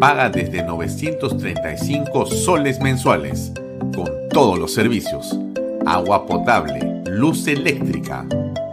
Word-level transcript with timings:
Paga 0.00 0.30
desde 0.30 0.62
935 0.62 2.26
soles 2.26 2.78
mensuales, 2.80 3.52
con 3.96 4.28
todos 4.30 4.56
los 4.56 4.72
servicios. 4.72 5.36
Agua 5.86 6.24
potable, 6.24 7.02
luz 7.06 7.48
eléctrica, 7.48 8.24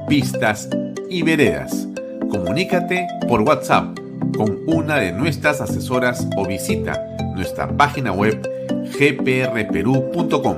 pistas 0.07 0.69
y 1.09 1.23
veredas. 1.23 1.87
Comunícate 2.29 3.07
por 3.27 3.41
WhatsApp 3.41 3.97
con 4.37 4.59
una 4.67 4.97
de 4.97 5.13
nuestras 5.13 5.61
asesoras 5.61 6.27
o 6.37 6.45
visita 6.45 7.03
nuestra 7.33 7.75
página 7.75 8.11
web 8.11 8.39
gprperú.com. 8.99 10.57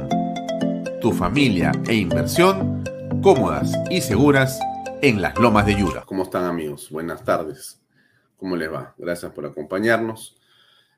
Tu 1.00 1.14
familia 1.14 1.72
e 1.88 1.96
inversión 1.96 2.84
cómodas 3.24 3.72
y 3.90 4.02
seguras 4.02 4.60
en 5.02 5.22
las 5.22 5.38
lomas 5.40 5.66
de 5.66 5.76
Yura. 5.76 6.04
¿Cómo 6.06 6.24
están 6.24 6.44
amigos? 6.44 6.90
Buenas 6.90 7.24
tardes. 7.24 7.80
¿Cómo 8.38 8.58
les 8.58 8.72
va? 8.72 8.94
Gracias 8.98 9.32
por 9.32 9.46
acompañarnos. 9.46 10.37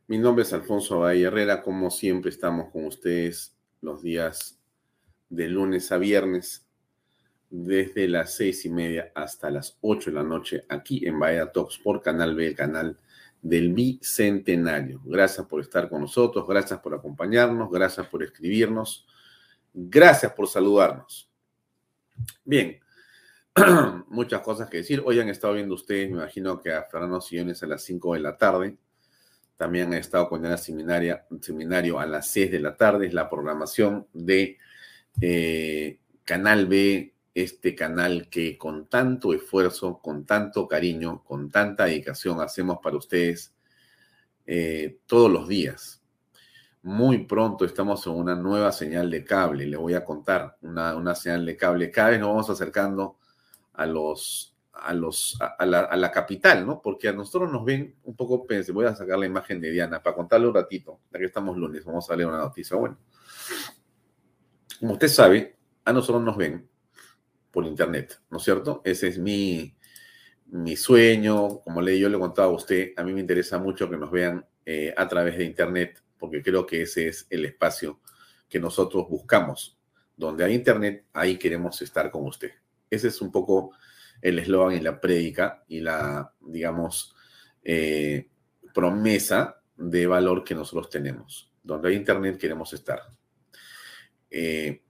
Mi 0.09 0.17
nombre 0.17 0.41
es 0.41 0.51
Alfonso 0.53 1.01
Valle 1.01 1.25
Herrera. 1.25 1.61
Como 1.61 1.91
siempre 1.91 2.31
estamos 2.31 2.71
con 2.71 2.85
ustedes 2.85 3.55
los 3.79 4.01
días 4.01 4.59
de 5.29 5.47
lunes 5.47 5.91
a 5.91 5.99
viernes 5.99 6.65
desde 7.51 8.07
las 8.07 8.33
seis 8.33 8.65
y 8.65 8.71
media 8.71 9.11
hasta 9.13 9.51
las 9.51 9.77
ocho 9.81 10.09
de 10.09 10.15
la 10.15 10.23
noche 10.23 10.65
aquí 10.67 11.05
en 11.05 11.19
Bahía 11.19 11.51
Talks 11.51 11.77
por 11.77 12.01
Canal 12.01 12.33
B, 12.33 12.47
el 12.47 12.55
canal 12.55 12.97
del 13.43 13.71
Bicentenario. 13.71 14.99
Gracias 15.05 15.45
por 15.45 15.61
estar 15.61 15.87
con 15.87 16.01
nosotros, 16.01 16.47
gracias 16.47 16.79
por 16.79 16.95
acompañarnos, 16.95 17.69
gracias 17.69 18.07
por 18.07 18.23
escribirnos, 18.23 19.05
gracias 19.75 20.33
por 20.33 20.47
saludarnos. 20.47 21.29
Bien, 22.43 22.79
muchas 24.07 24.41
cosas 24.41 24.71
que 24.71 24.77
decir. 24.77 25.03
Hoy 25.05 25.19
han 25.19 25.29
estado 25.29 25.53
viendo 25.53 25.75
ustedes, 25.75 26.09
me 26.09 26.17
imagino 26.17 26.59
que 26.59 26.73
a 26.73 26.81
Fernando 26.85 27.21
Sillones 27.21 27.61
a 27.61 27.67
las 27.67 27.83
5 27.83 28.15
de 28.15 28.19
la 28.21 28.35
tarde. 28.35 28.75
También 29.59 29.91
ha 29.91 29.97
estado 29.97 30.29
con 30.29 30.45
el 30.45 30.57
seminaria, 30.57 31.25
seminario 31.41 31.99
a 31.99 32.05
las 32.05 32.31
6 32.31 32.49
de 32.49 32.59
la 32.61 32.77
tarde. 32.77 33.07
Es 33.07 33.13
la 33.13 33.29
programación 33.29 34.07
de 34.13 34.57
eh, 35.19 35.99
Canal 36.23 36.65
B, 36.67 37.13
este 37.35 37.75
canal 37.75 38.29
que 38.29 38.57
con 38.57 38.87
tanto 38.87 39.33
esfuerzo, 39.33 39.99
con 40.01 40.25
tanto 40.25 40.65
cariño, 40.65 41.25
con 41.25 41.51
tanta 41.51 41.83
dedicación 41.83 42.39
hacemos 42.39 42.77
para 42.81 42.95
ustedes 42.95 43.53
eh, 44.45 44.99
todos 45.05 45.29
los 45.29 45.49
días. 45.49 46.01
Muy 46.81 47.25
pronto 47.25 47.65
estamos 47.65 48.07
en 48.07 48.13
una 48.13 48.35
nueva 48.35 48.71
señal 48.71 49.11
de 49.11 49.25
cable. 49.25 49.65
Le 49.65 49.75
voy 49.75 49.93
a 49.93 50.05
contar 50.05 50.55
una, 50.61 50.95
una 50.95 51.15
señal 51.15 51.45
de 51.45 51.57
cable. 51.57 51.91
Cada 51.91 52.11
vez 52.11 52.19
nos 52.21 52.29
vamos 52.29 52.49
acercando 52.49 53.17
a 53.73 53.85
los 53.85 54.55
a 54.81 54.93
los 54.93 55.37
a 55.39 55.65
la, 55.65 56.11
capital, 56.11 56.65
¿no? 56.65 56.81
Porque 56.81 57.07
a 57.07 57.13
nosotros 57.13 57.51
nos 57.51 57.63
ven 57.65 57.95
un 58.03 58.15
poco, 58.15 58.45
pensé, 58.45 58.71
voy 58.71 58.85
a 58.85 58.95
sacar 58.95 59.19
la 59.19 59.25
imagen 59.25 59.59
de 59.61 59.71
Diana 59.71 60.01
para 60.01 60.15
contarle 60.15 60.47
un 60.47 60.53
ratito, 60.53 61.01
ya 61.11 61.19
que 61.19 61.25
estamos 61.25 61.57
lunes, 61.57 61.83
vamos 61.85 62.09
a 62.09 62.15
leer 62.15 62.27
una 62.27 62.39
noticia. 62.39 62.77
Bueno, 62.77 62.97
como 64.79 64.93
usted 64.93 65.07
sabe, 65.07 65.57
a 65.85 65.93
nosotros 65.93 66.23
nos 66.23 66.37
ven 66.37 66.69
por 67.51 67.65
internet, 67.65 68.21
¿no 68.29 68.37
es 68.37 68.43
cierto? 68.43 68.81
Ese 68.83 69.07
es 69.07 69.17
mi, 69.17 69.75
mi 70.47 70.75
sueño, 70.75 71.59
como 71.59 71.81
le, 71.81 71.99
yo 71.99 72.09
le 72.09 72.17
contaba 72.17 72.47
a 72.47 72.51
usted, 72.51 72.91
a 72.95 73.03
mí 73.03 73.13
me 73.13 73.21
interesa 73.21 73.57
mucho 73.57 73.89
que 73.89 73.97
nos 73.97 74.11
vean 74.11 74.45
eh, 74.65 74.93
a 74.95 75.07
través 75.07 75.37
de 75.37 75.45
internet, 75.45 76.03
porque 76.17 76.41
creo 76.41 76.65
que 76.65 76.83
ese 76.83 77.07
es 77.07 77.27
el 77.29 77.45
espacio 77.45 77.99
que 78.47 78.59
nosotros 78.59 79.07
buscamos. 79.09 79.77
Donde 80.15 80.43
hay 80.43 80.53
internet, 80.53 81.05
ahí 81.13 81.37
queremos 81.37 81.81
estar 81.81 82.11
con 82.11 82.25
usted. 82.25 82.51
Ese 82.89 83.07
es 83.07 83.21
un 83.21 83.31
poco 83.31 83.71
el 84.21 84.39
eslogan 84.39 84.75
y 84.75 84.81
la 84.81 84.99
prédica 84.99 85.63
y 85.67 85.79
la, 85.79 86.33
digamos, 86.41 87.15
eh, 87.63 88.29
promesa 88.73 89.61
de 89.75 90.07
valor 90.07 90.43
que 90.43 90.55
nosotros 90.55 90.89
tenemos. 90.89 91.51
Donde 91.63 91.89
hay 91.89 91.95
Internet 91.95 92.37
queremos 92.37 92.73
estar. 92.73 93.01
Eh, 94.29 94.83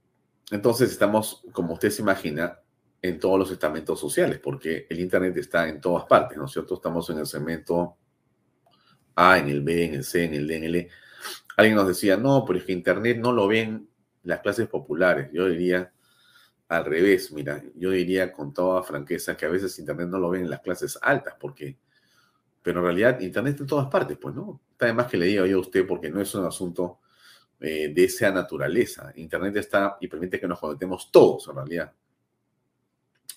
entonces 0.50 0.90
estamos, 0.90 1.42
como 1.52 1.74
usted 1.74 1.90
se 1.90 2.02
imagina, 2.02 2.58
en 3.02 3.18
todos 3.18 3.38
los 3.38 3.50
estamentos 3.50 3.98
sociales, 3.98 4.40
porque 4.42 4.86
el 4.90 5.00
Internet 5.00 5.36
está 5.38 5.68
en 5.68 5.80
todas 5.80 6.04
partes, 6.04 6.36
¿no 6.36 6.44
es 6.44 6.52
cierto? 6.52 6.74
Estamos 6.74 7.08
en 7.10 7.18
el 7.18 7.26
segmento 7.26 7.96
A, 9.14 9.38
en 9.38 9.48
el 9.48 9.62
B, 9.62 9.84
en 9.84 9.94
el 9.94 10.04
C, 10.04 10.24
en 10.24 10.34
el 10.34 10.46
D, 10.46 10.56
en 10.56 10.64
el 10.64 10.76
E. 10.76 10.88
Alguien 11.56 11.76
nos 11.76 11.88
decía, 11.88 12.16
no, 12.16 12.44
pero 12.44 12.58
es 12.58 12.64
que 12.64 12.72
Internet 12.72 13.18
no 13.18 13.32
lo 13.32 13.46
ven 13.46 13.88
las 14.22 14.40
clases 14.40 14.68
populares. 14.68 15.30
Yo 15.32 15.48
diría, 15.48 15.92
al 16.70 16.84
revés, 16.84 17.32
mira, 17.32 17.60
yo 17.74 17.90
diría 17.90 18.32
con 18.32 18.54
toda 18.54 18.84
franqueza 18.84 19.36
que 19.36 19.44
a 19.44 19.48
veces 19.48 19.76
Internet 19.80 20.06
no 20.08 20.20
lo 20.20 20.30
ven 20.30 20.42
en 20.42 20.50
las 20.50 20.60
clases 20.60 20.96
altas, 21.02 21.34
porque, 21.38 21.76
pero 22.62 22.78
en 22.78 22.84
realidad 22.84 23.18
Internet 23.18 23.54
está 23.54 23.64
en 23.64 23.68
todas 23.68 23.88
partes, 23.88 24.16
pues, 24.16 24.36
¿no? 24.36 24.60
Está 24.70 24.86
de 24.86 24.92
más 24.92 25.08
que 25.08 25.16
le 25.16 25.26
diga 25.26 25.44
yo 25.48 25.56
a 25.56 25.60
usted, 25.62 25.84
porque 25.84 26.10
no 26.10 26.20
es 26.20 26.32
un 26.36 26.44
asunto 26.44 27.00
eh, 27.58 27.92
de 27.92 28.04
esa 28.04 28.30
naturaleza. 28.30 29.12
Internet 29.16 29.56
está 29.56 29.96
y 30.00 30.06
permite 30.06 30.38
que 30.38 30.46
nos 30.46 30.60
conectemos 30.60 31.10
todos, 31.10 31.48
en 31.48 31.56
realidad. 31.56 31.92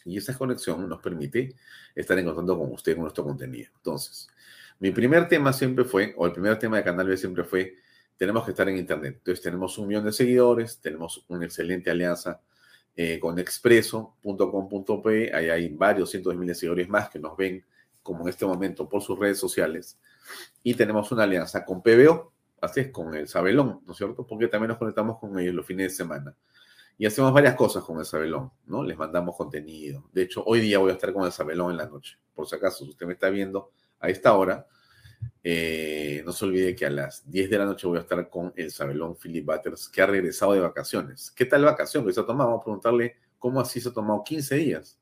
Y 0.06 0.16
esa 0.16 0.38
conexión 0.38 0.88
nos 0.88 1.02
permite 1.02 1.56
estar 1.96 2.20
en 2.20 2.26
contacto 2.26 2.56
con 2.56 2.72
usted, 2.72 2.94
con 2.94 3.02
nuestro 3.02 3.24
contenido. 3.24 3.72
Entonces, 3.78 4.28
mi 4.78 4.92
primer 4.92 5.28
tema 5.28 5.52
siempre 5.54 5.86
fue, 5.86 6.14
o 6.18 6.28
el 6.28 6.34
primer 6.34 6.60
tema 6.60 6.78
de 6.78 6.84
Canal 6.84 7.08
B 7.08 7.18
siempre 7.18 7.44
fue, 7.44 7.78
tenemos 8.16 8.46
que 8.46 8.52
estar 8.52 8.70
en 8.70 8.78
Internet. 8.78 9.16
Entonces, 9.18 9.42
tenemos 9.42 9.76
un 9.80 9.88
millón 9.88 10.06
de 10.06 10.12
seguidores, 10.12 10.80
tenemos 10.80 11.26
una 11.30 11.46
excelente 11.46 11.90
alianza 11.90 12.40
eh, 12.96 13.20
con 13.20 13.40
expreso.com.p. 13.40 15.34
Ahí 15.34 15.50
hay 15.50 15.70
varios 15.70 16.12
cientos 16.12 16.34
de 16.34 16.40
miles 16.40 16.58
de 16.58 16.60
seguidores 16.62 16.90
más 16.90 17.10
que 17.10 17.20
nos 17.20 17.36
ven 17.36 17.66
como 18.02 18.24
en 18.24 18.30
este 18.30 18.46
momento 18.46 18.88
por 18.88 19.02
sus 19.02 19.18
redes 19.18 19.40
sociales. 19.40 19.98
Y 20.62 20.76
tenemos 20.76 21.12
una 21.12 21.24
alianza 21.24 21.66
con 21.66 21.82
PBO, 21.82 22.32
así 22.62 22.82
es, 22.82 22.92
con 22.92 23.16
el 23.16 23.28
Sabelón, 23.28 23.82
¿no 23.86 23.94
es 23.94 23.98
cierto? 23.98 24.28
Porque 24.28 24.48
también 24.48 24.70
nos 24.70 24.78
conectamos 24.78 25.20
con 25.20 25.40
ellos 25.40 25.56
los 25.56 25.66
fines 25.66 25.92
de 25.92 25.96
semana. 25.96 26.36
Y 26.98 27.06
hacemos 27.06 27.34
varias 27.34 27.56
cosas 27.56 27.84
con 27.84 27.98
el 27.98 28.06
Sabelón, 28.06 28.52
¿no? 28.68 28.84
Les 28.84 28.98
mandamos 28.98 29.36
contenido. 29.36 30.08
De 30.14 30.22
hecho, 30.22 30.44
hoy 30.46 30.60
día 30.60 30.78
voy 30.78 30.92
a 30.92 30.94
estar 30.94 31.12
con 31.12 31.26
el 31.26 31.32
Sabelón 31.32 31.72
en 31.72 31.78
la 31.78 31.88
noche. 31.88 32.20
Por 32.36 32.48
si 32.48 32.56
acaso, 32.56 32.86
si 32.86 32.92
usted 32.92 33.08
me 33.08 33.14
está 33.14 33.30
viendo 33.30 33.72
a 34.00 34.10
esta 34.10 34.34
hora, 34.34 34.68
eh, 35.44 36.22
no 36.26 36.32
se 36.32 36.46
olvide 36.46 36.76
que 36.76 36.86
a 36.86 36.90
las 36.90 37.30
10 37.30 37.50
de 37.50 37.58
la 37.58 37.66
noche 37.66 37.88
voy 37.88 37.98
a 37.98 38.02
estar 38.02 38.30
con 38.30 38.54
el 38.56 38.72
Sabelón 38.72 39.18
Philip 39.18 39.46
Butters, 39.46 39.90
que 39.90 40.02
ha 40.02 40.06
regresado 40.06 40.54
de 40.54 40.62
vacaciones. 40.62 41.32
¿Qué 41.32 41.46
tal 41.46 41.66
vacación 41.66 42.06
que 42.06 42.14
se 42.14 42.22
ha 42.22 42.26
tomado? 42.26 42.50
Vamos 42.52 42.62
a 42.62 42.66
preguntarle 42.66 43.18
cómo 43.38 43.60
así 43.60 43.82
se 43.82 43.90
ha 43.90 43.94
tomado 43.94 44.24
15 44.24 44.56
días. 44.56 44.98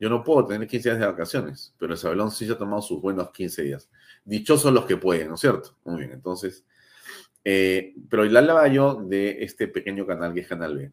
Yo 0.00 0.08
no 0.08 0.22
puedo 0.22 0.46
tener 0.46 0.66
15 0.66 0.88
días 0.90 1.00
de 1.00 1.06
vacaciones, 1.06 1.74
pero 1.78 1.92
el 1.92 1.98
Sabelón 1.98 2.30
sí 2.30 2.46
se 2.46 2.52
ha 2.52 2.58
tomado 2.58 2.82
sus 2.82 3.00
buenos 3.00 3.30
15 3.30 3.62
días. 3.62 3.88
Dichosos 4.24 4.72
los 4.72 4.84
que 4.84 4.96
pueden, 4.96 5.28
¿no 5.28 5.34
es 5.34 5.40
cierto? 5.40 5.76
Muy 5.84 6.00
bien, 6.00 6.12
entonces, 6.12 6.64
eh, 7.44 7.94
pero 8.10 8.24
la 8.24 8.40
hablaba 8.40 8.68
yo 8.68 8.96
de 8.96 9.42
este 9.42 9.68
pequeño 9.68 10.06
canal 10.06 10.34
que 10.34 10.40
es 10.40 10.48
Canal 10.48 10.76
B, 10.76 10.92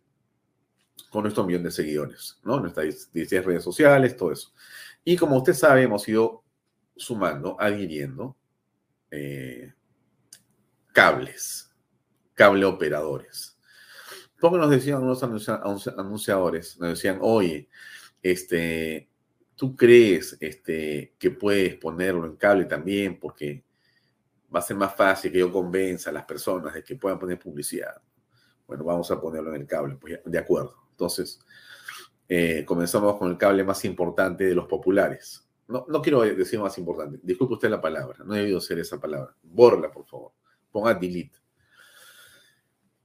con 1.10 1.24
nuestro 1.24 1.44
millón 1.44 1.63
de 1.63 1.72
seguidores, 1.72 2.39
¿no? 2.44 2.60
Nuestras 2.60 3.12
16 3.12 3.45
redes 3.45 3.63
sociales, 3.63 4.16
todo 4.16 4.31
eso. 4.31 4.54
Y 5.04 5.18
como 5.18 5.38
usted 5.38 5.54
sabe, 5.54 5.83
hemos 5.83 6.07
ido 6.07 6.44
sumando, 6.95 7.57
adhiriendo 7.59 8.36
eh, 9.12 9.74
cables, 10.92 11.71
cable 12.33 12.65
operadores. 12.65 13.57
Porque 14.39 14.57
nos 14.57 14.69
decían 14.69 15.01
unos 15.01 15.24
anunciadores, 15.24 16.80
nos 16.80 16.89
decían, 16.89 17.19
oye, 17.21 17.69
este, 18.21 19.09
¿tú 19.56 19.75
crees 19.75 20.38
este, 20.39 21.15
que 21.18 21.31
puedes 21.31 21.75
ponerlo 21.75 22.25
en 22.25 22.36
cable 22.36 22.65
también? 22.65 23.19
Porque 23.19 23.63
va 24.53 24.59
a 24.59 24.63
ser 24.63 24.77
más 24.77 24.95
fácil 24.95 25.31
que 25.31 25.39
yo 25.39 25.51
convenza 25.51 26.09
a 26.09 26.13
las 26.13 26.25
personas 26.25 26.74
de 26.74 26.83
que 26.83 26.95
puedan 26.95 27.19
poner 27.19 27.39
publicidad. 27.39 28.01
Bueno, 28.68 28.83
vamos 28.83 29.09
a 29.12 29.19
ponerlo 29.19 29.53
en 29.53 29.62
el 29.62 29.68
cable, 29.68 29.95
pues 29.95 30.19
de 30.25 30.38
acuerdo. 30.38 30.75
Entonces, 30.91 31.39
eh, 32.27 32.63
comenzamos 32.65 33.18
con 33.18 33.30
el 33.30 33.38
cable 33.38 33.63
más 33.63 33.86
importante 33.86 34.45
de 34.45 34.56
los 34.56 34.68
populares, 34.68 35.44
no, 35.67 35.85
no 35.88 36.01
quiero 36.01 36.21
decir 36.21 36.59
más 36.59 36.77
importante. 36.77 37.19
Disculpe 37.23 37.56
usted 37.56 37.69
la 37.69 37.81
palabra. 37.81 38.23
No 38.23 38.35
he 38.35 38.39
debido 38.39 38.62
ser 38.62 38.79
esa 38.79 39.00
palabra. 39.00 39.35
Borla, 39.41 39.91
por 39.91 40.06
favor. 40.06 40.31
Ponga 40.71 40.94
delete. 40.94 41.39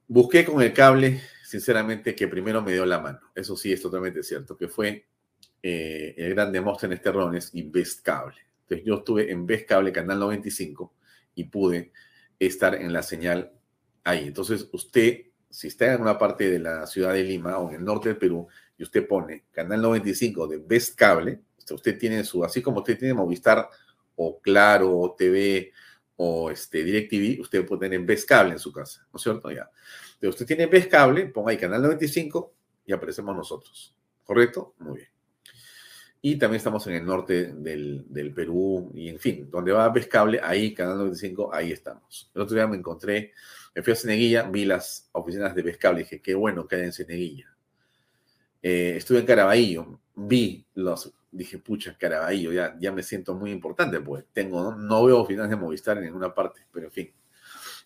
Busqué 0.06 0.44
con 0.44 0.60
el 0.60 0.72
cable, 0.72 1.20
sinceramente, 1.44 2.14
que 2.14 2.28
primero 2.28 2.60
me 2.62 2.72
dio 2.72 2.84
la 2.84 2.98
mano. 2.98 3.20
Eso 3.34 3.56
sí 3.56 3.72
es 3.72 3.80
totalmente 3.80 4.22
cierto, 4.22 4.56
que 4.56 4.68
fue 4.68 5.06
eh, 5.62 6.14
el 6.16 6.34
gran 6.34 6.50
Demóstenes 6.50 7.00
Terrones 7.00 7.50
y 7.52 7.62
Best 7.62 8.02
Cable. 8.02 8.36
Entonces 8.62 8.86
yo 8.86 8.96
estuve 8.96 9.30
en 9.30 9.46
Best 9.46 9.68
Cable, 9.68 9.92
Canal 9.92 10.18
95, 10.18 10.92
y 11.34 11.44
pude 11.44 11.92
estar 12.38 12.74
en 12.74 12.92
la 12.92 13.02
señal 13.02 13.52
ahí. 14.04 14.28
Entonces, 14.28 14.68
usted, 14.72 15.26
si 15.48 15.68
está 15.68 15.94
en 15.94 16.02
una 16.02 16.18
parte 16.18 16.50
de 16.50 16.58
la 16.58 16.86
ciudad 16.86 17.12
de 17.12 17.22
Lima 17.22 17.58
o 17.58 17.68
en 17.70 17.76
el 17.76 17.84
norte 17.84 18.08
del 18.08 18.18
Perú, 18.18 18.48
y 18.76 18.82
usted 18.82 19.06
pone 19.06 19.44
Canal 19.52 19.80
95 19.82 20.48
de 20.48 20.58
Best 20.58 20.98
Cable, 20.98 21.40
usted 21.75 21.99
tiene 21.99 22.25
su, 22.25 22.44
así 22.44 22.62
como 22.62 22.78
usted 22.78 22.99
tiene 22.99 23.14
Movistar 23.14 23.69
o 24.17 24.40
Claro 24.40 24.99
o 24.99 25.14
TV 25.14 25.72
o 26.17 26.50
este, 26.50 26.84
DirecTV, 26.84 27.40
usted 27.40 27.67
puede 27.67 27.88
tener 27.88 28.00
Best 28.00 28.28
Cable 28.28 28.52
en 28.52 28.58
su 28.58 28.70
casa, 28.72 29.06
¿no 29.11 29.17
es 29.17 29.22
cierto? 29.22 29.50
Ya. 29.50 29.70
Usted 30.22 30.44
tiene 30.44 30.67
Best 30.67 30.90
Cable, 30.90 31.26
ponga 31.26 31.50
ahí 31.50 31.56
Canal 31.56 31.81
95 31.82 32.52
y 32.84 32.93
aparecemos 32.93 33.34
nosotros, 33.34 33.94
¿correcto? 34.25 34.75
Muy 34.81 34.99
bien. 34.99 35.08
Y 36.22 36.37
también 36.37 36.58
estamos 36.58 36.87
en 36.87 36.96
el 36.96 37.06
norte 37.06 37.55
del, 37.55 38.05
del 38.06 38.34
Perú 38.34 38.93
y 38.94 39.08
en 39.08 39.19
fin, 39.19 39.49
donde 39.50 39.72
va 39.72 39.88
Best 39.88 40.11
Cable, 40.11 40.38
ahí 40.43 40.75
Canal 40.75 40.99
95, 40.99 41.55
ahí 41.55 41.72
estamos. 41.72 42.31
El 42.34 42.43
otro 42.43 42.55
día 42.55 42.67
me 42.67 42.76
encontré, 42.76 43.32
me 43.75 43.82
fui 43.82 43.94
a 43.94 43.96
Ceneguilla, 43.96 44.43
vi 44.43 44.67
las 44.67 45.08
oficinas 45.12 45.55
de 45.55 45.62
Best 45.62 45.81
Cable 45.81 46.00
y 46.00 46.02
dije, 46.02 46.20
qué 46.20 46.34
bueno 46.34 46.69
que 46.69 46.76
hay 46.76 46.82
en 46.82 46.93
Ceneguilla. 46.93 47.56
Eh, 48.62 48.96
estuve 48.99 49.20
en 49.20 49.26
Caraballo, 49.26 50.00
vi 50.14 50.67
los, 50.75 51.14
dije, 51.31 51.59
pucha, 51.59 51.97
Caraballo, 51.97 52.53
ya, 52.53 52.77
ya 52.79 52.93
me 52.93 53.03
siento 53.03 53.35
muy 53.35 53.50
importante, 53.50 54.00
pues 54.00 54.25
tengo, 54.32 54.75
no, 54.75 55.05
veo 55.05 55.21
oficinas 55.21 55.49
de 55.49 55.56
Movistar 55.56 55.99
en 55.99 56.05
ninguna 56.05 56.35
parte, 56.35 56.67
pero 56.73 56.87
en 56.87 56.93
fin. 56.93 57.12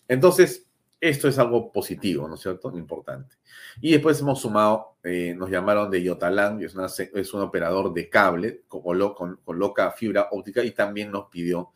Entonces, 0.07 0.65
esto 0.99 1.27
es 1.27 1.37
algo 1.37 1.71
positivo, 1.71 2.27
¿no 2.27 2.35
es 2.35 2.41
cierto? 2.41 2.75
Importante. 2.75 3.35
Y 3.81 3.91
después 3.91 4.19
hemos 4.21 4.41
sumado, 4.41 4.97
eh, 5.03 5.33
nos 5.35 5.49
llamaron 5.49 5.91
de 5.91 6.01
Yotalán, 6.01 6.61
es, 6.63 6.75
es 7.13 7.33
un 7.33 7.41
operador 7.41 7.93
de 7.93 8.09
cable, 8.09 8.63
con, 8.67 9.37
coloca 9.43 9.91
fibra 9.91 10.29
óptica 10.31 10.63
y 10.63 10.71
también 10.71 11.11
nos 11.11 11.29
pidió 11.29 11.71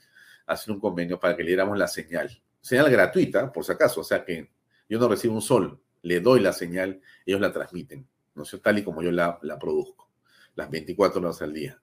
hacer 0.48 0.74
un 0.74 0.80
convenio 0.80 1.20
para 1.20 1.36
que 1.36 1.44
le 1.44 1.50
diéramos 1.50 1.78
la 1.78 1.88
señal. 1.88 2.42
Señal 2.62 2.90
gratuita, 2.90 3.52
por 3.52 3.64
si 3.64 3.72
acaso, 3.72 4.02
o 4.02 4.04
sea 4.04 4.26
que 4.26 4.50
yo 4.90 5.00
no 5.00 5.08
recibo 5.08 5.36
un 5.36 5.42
sol, 5.42 5.80
le 6.02 6.20
doy 6.22 6.40
la 6.40 6.54
señal, 6.54 7.00
ellos 7.26 7.42
la 7.42 7.52
transmiten, 7.52 8.08
¿no 8.34 8.44
es 8.44 8.50
cierto? 8.50 8.64
Tal 8.64 8.80
y 8.80 8.84
como 8.84 9.04
yo 9.04 9.12
la, 9.12 9.38
la 9.44 9.60
produzco, 9.60 10.09
las 10.56 10.70
24 10.70 11.22
horas 11.22 11.42
al 11.42 11.54
día. 11.54 11.82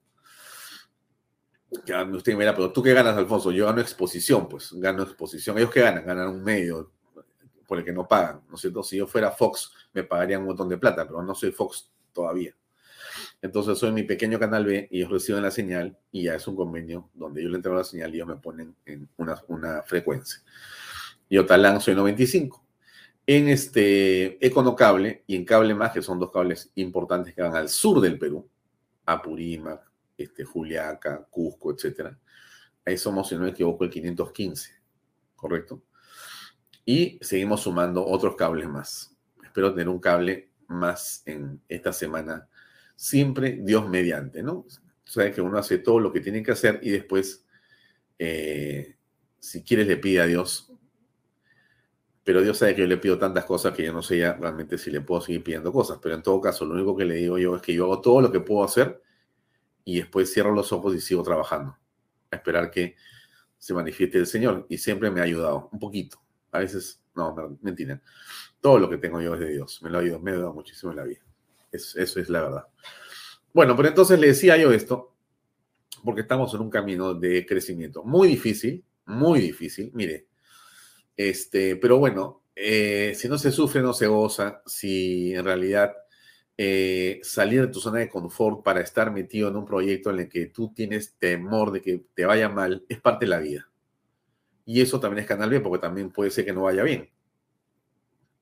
Usted 1.69 2.33
me 2.33 2.39
dirá, 2.39 2.55
pero 2.55 2.71
¿tú 2.71 2.81
qué 2.81 2.93
ganas, 2.93 3.17
Alfonso? 3.17 3.51
Yo 3.51 3.65
gano 3.65 3.81
exposición, 3.81 4.47
pues 4.47 4.71
gano 4.73 5.03
exposición. 5.03 5.57
¿Ellos 5.57 5.71
qué 5.71 5.81
ganan? 5.81 6.05
Ganan 6.05 6.29
un 6.29 6.43
medio, 6.43 6.91
por 7.67 7.77
el 7.79 7.85
que 7.85 7.91
no 7.91 8.07
pagan, 8.07 8.41
¿no 8.49 8.55
es 8.55 8.61
cierto? 8.61 8.81
Si 8.81 8.97
yo 8.97 9.05
fuera 9.05 9.31
Fox, 9.31 9.71
me 9.93 10.03
pagarían 10.03 10.41
un 10.41 10.47
montón 10.47 10.69
de 10.69 10.77
plata, 10.77 11.05
pero 11.05 11.21
no 11.21 11.35
soy 11.35 11.51
Fox 11.51 11.91
todavía. 12.13 12.55
Entonces 13.41 13.77
soy 13.77 13.91
mi 13.91 14.03
pequeño 14.03 14.39
canal 14.39 14.65
B 14.65 14.87
y 14.89 14.99
ellos 14.99 15.11
reciben 15.11 15.43
la 15.43 15.51
señal 15.51 15.97
y 16.11 16.23
ya 16.23 16.35
es 16.35 16.47
un 16.47 16.55
convenio 16.55 17.09
donde 17.13 17.43
yo 17.43 17.49
le 17.49 17.57
entrego 17.57 17.77
la 17.77 17.83
señal 17.83 18.11
y 18.11 18.15
ellos 18.15 18.27
me 18.27 18.37
ponen 18.37 18.75
en 18.85 19.07
una, 19.17 19.41
una 19.47 19.83
frecuencia. 19.83 20.41
Yo 21.29 21.45
talán 21.45 21.81
soy 21.81 21.93
95. 21.95 22.63
En 23.25 23.49
este 23.49 24.45
Econocable 24.45 25.23
y 25.27 25.35
en 25.35 25.43
Cable 25.43 25.75
Más, 25.75 25.91
que 25.91 26.01
son 26.01 26.19
dos 26.19 26.31
cables 26.31 26.71
importantes 26.75 27.35
que 27.35 27.41
van 27.41 27.55
al 27.55 27.67
sur 27.67 27.99
del 27.99 28.17
Perú, 28.17 28.47
Apurímac, 29.07 29.81
este, 30.17 30.43
Juliaca, 30.43 31.25
Cusco, 31.29 31.73
etcétera. 31.73 32.19
Ahí 32.85 32.97
somos, 32.97 33.29
si 33.29 33.35
no 33.35 33.41
me 33.41 33.49
equivoco, 33.49 33.83
el 33.83 33.89
515, 33.89 34.71
¿correcto? 35.35 35.83
Y 36.85 37.17
seguimos 37.21 37.61
sumando 37.61 38.05
otros 38.05 38.35
cables 38.35 38.67
más. 38.67 39.15
Espero 39.43 39.71
tener 39.71 39.89
un 39.89 39.99
cable 39.99 40.51
más 40.67 41.23
en 41.25 41.61
esta 41.67 41.93
semana, 41.93 42.47
siempre 42.95 43.59
Dios 43.61 43.89
mediante, 43.89 44.43
¿no? 44.43 44.65
Sabes 45.03 45.33
que 45.33 45.41
uno 45.41 45.57
hace 45.57 45.79
todo 45.79 45.99
lo 45.99 46.11
que 46.11 46.19
tiene 46.19 46.43
que 46.43 46.51
hacer 46.51 46.79
y 46.83 46.91
después, 46.91 47.45
eh, 48.19 48.97
si 49.39 49.63
quieres, 49.63 49.87
le 49.87 49.97
pide 49.97 50.21
a 50.21 50.25
Dios. 50.25 50.66
Pero 52.27 52.41
Dios 52.41 52.57
sabe 52.57 52.75
que 52.75 52.81
yo 52.81 52.87
le 52.87 52.97
pido 52.97 53.17
tantas 53.17 53.45
cosas 53.45 53.73
que 53.73 53.85
yo 53.85 53.93
no 53.93 54.01
sé 54.01 54.17
ya 54.17 54.33
realmente 54.33 54.77
si 54.77 54.91
le 54.91 54.99
puedo 54.99 55.21
seguir 55.21 55.41
pidiendo 55.45 55.71
cosas. 55.71 55.97
Pero 56.01 56.13
en 56.13 56.21
todo 56.21 56.41
caso, 56.41 56.65
lo 56.65 56.73
único 56.73 56.93
que 56.93 57.05
le 57.05 57.15
digo 57.15 57.37
yo 57.37 57.55
es 57.55 57.61
que 57.61 57.73
yo 57.73 57.85
hago 57.85 58.01
todo 58.01 58.19
lo 58.19 58.29
que 58.29 58.41
puedo 58.41 58.65
hacer 58.65 59.01
y 59.85 59.99
después 59.99 60.33
cierro 60.33 60.53
los 60.53 60.73
ojos 60.73 60.93
y 60.93 60.99
sigo 60.99 61.23
trabajando. 61.23 61.77
A 62.29 62.35
esperar 62.35 62.69
que 62.69 62.97
se 63.57 63.73
manifieste 63.73 64.17
el 64.17 64.27
Señor. 64.27 64.65
Y 64.67 64.77
siempre 64.77 65.09
me 65.09 65.21
ha 65.21 65.23
ayudado, 65.23 65.69
un 65.71 65.79
poquito. 65.79 66.21
A 66.51 66.59
veces, 66.59 67.01
no, 67.15 67.33
mentira. 67.61 68.01
Todo 68.59 68.77
lo 68.77 68.89
que 68.89 68.97
tengo 68.97 69.21
yo 69.21 69.33
es 69.35 69.39
de 69.39 69.47
Dios. 69.47 69.81
Me 69.81 69.89
lo 69.89 69.99
ha 69.99 70.01
ayudado, 70.01 70.21
me 70.21 70.31
ha 70.31 70.33
ayudado 70.33 70.53
muchísimo 70.53 70.91
en 70.91 70.97
la 70.97 71.05
vida. 71.05 71.21
eso 71.71 71.97
es 72.01 72.27
la 72.27 72.41
verdad. 72.41 72.67
Bueno, 73.53 73.73
pero 73.77 73.87
entonces 73.87 74.19
le 74.19 74.27
decía 74.27 74.57
yo 74.57 74.73
esto, 74.73 75.15
porque 76.03 76.23
estamos 76.23 76.53
en 76.53 76.59
un 76.59 76.69
camino 76.69 77.13
de 77.13 77.45
crecimiento 77.45 78.03
muy 78.03 78.27
difícil, 78.27 78.83
muy 79.05 79.39
difícil. 79.39 79.91
Mire, 79.93 80.26
este, 81.17 81.75
pero 81.75 81.97
bueno, 81.97 82.43
eh, 82.55 83.13
si 83.15 83.27
no 83.27 83.37
se 83.37 83.51
sufre, 83.51 83.81
no 83.81 83.93
se 83.93 84.07
goza. 84.07 84.61
Si 84.65 85.33
en 85.33 85.43
realidad 85.43 85.93
eh, 86.57 87.19
salir 87.23 87.61
de 87.61 87.67
tu 87.67 87.79
zona 87.79 87.99
de 87.99 88.09
confort 88.09 88.63
para 88.63 88.81
estar 88.81 89.11
metido 89.11 89.49
en 89.49 89.57
un 89.57 89.65
proyecto 89.65 90.11
en 90.11 90.19
el 90.19 90.29
que 90.29 90.47
tú 90.47 90.73
tienes 90.73 91.15
temor 91.17 91.71
de 91.71 91.81
que 91.81 92.05
te 92.13 92.25
vaya 92.25 92.49
mal, 92.49 92.85
es 92.89 93.01
parte 93.01 93.25
de 93.25 93.29
la 93.29 93.39
vida. 93.39 93.69
Y 94.65 94.81
eso 94.81 94.99
también 94.99 95.21
es 95.23 95.27
Canal 95.27 95.49
B, 95.49 95.59
porque 95.61 95.79
también 95.79 96.11
puede 96.11 96.31
ser 96.31 96.45
que 96.45 96.53
no 96.53 96.63
vaya 96.63 96.83
bien. 96.83 97.09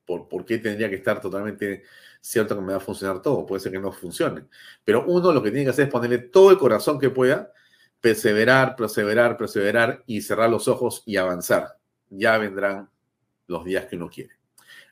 ¿Por, 0.04 0.28
¿Por 0.28 0.44
qué 0.44 0.58
tendría 0.58 0.88
que 0.88 0.96
estar 0.96 1.20
totalmente 1.20 1.82
cierto 2.20 2.54
que 2.56 2.62
me 2.62 2.72
va 2.72 2.78
a 2.78 2.80
funcionar 2.80 3.22
todo? 3.22 3.44
Puede 3.46 3.60
ser 3.60 3.72
que 3.72 3.80
no 3.80 3.92
funcione. 3.92 4.46
Pero 4.84 5.04
uno 5.06 5.32
lo 5.32 5.42
que 5.42 5.50
tiene 5.50 5.64
que 5.64 5.70
hacer 5.70 5.86
es 5.86 5.92
ponerle 5.92 6.18
todo 6.18 6.50
el 6.50 6.58
corazón 6.58 6.98
que 6.98 7.10
pueda, 7.10 7.52
perseverar, 8.00 8.76
perseverar, 8.76 9.36
perseverar 9.36 10.04
y 10.06 10.22
cerrar 10.22 10.50
los 10.50 10.68
ojos 10.68 11.02
y 11.06 11.16
avanzar. 11.16 11.76
Ya 12.10 12.38
vendrán 12.38 12.88
los 13.46 13.64
días 13.64 13.86
que 13.86 13.96
uno 13.96 14.08
quiere. 14.08 14.34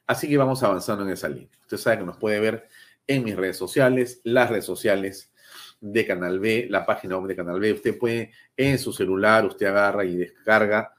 Así 0.06 0.28
que 0.28 0.36
vamos 0.36 0.62
avanzando 0.62 1.04
en 1.04 1.10
esa 1.10 1.28
línea. 1.28 1.58
Usted 1.62 1.76
sabe 1.76 1.98
que 1.98 2.04
nos 2.04 2.16
puede 2.16 2.40
ver 2.40 2.68
en 3.06 3.24
mis 3.24 3.36
redes 3.36 3.56
sociales, 3.56 4.20
las 4.24 4.50
redes 4.50 4.64
sociales 4.64 5.32
de 5.80 6.06
Canal 6.06 6.40
B, 6.40 6.66
la 6.70 6.84
página 6.86 7.16
web 7.16 7.28
de 7.28 7.36
Canal 7.36 7.60
B. 7.60 7.72
Usted 7.72 7.98
puede 7.98 8.32
en 8.56 8.78
su 8.78 8.92
celular, 8.92 9.44
usted 9.44 9.66
agarra 9.66 10.04
y 10.04 10.16
descarga 10.16 10.94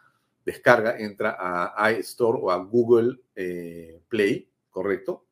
descarga, 0.46 0.98
entra 1.00 1.36
a 1.40 1.92
iStore 1.92 2.40
o 2.42 2.52
a 2.52 2.58
Google 2.58 3.20
eh, 3.36 4.00
Play, 4.08 4.48
¿correcto? 4.70 5.26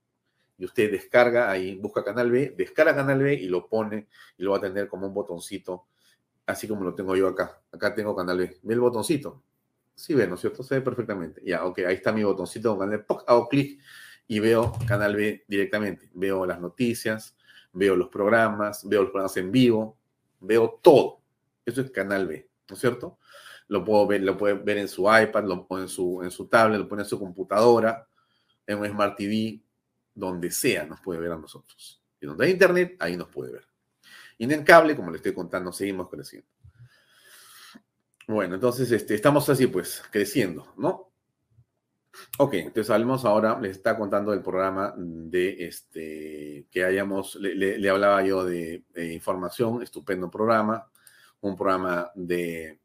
Y 0.57 0.65
usted 0.65 0.91
descarga 0.91 1.49
ahí, 1.49 1.75
busca 1.75 2.03
Canal 2.03 2.31
B, 2.31 2.55
descarga 2.57 2.95
Canal 2.95 3.21
B 3.21 3.33
y 3.35 3.47
lo 3.47 3.67
pone 3.67 4.07
y 4.37 4.43
lo 4.43 4.51
va 4.51 4.57
a 4.57 4.61
tener 4.61 4.87
como 4.87 5.07
un 5.07 5.13
botoncito, 5.13 5.85
así 6.47 6.67
como 6.67 6.83
lo 6.83 6.95
tengo 6.95 7.15
yo 7.15 7.27
acá. 7.27 7.61
Acá 7.71 7.93
tengo 7.93 8.15
Canal 8.15 8.39
B. 8.39 8.57
¿Ve 8.63 8.73
el 8.73 8.79
botoncito? 8.79 9.43
Sí, 9.95 10.13
ve, 10.13 10.27
¿no 10.27 10.35
es 10.35 10.41
cierto? 10.41 10.63
Se 10.63 10.75
ve 10.75 10.81
perfectamente. 10.81 11.41
Ya, 11.45 11.65
ok, 11.65 11.79
ahí 11.79 11.95
está 11.95 12.11
mi 12.11 12.23
botoncito 12.23 12.69
con 12.69 12.87
Canal 12.87 13.05
B. 13.07 13.15
Hago 13.27 13.47
clic 13.47 13.79
y 14.27 14.39
veo 14.39 14.73
Canal 14.87 15.15
B 15.15 15.45
directamente. 15.47 16.09
Veo 16.13 16.45
las 16.45 16.59
noticias, 16.59 17.37
veo 17.71 17.95
los 17.95 18.09
programas, 18.09 18.87
veo 18.87 19.03
los 19.03 19.11
programas 19.11 19.37
en 19.37 19.51
vivo, 19.51 19.97
veo 20.39 20.79
todo. 20.81 21.21
Eso 21.65 21.81
es 21.81 21.91
Canal 21.91 22.27
B, 22.27 22.49
¿no 22.69 22.75
es 22.75 22.79
cierto? 22.79 23.19
lo 23.67 23.83
puedo 23.83 24.05
ver, 24.07 24.21
lo 24.21 24.37
puede 24.37 24.55
ver 24.55 24.77
en 24.77 24.87
su 24.87 25.03
iPad, 25.03 25.45
lo 25.45 25.67
pone 25.67 25.83
en 25.83 25.89
su, 25.89 26.21
en 26.23 26.31
su 26.31 26.47
tablet, 26.47 26.79
lo 26.79 26.87
pone 26.87 27.03
en 27.03 27.07
su 27.07 27.19
computadora, 27.19 28.07
en 28.67 28.79
un 28.79 28.87
Smart 28.87 29.17
TV, 29.17 29.61
donde 30.13 30.51
sea 30.51 30.85
nos 30.85 30.99
puede 31.01 31.19
ver 31.19 31.31
a 31.31 31.37
nosotros. 31.37 32.01
Y 32.19 32.25
donde 32.25 32.45
hay 32.45 32.51
internet, 32.51 32.95
ahí 32.99 33.17
nos 33.17 33.29
puede 33.29 33.51
ver. 33.51 33.67
Y 34.37 34.45
en 34.45 34.51
el 34.51 34.63
cable, 34.63 34.95
como 34.95 35.11
le 35.11 35.17
estoy 35.17 35.33
contando, 35.33 35.71
seguimos 35.71 36.09
creciendo. 36.09 36.47
Bueno, 38.27 38.55
entonces 38.55 38.91
este, 38.91 39.15
estamos 39.15 39.47
así 39.49 39.67
pues, 39.67 40.01
creciendo, 40.11 40.73
¿no? 40.77 41.13
Ok, 42.37 42.53
entonces 42.55 42.89
hablemos 42.91 43.25
ahora, 43.25 43.59
les 43.59 43.77
está 43.77 43.97
contando 43.97 44.33
el 44.33 44.41
programa 44.41 44.93
de 44.95 45.65
este, 45.65 46.67
que 46.69 46.83
hayamos, 46.85 47.35
le, 47.35 47.89
hablaba 47.89 48.23
yo 48.23 48.45
de, 48.45 48.83
información, 49.13 49.81
estupendo 49.81 50.29
programa, 50.29 50.87
un 51.41 51.55
programa 51.55 52.11
de 52.13 52.79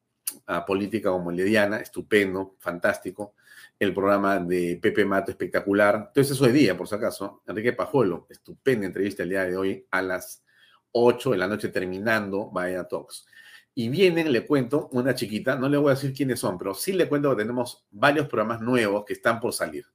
a 0.46 0.64
política 0.64 1.10
como 1.10 1.30
Diana, 1.32 1.78
estupendo, 1.78 2.56
fantástico. 2.58 3.34
El 3.78 3.94
programa 3.94 4.38
de 4.38 4.78
Pepe 4.80 5.04
Mato, 5.04 5.30
espectacular. 5.30 6.06
Entonces, 6.08 6.32
eso 6.32 6.44
de 6.44 6.52
día, 6.52 6.76
por 6.76 6.88
si 6.88 6.94
acaso. 6.94 7.42
Enrique 7.46 7.72
Pajuelo, 7.72 8.26
estupenda 8.28 8.86
entrevista 8.86 9.22
el 9.22 9.30
día 9.30 9.44
de 9.44 9.56
hoy 9.56 9.86
a 9.90 10.02
las 10.02 10.44
8 10.92 11.30
de 11.30 11.38
la 11.38 11.46
noche 11.46 11.68
terminando 11.68 12.50
Vaya 12.50 12.86
Talks. 12.86 13.26
Y 13.78 13.90
vienen, 13.90 14.32
le 14.32 14.44
cuento, 14.44 14.88
una 14.90 15.14
chiquita, 15.14 15.54
no 15.54 15.68
le 15.68 15.76
voy 15.76 15.92
a 15.92 15.94
decir 15.94 16.12
quiénes 16.12 16.40
son, 16.40 16.58
pero 16.58 16.74
sí 16.74 16.92
le 16.92 17.08
cuento 17.08 17.30
que 17.30 17.42
tenemos 17.42 17.86
varios 17.92 18.26
programas 18.26 18.60
nuevos 18.60 19.04
que 19.04 19.12
están 19.12 19.38
por 19.38 19.52
salir. 19.52 19.86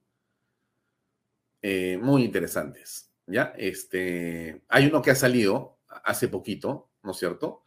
Eh, 1.60 1.98
muy 2.00 2.24
interesantes. 2.24 3.12
¿Ya? 3.26 3.52
Este, 3.58 4.62
hay 4.70 4.86
uno 4.86 5.02
que 5.02 5.10
ha 5.10 5.14
salido 5.14 5.80
hace 6.02 6.28
poquito, 6.28 6.92
¿no 7.02 7.10
es 7.10 7.18
cierto? 7.18 7.64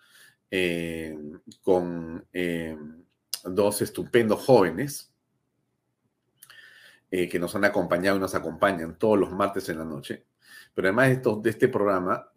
Eh, 0.49 1.15
con 1.61 2.25
eh, 2.33 2.75
dos 3.43 3.83
estupendos 3.83 4.43
jóvenes 4.43 5.13
que 7.11 7.39
nos 7.39 7.55
han 7.55 7.63
acompañado 7.63 8.17
y 8.17 8.21
nos 8.21 8.33
acompañan 8.33 8.97
todos 8.97 9.19
los 9.19 9.31
martes 9.31 9.69
en 9.69 9.77
la 9.77 9.85
noche. 9.85 10.25
Pero 10.73 10.87
además 10.87 11.09
de, 11.09 11.35
de 11.43 11.49
este 11.51 11.67
programa, 11.67 12.31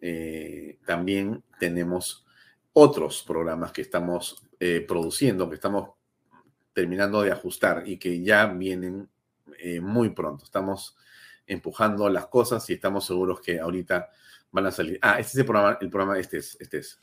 también 0.85 1.43
tenemos 1.59 2.27
otros 2.73 3.23
programas 3.23 3.71
que 3.71 3.81
estamos 3.81 4.47
produciendo, 4.87 5.49
que 5.49 5.55
estamos 5.55 5.89
terminando 6.73 7.21
de 7.21 7.31
ajustar 7.31 7.83
y 7.85 7.97
que 7.97 8.21
ya 8.21 8.45
vienen 8.45 9.09
eh, 9.59 9.79
muy 9.81 10.09
pronto. 10.09 10.45
Estamos 10.45 10.95
empujando 11.45 12.07
las 12.09 12.27
cosas 12.27 12.69
y 12.69 12.73
estamos 12.73 13.05
seguros 13.05 13.41
que 13.41 13.59
ahorita 13.59 14.09
van 14.51 14.67
a 14.67 14.71
salir. 14.71 14.99
Ah, 15.01 15.19
este 15.19 15.31
es 15.33 15.37
el 15.39 15.45
programa, 15.45 15.77
el 15.81 15.89
programa, 15.89 16.19
este 16.19 16.37
es, 16.37 16.57
este 16.59 16.77
es. 16.79 16.97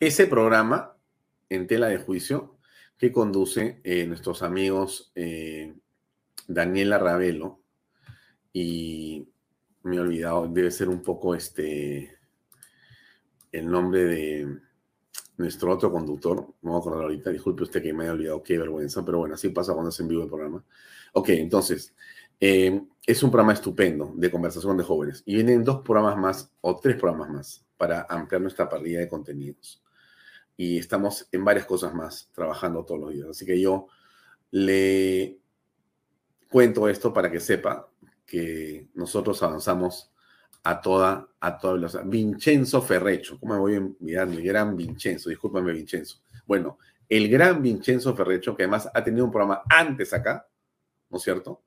Ese 0.00 0.26
programa 0.26 0.96
en 1.50 1.66
tela 1.66 1.88
de 1.88 1.98
juicio 1.98 2.56
que 2.96 3.12
conduce 3.12 3.82
eh, 3.84 4.06
nuestros 4.06 4.42
amigos 4.42 5.12
eh, 5.14 5.74
Daniela 6.48 6.96
Ravelo 6.96 7.60
y 8.50 9.28
me 9.82 9.96
he 9.96 10.00
olvidado, 10.00 10.48
debe 10.48 10.70
ser 10.70 10.88
un 10.88 11.02
poco 11.02 11.34
este 11.34 12.16
el 13.52 13.70
nombre 13.70 14.04
de 14.04 14.58
nuestro 15.36 15.70
otro 15.70 15.92
conductor, 15.92 16.46
no 16.62 16.70
voy 16.70 16.76
a 16.76 16.80
acordar 16.80 17.02
ahorita, 17.02 17.28
disculpe 17.28 17.64
usted 17.64 17.82
que 17.82 17.92
me 17.92 18.04
haya 18.04 18.12
olvidado, 18.12 18.42
qué 18.42 18.56
vergüenza, 18.56 19.04
pero 19.04 19.18
bueno, 19.18 19.34
así 19.34 19.50
pasa 19.50 19.74
cuando 19.74 19.90
es 19.90 20.00
en 20.00 20.08
vivo 20.08 20.22
el 20.22 20.28
programa. 20.30 20.64
Ok, 21.12 21.28
entonces, 21.30 21.94
eh, 22.40 22.80
es 23.04 23.22
un 23.22 23.30
programa 23.30 23.52
estupendo 23.52 24.14
de 24.16 24.30
conversación 24.30 24.78
de 24.78 24.84
jóvenes 24.84 25.22
y 25.26 25.34
vienen 25.34 25.62
dos 25.62 25.82
programas 25.82 26.16
más 26.16 26.50
o 26.62 26.80
tres 26.80 26.96
programas 26.96 27.28
más 27.28 27.66
para 27.76 28.06
ampliar 28.08 28.40
nuestra 28.40 28.66
parrilla 28.66 29.00
de 29.00 29.08
contenidos 29.08 29.82
y 30.60 30.76
estamos 30.76 31.26
en 31.32 31.42
varias 31.42 31.64
cosas 31.64 31.94
más 31.94 32.28
trabajando 32.34 32.84
todos 32.84 33.00
los 33.00 33.14
días. 33.14 33.28
Así 33.30 33.46
que 33.46 33.58
yo 33.58 33.86
le 34.50 35.38
cuento 36.50 36.86
esto 36.86 37.14
para 37.14 37.30
que 37.30 37.40
sepa 37.40 37.88
que 38.26 38.90
nosotros 38.92 39.42
avanzamos 39.42 40.12
a 40.62 40.82
toda, 40.82 41.26
a 41.40 41.56
toda 41.56 41.72
velocidad. 41.72 42.04
Vincenzo 42.04 42.82
Ferrecho, 42.82 43.40
¿cómo 43.40 43.54
me 43.54 43.60
voy 43.60 43.74
a 43.76 43.78
olvidar? 43.78 44.28
El 44.28 44.42
gran 44.42 44.76
Vincenzo, 44.76 45.30
discúlpame 45.30 45.72
Vincenzo. 45.72 46.20
Bueno, 46.44 46.78
el 47.08 47.30
gran 47.30 47.62
Vincenzo 47.62 48.14
Ferrecho, 48.14 48.54
que 48.54 48.64
además 48.64 48.86
ha 48.92 49.02
tenido 49.02 49.24
un 49.24 49.30
programa 49.30 49.62
antes 49.66 50.12
acá, 50.12 50.46
¿no 51.08 51.16
es 51.16 51.22
cierto? 51.22 51.62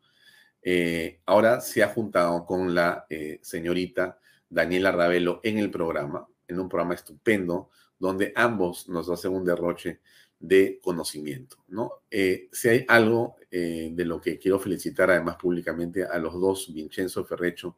Eh, 0.62 1.19
ahora 1.25 1.62
se 1.62 1.81
ha 1.81 1.88
juntado 1.88 2.45
con 2.45 2.75
la 2.75 3.07
eh, 3.09 3.39
señorita 3.41 4.19
Daniela 4.47 4.91
Ravelo 4.91 5.39
en 5.41 5.57
el 5.57 5.71
programa, 5.71 6.27
en 6.47 6.59
un 6.59 6.69
programa 6.69 6.93
estupendo 6.93 7.71
donde 8.03 8.33
ambos 8.36 8.89
nos 8.89 9.10
hacen 9.10 9.31
un 9.31 9.45
derroche 9.45 10.01
de 10.38 10.77
conocimiento, 10.83 11.63
¿no? 11.69 12.01
Eh, 12.12 12.50
si 12.51 12.67
hay 12.67 12.86
algo 12.89 13.38
eh, 13.50 13.91
de 13.93 14.03
lo 14.03 14.19
que 14.19 14.38
quiero 14.38 14.60
felicitar 14.60 15.10
además 15.10 15.38
públicamente 15.38 16.03
a 16.03 16.17
los 16.17 16.33
dos, 16.33 16.74
Vincenzo 16.74 17.24
Ferrecho 17.24 17.77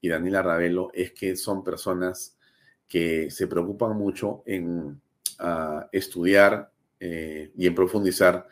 y 0.00 0.08
Daniela 0.08 0.40
Ravelo, 0.40 0.90
es 0.94 1.12
que 1.12 1.36
son 1.36 1.62
personas 1.62 2.38
que 2.88 3.30
se 3.30 3.48
preocupan 3.48 3.98
mucho 3.98 4.42
en 4.46 4.98
ah, 5.40 5.90
estudiar 5.92 6.72
eh, 6.98 7.52
y 7.54 7.66
en 7.66 7.74
profundizar 7.74 8.46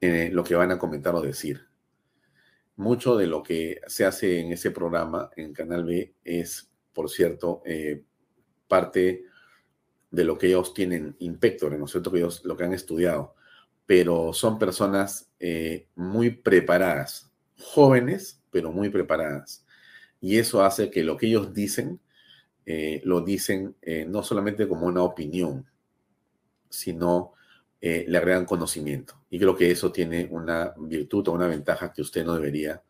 lo 0.00 0.42
que 0.42 0.56
van 0.56 0.72
a 0.72 0.78
comentar 0.78 1.14
o 1.14 1.20
decir. 1.20 1.64
Mucho 2.74 3.16
de 3.16 3.28
lo 3.28 3.42
que 3.44 3.80
se 3.86 4.04
hace 4.04 4.40
en 4.40 4.50
ese 4.50 4.72
programa 4.72 5.30
en 5.36 5.52
Canal 5.52 5.84
B 5.84 6.14
es, 6.24 6.72
por 6.92 7.08
cierto, 7.08 7.62
parte 8.66 9.29
de 10.10 10.24
lo 10.24 10.38
que 10.38 10.48
ellos 10.48 10.74
tienen 10.74 11.16
inspector, 11.20 11.76
¿no 11.78 11.84
es 11.84 11.90
cierto? 11.92 12.10
Que 12.10 12.18
ellos 12.18 12.44
lo 12.44 12.56
que 12.56 12.64
han 12.64 12.72
estudiado, 12.72 13.34
pero 13.86 14.32
son 14.32 14.58
personas 14.58 15.30
eh, 15.38 15.86
muy 15.94 16.30
preparadas, 16.30 17.30
jóvenes, 17.56 18.40
pero 18.50 18.72
muy 18.72 18.88
preparadas. 18.88 19.64
Y 20.20 20.38
eso 20.38 20.64
hace 20.64 20.90
que 20.90 21.02
lo 21.04 21.16
que 21.16 21.26
ellos 21.26 21.54
dicen, 21.54 22.00
eh, 22.66 23.00
lo 23.04 23.20
dicen 23.20 23.76
eh, 23.82 24.04
no 24.06 24.22
solamente 24.22 24.68
como 24.68 24.86
una 24.86 25.02
opinión, 25.02 25.66
sino 26.68 27.34
le 27.82 28.18
agregan 28.18 28.44
conocimiento. 28.44 29.24
Y 29.30 29.38
creo 29.38 29.56
que 29.56 29.70
eso 29.70 29.90
tiene 29.90 30.28
una 30.30 30.74
virtud 30.76 31.26
o 31.28 31.32
una 31.32 31.48
ventaja 31.48 31.94
que 31.94 32.02
usted 32.02 32.26
no 32.26 32.34
debería 32.34 32.82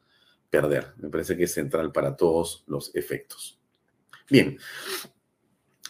perder. 0.50 0.94
Me 0.96 1.08
parece 1.08 1.36
que 1.36 1.44
es 1.44 1.54
central 1.54 1.92
para 1.92 2.16
todos 2.16 2.64
los 2.66 2.92
efectos. 2.96 3.60
Bien, 4.28 4.58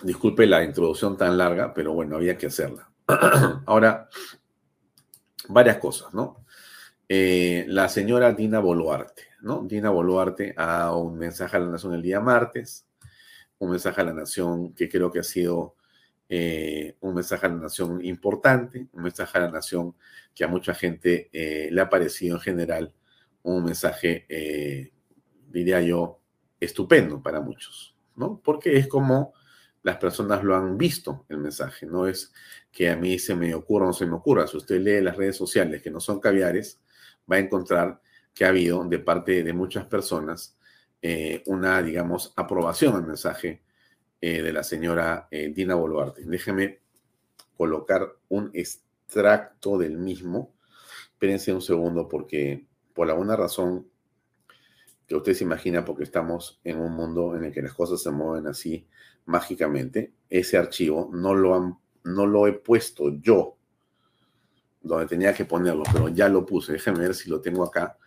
Disculpe 0.03 0.47
la 0.47 0.65
introducción 0.65 1.17
tan 1.17 1.37
larga, 1.37 1.75
pero 1.75 1.93
bueno, 1.93 2.17
había 2.17 2.39
que 2.39 2.47
hacerla. 2.47 2.91
Ahora, 3.67 4.09
varias 5.49 5.77
cosas, 5.79 6.15
¿no? 6.15 6.45
Eh, 7.09 7.65
la 7.69 7.89
señora 7.89 8.33
Dina 8.33 8.61
Boluarte, 8.61 9.25
¿no? 9.43 9.65
Dina 9.65 9.91
Boluarte 9.91 10.55
ha 10.57 10.67
dado 10.67 10.99
un 10.99 11.19
mensaje 11.19 11.57
a 11.57 11.61
la 11.61 11.67
Nación 11.67 11.95
el 11.95 12.03
día 12.03 12.21
martes, 12.21 12.87
un 13.59 13.71
mensaje 13.71 14.01
a 14.01 14.05
la 14.05 14.13
Nación 14.15 14.73
que 14.75 14.89
creo 14.89 15.11
que 15.11 15.19
ha 15.19 15.25
sido 15.25 15.75
eh, 16.29 16.97
un 17.01 17.15
mensaje 17.15 17.47
a 17.47 17.49
la 17.51 17.57
Nación 17.57 18.03
importante, 18.05 18.87
un 18.93 19.03
mensaje 19.03 19.39
a 19.39 19.43
la 19.43 19.51
Nación 19.51 19.95
que 20.35 20.45
a 20.45 20.49
mucha 20.49 20.73
gente 20.73 21.29
eh, 21.33 21.69
le 21.71 21.81
ha 21.81 21.91
parecido 21.91 22.37
en 22.37 22.41
general 22.41 22.95
un 23.43 23.65
mensaje, 23.65 24.27
diría 25.49 25.81
yo, 25.81 26.21
estupendo 26.61 27.23
para 27.23 27.41
muchos, 27.41 27.97
¿no? 28.15 28.41
Porque 28.45 28.77
es 28.77 28.87
como 28.87 29.33
las 29.83 29.97
personas 29.97 30.45
lo 30.45 30.57
han 30.57 30.77
visto 30.77 31.25
el 31.29 31.39
mensaje, 31.39 31.87
no 31.87 32.07
es 32.07 32.33
que 32.71 32.91
a 32.91 32.97
mí 32.97 33.19
se 33.19 33.35
me 33.35 33.55
ocurra 33.55 33.85
o 33.85 33.89
no 33.89 33.93
se 33.93 34.07
me 34.07 34.15
ocurra. 34.15 34.47
Si 34.47 34.57
usted 34.57 34.81
lee 34.81 35.01
las 35.01 35.17
redes 35.17 35.37
sociales 35.37 35.83
que 35.83 35.91
no 35.91 36.01
son 36.01 36.21
caviares, 36.21 36.81
va 37.31 37.37
a 37.37 37.41
encontrar 37.41 38.01
que 38.35 38.45
ha 38.45 38.49
habido 38.49 38.85
de 38.85 38.99
parte 38.99 39.43
de 39.43 39.53
muchas 39.53 39.87
personas 39.87 40.57
eh, 41.03 41.43
una, 41.47 41.83
digamos, 41.83 42.33
aprobación 42.37 42.95
al 42.95 43.07
mensaje 43.07 43.63
eh, 44.21 44.43
de 44.43 44.53
la 44.53 44.63
señora 44.63 45.29
eh, 45.31 45.51
Dina 45.55 45.75
Boluarte. 45.75 46.23
Déjeme 46.25 46.81
colocar 47.57 48.07
un 48.29 48.51
extracto 48.53 49.79
del 49.79 49.99
mismo. 49.99 50.55
Espérense 51.13 51.53
un 51.53 51.63
segundo 51.63 52.07
porque 52.07 52.67
por 52.95 53.11
alguna 53.11 53.37
razón 53.37 53.90
que 55.11 55.17
usted 55.17 55.35
se 55.35 55.43
imagina 55.43 55.85
porque 55.85 56.05
estamos 56.05 56.61
en 56.63 56.79
un 56.79 56.93
mundo 56.93 57.35
en 57.35 57.43
el 57.43 57.53
que 57.53 57.63
las 57.63 57.75
cosas 57.75 58.01
se 58.01 58.13
mueven 58.13 58.47
así 58.47 58.87
mágicamente, 59.27 60.13
ese 60.29 60.57
archivo 60.57 61.11
no 61.13 61.35
lo, 61.35 61.57
han, 61.57 61.77
no 62.05 62.27
lo 62.27 62.47
he 62.47 62.53
puesto 62.53 63.19
yo 63.21 63.57
donde 64.81 65.07
tenía 65.07 65.35
que 65.35 65.45
ponerlo, 65.45 65.83
pero 65.93 66.09
ya 66.09 66.29
lo 66.29 66.47
puse. 66.47 66.75
Déjenme 66.75 67.01
ver 67.01 67.15
si 67.17 67.29
lo 67.29 67.41
tengo 67.41 67.65
acá 67.65 67.99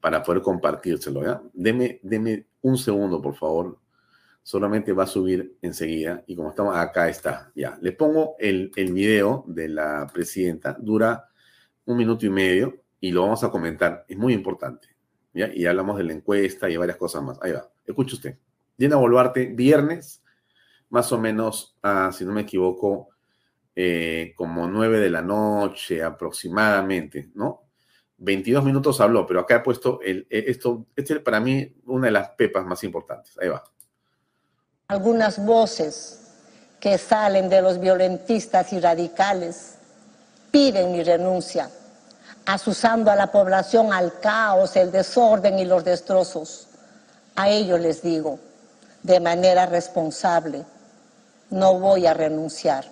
para 0.00 0.22
poder 0.22 0.40
compartírselo. 0.40 1.24
¿ya? 1.24 1.42
Deme, 1.52 1.98
deme 2.00 2.46
un 2.62 2.78
segundo, 2.78 3.20
por 3.20 3.34
favor. 3.34 3.78
Solamente 4.44 4.92
va 4.92 5.02
a 5.02 5.08
subir 5.08 5.56
enseguida. 5.62 6.22
Y 6.28 6.36
como 6.36 6.50
estamos 6.50 6.76
acá 6.76 7.08
está. 7.08 7.50
Ya. 7.56 7.76
Le 7.82 7.90
pongo 7.90 8.36
el, 8.38 8.70
el 8.76 8.92
video 8.92 9.44
de 9.48 9.68
la 9.68 10.08
presidenta. 10.14 10.76
Dura 10.80 11.28
un 11.86 11.96
minuto 11.96 12.24
y 12.24 12.30
medio 12.30 12.82
y 13.00 13.10
lo 13.10 13.22
vamos 13.22 13.42
a 13.42 13.50
comentar. 13.50 14.04
Es 14.08 14.16
muy 14.16 14.32
importante. 14.32 14.91
Y 15.34 15.64
hablamos 15.66 15.96
de 15.96 16.04
la 16.04 16.12
encuesta 16.12 16.68
y 16.68 16.76
varias 16.76 16.98
cosas 16.98 17.22
más. 17.22 17.38
Ahí 17.42 17.52
va, 17.52 17.68
escuche 17.86 18.14
usted. 18.14 18.38
Dina 18.76 18.96
Boluarte, 18.96 19.46
viernes, 19.46 20.22
más 20.90 21.10
o 21.12 21.18
menos, 21.18 21.76
ah, 21.82 22.10
si 22.12 22.24
no 22.24 22.32
me 22.32 22.42
equivoco, 22.42 23.08
eh, 23.74 24.34
como 24.36 24.66
nueve 24.66 24.98
de 25.00 25.08
la 25.08 25.22
noche 25.22 26.02
aproximadamente, 26.02 27.30
¿no? 27.34 27.62
22 28.18 28.62
minutos 28.62 29.00
habló, 29.00 29.26
pero 29.26 29.40
acá 29.40 29.56
he 29.56 29.60
puesto 29.60 30.00
el, 30.02 30.26
e, 30.30 30.44
esto, 30.48 30.86
este 30.94 31.14
es 31.14 31.20
para 31.20 31.40
mí 31.40 31.74
una 31.86 32.06
de 32.06 32.12
las 32.12 32.30
pepas 32.30 32.64
más 32.66 32.84
importantes. 32.84 33.36
Ahí 33.38 33.48
va. 33.48 33.64
Algunas 34.88 35.44
voces 35.44 36.18
que 36.78 36.98
salen 36.98 37.48
de 37.48 37.62
los 37.62 37.80
violentistas 37.80 38.72
y 38.72 38.80
radicales 38.80 39.78
piden 40.50 40.92
mi 40.92 41.02
renuncia 41.02 41.70
asusando 42.46 43.10
a 43.10 43.16
la 43.16 43.30
población 43.30 43.92
al 43.92 44.18
caos, 44.20 44.76
el 44.76 44.90
desorden 44.90 45.58
y 45.58 45.64
los 45.64 45.84
destrozos. 45.84 46.66
A 47.36 47.48
ellos 47.48 47.80
les 47.80 48.02
digo, 48.02 48.38
de 49.02 49.20
manera 49.20 49.66
responsable, 49.66 50.64
no 51.50 51.78
voy 51.78 52.06
a 52.06 52.14
renunciar. 52.14 52.84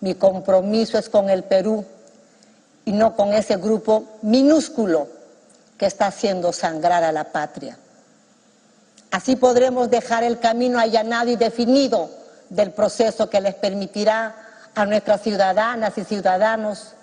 Mi 0.00 0.14
compromiso 0.14 0.98
es 0.98 1.08
con 1.08 1.30
el 1.30 1.44
Perú 1.44 1.84
y 2.84 2.92
no 2.92 3.16
con 3.16 3.32
ese 3.32 3.56
grupo 3.56 4.04
minúsculo 4.22 5.08
que 5.78 5.86
está 5.86 6.06
haciendo 6.06 6.52
sangrar 6.52 7.02
a 7.04 7.12
la 7.12 7.24
patria. 7.24 7.76
Así 9.10 9.36
podremos 9.36 9.90
dejar 9.90 10.24
el 10.24 10.40
camino 10.40 10.78
allanado 10.78 11.30
y 11.30 11.36
definido 11.36 12.10
del 12.50 12.72
proceso 12.72 13.30
que 13.30 13.40
les 13.40 13.54
permitirá 13.54 14.34
a 14.74 14.84
nuestras 14.86 15.22
ciudadanas 15.22 15.96
y 15.96 16.04
ciudadanos 16.04 16.94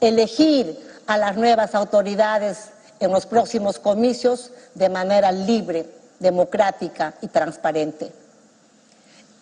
elegir 0.00 0.93
a 1.06 1.18
las 1.18 1.36
nuevas 1.36 1.74
autoridades 1.74 2.70
en 3.00 3.12
los 3.12 3.26
próximos 3.26 3.78
comicios 3.78 4.52
de 4.74 4.88
manera 4.88 5.32
libre, 5.32 5.86
democrática 6.18 7.14
y 7.20 7.28
transparente. 7.28 8.12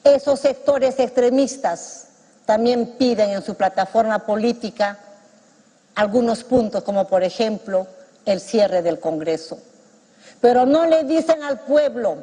Esos 0.05 0.41
sectores 0.41 0.99
extremistas 0.99 2.07
también 2.45 2.95
piden 2.99 3.31
en 3.31 3.43
su 3.43 3.55
plataforma 3.55 4.21
política 4.21 4.99
algunos 5.95 6.43
puntos, 6.43 6.83
como 6.83 7.07
por 7.07 7.23
ejemplo 7.23 7.87
el 8.27 8.41
cierre 8.41 8.83
del 8.83 8.99
Congreso. 8.99 9.59
Pero 10.41 10.67
no 10.67 10.87
le 10.87 11.05
dicen 11.05 11.43
al 11.43 11.61
pueblo, 11.61 12.17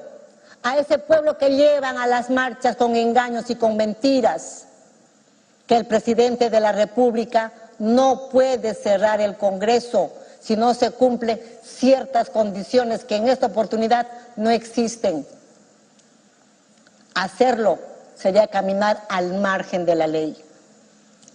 a 0.61 0.77
ese 0.77 0.99
pueblo 0.99 1.37
que 1.37 1.55
llevan 1.55 1.97
a 1.97 2.07
las 2.07 2.29
marchas 2.29 2.75
con 2.75 2.95
engaños 2.95 3.49
y 3.49 3.55
con 3.55 3.77
mentiras, 3.77 4.65
que 5.67 5.77
el 5.77 5.85
presidente 5.85 6.49
de 6.49 6.59
la 6.59 6.71
República 6.71 7.53
no 7.79 8.29
puede 8.29 8.73
cerrar 8.73 9.21
el 9.21 9.37
Congreso 9.37 10.11
si 10.39 10.55
no 10.55 10.73
se 10.73 10.91
cumplen 10.91 11.41
ciertas 11.63 12.29
condiciones 12.29 13.03
que 13.03 13.15
en 13.15 13.27
esta 13.27 13.47
oportunidad 13.47 14.07
no 14.35 14.49
existen. 14.49 15.25
Hacerlo 17.13 17.79
sería 18.15 18.47
caminar 18.47 19.05
al 19.09 19.33
margen 19.39 19.85
de 19.85 19.95
la 19.95 20.07
ley. 20.07 20.41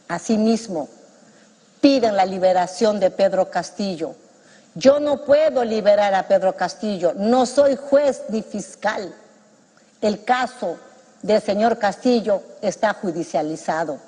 Asimismo, 0.09 0.89
piden 1.81 2.17
la 2.17 2.27
liberación 2.27 3.01
de 3.01 3.11
Pedro 3.11 3.51
Castillo. 3.51 4.15
Yo 4.75 5.01
no 5.01 5.25
puedo 5.25 5.65
liberar 5.65 6.15
a 6.15 6.27
Pedro 6.27 6.57
Castillo, 6.57 7.13
no 7.15 7.47
soy 7.47 7.77
juez 7.77 8.23
ni 8.29 8.43
fiscal. 8.43 9.15
El 10.01 10.25
caso 10.25 10.77
del 11.23 11.41
señor 11.41 11.79
Castillo 11.79 12.43
está 12.61 12.93
judicializado. 12.95 13.99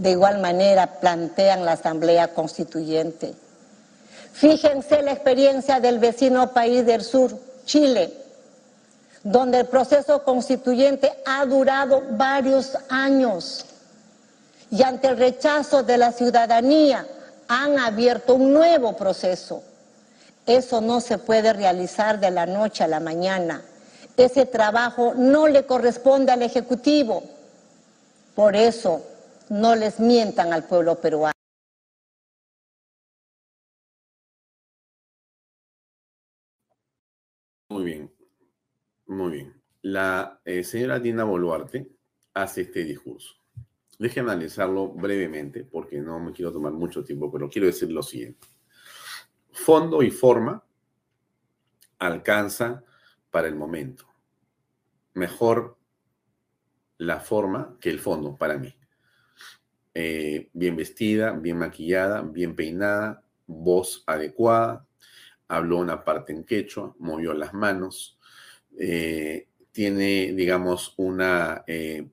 De 0.00 0.12
igual 0.12 0.38
manera 0.38 0.98
plantean 0.98 1.66
la 1.66 1.72
Asamblea 1.72 2.32
Constituyente. 2.32 3.34
Fíjense 4.32 5.02
la 5.02 5.12
experiencia 5.12 5.78
del 5.78 5.98
vecino 5.98 6.54
país 6.54 6.86
del 6.86 7.04
sur, 7.04 7.38
Chile, 7.66 8.10
donde 9.22 9.60
el 9.60 9.66
proceso 9.66 10.24
constituyente 10.24 11.12
ha 11.26 11.44
durado 11.44 12.02
varios 12.12 12.78
años 12.88 13.66
y 14.70 14.82
ante 14.82 15.08
el 15.08 15.18
rechazo 15.18 15.82
de 15.82 15.98
la 15.98 16.12
ciudadanía 16.12 17.06
han 17.46 17.78
abierto 17.78 18.36
un 18.36 18.54
nuevo 18.54 18.96
proceso. 18.96 19.62
Eso 20.46 20.80
no 20.80 21.02
se 21.02 21.18
puede 21.18 21.52
realizar 21.52 22.18
de 22.18 22.30
la 22.30 22.46
noche 22.46 22.84
a 22.84 22.88
la 22.88 23.00
mañana. 23.00 23.60
Ese 24.16 24.46
trabajo 24.46 25.12
no 25.14 25.46
le 25.46 25.66
corresponde 25.66 26.32
al 26.32 26.40
Ejecutivo. 26.40 27.22
Por 28.34 28.56
eso 28.56 29.09
no 29.50 29.74
les 29.74 29.98
mientan 29.98 30.52
al 30.52 30.66
pueblo 30.66 31.00
peruano. 31.00 31.34
Muy 37.68 37.84
bien, 37.84 38.14
muy 39.06 39.32
bien. 39.32 39.62
La 39.82 40.40
eh, 40.44 40.62
señora 40.64 40.98
Dina 41.00 41.24
Boluarte 41.24 41.90
hace 42.34 42.62
este 42.62 42.84
discurso. 42.84 43.34
Deje 43.98 44.20
analizarlo 44.20 44.88
brevemente 44.88 45.64
porque 45.64 46.00
no 46.00 46.20
me 46.20 46.32
quiero 46.32 46.52
tomar 46.52 46.72
mucho 46.72 47.04
tiempo, 47.04 47.30
pero 47.30 47.48
quiero 47.48 47.66
decir 47.66 47.90
lo 47.90 48.02
siguiente. 48.02 48.46
Fondo 49.52 50.02
y 50.02 50.10
forma 50.10 50.64
alcanza 51.98 52.84
para 53.30 53.48
el 53.48 53.56
momento. 53.56 54.06
Mejor 55.14 55.76
la 56.98 57.20
forma 57.20 57.76
que 57.80 57.90
el 57.90 57.98
fondo 57.98 58.36
para 58.36 58.56
mí. 58.56 58.74
Eh, 59.92 60.50
bien 60.52 60.76
vestida, 60.76 61.32
bien 61.32 61.58
maquillada, 61.58 62.22
bien 62.22 62.54
peinada, 62.54 63.24
voz 63.46 64.04
adecuada, 64.06 64.86
habló 65.48 65.78
una 65.78 66.04
parte 66.04 66.32
en 66.32 66.44
quechua, 66.44 66.94
movió 67.00 67.34
las 67.34 67.52
manos, 67.54 68.16
eh, 68.78 69.48
tiene, 69.72 70.32
digamos, 70.32 70.94
una 70.96 71.64
eh, 71.66 72.08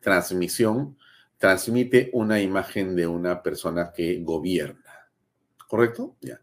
transmisión, 0.00 0.96
transmite 1.36 2.10
una 2.12 2.40
imagen 2.40 2.94
de 2.94 3.08
una 3.08 3.42
persona 3.42 3.92
que 3.92 4.20
gobierna. 4.20 5.10
¿Correcto? 5.66 6.16
Ya. 6.20 6.40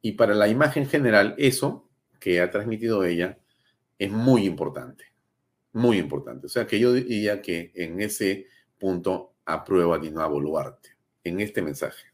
Y 0.00 0.12
para 0.12 0.34
la 0.34 0.48
imagen 0.48 0.88
general, 0.88 1.36
eso 1.38 1.88
que 2.18 2.40
ha 2.40 2.50
transmitido 2.50 3.04
ella 3.04 3.38
es 3.98 4.10
muy 4.10 4.46
importante. 4.46 5.04
Muy 5.72 5.98
importante. 5.98 6.46
O 6.46 6.48
sea 6.48 6.66
que 6.66 6.80
yo 6.80 6.92
diría 6.92 7.40
que 7.40 7.70
en 7.74 8.00
ese 8.00 8.46
punto 8.78 9.31
a 9.46 9.64
Dina 10.00 10.26
Boluarte, 10.26 10.90
en 11.24 11.40
este 11.40 11.62
mensaje. 11.62 12.06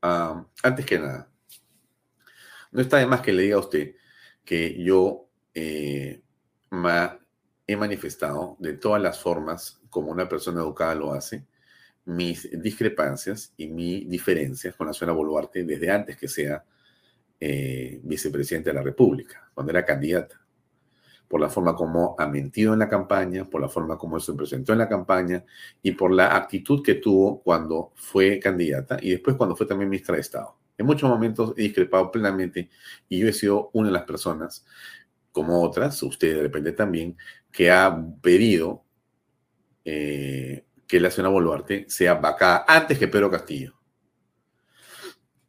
Antes 0.00 0.86
que 0.86 0.98
nada, 0.98 1.30
no 2.70 2.80
está 2.80 2.98
de 2.98 3.06
más 3.06 3.20
que 3.20 3.32
le 3.32 3.42
diga 3.42 3.56
a 3.56 3.60
usted 3.60 3.94
que 4.44 4.82
yo 4.82 5.28
eh, 5.54 6.22
he 7.66 7.76
manifestado 7.76 8.56
de 8.58 8.74
todas 8.74 9.02
las 9.02 9.20
formas, 9.20 9.80
como 9.90 10.10
una 10.10 10.28
persona 10.28 10.60
educada 10.60 10.94
lo 10.94 11.12
hace, 11.12 11.46
mis 12.04 12.48
discrepancias 12.62 13.52
y 13.56 13.66
mis 13.68 14.08
diferencias 14.08 14.74
con 14.74 14.86
la 14.86 14.94
señora 14.94 15.12
Boluarte 15.12 15.64
desde 15.64 15.90
antes 15.90 16.16
que 16.16 16.28
sea 16.28 16.64
eh, 17.38 18.00
vicepresidente 18.02 18.70
de 18.70 18.74
la 18.74 18.82
República, 18.82 19.50
cuando 19.52 19.70
era 19.72 19.84
candidata, 19.84 20.37
por 21.28 21.40
la 21.40 21.50
forma 21.50 21.76
como 21.76 22.16
ha 22.18 22.26
mentido 22.26 22.72
en 22.72 22.78
la 22.78 22.88
campaña, 22.88 23.44
por 23.44 23.60
la 23.60 23.68
forma 23.68 23.98
como 23.98 24.18
se 24.18 24.32
presentó 24.32 24.72
en 24.72 24.78
la 24.78 24.88
campaña 24.88 25.44
y 25.82 25.92
por 25.92 26.12
la 26.12 26.34
actitud 26.34 26.82
que 26.82 26.94
tuvo 26.94 27.42
cuando 27.42 27.92
fue 27.94 28.40
candidata 28.40 28.98
y 29.00 29.10
después 29.10 29.36
cuando 29.36 29.54
fue 29.54 29.66
también 29.66 29.90
ministra 29.90 30.14
de 30.14 30.22
Estado. 30.22 30.56
En 30.78 30.86
muchos 30.86 31.08
momentos 31.08 31.52
he 31.56 31.62
discrepado 31.62 32.10
plenamente 32.10 32.70
y 33.08 33.18
yo 33.18 33.28
he 33.28 33.32
sido 33.32 33.70
una 33.74 33.88
de 33.88 33.92
las 33.92 34.04
personas, 34.04 34.64
como 35.30 35.62
otras, 35.62 36.02
usted 36.02 36.36
de 36.36 36.42
repente 36.42 36.72
también, 36.72 37.16
que 37.52 37.70
ha 37.70 37.96
pedido 38.22 38.84
eh, 39.84 40.64
que 40.86 41.00
la 41.00 41.10
señora 41.10 41.32
Boluarte 41.32 41.84
sea 41.88 42.14
vacada 42.14 42.64
antes 42.66 42.98
que 42.98 43.08
Pedro 43.08 43.30
Castillo. 43.30 43.74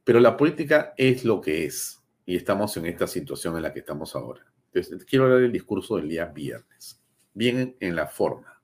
Pero 0.04 0.20
la 0.20 0.36
política 0.36 0.94
es 0.98 1.24
lo 1.24 1.40
que 1.40 1.66
es 1.66 2.02
y 2.26 2.36
estamos 2.36 2.76
en 2.78 2.88
esta 2.88 3.08
situación 3.08 3.56
en 3.56 3.64
la 3.64 3.74
que 3.74 3.80
estamos 3.80 4.16
ahora. 4.16 4.46
Entonces, 4.74 5.06
quiero 5.06 5.26
hablar 5.26 5.42
del 5.42 5.52
discurso 5.52 5.98
del 5.98 6.10
día 6.10 6.26
viernes, 6.26 7.02
bien 7.34 7.76
en 7.80 7.96
la 7.96 8.08
forma. 8.08 8.62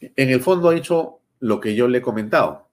En 0.00 0.30
el 0.30 0.40
fondo 0.40 0.68
ha 0.68 0.74
dicho 0.74 1.20
lo 1.40 1.60
que 1.60 1.74
yo 1.74 1.88
le 1.88 1.98
he 1.98 2.02
comentado. 2.02 2.70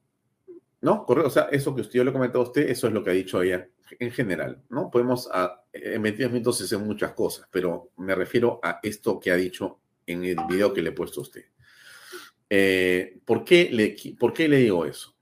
¿no? 0.81 1.05
Correcto, 1.05 1.27
o 1.27 1.31
sea, 1.31 1.43
eso 1.51 1.75
que 1.75 1.81
usted 1.81 1.95
yo 1.95 2.03
le 2.03 2.13
comentado 2.13 2.43
a 2.43 2.47
usted, 2.47 2.69
eso 2.69 2.87
es 2.87 2.93
lo 2.93 3.03
que 3.03 3.09
ha 3.09 3.13
dicho 3.13 3.41
ella 3.41 3.67
en 3.99 4.11
general, 4.11 4.61
¿no? 4.69 4.91
Podemos 4.91 5.29
a, 5.31 5.63
en 5.73 6.01
22 6.01 6.31
minutos 6.31 6.61
hacer 6.61 6.79
muchas 6.79 7.13
cosas, 7.13 7.47
pero 7.51 7.91
me 7.97 8.15
refiero 8.15 8.59
a 8.61 8.79
esto 8.83 9.19
que 9.19 9.31
ha 9.31 9.35
dicho 9.35 9.79
en 10.05 10.23
el 10.25 10.37
video 10.47 10.73
que 10.73 10.81
le 10.81 10.89
he 10.89 10.93
puesto 10.93 11.21
a 11.21 11.23
usted. 11.23 11.45
Eh, 12.49 13.19
¿por, 13.25 13.43
qué 13.43 13.69
le, 13.71 13.95
¿Por 14.17 14.33
qué 14.33 14.47
le 14.47 14.57
digo 14.57 14.85
eso? 14.85 15.15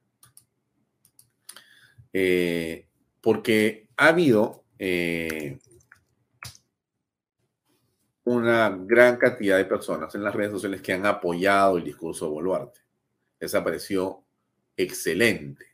Eh, 2.14 2.88
porque 3.22 3.90
ha 3.98 4.08
habido 4.08 4.66
eh, 4.78 5.60
una 8.26 8.76
gran 8.78 9.18
cantidad 9.18 9.58
de 9.58 9.66
personas 9.66 10.14
en 10.16 10.24
las 10.24 10.36
redes 10.36 10.52
sociales 10.52 10.82
que 10.82 10.94
han 10.94 11.06
apoyado 11.06 11.78
el 11.78 11.84
discurso 11.84 12.26
de 12.26 12.32
Boluarte. 12.32 12.82
Les 13.40 13.54
apareció 13.54 14.24
excelente, 14.76 15.66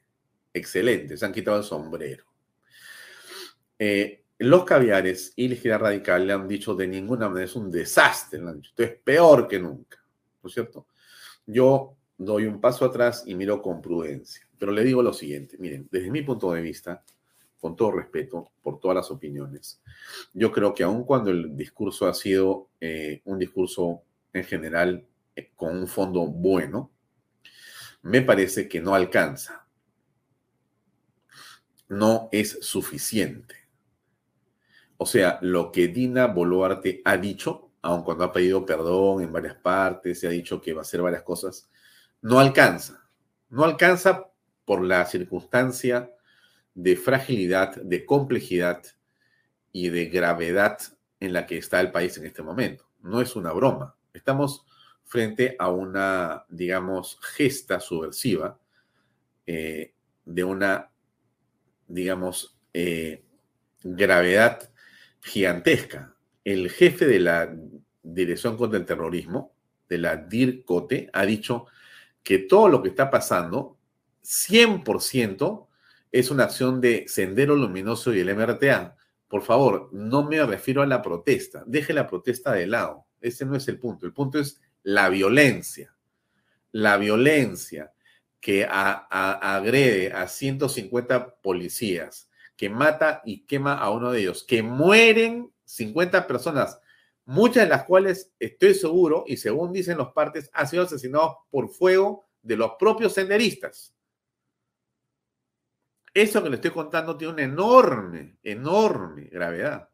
excelente, 0.53 1.17
se 1.17 1.25
han 1.25 1.31
quitado 1.31 1.57
el 1.57 1.63
sombrero. 1.63 2.25
Eh, 3.79 4.23
los 4.39 4.65
caviares 4.65 5.33
y 5.35 5.47
la 5.47 5.53
izquierda 5.53 5.77
radical 5.77 6.27
le 6.27 6.33
han 6.33 6.47
dicho 6.47 6.75
de 6.75 6.87
ninguna 6.87 7.29
manera 7.29 7.45
es 7.45 7.55
un 7.55 7.71
desastre, 7.71 8.39
le 8.39 8.59
esto 8.59 8.83
es 8.83 8.95
peor 9.03 9.47
que 9.47 9.59
nunca, 9.59 10.03
¿no 10.41 10.47
es 10.47 10.53
cierto? 10.53 10.87
Yo 11.45 11.95
doy 12.17 12.45
un 12.45 12.59
paso 12.59 12.85
atrás 12.85 13.23
y 13.25 13.35
miro 13.35 13.61
con 13.61 13.81
prudencia, 13.81 14.47
pero 14.57 14.71
le 14.71 14.83
digo 14.83 15.01
lo 15.01 15.13
siguiente, 15.13 15.57
miren, 15.57 15.87
desde 15.91 16.11
mi 16.11 16.21
punto 16.21 16.51
de 16.51 16.61
vista, 16.61 17.03
con 17.61 17.75
todo 17.75 17.91
respeto 17.91 18.51
por 18.63 18.79
todas 18.79 18.95
las 18.95 19.11
opiniones, 19.11 19.81
yo 20.33 20.51
creo 20.51 20.73
que 20.73 20.83
aun 20.83 21.05
cuando 21.05 21.29
el 21.29 21.55
discurso 21.55 22.07
ha 22.07 22.13
sido 22.13 22.69
eh, 22.81 23.21
un 23.25 23.37
discurso 23.37 24.01
en 24.33 24.43
general 24.43 25.05
eh, 25.35 25.51
con 25.55 25.77
un 25.77 25.87
fondo 25.87 26.25
bueno, 26.25 26.91
me 28.01 28.21
parece 28.21 28.67
que 28.67 28.81
no 28.81 28.95
alcanza. 28.95 29.67
No 31.87 32.29
es 32.31 32.57
suficiente. 32.61 33.55
O 34.97 35.05
sea, 35.05 35.37
lo 35.41 35.71
que 35.71 35.87
Dina 35.87 36.27
Boluarte 36.27 37.01
ha 37.05 37.17
dicho, 37.17 37.71
aun 37.81 38.03
cuando 38.03 38.23
ha 38.23 38.31
pedido 38.31 38.65
perdón 38.65 39.21
en 39.21 39.31
varias 39.31 39.55
partes, 39.55 40.23
y 40.23 40.27
ha 40.27 40.31
dicho 40.31 40.61
que 40.61 40.73
va 40.73 40.79
a 40.79 40.81
hacer 40.81 41.01
varias 41.01 41.23
cosas, 41.23 41.69
no 42.21 42.39
alcanza. 42.39 43.07
No 43.49 43.63
alcanza 43.63 44.31
por 44.65 44.83
la 44.83 45.05
circunstancia 45.05 46.11
de 46.73 46.95
fragilidad, 46.95 47.75
de 47.75 48.05
complejidad 48.05 48.83
y 49.71 49.89
de 49.89 50.05
gravedad 50.05 50.79
en 51.19 51.33
la 51.33 51.45
que 51.45 51.57
está 51.57 51.79
el 51.79 51.91
país 51.91 52.17
en 52.17 52.25
este 52.25 52.41
momento. 52.41 52.85
No 53.01 53.21
es 53.21 53.35
una 53.35 53.51
broma. 53.51 53.95
Estamos 54.13 54.65
frente 55.05 55.55
a 55.59 55.69
una, 55.69 56.45
digamos, 56.49 57.19
gesta 57.21 57.79
subversiva 57.79 58.59
eh, 59.45 59.93
de 60.25 60.43
una, 60.43 60.91
digamos, 61.87 62.57
eh, 62.73 63.23
gravedad 63.83 64.71
gigantesca. 65.21 66.15
El 66.43 66.69
jefe 66.69 67.05
de 67.05 67.19
la 67.19 67.53
Dirección 68.03 68.57
contra 68.57 68.79
el 68.79 68.85
Terrorismo, 68.85 69.53
de 69.87 69.97
la 69.97 70.15
DIRCOTE 70.15 71.09
ha 71.13 71.25
dicho 71.25 71.67
que 72.23 72.39
todo 72.39 72.69
lo 72.69 72.81
que 72.81 72.89
está 72.89 73.09
pasando, 73.11 73.77
100% 74.23 75.67
es 76.11 76.29
una 76.29 76.43
acción 76.43 76.81
de 76.81 77.05
Sendero 77.07 77.55
Luminoso 77.55 78.13
y 78.13 78.19
el 78.19 78.35
MRTA. 78.35 78.97
Por 79.27 79.43
favor, 79.43 79.89
no 79.93 80.23
me 80.23 80.45
refiero 80.45 80.81
a 80.81 80.85
la 80.85 81.01
protesta. 81.01 81.63
Deje 81.65 81.93
la 81.93 82.07
protesta 82.07 82.51
de 82.51 82.67
lado. 82.67 83.05
Ese 83.21 83.45
no 83.45 83.55
es 83.55 83.67
el 83.67 83.79
punto. 83.79 84.05
El 84.05 84.13
punto 84.13 84.39
es 84.39 84.59
la 84.83 85.09
violencia. 85.09 85.95
La 86.71 86.97
violencia 86.97 87.93
que 88.41 88.65
agrede 88.69 90.11
a 90.11 90.27
150 90.27 91.35
policías, 91.41 92.29
que 92.57 92.69
mata 92.69 93.21
y 93.23 93.45
quema 93.45 93.75
a 93.75 93.91
uno 93.91 94.11
de 94.11 94.21
ellos, 94.21 94.43
que 94.43 94.63
mueren 94.63 95.51
50 95.65 96.27
personas, 96.27 96.79
muchas 97.23 97.63
de 97.63 97.69
las 97.69 97.83
cuales 97.85 98.33
estoy 98.39 98.73
seguro, 98.73 99.23
y 99.27 99.37
según 99.37 99.71
dicen 99.71 99.97
los 99.97 100.11
partes, 100.11 100.49
han 100.53 100.67
sido 100.67 100.83
asesinados 100.83 101.35
por 101.51 101.69
fuego 101.69 102.25
de 102.41 102.57
los 102.57 102.71
propios 102.79 103.13
senderistas. 103.13 103.93
Eso 106.13 106.43
que 106.43 106.49
le 106.49 106.55
estoy 106.55 106.71
contando 106.71 107.15
tiene 107.15 107.33
una 107.33 107.43
enorme, 107.43 108.37
enorme 108.43 109.23
gravedad. 109.31 109.89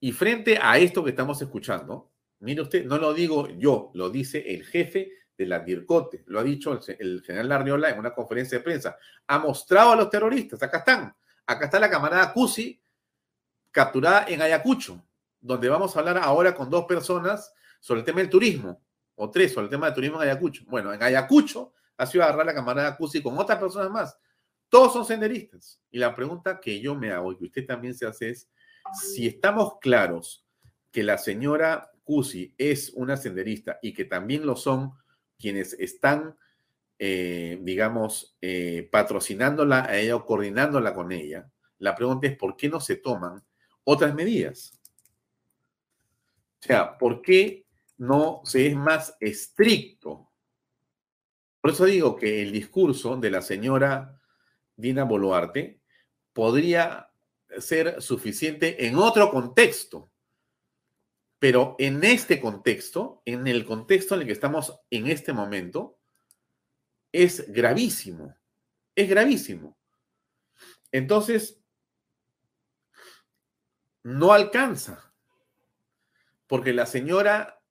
Y 0.00 0.12
frente 0.12 0.58
a 0.60 0.76
esto 0.78 1.02
que 1.02 1.10
estamos 1.10 1.40
escuchando, 1.40 2.12
mire 2.40 2.60
usted, 2.60 2.84
no 2.84 2.98
lo 2.98 3.14
digo 3.14 3.48
yo, 3.48 3.90
lo 3.94 4.10
dice 4.10 4.44
el 4.54 4.64
jefe 4.64 5.12
de 5.38 5.46
la 5.46 5.60
DIRCOTE, 5.60 6.24
lo 6.26 6.40
ha 6.40 6.42
dicho 6.42 6.78
el, 6.98 7.22
general 7.22 7.48
Larriola 7.48 7.90
en 7.90 7.98
una 7.98 8.12
conferencia 8.12 8.58
de 8.58 8.64
prensa. 8.64 8.98
Ha 9.28 9.38
mostrado 9.38 9.92
a 9.92 9.96
los 9.96 10.10
terroristas, 10.10 10.62
acá 10.62 10.78
están, 10.78 11.16
acá 11.46 11.64
está 11.64 11.80
la 11.80 11.88
camarada 11.88 12.32
Cusi 12.32 12.82
capturada 13.70 14.26
en 14.28 14.42
Ayacucho, 14.42 15.02
donde 15.40 15.68
vamos 15.68 15.96
a 15.96 16.00
hablar 16.00 16.18
ahora 16.18 16.54
con 16.54 16.68
dos 16.68 16.84
personas 16.84 17.54
sobre 17.80 18.00
el 18.00 18.04
tema 18.04 18.20
del 18.20 18.28
turismo, 18.28 18.82
o 19.14 19.30
tres 19.30 19.52
sobre 19.52 19.64
el 19.64 19.70
tema 19.70 19.86
del 19.86 19.94
turismo 19.94 20.22
en 20.22 20.28
Ayacucho. 20.28 20.64
Bueno, 20.66 20.92
en 20.92 21.02
Ayacucho 21.02 21.72
ha 22.02 22.06
sido 22.06 22.24
agarrar 22.24 22.46
la 22.46 22.54
camarada 22.54 22.96
Cusi 22.96 23.22
con 23.22 23.38
otras 23.38 23.58
personas 23.58 23.90
más. 23.90 24.18
Todos 24.68 24.92
son 24.92 25.04
senderistas. 25.04 25.80
Y 25.90 25.98
la 25.98 26.14
pregunta 26.14 26.58
que 26.60 26.80
yo 26.80 26.96
me 26.96 27.12
hago 27.12 27.32
y 27.32 27.38
que 27.38 27.44
usted 27.44 27.64
también 27.64 27.94
se 27.94 28.06
hace 28.06 28.30
es, 28.30 28.50
si 28.92 29.28
estamos 29.28 29.78
claros 29.80 30.44
que 30.90 31.04
la 31.04 31.16
señora 31.16 31.92
Cusi 32.02 32.54
es 32.58 32.90
una 32.94 33.16
senderista 33.16 33.78
y 33.80 33.94
que 33.94 34.04
también 34.04 34.44
lo 34.44 34.56
son 34.56 34.92
quienes 35.38 35.74
están, 35.74 36.36
eh, 36.98 37.60
digamos, 37.62 38.36
eh, 38.40 38.88
patrocinándola 38.90 39.84
a 39.84 39.96
ella 39.96 40.16
o 40.16 40.26
coordinándola 40.26 40.94
con 40.94 41.12
ella, 41.12 41.48
la 41.78 41.94
pregunta 41.94 42.26
es 42.26 42.36
por 42.36 42.56
qué 42.56 42.68
no 42.68 42.80
se 42.80 42.96
toman 42.96 43.44
otras 43.84 44.12
medidas. 44.12 44.80
O 46.60 46.66
sea, 46.66 46.98
¿por 46.98 47.22
qué 47.22 47.64
no 47.96 48.40
se 48.44 48.66
es 48.66 48.74
más 48.74 49.16
estricto? 49.20 50.31
Por 51.62 51.70
eso 51.70 51.84
digo 51.84 52.16
que 52.16 52.42
el 52.42 52.50
discurso 52.50 53.16
de 53.16 53.30
la 53.30 53.40
señora 53.40 54.20
Dina 54.74 55.04
Boluarte 55.04 55.80
podría 56.32 57.08
ser 57.58 58.02
suficiente 58.02 58.84
en 58.84 58.96
otro 58.96 59.30
contexto. 59.30 60.10
Pero 61.38 61.76
en 61.78 62.02
este 62.02 62.40
contexto, 62.40 63.22
en 63.24 63.46
el 63.46 63.64
contexto 63.64 64.16
en 64.16 64.22
el 64.22 64.26
que 64.26 64.32
estamos 64.32 64.76
en 64.90 65.06
este 65.06 65.32
momento, 65.32 66.00
es 67.12 67.52
gravísimo. 67.52 68.36
Es 68.96 69.08
gravísimo. 69.08 69.78
Entonces, 70.90 71.62
no 74.02 74.32
alcanza. 74.32 75.14
Porque 76.48 76.72
la 76.72 76.86
señora, 76.86 77.62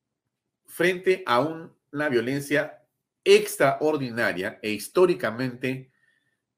frente 0.65 1.23
a 1.25 1.41
una 1.41 2.07
violencia 2.07 2.80
extraordinaria 3.23 4.59
e 4.61 4.71
históricamente 4.71 5.91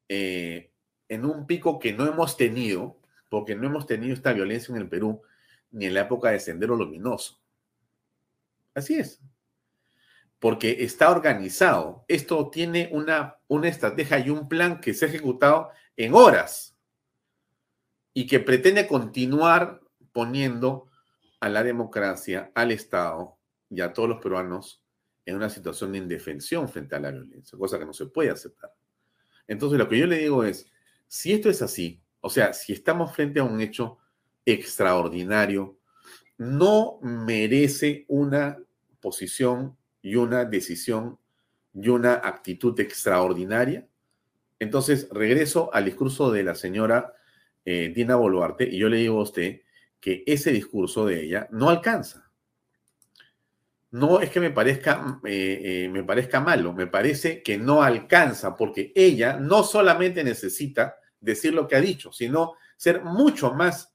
eh, 0.08 0.72
en 1.08 1.24
un 1.24 1.46
pico 1.46 1.78
que 1.78 1.92
no 1.92 2.06
hemos 2.06 2.36
tenido, 2.36 3.00
porque 3.28 3.54
no 3.54 3.66
hemos 3.66 3.86
tenido 3.86 4.14
esta 4.14 4.32
violencia 4.32 4.74
en 4.74 4.80
el 4.80 4.88
Perú 4.88 5.22
ni 5.70 5.86
en 5.86 5.94
la 5.94 6.02
época 6.02 6.30
de 6.30 6.40
Sendero 6.40 6.76
Luminoso. 6.76 7.40
Así 8.74 8.94
es. 8.94 9.20
Porque 10.38 10.84
está 10.84 11.10
organizado. 11.10 12.04
Esto 12.08 12.50
tiene 12.50 12.88
una, 12.92 13.38
una 13.48 13.68
estrategia 13.68 14.18
y 14.18 14.30
un 14.30 14.48
plan 14.48 14.80
que 14.80 14.94
se 14.94 15.04
ha 15.04 15.08
ejecutado 15.08 15.70
en 15.96 16.14
horas 16.14 16.76
y 18.12 18.26
que 18.26 18.40
pretende 18.40 18.86
continuar 18.86 19.80
poniendo 20.12 20.88
a 21.40 21.48
la 21.48 21.62
democracia, 21.62 22.52
al 22.54 22.70
Estado 22.70 23.36
y 23.68 23.80
a 23.80 23.92
todos 23.92 24.08
los 24.08 24.22
peruanos 24.22 24.83
en 25.26 25.36
una 25.36 25.48
situación 25.48 25.92
de 25.92 25.98
indefensión 25.98 26.68
frente 26.68 26.96
a 26.96 27.00
la 27.00 27.10
violencia, 27.10 27.58
cosa 27.58 27.78
que 27.78 27.86
no 27.86 27.92
se 27.92 28.06
puede 28.06 28.30
aceptar. 28.30 28.72
Entonces, 29.46 29.78
lo 29.78 29.88
que 29.88 29.98
yo 29.98 30.06
le 30.06 30.18
digo 30.18 30.44
es, 30.44 30.70
si 31.06 31.32
esto 31.32 31.48
es 31.50 31.62
así, 31.62 32.02
o 32.20 32.30
sea, 32.30 32.52
si 32.52 32.72
estamos 32.72 33.14
frente 33.14 33.40
a 33.40 33.44
un 33.44 33.60
hecho 33.60 33.98
extraordinario, 34.44 35.78
no 36.36 36.98
merece 37.02 38.04
una 38.08 38.58
posición 39.00 39.76
y 40.02 40.16
una 40.16 40.44
decisión 40.44 41.18
y 41.72 41.88
una 41.88 42.14
actitud 42.14 42.78
extraordinaria. 42.80 43.86
Entonces, 44.58 45.08
regreso 45.10 45.72
al 45.72 45.84
discurso 45.84 46.30
de 46.30 46.42
la 46.42 46.54
señora 46.54 47.14
eh, 47.64 47.92
Dina 47.94 48.16
Boluarte 48.16 48.64
y 48.68 48.78
yo 48.78 48.88
le 48.88 48.98
digo 48.98 49.18
a 49.18 49.22
usted 49.22 49.62
que 50.00 50.22
ese 50.26 50.52
discurso 50.52 51.06
de 51.06 51.24
ella 51.24 51.48
no 51.50 51.70
alcanza. 51.70 52.30
No 53.94 54.20
es 54.20 54.30
que 54.30 54.40
me 54.40 54.50
parezca, 54.50 55.20
eh, 55.24 55.60
eh, 55.62 55.88
me 55.88 56.02
parezca 56.02 56.40
malo, 56.40 56.72
me 56.72 56.88
parece 56.88 57.44
que 57.44 57.56
no 57.56 57.80
alcanza 57.80 58.56
porque 58.56 58.92
ella 58.92 59.36
no 59.36 59.62
solamente 59.62 60.24
necesita 60.24 60.96
decir 61.20 61.54
lo 61.54 61.68
que 61.68 61.76
ha 61.76 61.80
dicho, 61.80 62.12
sino 62.12 62.54
ser 62.76 63.04
mucho 63.04 63.54
más 63.54 63.94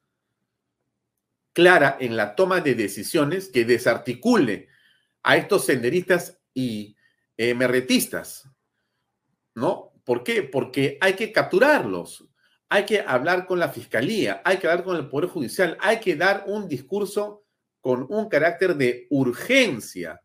clara 1.51 1.97
en 1.99 2.15
la 2.15 2.33
toma 2.33 2.61
de 2.61 2.75
decisiones 2.75 3.49
que 3.49 3.65
desarticule 3.65 4.69
a 5.21 5.35
estos 5.35 5.65
senderistas 5.65 6.39
y 6.53 6.95
eh, 7.35 7.53
merretistas. 7.53 8.49
¿No? 9.53 9.91
¿Por 10.05 10.23
qué? 10.23 10.43
Porque 10.43 10.97
hay 11.01 11.15
que 11.15 11.33
capturarlos, 11.33 12.25
hay 12.69 12.85
que 12.85 13.01
hablar 13.01 13.45
con 13.45 13.59
la 13.59 13.67
fiscalía, 13.67 14.41
hay 14.45 14.59
que 14.59 14.67
hablar 14.69 14.85
con 14.85 14.95
el 14.95 15.09
Poder 15.09 15.29
Judicial, 15.29 15.77
hay 15.81 15.99
que 15.99 16.15
dar 16.15 16.45
un 16.47 16.69
discurso 16.69 17.43
con 17.81 18.05
un 18.09 18.29
carácter 18.29 18.75
de 18.75 19.07
urgencia, 19.09 20.21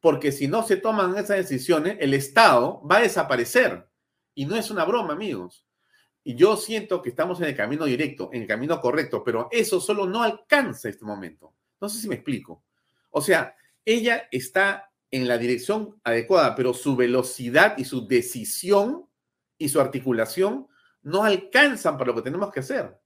porque 0.00 0.32
si 0.32 0.48
no 0.48 0.62
se 0.62 0.76
toman 0.76 1.16
esas 1.16 1.36
decisiones, 1.36 1.96
el 2.00 2.14
Estado 2.14 2.82
va 2.86 2.98
a 2.98 3.02
desaparecer. 3.02 3.88
Y 4.34 4.46
no 4.46 4.56
es 4.56 4.70
una 4.70 4.84
broma, 4.84 5.14
amigos. 5.14 5.66
Y 6.22 6.34
yo 6.34 6.56
siento 6.56 7.02
que 7.02 7.10
estamos 7.10 7.40
en 7.40 7.46
el 7.46 7.56
camino 7.56 7.84
directo, 7.84 8.30
en 8.32 8.42
el 8.42 8.48
camino 8.48 8.80
correcto, 8.80 9.22
pero 9.24 9.48
eso 9.50 9.80
solo 9.80 10.06
no 10.06 10.22
alcanza 10.22 10.88
este 10.88 11.04
momento. 11.04 11.54
No 11.80 11.88
sé 11.88 12.00
si 12.00 12.08
me 12.08 12.16
explico. 12.16 12.64
O 13.10 13.20
sea, 13.20 13.54
ella 13.84 14.28
está 14.30 14.90
en 15.10 15.28
la 15.28 15.38
dirección 15.38 16.00
adecuada, 16.04 16.54
pero 16.54 16.74
su 16.74 16.96
velocidad 16.96 17.78
y 17.78 17.84
su 17.84 18.06
decisión 18.06 19.08
y 19.56 19.68
su 19.68 19.80
articulación 19.80 20.66
no 21.02 21.24
alcanzan 21.24 21.96
para 21.96 22.08
lo 22.08 22.16
que 22.16 22.22
tenemos 22.22 22.52
que 22.52 22.60
hacer. 22.60 22.98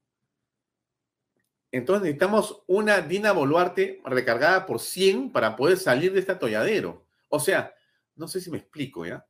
Entonces 1.72 2.02
necesitamos 2.02 2.62
una 2.66 3.00
Dina 3.00 3.32
Boluarte 3.32 4.00
recargada 4.04 4.66
por 4.66 4.80
100 4.80 5.30
para 5.30 5.56
poder 5.56 5.78
salir 5.78 6.12
de 6.12 6.20
este 6.20 6.32
atolladero. 6.32 7.06
O 7.28 7.38
sea, 7.38 7.74
no 8.16 8.26
sé 8.26 8.40
si 8.40 8.50
me 8.50 8.58
explico, 8.58 9.06
¿ya? 9.06 9.24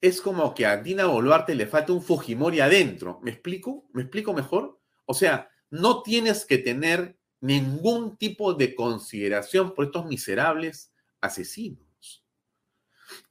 es 0.00 0.20
como 0.20 0.54
que 0.54 0.66
a 0.66 0.78
Dina 0.78 1.06
Boluarte 1.06 1.54
le 1.54 1.66
falta 1.66 1.92
un 1.92 2.02
Fujimori 2.02 2.60
adentro. 2.60 3.20
¿Me 3.22 3.30
explico? 3.30 3.86
¿Me 3.92 4.02
explico 4.02 4.32
mejor? 4.32 4.80
O 5.04 5.14
sea, 5.14 5.50
no 5.68 6.02
tienes 6.02 6.44
que 6.44 6.58
tener 6.58 7.18
ningún 7.40 8.16
tipo 8.16 8.54
de 8.54 8.74
consideración 8.74 9.74
por 9.74 9.86
estos 9.86 10.06
miserables 10.06 10.92
asesinos. 11.20 12.24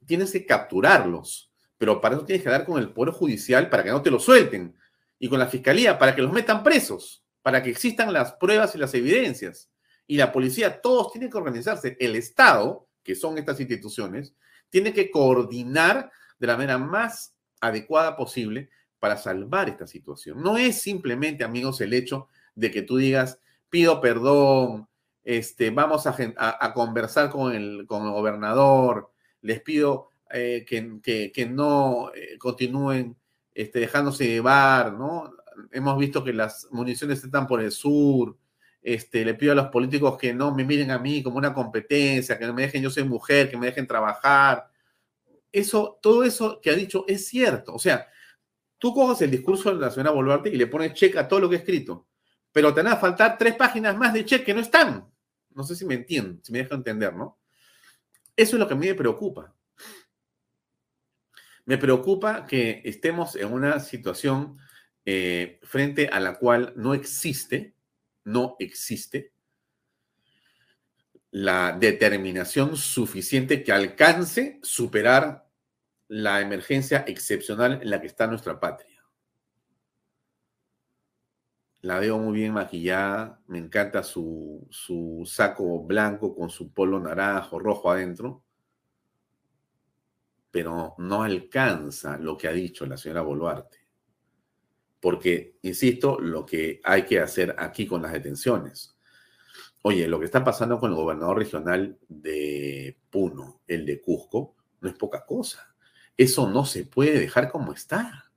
Tienes 0.06 0.32
que 0.32 0.46
capturarlos, 0.46 1.52
pero 1.76 2.00
para 2.00 2.14
eso 2.16 2.24
tienes 2.24 2.44
que 2.44 2.50
dar 2.50 2.64
con 2.64 2.78
el 2.78 2.92
Poder 2.92 3.14
Judicial 3.14 3.68
para 3.68 3.82
que 3.82 3.90
no 3.90 4.02
te 4.02 4.10
lo 4.10 4.20
suelten 4.20 4.76
y 5.18 5.28
con 5.28 5.38
la 5.38 5.46
Fiscalía 5.46 5.98
para 5.98 6.14
que 6.14 6.22
los 6.22 6.32
metan 6.32 6.62
presos, 6.62 7.24
para 7.42 7.62
que 7.62 7.70
existan 7.70 8.12
las 8.12 8.32
pruebas 8.32 8.74
y 8.74 8.78
las 8.78 8.94
evidencias. 8.94 9.70
Y 10.06 10.16
la 10.16 10.32
policía, 10.32 10.80
todos 10.80 11.12
tienen 11.12 11.30
que 11.30 11.38
organizarse. 11.38 11.96
El 12.00 12.16
Estado, 12.16 12.88
que 13.02 13.14
son 13.14 13.38
estas 13.38 13.60
instituciones, 13.60 14.34
tiene 14.68 14.92
que 14.92 15.10
coordinar 15.10 16.10
de 16.38 16.46
la 16.46 16.56
manera 16.56 16.78
más 16.78 17.34
adecuada 17.60 18.16
posible 18.16 18.70
para 18.98 19.16
salvar 19.16 19.68
esta 19.68 19.86
situación. 19.86 20.42
No 20.42 20.56
es 20.56 20.82
simplemente, 20.82 21.44
amigos, 21.44 21.80
el 21.80 21.94
hecho 21.94 22.28
de 22.54 22.70
que 22.70 22.82
tú 22.82 22.96
digas, 22.96 23.38
pido 23.68 24.00
perdón, 24.00 24.88
este, 25.24 25.70
vamos 25.70 26.06
a, 26.06 26.72
conversar 26.74 27.30
con 27.30 27.54
el, 27.54 27.86
con 27.86 28.06
el 28.06 28.12
gobernador, 28.12 29.12
les 29.42 29.60
pido 29.60 30.10
eh, 30.32 30.64
que, 30.66 31.46
no 31.46 32.10
eh, 32.14 32.38
continúen 32.38 33.16
este, 33.54 33.80
dejándose 33.80 34.26
llevar, 34.26 34.92
¿no? 34.92 35.32
Hemos 35.70 35.98
visto 35.98 36.24
que 36.24 36.32
las 36.32 36.68
municiones 36.70 37.22
están 37.22 37.46
por 37.46 37.60
el 37.60 37.70
sur, 37.70 38.36
este, 38.82 39.24
le 39.24 39.34
pido 39.34 39.52
a 39.52 39.54
los 39.54 39.66
políticos 39.68 40.16
que 40.16 40.32
no 40.32 40.54
me 40.54 40.64
miren 40.64 40.90
a 40.90 40.98
mí 40.98 41.22
como 41.22 41.36
una 41.36 41.52
competencia, 41.52 42.38
que 42.38 42.46
no 42.46 42.54
me 42.54 42.62
dejen, 42.62 42.82
yo 42.82 42.90
soy 42.90 43.04
mujer, 43.04 43.50
que 43.50 43.56
me 43.56 43.66
dejen 43.66 43.86
trabajar. 43.86 44.70
Eso, 45.52 45.98
todo 46.00 46.24
eso 46.24 46.60
que 46.60 46.70
ha 46.70 46.74
dicho 46.74 47.04
es 47.06 47.26
cierto. 47.28 47.74
O 47.74 47.78
sea, 47.78 48.08
tú 48.78 48.94
coges 48.94 49.20
el 49.22 49.30
discurso 49.30 49.74
de 49.74 49.80
la 49.80 49.90
señora 49.90 50.10
Boluarte 50.10 50.48
y 50.48 50.56
le 50.56 50.66
pones 50.66 50.94
cheque 50.94 51.18
a 51.18 51.28
todo 51.28 51.40
lo 51.40 51.50
que 51.50 51.56
ha 51.56 51.58
escrito, 51.58 52.06
pero 52.52 52.72
te 52.72 52.82
van 52.82 52.94
a 52.94 52.96
faltar 52.96 53.36
tres 53.36 53.54
páginas 53.56 53.96
más 53.96 54.14
de 54.14 54.24
cheque 54.24 54.44
que 54.44 54.54
no 54.54 54.60
están. 54.60 55.06
No 55.50 55.64
sé 55.64 55.74
si 55.74 55.84
me 55.84 55.94
entienden, 55.94 56.40
si 56.42 56.52
me 56.52 56.58
dejan 56.58 56.78
entender, 56.78 57.14
¿no? 57.14 57.38
Eso 58.36 58.56
es 58.56 58.60
lo 58.60 58.66
que 58.66 58.74
a 58.74 58.76
mí 58.76 58.86
me 58.86 58.94
preocupa. 58.94 59.54
Me 61.66 61.76
preocupa 61.76 62.46
que 62.46 62.80
estemos 62.84 63.36
en 63.36 63.52
una 63.52 63.78
situación 63.80 64.58
eh, 65.12 65.58
frente 65.64 66.06
a 66.06 66.20
la 66.20 66.38
cual 66.38 66.72
no 66.76 66.94
existe, 66.94 67.74
no 68.22 68.54
existe 68.60 69.32
la 71.32 71.76
determinación 71.76 72.76
suficiente 72.76 73.64
que 73.64 73.72
alcance 73.72 74.60
superar 74.62 75.48
la 76.06 76.40
emergencia 76.40 77.04
excepcional 77.08 77.80
en 77.82 77.90
la 77.90 78.00
que 78.00 78.06
está 78.06 78.28
nuestra 78.28 78.60
patria. 78.60 79.04
La 81.80 81.98
veo 81.98 82.16
muy 82.16 82.34
bien 82.38 82.52
maquillada, 82.52 83.42
me 83.48 83.58
encanta 83.58 84.04
su, 84.04 84.64
su 84.70 85.24
saco 85.26 85.82
blanco 85.82 86.36
con 86.36 86.50
su 86.50 86.72
polo 86.72 87.00
naranjo, 87.00 87.58
rojo 87.58 87.90
adentro, 87.90 88.44
pero 90.52 90.94
no 90.98 91.24
alcanza 91.24 92.16
lo 92.16 92.36
que 92.36 92.46
ha 92.46 92.52
dicho 92.52 92.86
la 92.86 92.96
señora 92.96 93.22
Boluarte. 93.22 93.79
Porque, 95.00 95.56
insisto, 95.62 96.20
lo 96.20 96.44
que 96.44 96.80
hay 96.84 97.04
que 97.04 97.20
hacer 97.20 97.54
aquí 97.58 97.86
con 97.86 98.02
las 98.02 98.12
detenciones. 98.12 98.96
Oye, 99.82 100.06
lo 100.08 100.18
que 100.18 100.26
está 100.26 100.44
pasando 100.44 100.78
con 100.78 100.90
el 100.90 100.96
gobernador 100.96 101.38
regional 101.38 101.98
de 102.08 102.98
Puno, 103.10 103.62
el 103.66 103.86
de 103.86 104.00
Cusco, 104.00 104.54
no 104.80 104.88
es 104.90 104.94
poca 104.94 105.24
cosa. 105.24 105.74
Eso 106.16 106.50
no 106.50 106.66
se 106.66 106.84
puede 106.84 107.18
dejar 107.18 107.50
como 107.50 107.72
está. 107.72 108.30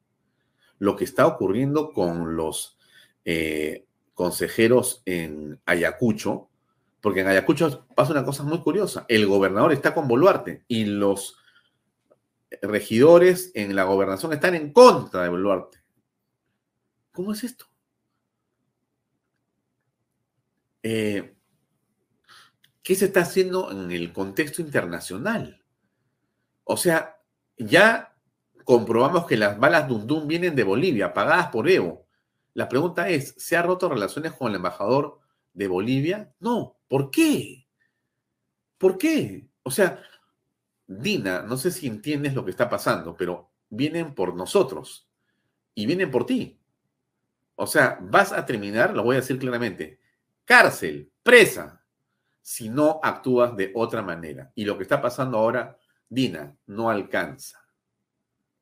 Lo 0.80 0.96
que 0.96 1.04
está 1.04 1.28
ocurriendo 1.28 1.92
con 1.92 2.38
los 2.38 2.78
eh, 3.26 3.86
consejeros 4.14 5.02
en 5.06 5.60
Ayacucho, 5.66 6.50
porque 7.02 7.22
en 7.22 7.28
Ayacucho 7.28 7.86
pasa 7.94 8.14
una 8.14 8.24
cosa 8.24 8.44
muy 8.44 8.62
curiosa. 8.62 9.06
El 9.10 9.28
gobernador 9.28 9.74
está 9.74 9.94
con 9.94 10.08
Boluarte 10.08 10.64
y 10.70 10.86
los 10.86 11.38
regidores 12.62 13.52
en 13.56 13.76
la 13.76 13.84
gobernación 13.84 14.32
están 14.32 14.56
en 14.56 14.72
contra 14.72 15.24
de 15.24 15.30
Boluarte. 15.30 15.83
¿Cómo 17.14 17.32
es 17.32 17.44
esto? 17.44 17.66
Eh, 20.82 21.36
¿Qué 22.82 22.96
se 22.96 23.06
está 23.06 23.22
haciendo 23.22 23.72
en 23.72 23.92
el 23.92 24.12
contexto 24.12 24.62
internacional? 24.62 25.64
O 26.66 26.76
sea, 26.76 27.22
ya 27.58 28.18
comprobamos 28.66 29.28
que 29.28 29.38
las 29.38 29.58
balas 29.60 29.88
Dundum 29.88 30.28
vienen 30.28 30.56
de 30.56 30.64
Bolivia, 30.64 31.14
pagadas 31.14 31.48
por 31.50 31.70
Evo. 31.70 32.08
La 32.56 32.68
pregunta 32.68 33.08
es, 33.10 33.36
¿se 33.38 33.56
ha 33.56 33.62
roto 33.62 33.90
relaciones 33.90 34.34
con 34.34 34.50
el 34.50 34.56
embajador 34.56 35.20
de 35.54 35.68
Bolivia? 35.68 36.34
No. 36.40 36.80
¿Por 36.88 37.12
qué? 37.12 37.68
¿Por 38.78 38.98
qué? 38.98 39.48
O 39.62 39.72
sea, 39.72 40.02
Dina, 40.88 41.44
no 41.44 41.58
sé 41.58 41.72
si 41.72 41.88
entiendes 41.88 42.34
lo 42.34 42.44
que 42.44 42.52
está 42.52 42.70
pasando, 42.70 43.16
pero 43.16 43.52
vienen 43.70 44.14
por 44.16 44.36
nosotros 44.36 45.08
y 45.76 45.86
vienen 45.86 46.12
por 46.12 46.26
ti. 46.26 46.60
O 47.56 47.68
sea, 47.68 48.00
vas 48.02 48.32
a 48.32 48.46
terminar, 48.46 48.96
lo 48.96 49.04
voy 49.04 49.16
a 49.16 49.20
decir 49.20 49.38
claramente, 49.38 50.00
cárcel, 50.46 51.12
presa, 51.22 51.84
si 52.42 52.70
no 52.70 53.00
actúas 53.02 53.56
de 53.56 53.72
otra 53.74 54.02
manera. 54.02 54.52
Y 54.56 54.66
lo 54.66 54.78
que 54.78 54.84
está 54.84 55.02
pasando 55.02 55.38
ahora, 55.38 55.78
Dina, 56.10 56.56
no 56.68 56.90
alcanza. 56.90 57.64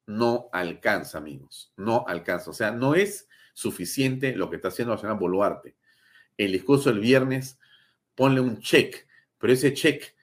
No 0.05 0.49
alcanza, 0.51 1.17
amigos. 1.17 1.73
No 1.77 2.05
alcanza. 2.07 2.51
O 2.51 2.53
sea, 2.53 2.71
no 2.71 2.95
es 2.95 3.27
suficiente 3.53 4.35
lo 4.35 4.49
que 4.49 4.57
está 4.57 4.67
haciendo 4.67 4.93
la 4.93 4.99
señora 4.99 5.19
Boluarte. 5.19 5.75
El 6.37 6.51
discurso 6.51 6.89
del 6.89 6.99
viernes, 6.99 7.59
ponle 8.15 8.39
un 8.39 8.59
check, 8.59 9.07
pero 9.37 9.53
ese 9.53 9.73
check 9.73 10.15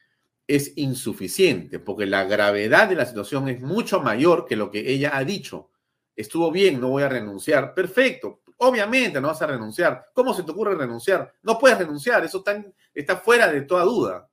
es 0.47 0.73
insuficiente, 0.77 1.79
porque 1.79 2.07
la 2.07 2.25
gravedad 2.25 2.89
de 2.89 2.95
la 2.95 3.07
situación 3.07 3.49
es 3.49 3.61
mucho 3.61 4.01
mayor 4.01 4.47
que 4.47 4.57
lo 4.57 4.71
que 4.71 4.91
ella 4.91 5.17
ha 5.17 5.25
dicho. 5.25 5.71
Estuvo 6.17 6.51
bien, 6.51 6.81
no 6.81 6.89
voy 6.89 7.03
a 7.03 7.09
renunciar. 7.09 7.75
Perfecto, 7.75 8.41
Obviamente 8.59 9.21
no 9.21 9.29
vas 9.29 9.41
a 9.43 9.47
renunciar. 9.47 10.11
¿Cómo 10.13 10.35
se 10.35 10.43
te 10.43 10.51
ocurre 10.51 10.75
renunciar? 10.75 11.33
No 11.43 11.59
puedes 11.59 11.79
renunciar, 11.79 12.25
eso 12.25 12.39
está, 12.39 12.65
está 12.93 13.17
fuera 13.17 13.47
de 13.49 13.63
toda 13.63 13.85
duda. 13.85 14.29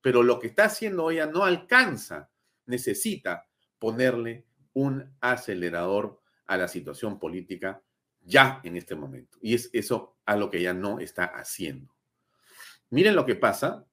Pero 0.00 0.22
lo 0.22 0.38
que 0.38 0.48
está 0.48 0.64
haciendo 0.64 1.10
ella 1.10 1.26
no 1.26 1.44
alcanza. 1.44 2.30
Necesita 2.64 3.46
ponerle 3.78 4.46
un 4.72 5.16
acelerador 5.20 6.20
a 6.46 6.56
la 6.56 6.68
situación 6.68 7.18
política 7.18 7.82
ya 8.20 8.60
en 8.64 8.76
este 8.76 8.94
momento. 8.94 9.38
Y 9.40 9.54
es 9.54 9.70
eso 9.72 10.16
a 10.24 10.36
lo 10.36 10.50
que 10.50 10.58
ella 10.58 10.72
no 10.72 10.98
está 10.98 11.24
haciendo. 11.26 11.94
Miren 12.90 13.16
lo 13.16 13.26
que 13.26 13.36
pasa. 13.36 13.84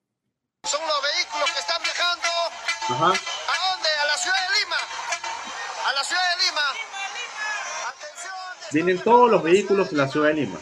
Son 0.63 0.81
los 0.81 1.01
vehículos 1.01 1.51
que 1.51 1.59
están 1.59 1.81
viajando. 1.83 2.27
¿A 2.89 3.32
Vienen 8.73 8.97
todos 8.97 9.29
los 9.29 9.43
vehículos 9.43 9.91
en 9.91 9.97
la 9.99 10.07
ciudad 10.07 10.29
de 10.29 10.33
Lima. 10.33 10.59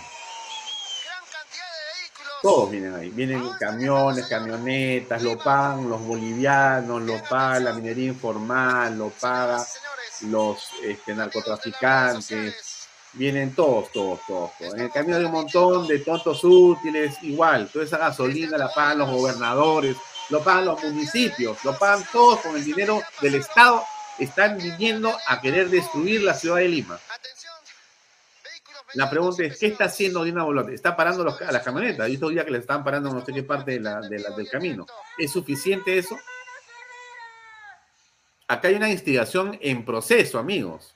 Todos 2.42 2.70
vienen 2.70 2.94
ahí. 2.96 3.10
Vienen 3.10 3.50
camiones, 3.58 4.28
camionetas, 4.28 5.22
lo 5.22 5.38
pagan 5.38 5.90
los 5.90 6.02
bolivianos, 6.02 7.02
lo 7.04 7.24
paga 7.24 7.60
la 7.60 7.74
minería 7.74 8.08
informal, 8.08 8.98
lo 8.98 9.10
paga 9.12 9.66
los 10.28 10.58
este, 10.84 11.16
narcotraficantes. 11.16 12.88
Vienen 13.14 13.56
todos, 13.56 13.92
todos, 13.92 14.20
todos, 14.28 14.52
En 14.60 14.82
el 14.82 14.92
camino 14.92 15.18
hay 15.18 15.26
un 15.26 15.32
montón 15.32 15.88
de 15.88 16.00
tontos 16.00 16.44
útiles, 16.44 17.16
igual. 17.22 17.70
Toda 17.72 17.86
esa 17.86 17.98
gasolina 17.98 18.58
la 18.58 18.74
pagan 18.74 19.00
los 19.00 19.10
gobernadores, 19.10 19.96
lo 20.30 20.44
pagan 20.44 20.66
los 20.66 20.84
municipios, 20.84 21.64
lo 21.64 21.78
pagan 21.78 22.04
todos 22.12 22.40
con 22.42 22.58
el 22.58 22.66
dinero 22.66 23.02
del 23.22 23.36
Estado. 23.36 23.84
Están 24.20 24.58
viniendo 24.58 25.16
a 25.28 25.40
querer 25.40 25.70
destruir 25.70 26.24
la 26.24 26.34
ciudad 26.34 26.58
de 26.58 26.68
Lima. 26.68 27.00
La 28.94 29.10
pregunta 29.10 29.44
es, 29.44 29.58
¿qué 29.58 29.68
está 29.68 29.86
haciendo 29.86 30.24
Dina 30.24 30.44
Boluarte? 30.44 30.74
Está 30.74 30.96
parando 30.96 31.24
los, 31.24 31.40
las 31.40 31.64
camionetas. 31.64 32.08
Yo 32.08 32.14
estos 32.14 32.32
días 32.32 32.46
que 32.46 32.52
le 32.52 32.58
están 32.58 32.84
parando 32.84 33.14
no 33.14 33.26
sé 33.26 33.34
qué 33.34 33.44
parte 33.44 33.80
del 33.80 34.50
camino. 34.52 34.86
¿Es 35.18 35.32
suficiente 35.32 35.98
eso? 35.98 36.18
Acá 38.48 38.68
hay 38.68 38.76
una 38.76 38.90
instigación 38.90 39.58
en 39.62 39.86
proceso, 39.86 40.40
amigos. 40.40 40.94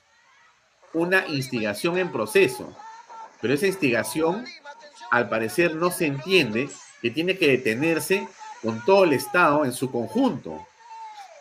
Una 0.92 1.26
instigación 1.26 1.96
en 1.96 2.12
proceso. 2.12 2.76
Pero 3.40 3.54
esa 3.54 3.66
instigación, 3.66 4.44
al 5.10 5.28
parecer, 5.30 5.74
no 5.74 5.90
se 5.90 6.06
entiende 6.06 6.68
que 7.00 7.10
tiene 7.10 7.38
que 7.38 7.48
detenerse 7.48 8.28
con 8.62 8.84
todo 8.84 9.04
el 9.04 9.14
Estado 9.14 9.64
en 9.64 9.72
su 9.72 9.90
conjunto. 9.90 10.66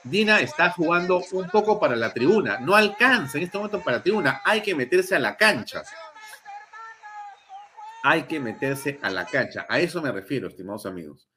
Dina 0.04 0.40
está 0.40 0.70
jugando 0.70 1.22
un 1.32 1.50
poco 1.50 1.80
para 1.80 1.96
la 1.98 2.14
tribuna. 2.14 2.60
No 2.60 2.76
alcanza 2.76 3.38
en 3.38 3.44
este 3.44 3.58
momento 3.58 3.82
para 3.82 3.98
la 3.98 4.04
tribuna. 4.04 4.42
Hay 4.46 4.62
que 4.62 4.76
meterse 4.76 5.16
a 5.16 5.20
la 5.20 5.36
cancha 5.36 5.84
hay 8.08 8.28
que 8.28 8.40
meterse 8.40 9.00
a 9.02 9.10
la 9.10 9.26
cancha. 9.26 9.66
A 9.68 9.80
eso 9.80 10.00
me 10.00 10.12
refiero, 10.12 10.48
estimados 10.48 10.86
amigos. 10.86 11.28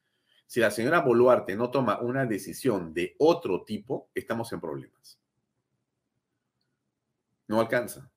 Si 0.46 0.60
la 0.60 0.70
señora 0.70 1.00
Boluarte 1.00 1.56
no 1.56 1.70
toma 1.70 1.98
una 2.00 2.26
decisión 2.26 2.92
de 2.92 3.16
otro 3.18 3.64
tipo, 3.64 4.10
estamos 4.14 4.52
en 4.52 4.60
problemas. 4.60 5.18
No 7.46 7.58
alcanza. 7.58 8.10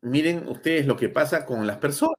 Miren 0.00 0.48
ustedes 0.48 0.86
lo 0.86 0.96
que 0.96 1.10
pasa 1.10 1.44
con 1.44 1.66
las 1.66 1.76
personas. 1.76 2.16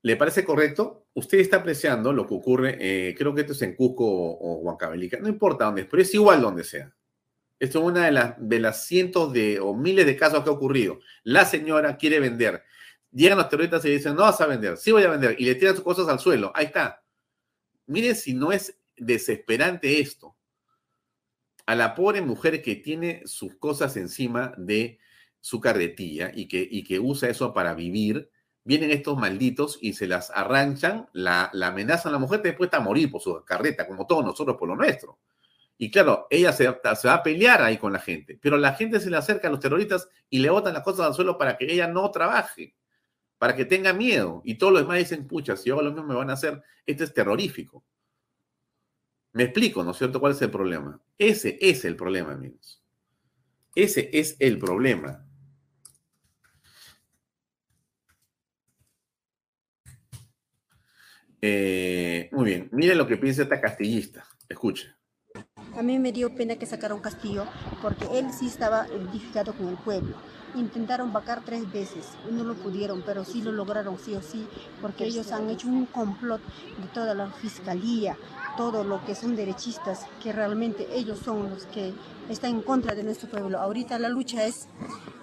¿Le 0.00 0.16
parece 0.16 0.42
correcto? 0.42 1.08
Usted 1.12 1.38
está 1.40 1.58
apreciando 1.58 2.14
lo 2.14 2.26
que 2.26 2.34
ocurre, 2.34 2.78
eh, 2.80 3.14
creo 3.14 3.34
que 3.34 3.42
esto 3.42 3.52
es 3.52 3.60
en 3.60 3.76
Cusco 3.76 4.06
o 4.06 4.60
Huancavelica, 4.60 5.18
no 5.18 5.28
importa 5.28 5.66
dónde 5.66 5.82
es, 5.82 5.86
pero 5.86 6.00
es 6.00 6.14
igual 6.14 6.40
donde 6.40 6.64
sea. 6.64 6.90
Esto 7.58 7.78
es 7.78 7.84
una 7.84 8.06
de 8.06 8.12
las, 8.12 8.34
de 8.38 8.58
las 8.58 8.86
cientos 8.86 9.32
de 9.32 9.60
o 9.60 9.74
miles 9.74 10.06
de 10.06 10.16
casos 10.16 10.42
que 10.42 10.50
ha 10.50 10.52
ocurrido. 10.52 11.00
La 11.22 11.44
señora 11.44 11.96
quiere 11.96 12.20
vender. 12.20 12.62
Llegan 13.12 13.38
los 13.38 13.48
terroristas 13.48 13.84
y 13.84 13.90
dicen, 13.90 14.16
no 14.16 14.22
vas 14.22 14.40
a 14.40 14.46
vender, 14.46 14.76
sí 14.76 14.90
voy 14.90 15.04
a 15.04 15.10
vender. 15.10 15.36
Y 15.38 15.44
le 15.44 15.54
tiran 15.54 15.76
sus 15.76 15.84
cosas 15.84 16.08
al 16.08 16.18
suelo. 16.18 16.52
Ahí 16.54 16.66
está. 16.66 17.04
Miren 17.86 18.16
si 18.16 18.34
no 18.34 18.50
es 18.50 18.78
desesperante 18.96 20.00
esto. 20.00 20.36
A 21.66 21.74
la 21.74 21.94
pobre 21.94 22.20
mujer 22.20 22.60
que 22.60 22.76
tiene 22.76 23.22
sus 23.24 23.54
cosas 23.56 23.96
encima 23.96 24.52
de 24.58 24.98
su 25.40 25.60
carretilla 25.60 26.32
y 26.34 26.48
que, 26.48 26.66
y 26.68 26.84
que 26.84 26.98
usa 26.98 27.28
eso 27.28 27.54
para 27.54 27.74
vivir, 27.74 28.30
vienen 28.64 28.90
estos 28.90 29.16
malditos 29.16 29.78
y 29.80 29.92
se 29.92 30.06
las 30.06 30.30
arranchan, 30.30 31.08
la, 31.12 31.50
la 31.52 31.68
amenazan 31.68 32.10
a 32.10 32.14
la 32.14 32.18
mujer, 32.18 32.42
después 32.42 32.66
está 32.66 32.78
a 32.78 32.80
morir 32.80 33.10
por 33.10 33.20
su 33.20 33.42
carreta, 33.44 33.86
como 33.86 34.06
todos 34.06 34.24
nosotros 34.24 34.56
por 34.58 34.68
lo 34.68 34.76
nuestro 34.76 35.18
Y 35.76 35.90
claro, 35.90 36.26
ella 36.30 36.52
se, 36.52 36.68
va 36.68 37.14
a 37.14 37.22
pelear 37.22 37.62
ahí 37.62 37.78
con 37.78 37.92
la 37.92 37.98
gente, 37.98 38.38
pero 38.40 38.56
la 38.56 38.74
gente 38.74 39.00
se 39.00 39.10
le 39.10 39.16
acerca 39.16 39.48
a 39.48 39.50
los 39.50 39.60
terroristas 39.60 40.08
y 40.30 40.38
le 40.38 40.50
botan 40.50 40.74
las 40.74 40.82
cosas 40.82 41.06
al 41.06 41.14
suelo 41.14 41.36
para 41.36 41.56
que 41.56 41.70
ella 41.72 41.88
no 41.88 42.10
trabaje, 42.10 42.76
para 43.38 43.56
que 43.56 43.64
tenga 43.64 43.92
miedo. 43.92 44.40
Y 44.44 44.54
todos 44.54 44.72
los 44.72 44.82
demás 44.82 44.98
dicen, 44.98 45.26
pucha, 45.26 45.56
si 45.56 45.70
yo 45.70 45.82
lo 45.82 45.90
mismo 45.90 46.06
me 46.06 46.14
van 46.14 46.30
a 46.30 46.34
hacer, 46.34 46.62
esto 46.86 47.04
es 47.04 47.12
terrorífico. 47.12 47.84
Me 49.32 49.44
explico, 49.44 49.82
¿no 49.82 49.90
es 49.90 49.98
cierto? 49.98 50.20
¿Cuál 50.20 50.32
es 50.32 50.42
el 50.42 50.50
problema? 50.50 51.00
Ese 51.18 51.58
es 51.60 51.84
el 51.84 51.96
problema, 51.96 52.32
amigos. 52.32 52.82
Ese 53.74 54.10
es 54.12 54.36
el 54.38 54.58
problema. 54.58 55.26
Eh, 61.40 62.30
muy 62.32 62.44
bien, 62.46 62.68
miren 62.72 62.96
lo 62.96 63.06
que 63.06 63.16
piensa 63.16 63.42
esta 63.42 63.60
castillista. 63.60 64.24
Escuche. 64.48 64.94
A 65.76 65.82
mí 65.82 65.98
me 65.98 66.12
dio 66.12 66.30
pena 66.36 66.54
que 66.56 66.66
sacaron 66.66 67.00
Castillo 67.00 67.44
porque 67.82 68.06
él 68.18 68.32
sí 68.32 68.46
estaba 68.46 68.86
edificado 68.86 69.56
con 69.56 69.68
el 69.68 69.76
pueblo. 69.78 70.16
Intentaron 70.54 71.12
vacar 71.12 71.42
tres 71.44 71.68
veces 71.70 72.06
no 72.30 72.44
lo 72.44 72.54
pudieron, 72.54 73.02
pero 73.02 73.24
sí 73.24 73.42
lo 73.42 73.50
lograron 73.50 73.98
sí 73.98 74.14
o 74.14 74.22
sí, 74.22 74.48
porque 74.80 75.04
ellos 75.04 75.32
han 75.32 75.50
hecho 75.50 75.68
un 75.68 75.86
complot 75.86 76.42
de 76.76 76.88
toda 76.88 77.14
la 77.14 77.32
fiscalía, 77.32 78.16
todo 78.56 78.84
lo 78.84 79.02
que 79.02 79.16
son 79.16 79.34
derechistas, 79.34 79.98
que 80.20 80.32
realmente 80.32 80.86
ellos 80.96 81.18
son 81.18 81.50
los 81.50 81.66
que 81.66 81.92
están 82.28 82.52
en 82.52 82.62
contra 82.62 82.94
de 82.94 83.02
nuestro 83.02 83.28
pueblo. 83.28 83.58
Ahorita 83.58 83.98
la 83.98 84.08
lucha 84.08 84.44
es 84.44 84.68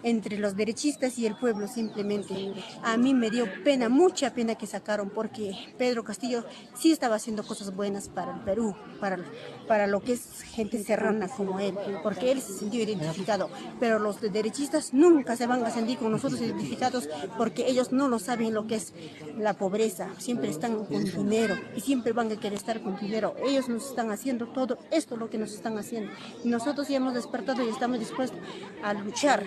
entre 0.04 0.38
los 0.38 0.56
derechistas 0.56 1.18
y 1.18 1.26
el 1.26 1.36
pueblo 1.36 1.68
simplemente. 1.68 2.54
A 2.84 2.98
mí 2.98 3.14
me 3.14 3.30
dio 3.30 3.46
pena, 3.64 3.90
mucha 3.90 4.34
pena 4.34 4.56
que 4.56 4.68
sacaron, 4.68 5.10
porque 5.10 5.54
Pedro 5.78 6.04
Castillo 6.04 6.44
sí 6.76 6.92
estaba 6.92 7.16
haciendo 7.16 7.44
cosas 7.44 7.76
buenas 7.76 8.10
para 8.10 8.36
el 8.36 8.42
Perú, 8.42 8.76
para, 9.00 9.20
para 9.68 9.88
lo 9.88 10.02
que 10.02 10.14
es 10.14 10.42
gente 10.42 10.84
serrana 10.84 11.28
como 11.28 11.60
él, 11.60 11.78
porque 12.04 12.32
él 12.32 12.42
se 12.42 12.54
sintió 12.54 12.82
identificado. 12.82 13.50
Pero 13.80 14.00
los 14.00 14.22
derechistas 14.22 14.94
nunca 14.94 15.36
se 15.36 15.48
van 15.48 15.64
a 15.64 15.72
sentir 15.72 15.98
con 15.98 16.12
nosotros 16.12 16.42
identificados 16.42 17.10
porque 17.38 17.68
ellos 17.68 17.92
no 17.92 18.08
lo 18.08 18.20
saben 18.20 18.54
lo 18.54 18.68
que 18.68 18.76
es 18.76 18.94
la 19.38 19.54
pobreza. 19.54 20.10
Siempre 20.18 20.50
están 20.50 20.86
con 20.86 21.04
dinero 21.04 21.56
y 21.76 21.82
siempre 21.82 22.14
van 22.14 22.32
a 22.32 22.36
querer 22.36 22.54
estar 22.54 22.82
con 22.82 23.00
dinero. 23.00 23.36
Ellos 23.46 23.70
nos 23.70 23.90
están 23.90 24.12
haciendo 24.12 24.48
todo 24.48 24.78
esto 24.92 25.18
lo 25.18 25.30
que 25.30 25.38
nos 25.38 25.54
están 25.54 25.78
haciendo. 25.78 26.12
Nosotros 26.44 26.90
hemos 26.96 27.14
despertado 27.14 27.64
y 27.64 27.70
estamos 27.70 28.00
dispuestos 28.00 28.40
a 28.84 28.94
luchar 28.94 29.44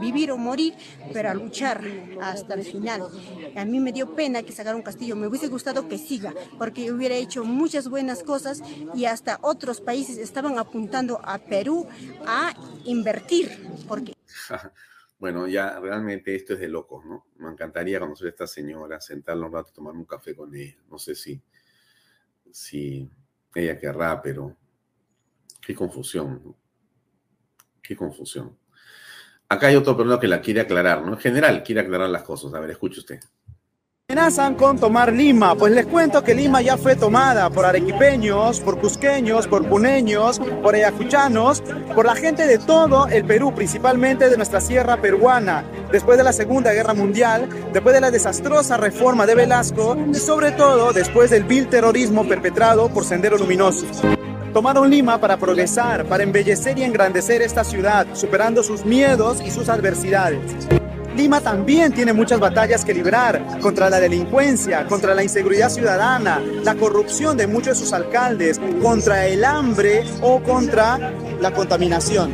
vivir 0.00 0.30
o 0.30 0.36
morir, 0.36 0.74
pero 1.12 1.30
a 1.30 1.34
luchar 1.34 1.82
hasta 2.20 2.54
el 2.54 2.64
final. 2.64 3.08
A 3.56 3.64
mí 3.64 3.80
me 3.80 3.92
dio 3.92 4.14
pena 4.14 4.42
que 4.42 4.52
sacaron 4.52 4.82
Castillo, 4.82 5.16
me 5.16 5.26
hubiese 5.26 5.48
gustado 5.48 5.88
que 5.88 5.98
siga, 5.98 6.34
porque 6.58 6.92
hubiera 6.92 7.14
hecho 7.14 7.44
muchas 7.44 7.88
buenas 7.88 8.22
cosas 8.22 8.62
y 8.94 9.04
hasta 9.06 9.38
otros 9.42 9.80
países 9.80 10.18
estaban 10.18 10.58
apuntando 10.58 11.20
a 11.22 11.38
Perú 11.38 11.86
a 12.26 12.54
invertir, 12.84 13.50
porque... 13.88 14.14
Bueno, 15.18 15.46
ya 15.46 15.80
realmente 15.80 16.34
esto 16.34 16.52
es 16.52 16.60
de 16.60 16.68
locos, 16.68 17.02
¿no? 17.06 17.26
Me 17.36 17.50
encantaría 17.50 17.98
conocer 17.98 18.26
a 18.26 18.30
esta 18.30 18.46
señora, 18.46 19.00
sentarla 19.00 19.46
un 19.46 19.52
rato, 19.54 19.72
tomar 19.72 19.94
un 19.94 20.04
café 20.04 20.36
con 20.36 20.54
ella. 20.54 20.76
No 20.90 20.98
sé 20.98 21.14
si, 21.14 21.42
si 22.50 23.10
ella 23.54 23.78
querrá, 23.78 24.20
pero 24.20 24.54
qué 25.66 25.74
confusión, 25.74 26.54
qué 27.86 27.96
confusión. 27.96 28.56
Acá 29.48 29.68
hay 29.68 29.76
otro 29.76 29.94
problema 29.94 30.20
que 30.20 30.26
la 30.26 30.40
quiere 30.40 30.60
aclarar, 30.60 31.02
¿no? 31.02 31.12
En 31.12 31.18
general, 31.18 31.62
quiere 31.62 31.82
aclarar 31.82 32.10
las 32.10 32.22
cosas. 32.22 32.52
A 32.54 32.60
ver, 32.60 32.70
escuche 32.70 33.00
usted. 33.00 33.20
Amenazan 34.08 34.54
con 34.54 34.78
tomar 34.78 35.12
Lima, 35.12 35.56
pues 35.56 35.72
les 35.72 35.84
cuento 35.84 36.22
que 36.22 36.32
Lima 36.32 36.62
ya 36.62 36.76
fue 36.76 36.94
tomada 36.94 37.50
por 37.50 37.64
arequipeños, 37.64 38.60
por 38.60 38.80
cusqueños, 38.80 39.48
por 39.48 39.68
puneños, 39.68 40.40
por 40.62 40.76
ayacuchanos, 40.76 41.60
por 41.92 42.06
la 42.06 42.14
gente 42.14 42.46
de 42.46 42.58
todo 42.58 43.08
el 43.08 43.24
Perú, 43.24 43.52
principalmente 43.52 44.28
de 44.28 44.36
nuestra 44.36 44.60
sierra 44.60 45.00
peruana, 45.00 45.64
después 45.90 46.18
de 46.18 46.22
la 46.24 46.32
Segunda 46.32 46.72
Guerra 46.72 46.94
Mundial, 46.94 47.48
después 47.72 47.96
de 47.96 48.00
la 48.00 48.12
desastrosa 48.12 48.76
reforma 48.76 49.26
de 49.26 49.34
Velasco 49.34 49.96
y 50.08 50.14
sobre 50.14 50.52
todo 50.52 50.92
después 50.92 51.30
del 51.30 51.42
vil 51.42 51.66
terrorismo 51.66 52.28
perpetrado 52.28 52.88
por 52.88 53.04
Sendero 53.04 53.36
Luminoso. 53.36 53.86
Tomaron 54.56 54.88
Lima 54.88 55.20
para 55.20 55.36
progresar, 55.36 56.06
para 56.06 56.22
embellecer 56.22 56.78
y 56.78 56.82
engrandecer 56.82 57.42
esta 57.42 57.62
ciudad, 57.62 58.06
superando 58.14 58.62
sus 58.62 58.86
miedos 58.86 59.42
y 59.44 59.50
sus 59.50 59.68
adversidades. 59.68 60.40
Lima 61.14 61.42
también 61.42 61.92
tiene 61.92 62.14
muchas 62.14 62.40
batallas 62.40 62.82
que 62.82 62.94
librar 62.94 63.60
contra 63.60 63.90
la 63.90 64.00
delincuencia, 64.00 64.86
contra 64.86 65.14
la 65.14 65.22
inseguridad 65.22 65.68
ciudadana, 65.68 66.40
la 66.64 66.74
corrupción 66.74 67.36
de 67.36 67.46
muchos 67.46 67.78
de 67.78 67.84
sus 67.84 67.92
alcaldes, 67.92 68.58
contra 68.80 69.26
el 69.26 69.44
hambre 69.44 70.04
o 70.22 70.42
contra 70.42 71.12
la 71.38 71.50
contaminación. 71.50 72.32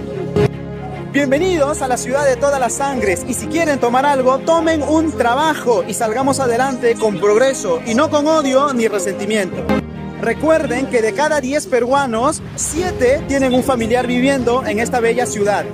Bienvenidos 1.10 1.82
a 1.82 1.88
la 1.88 1.96
ciudad 1.96 2.24
de 2.24 2.36
todas 2.36 2.60
las 2.60 2.74
sangres 2.74 3.24
y 3.26 3.34
si 3.34 3.48
quieren 3.48 3.80
tomar 3.80 4.06
algo, 4.06 4.38
tomen 4.38 4.84
un 4.84 5.10
trabajo 5.10 5.82
y 5.88 5.94
salgamos 5.94 6.38
adelante 6.38 6.94
con 6.94 7.18
progreso 7.18 7.80
y 7.84 7.96
no 7.96 8.10
con 8.10 8.28
odio 8.28 8.72
ni 8.72 8.86
resentimiento. 8.86 9.82
Recuerden 10.22 10.86
que 10.86 11.02
de 11.02 11.14
cada 11.14 11.40
10 11.40 11.66
peruanos, 11.66 12.40
7 12.54 13.24
tienen 13.26 13.52
un 13.52 13.64
familiar 13.64 14.06
viviendo 14.06 14.64
en 14.64 14.78
esta 14.78 15.00
bella 15.00 15.26
ciudad. 15.26 15.64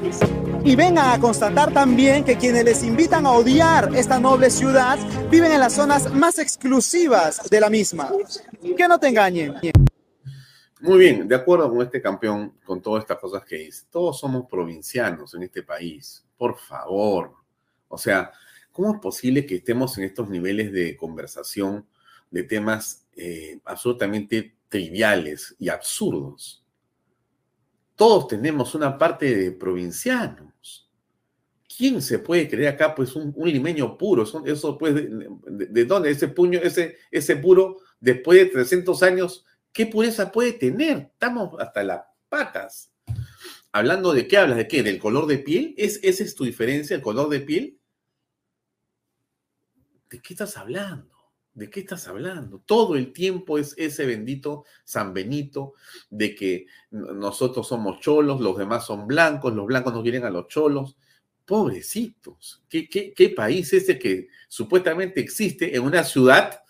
Y 0.64 0.74
vengan 0.74 1.10
a 1.10 1.20
constatar 1.20 1.70
también 1.74 2.24
que 2.24 2.38
quienes 2.38 2.64
les 2.64 2.82
invitan 2.82 3.26
a 3.26 3.32
odiar 3.32 3.94
esta 3.94 4.18
noble 4.18 4.48
ciudad 4.48 4.98
viven 5.30 5.52
en 5.52 5.60
las 5.60 5.74
zonas 5.74 6.10
más 6.14 6.38
exclusivas 6.38 7.50
de 7.50 7.60
la 7.60 7.68
misma. 7.68 8.10
Que 8.74 8.88
no 8.88 8.98
te 8.98 9.08
engañen. 9.08 9.56
Muy 10.80 10.98
bien, 10.98 11.28
de 11.28 11.34
acuerdo 11.34 11.68
con 11.68 11.82
este 11.82 12.00
campeón, 12.00 12.54
con 12.64 12.80
todas 12.80 13.02
estas 13.02 13.18
cosas 13.18 13.44
que 13.44 13.56
dice, 13.56 13.84
todos 13.90 14.18
somos 14.18 14.46
provincianos 14.48 15.34
en 15.34 15.42
este 15.42 15.62
país, 15.62 16.24
por 16.38 16.56
favor. 16.56 17.34
O 17.86 17.98
sea, 17.98 18.32
¿cómo 18.72 18.94
es 18.94 18.98
posible 18.98 19.44
que 19.44 19.56
estemos 19.56 19.98
en 19.98 20.04
estos 20.04 20.26
niveles 20.30 20.72
de 20.72 20.96
conversación 20.96 21.84
de 22.30 22.44
temas 22.44 23.07
eh, 23.20 23.60
absolutamente 23.64 24.58
triviales 24.68 25.56
y 25.58 25.68
absurdos. 25.68 26.64
Todos 27.96 28.28
tenemos 28.28 28.76
una 28.76 28.96
parte 28.96 29.34
de 29.34 29.50
provincianos. 29.50 30.88
¿Quién 31.76 32.00
se 32.00 32.20
puede 32.20 32.48
creer 32.48 32.74
acá, 32.74 32.94
pues, 32.94 33.16
un, 33.16 33.34
limeño 33.44 33.98
puro? 33.98 34.22
Eso, 34.44 34.78
pues, 34.78 34.94
de, 34.94 35.84
dónde? 35.84 36.10
Ese 36.10 36.28
puño, 36.28 36.60
ese, 36.62 36.96
ese 37.10 37.34
puro, 37.34 37.78
después 37.98 38.38
de 38.38 38.46
300 38.46 39.02
años, 39.02 39.44
¿qué 39.72 39.86
pureza 39.86 40.30
puede 40.30 40.52
tener? 40.52 41.10
Estamos 41.12 41.60
hasta 41.60 41.82
las 41.82 42.02
patas. 42.28 42.92
Hablando 43.72 44.12
de 44.12 44.28
qué 44.28 44.38
hablas, 44.38 44.58
de 44.58 44.68
qué, 44.68 44.84
del 44.84 45.00
color 45.00 45.26
de 45.26 45.38
piel. 45.38 45.74
¿Es, 45.76 45.98
¿Esa 46.04 46.22
es 46.22 46.36
tu 46.36 46.44
diferencia, 46.44 46.94
el 46.94 47.02
color 47.02 47.28
de 47.28 47.40
piel? 47.40 47.80
¿De 50.08 50.20
qué 50.22 50.34
estás 50.34 50.56
hablando? 50.56 51.17
¿De 51.58 51.68
qué 51.68 51.80
estás 51.80 52.06
hablando? 52.06 52.62
Todo 52.64 52.94
el 52.94 53.12
tiempo 53.12 53.58
es 53.58 53.74
ese 53.76 54.06
bendito 54.06 54.64
San 54.84 55.12
Benito 55.12 55.74
de 56.08 56.32
que 56.36 56.66
nosotros 56.92 57.66
somos 57.66 57.98
cholos, 57.98 58.40
los 58.40 58.56
demás 58.56 58.86
son 58.86 59.08
blancos, 59.08 59.52
los 59.54 59.66
blancos 59.66 59.92
no 59.92 60.02
quieren 60.02 60.24
a 60.24 60.30
los 60.30 60.46
cholos. 60.46 60.96
Pobrecitos, 61.44 62.62
¿qué, 62.68 62.88
qué, 62.88 63.30
país 63.30 63.72
es 63.72 63.82
ese 63.82 63.98
que 63.98 64.28
supuestamente 64.46 65.20
existe 65.20 65.74
en 65.74 65.82
una 65.82 66.04
ciudad 66.04 66.62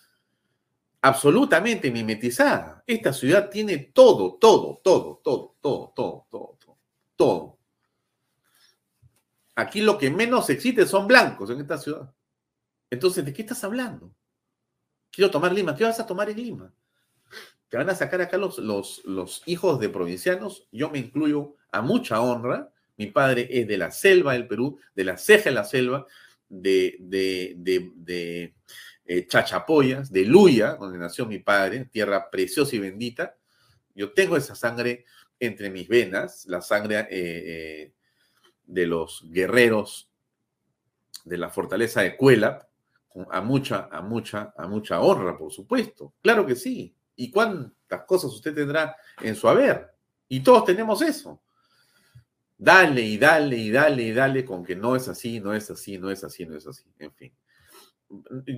absolutamente 1.02 1.90
mimetizada? 1.90 2.82
Esta 2.86 3.12
ciudad 3.12 3.50
tiene 3.50 3.76
todo, 3.92 4.38
todo, 4.40 4.80
todo, 4.82 5.20
todo, 5.22 5.56
todo, 5.60 5.92
todo, 5.94 6.26
todo, 6.30 6.56
todo. 6.58 6.78
todo. 7.14 7.58
Aquí 9.54 9.82
lo 9.82 9.98
que 9.98 10.08
menos 10.08 10.48
existe 10.48 10.86
son 10.86 11.06
blancos 11.06 11.50
en 11.50 11.60
esta 11.60 11.76
ciudad. 11.76 12.10
Entonces, 12.88 13.22
¿de 13.22 13.34
qué 13.34 13.42
estás 13.42 13.62
hablando? 13.64 14.14
Quiero 15.10 15.30
tomar 15.30 15.52
Lima. 15.52 15.74
¿Qué 15.74 15.84
vas 15.84 16.00
a 16.00 16.06
tomar 16.06 16.30
en 16.30 16.36
Lima? 16.36 16.72
Te 17.68 17.76
van 17.76 17.90
a 17.90 17.94
sacar 17.94 18.20
acá 18.20 18.36
los, 18.38 18.58
los, 18.58 19.02
los 19.04 19.42
hijos 19.46 19.78
de 19.78 19.88
provincianos. 19.88 20.66
Yo 20.72 20.90
me 20.90 20.98
incluyo 20.98 21.56
a 21.70 21.82
mucha 21.82 22.20
honra. 22.20 22.70
Mi 22.96 23.06
padre 23.06 23.48
es 23.50 23.68
de 23.68 23.76
la 23.76 23.90
selva 23.90 24.32
del 24.32 24.48
Perú, 24.48 24.78
de 24.94 25.04
la 25.04 25.16
ceja 25.16 25.50
de 25.50 25.54
la 25.54 25.64
selva, 25.64 26.06
de, 26.48 26.96
de, 27.00 27.54
de, 27.94 28.54
eh, 29.04 29.26
Chachapoyas, 29.26 30.10
de 30.10 30.24
Luya, 30.24 30.74
donde 30.74 30.98
nació 30.98 31.26
mi 31.26 31.38
padre, 31.38 31.84
tierra 31.84 32.30
preciosa 32.30 32.74
y 32.74 32.80
bendita. 32.80 33.36
Yo 33.94 34.12
tengo 34.12 34.36
esa 34.36 34.54
sangre 34.54 35.04
entre 35.38 35.70
mis 35.70 35.88
venas, 35.88 36.46
la 36.46 36.60
sangre 36.60 37.00
eh, 37.00 37.06
eh, 37.10 37.92
de 38.64 38.86
los 38.86 39.24
guerreros 39.30 40.10
de 41.24 41.38
la 41.38 41.50
fortaleza 41.50 42.02
de 42.02 42.16
Cuela, 42.16 42.67
a 43.30 43.40
mucha, 43.40 43.88
a 43.90 44.00
mucha, 44.02 44.52
a 44.56 44.66
mucha 44.66 45.00
honra, 45.00 45.36
por 45.36 45.52
supuesto. 45.52 46.14
Claro 46.22 46.46
que 46.46 46.54
sí. 46.54 46.94
¿Y 47.16 47.30
cuántas 47.30 48.04
cosas 48.04 48.32
usted 48.32 48.54
tendrá 48.54 48.96
en 49.20 49.34
su 49.34 49.48
haber? 49.48 49.88
Y 50.28 50.40
todos 50.40 50.64
tenemos 50.64 51.02
eso. 51.02 51.40
Dale 52.56 53.02
y 53.02 53.18
dale 53.18 53.56
y 53.56 53.70
dale 53.70 54.02
y 54.02 54.12
dale 54.12 54.44
con 54.44 54.64
que 54.64 54.76
no 54.76 54.96
es 54.96 55.08
así, 55.08 55.40
no 55.40 55.54
es 55.54 55.70
así, 55.70 55.98
no 55.98 56.10
es 56.10 56.22
así, 56.24 56.44
no 56.46 56.56
es 56.56 56.66
así. 56.66 56.84
En 56.98 57.12
fin. 57.12 57.32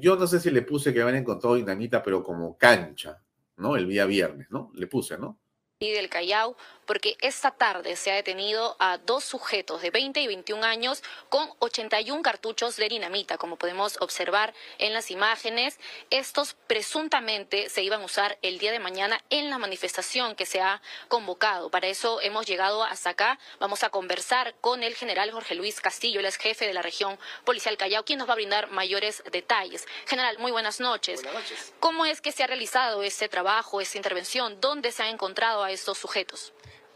Yo 0.01 0.17
no 0.17 0.27
sé 0.27 0.41
si 0.41 0.51
le 0.51 0.63
puse 0.63 0.93
que 0.93 1.03
habían 1.03 1.19
encontrado 1.19 1.57
dinamita, 1.57 2.03
pero 2.03 2.23
como 2.23 2.57
cancha, 2.57 3.23
¿no? 3.57 3.77
El 3.77 3.89
día 3.89 4.07
viernes, 4.07 4.49
¿no? 4.51 4.71
Le 4.75 4.87
puse, 4.87 5.19
¿no? 5.19 5.39
y 5.83 5.93
del 5.93 6.11
Callao 6.11 6.57
porque 6.91 7.17
esta 7.21 7.53
tarde 7.53 7.95
se 7.95 8.11
ha 8.11 8.17
detenido 8.17 8.75
a 8.81 8.99
dos 8.99 9.23
sujetos 9.23 9.81
de 9.81 9.91
20 9.91 10.23
y 10.23 10.27
21 10.27 10.65
años 10.65 11.05
con 11.29 11.49
81 11.61 12.21
cartuchos 12.21 12.75
de 12.75 12.89
dinamita, 12.89 13.39
como 13.39 13.55
podemos 13.55 13.97
observar 14.01 14.55
en 14.79 14.93
las 14.93 15.13
imágenes. 15.13 15.79
Estos 16.11 16.57
presuntamente 16.67 17.69
se 17.69 17.85
iban 17.85 18.03
a 18.03 18.07
usar 18.07 18.39
el 18.43 18.59
día 18.59 18.73
de 18.73 18.81
mañana 18.81 19.23
en 19.31 19.51
la 19.51 19.59
manifestación 19.59 20.35
que 20.35 20.47
se 20.47 20.63
ha 20.63 20.83
convocado. 21.07 21.71
Para 21.71 21.87
eso 21.87 22.21
hemos 22.23 22.45
llegado 22.47 22.83
hasta 22.83 23.11
acá. 23.11 23.39
Vamos 23.61 23.85
a 23.85 23.91
conversar 23.91 24.57
con 24.61 24.83
el 24.83 24.97
general 24.97 25.31
Jorge 25.31 25.55
Luis 25.55 25.81
Castillo, 25.81 26.19
el 26.19 26.27
ex 26.27 26.39
jefe 26.39 26.67
de 26.67 26.75
la 26.75 26.83
región 26.83 27.21
policial 27.45 27.77
Callao, 27.77 28.05
quien 28.05 28.19
nos 28.19 28.29
va 28.29 28.33
a 28.33 28.35
brindar 28.35 28.69
mayores 28.73 29.23
detalles. 29.31 29.87
General, 30.09 30.37
muy 30.41 30.51
buenas 30.51 30.81
noches. 30.81 31.23
Buenas 31.23 31.45
noches. 31.45 31.73
¿Cómo 31.79 32.05
es 32.05 32.21
que 32.21 32.33
se 32.33 32.43
ha 32.43 32.49
realizado 32.49 33.05
este 33.05 33.29
trabajo, 33.29 33.81
esta 33.81 33.97
intervención? 33.97 34.61
¿Dónde 34.61 34.91
se 34.91 35.05
han 35.05 35.11
encontrado 35.11 35.63
a 35.63 35.71
estos 35.71 35.97
sujetos? 35.97 36.53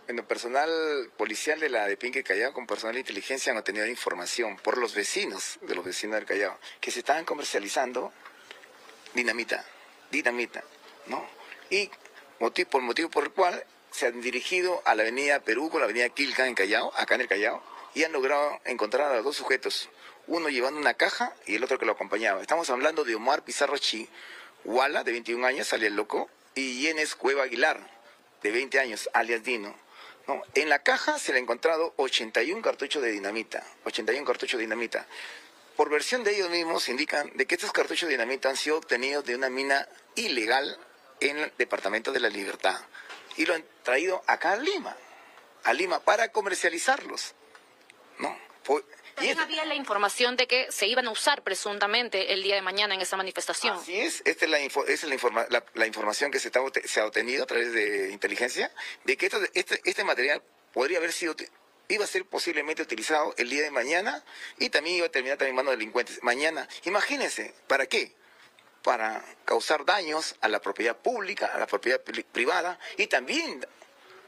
Bueno, 0.07 0.29
personal 0.29 1.11
policial 1.17 1.59
de 1.61 1.71
la 1.71 1.87
de 1.87 1.97
Pinque 1.97 2.23
Callao 2.23 2.53
con 2.53 2.67
personal 2.67 2.93
de 2.93 3.01
inteligencia 3.01 3.53
han 3.53 3.59
obtenido 3.59 3.87
información 3.87 4.59
por 4.59 4.77
los 4.77 4.95
vecinos 4.95 5.59
de 5.63 5.75
los 5.75 5.83
vecinos 5.83 6.17
del 6.17 6.27
Callao 6.27 6.59
que 6.79 6.91
se 6.91 6.99
estaban 6.99 7.25
comercializando 7.25 8.13
dinamita, 9.15 9.65
dinamita, 10.11 10.63
¿no? 11.07 11.27
Y 11.71 11.91
motivo, 12.39 12.69
por 12.69 12.83
motivo 12.83 13.09
por 13.09 13.25
el 13.25 13.31
cual 13.31 13.65
se 13.91 14.07
han 14.07 14.21
dirigido 14.21 14.83
a 14.85 14.95
la 14.95 15.05
avenida 15.05 15.41
Perú 15.41 15.71
con 15.71 15.81
la 15.81 15.87
avenida 15.87 16.11
Quilca 16.11 16.47
en 16.47 16.55
Callao, 16.55 16.93
acá 16.97 17.15
en 17.15 17.23
el 17.23 17.29
Callao, 17.29 17.63
y 17.95 18.05
han 18.05 18.13
logrado 18.13 18.61
encontrar 18.67 19.11
a 19.11 19.17
los 19.17 19.25
dos 19.25 19.37
sujetos, 19.37 19.89
uno 20.27 20.51
llevando 20.51 20.79
una 20.79 20.93
caja 20.93 21.35
y 21.47 21.55
el 21.55 21.65
otro 21.65 21.79
que 21.79 21.87
lo 21.87 21.93
acompañaba. 21.93 22.43
Estamos 22.43 22.69
hablando 22.69 23.05
de 23.05 23.15
Omar 23.15 23.43
Pizarro 23.43 23.79
Chi, 23.79 24.07
Wala, 24.67 25.03
de 25.03 25.13
21 25.13 25.47
años, 25.47 25.73
alias 25.73 25.93
Loco, 25.93 26.29
y 26.55 26.81
Yenes 26.81 27.15
Cueva 27.15 27.45
Aguilar, 27.45 27.81
de 28.43 28.51
20 28.51 28.81
años, 28.81 29.09
alias 29.15 29.43
Dino. 29.43 29.84
No, 30.27 30.43
en 30.55 30.69
la 30.69 30.83
caja 30.83 31.19
se 31.19 31.33
le 31.33 31.39
han 31.39 31.45
encontrado 31.45 31.93
81 31.97 32.63
cartuchos 32.63 33.03
de 33.03 33.11
dinamita, 33.11 33.63
81 33.85 34.25
cartuchos 34.25 34.59
de 34.59 34.65
dinamita. 34.65 35.07
Por 35.77 35.91
versión 35.91 36.25
de 36.25 36.35
ellos 36.35 36.51
mismos 36.51 36.89
indican 36.89 37.31
de 37.35 37.47
que 37.47 37.57
estos 37.57 37.73
cartuchos 37.73 38.09
de 38.09 38.15
dinamita 38.15 38.49
han 38.49 38.57
sido 38.57 38.79
obtenidos 38.79 39.25
de 39.25 39.35
una 39.35 39.51
mina 39.51 39.89
ilegal 40.15 40.79
en 41.21 41.39
el 41.39 41.53
Departamento 41.59 42.13
de 42.13 42.21
la 42.21 42.29
Libertad 42.29 42.81
y 43.37 43.45
lo 43.45 43.55
han 43.55 43.65
traído 43.83 44.23
acá 44.27 44.53
a 44.53 44.57
Lima, 44.57 44.97
a 45.65 45.73
Lima 45.73 46.01
para 46.01 46.31
comercializarlos. 46.31 47.35
¿no? 48.19 48.37
También 49.15 49.39
había 49.39 49.65
la 49.65 49.75
información 49.75 50.37
de 50.37 50.47
que 50.47 50.71
se 50.71 50.87
iban 50.87 51.07
a 51.07 51.11
usar 51.11 51.43
presuntamente 51.43 52.33
el 52.33 52.43
día 52.43 52.55
de 52.55 52.63
mañana 52.63 52.95
en 52.95 53.01
esa 53.01 53.17
manifestación. 53.17 53.77
Así 53.77 53.99
es, 53.99 54.23
esta 54.25 54.45
es 54.45 54.51
la, 54.51 54.59
es 54.59 55.05
la, 55.75 55.87
información 55.87 56.31
que 56.31 56.41
se, 56.41 56.51
se, 56.85 57.01
ha 57.01 57.07
obtenido 57.07 57.45
a 57.45 57.47
través 57.47 57.73
de 57.73 58.11
inteligencia, 58.13 58.73
de 59.05 59.17
que 59.17 59.27
este, 59.27 59.81
este 59.85 60.05
material 60.05 60.43
podría 60.73 60.99
haber 60.99 61.13
sido 61.13 61.37
iba 61.89 62.05
a 62.05 62.09
ser 62.09 62.25
posiblemente 62.27 62.83
utilizado 62.83 63.35
el 63.37 63.51
día 63.51 63.63
de 63.63 63.71
mañana 63.71 64.25
y 64.59 64.71
también 64.71 64.97
iba 64.97 65.07
a 65.07 65.11
terminar 65.11 65.39
también 65.39 65.51
en 65.51 65.57
manos 65.57 65.73
de 65.73 65.77
delincuentes. 65.77 66.23
Mañana, 66.23 66.69
imagínense, 66.85 67.55
¿para 67.67 67.87
qué? 67.87 68.15
Para 68.83 69.25
causar 69.45 69.85
daños 69.85 70.35
a 70.41 70.49
la 70.49 70.61
propiedad 70.61 70.97
pública, 70.97 71.47
a 71.47 71.59
la 71.59 71.67
propiedad 71.67 72.01
privada 72.01 72.79
y 72.97 73.07
también 73.07 73.67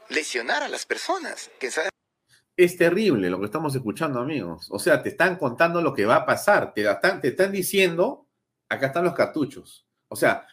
lesionar 0.09 0.63
a 0.63 0.67
las 0.67 0.85
personas. 0.85 1.49
Que 1.59 1.71
saben 1.71 1.89
es 2.57 2.75
terrible 2.75 3.29
lo 3.29 3.39
que 3.39 3.45
estamos 3.45 3.75
escuchando, 3.75 4.19
amigos. 4.19 4.67
O 4.71 4.79
sea, 4.79 5.03
te 5.03 5.09
están 5.09 5.37
contando 5.37 5.79
lo 5.79 5.93
que 5.93 6.07
va 6.07 6.15
a 6.17 6.25
pasar, 6.25 6.73
te, 6.73 6.89
están, 6.89 7.51
diciendo, 7.51 8.27
acá 8.67 8.87
están 8.87 9.05
los 9.05 9.13
cartuchos. 9.13 9.85
O 10.07 10.15
sea, 10.15 10.47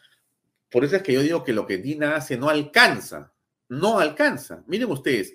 por 0.71 0.85
eso 0.85 0.97
es 0.97 1.03
que 1.03 1.15
yo 1.15 1.23
digo 1.23 1.43
que 1.43 1.55
lo 1.55 1.67
que 1.67 1.79
Dina 1.79 2.15
hace 2.15 2.37
no 2.37 2.51
alcanza, 2.51 3.33
no 3.71 3.99
alcanza. 3.99 4.63
Miren 4.67 4.91
ustedes, 4.91 5.33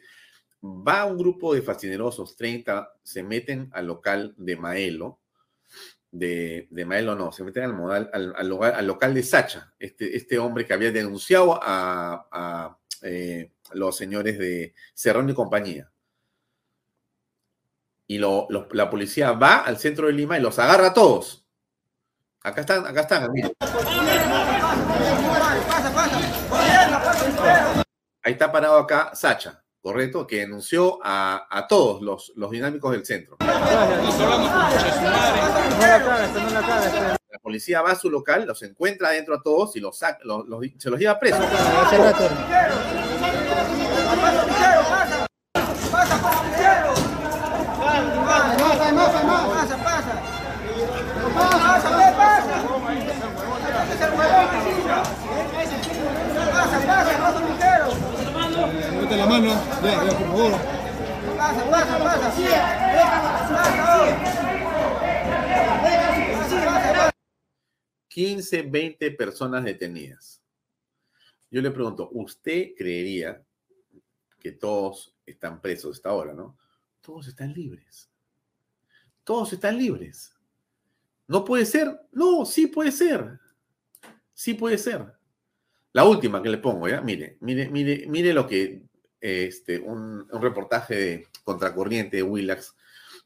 va 0.64 1.06
un 1.06 1.18
grupo 1.18 1.56
de 1.56 1.64
fascinerosos, 1.64 2.36
30, 2.36 2.94
se 3.02 3.24
meten 3.24 3.70
al 3.74 3.88
local 3.88 4.36
de 4.38 4.56
Maelo, 4.56 5.20
de, 6.12 6.68
de 6.70 6.86
Maelo 6.86 7.16
no, 7.16 7.32
se 7.32 7.44
meten 7.44 7.64
al, 7.64 7.74
modal, 7.74 8.12
al, 8.14 8.88
local 8.88 9.14
de 9.16 9.24
Sacha, 9.24 9.74
este, 9.80 10.16
este 10.16 10.38
hombre 10.38 10.66
que 10.68 10.74
había 10.74 10.92
denunciado 10.92 11.60
a, 11.62 12.78
eh, 13.02 13.54
los 13.74 13.98
señores 13.98 14.38
de 14.38 14.76
Cerrón 14.94 15.30
y 15.30 15.34
compañía 15.34 15.90
y 18.10 18.18
lo, 18.18 18.48
la 18.72 18.90
policía 18.90 19.34
va 19.34 19.58
al 19.58 19.78
centro 19.78 20.08
de 20.08 20.14
Lima 20.14 20.36
y 20.36 20.42
los 20.42 20.58
agarra 20.58 20.88
a 20.88 20.94
todos. 20.94 21.46
Acá 22.42 22.62
están, 22.62 22.88
acá 22.88 23.02
están, 23.02 23.30
Ahí 28.24 28.34
está 28.34 28.52
parado 28.52 28.80
acá 28.80 29.12
Sacha, 29.14 29.64
correcto, 29.80 30.26
que 30.26 30.38
denunció 30.38 30.98
a, 31.04 31.46
a 31.52 31.68
todos 31.68 32.02
los, 32.02 32.34
los, 32.36 32.50
dinámicos 32.50 32.94
del 32.94 33.06
centro. 33.06 33.38
La 37.30 37.40
policía 37.44 37.84
va 37.84 37.92
a 37.92 37.96
su 37.96 38.10
local, 38.10 38.48
los 38.48 38.64
encuentra 38.64 39.10
adentro 39.10 39.36
a 39.36 39.44
todos 39.44 39.76
y 39.76 39.80
los, 39.80 40.00
saca, 40.00 40.18
los, 40.24 40.46
se 40.80 40.90
los 40.90 41.00
lleva 41.00 41.20
presos. 41.20 41.46
pasa, 49.00 49.48
pasa, 49.50 49.78
pasa. 49.84 50.14
Pasa, 51.36 51.90
pasa. 52.14 52.56
Pasa, 56.52 56.80
pasa, 56.88 57.14
pasa, 57.18 57.40
ligero. 57.48 57.88
Mete 59.10 59.18
la 59.18 59.26
mano, 59.26 59.48
ya, 59.48 60.06
ya, 60.06 60.18
por 60.18 60.28
favor. 60.28 60.52
Pasa, 61.36 61.70
pasa, 61.70 61.98
pasa. 61.98 62.30
Pasa. 66.30 67.12
15, 68.08 68.62
20 68.64 69.12
personas 69.12 69.64
detenidas. 69.64 70.44
Yo 71.50 71.62
le 71.62 71.72
pregunto, 71.72 72.10
¿usted 72.12 72.76
creería 72.78 73.42
que 74.40 74.52
todos 74.52 75.16
están 75.26 75.60
presos 75.60 75.96
hasta 75.98 76.10
ahora, 76.10 76.34
no? 76.34 76.58
Todos 77.02 77.28
están 77.28 77.54
libres 77.54 78.10
todos 79.30 79.54
están 79.54 79.78
libres. 79.78 80.36
¿No 81.28 81.46
puede 81.46 81.64
ser? 81.64 82.02
No, 82.12 82.46
sí 82.46 82.66
puede 82.66 82.92
ser. 82.92 83.40
Sí 84.34 84.56
puede 84.56 84.80
ser. 84.80 85.06
La 85.94 86.04
última 86.04 86.42
que 86.42 86.50
le 86.50 86.58
pongo, 86.58 86.90
¿ya? 86.90 87.00
Mire, 87.02 87.38
mire, 87.42 87.70
mire, 87.70 88.08
mire 88.08 88.34
lo 88.34 88.48
que 88.48 88.82
este, 89.22 89.80
un, 89.80 90.28
reportaje 90.30 90.96
de 90.96 91.28
Contracorriente 91.44 92.18
de 92.18 92.24
Willax 92.24 92.76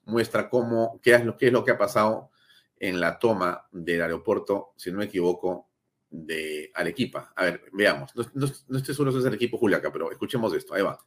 muestra 0.05 0.49
cómo, 0.49 0.99
qué 1.01 1.15
es, 1.15 1.25
lo, 1.25 1.37
qué 1.37 1.47
es 1.47 1.53
lo 1.53 1.63
que 1.63 1.71
ha 1.71 1.77
pasado 1.77 2.31
en 2.79 2.99
la 2.99 3.19
toma 3.19 3.67
del 3.71 4.01
aeropuerto, 4.01 4.73
si 4.75 4.91
no 4.91 4.97
me 4.97 5.05
equivoco, 5.05 5.69
de 6.09 6.71
Arequipa. 6.73 7.31
A 7.35 7.45
ver, 7.45 7.61
veamos. 7.71 8.15
No, 8.15 8.23
no, 8.33 8.47
no 8.67 8.77
estoy 8.77 8.93
seguro 8.93 9.11
si 9.11 9.19
es 9.19 9.25
Arequipa 9.25 9.55
o 9.55 9.59
Juliaca, 9.59 9.91
pero 9.91 10.11
escuchemos 10.11 10.53
esto. 10.53 10.73
Ahí 10.73 10.81
va 10.81 10.99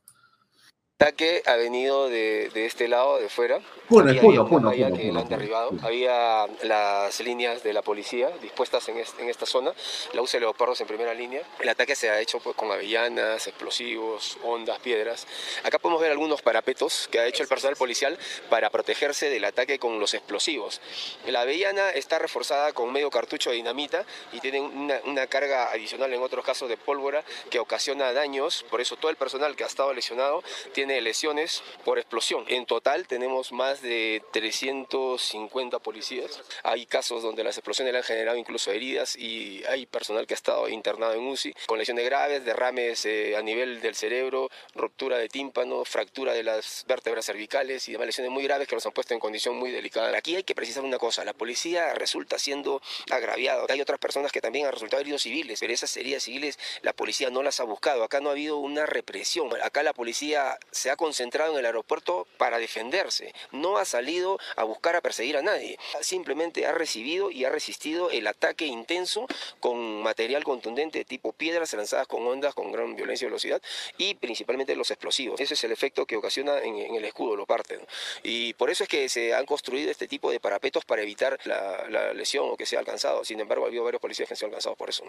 ataque 0.99 1.43
ha 1.45 1.57
venido 1.57 2.09
de, 2.09 2.51
de, 2.55 2.65
este 2.65 2.89
lado, 2.89 3.19
de 3.19 3.29
fuera. 3.29 3.61
Bueno, 3.91 4.09
había 4.09 4.23
puno, 4.23 4.49
puno, 4.49 4.71
que 4.71 5.13
lo 5.13 5.21
han 5.21 5.29
derribado. 5.29 5.73
Había 5.83 6.47
las 6.63 7.21
líneas 7.21 7.63
de 7.63 7.75
la 7.75 7.83
policía 7.83 8.31
dispuestas 8.41 8.89
en, 8.89 8.97
en 8.97 9.29
esta 9.29 9.45
zona, 9.45 9.75
la 10.15 10.23
UCE 10.23 10.41
Leopardos 10.41 10.81
en 10.81 10.87
primera 10.87 11.13
línea. 11.13 11.43
El 11.61 11.69
ataque 11.69 11.95
se 11.95 12.09
ha 12.09 12.19
hecho 12.19 12.41
pues, 12.41 12.57
con 12.57 12.73
avellanas, 12.73 13.47
explosivos, 13.47 14.39
ondas, 14.43 14.79
piedras. 14.79 15.27
Acá 15.65 15.79
podemos 15.79 16.01
ver 16.01 16.13
algunos 16.13 16.41
parapetos 16.41 17.09
que 17.13 17.21
ha 17.21 17.27
hecho 17.27 17.43
el 17.43 17.49
personal 17.51 17.77
policial 17.77 18.19
para 18.49 18.71
protegerse 18.71 19.29
del 19.29 19.45
ataque 19.45 19.79
con 19.79 20.01
los 20.01 20.15
explosivos. 20.15 20.81
La 21.27 21.43
avellana 21.43 21.91
está 21.91 22.19
reforzada 22.19 22.73
con 22.73 22.91
medio 22.91 23.11
cartucho 23.11 23.51
de 23.51 23.57
dinamita 23.57 24.07
y 24.33 24.41
tiene 24.41 24.63
una, 24.63 24.99
una 25.05 25.27
carga 25.27 25.71
adicional 25.73 26.11
en 26.15 26.23
otros 26.23 26.43
casos 26.43 26.71
de 26.71 26.79
pólvora 26.79 27.23
que 27.51 27.59
ocasiona 27.59 28.15
daños. 28.15 28.65
Por 28.71 28.81
eso 28.81 28.97
todo 28.97 29.11
el 29.11 29.17
personal 29.17 29.55
que 29.57 29.65
ha 29.65 29.67
estado 29.67 29.93
lesionado 29.93 30.43
tiene 30.73 30.86
lesiones 31.01 31.63
por 31.85 31.99
explosión. 31.99 32.45
En 32.49 32.67
total 32.67 33.07
tenemos 33.07 33.53
más 33.53 33.83
de 33.83 34.23
350 34.33 35.79
policías. 35.81 36.41
Hay 36.63 36.87
casos 36.87 37.23
donde 37.23 37.45
las 37.45 37.57
explosiones 37.57 37.93
le 37.93 37.99
han 37.99 38.05
generado 38.05 38.37
incluso 38.37 38.71
heridas 38.71 39.17
y 39.17 39.65
hay 39.69 39.87
personal 39.87 40.27
que 40.27 40.35
ha 40.35 40.37
estado 40.37 40.69
internado 40.69 41.15
en 41.15 41.27
UCI 41.27 41.55
con 41.67 41.79
lesiones 41.79 42.05
graves, 42.05 42.45
derrames 42.45 43.05
eh, 43.07 43.37
a 43.37 43.43
nivel 43.43 43.81
del 43.81 43.95
cerebro, 43.95 44.51
ruptura 44.75 45.19
de 45.19 45.29
tímpano, 45.29 45.85
fractura 45.85 46.33
de 46.33 46.43
las 46.43 46.85
vértebras 46.87 47.27
cervicales 47.27 47.89
y 47.89 47.93
demás 47.93 48.07
lesiones 48.07 48.33
muy 48.33 48.45
graves 48.45 48.69
que 48.69 48.75
los 48.75 48.87
han 48.87 48.93
puesto 48.93 49.15
en 49.15 49.21
condición 49.21 49.57
muy 49.57 49.71
delicada. 49.71 50.17
Aquí 50.17 50.37
hay 50.37 50.45
que 50.45 50.55
precisar 50.55 50.85
una 50.85 50.99
cosa, 50.99 51.25
la 51.25 51.33
policía 51.33 51.95
resulta 51.95 52.39
siendo 52.39 52.81
agraviada. 53.11 53.65
Hay 53.69 53.81
otras 53.81 53.99
personas 53.99 54.33
que 54.33 54.41
también 54.41 54.67
han 54.67 54.73
resultado 54.73 55.01
heridos 55.01 55.23
civiles, 55.23 55.61
pero 55.61 55.73
esas 55.73 55.97
heridas 55.97 56.23
civiles 56.23 56.59
la 56.83 56.93
policía 56.93 57.31
no 57.31 57.43
las 57.43 57.61
ha 57.61 57.65
buscado. 57.65 58.05
Acá 58.05 58.21
no 58.21 58.29
ha 58.29 58.33
habido 58.33 58.59
una 58.59 58.87
represión. 58.87 59.51
Acá 59.63 59.83
la 59.83 59.93
policía 59.93 60.59
se 60.77 60.91
ha 60.91 60.97
concentrado 60.97 61.53
en 61.53 61.59
el 61.59 61.67
aeropuerto 61.67 62.27
para 62.39 62.59
defenderse, 62.59 63.35
no 63.53 63.79
ha 63.79 63.85
salido 63.85 64.39
a 64.57 64.65
buscar 64.65 64.97
a 64.97 65.01
perseguir 65.01 65.37
a 65.37 65.43
nadie, 65.43 65.79
simplemente 66.01 66.67
ha 66.67 66.73
recibido 66.73 67.31
y 67.31 67.45
ha 67.45 67.51
resistido 67.51 68.11
el 68.11 68.27
ataque 68.27 68.67
intenso 68.67 69.27
con 69.61 70.03
material 70.03 70.45
contundente 70.45 71.01
de 71.01 71.05
tipo 71.05 71.33
piedras 71.33 71.73
lanzadas 71.75 72.07
con 72.07 72.27
ondas 72.27 72.55
con 72.55 72.73
gran 72.73 72.95
violencia 72.95 73.27
y 73.27 73.29
velocidad 73.29 73.63
y 73.99 74.15
principalmente 74.15 74.77
los 74.77 74.91
explosivos. 74.91 75.41
Ese 75.41 75.55
es 75.55 75.65
el 75.65 75.73
efecto 75.73 76.07
que 76.07 76.17
ocasiona 76.17 76.59
en, 76.59 76.95
el 76.95 77.05
escudo, 77.05 77.37
lo 77.37 77.47
parten. 77.47 77.81
Y 78.23 78.55
por 78.55 78.71
eso 78.71 78.85
es 78.85 78.89
que 78.89 79.09
se 79.09 79.35
han 79.35 79.47
construido 79.47 79.91
este 79.91 80.07
tipo 80.07 80.31
de 80.31 80.41
parapetos 80.41 80.85
para 80.85 81.03
evitar 81.03 81.39
la, 81.45 82.13
lesión 82.15 82.47
o 82.51 82.57
que 82.57 82.67
sea 82.67 82.81
alcanzado. 82.81 83.25
Sin 83.25 83.41
embargo, 83.41 83.65
ha 83.65 83.69
habido 83.69 83.85
varios 83.85 84.01
policías 84.01 84.29
que 84.29 84.35
han 84.35 84.39
sido 84.39 84.49
alcanzados 84.49 84.79
por 84.79 84.89
eso. 84.89 85.05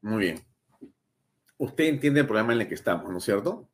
Muy 0.00 0.24
bien. 0.24 0.44
Usted 1.58 1.84
entiende 1.84 2.20
el 2.20 2.26
problema 2.26 2.52
en 2.52 2.62
el 2.62 2.68
que 2.68 2.74
estamos, 2.74 3.10
¿no 3.10 3.18
es 3.18 3.24
cierto? 3.24 3.68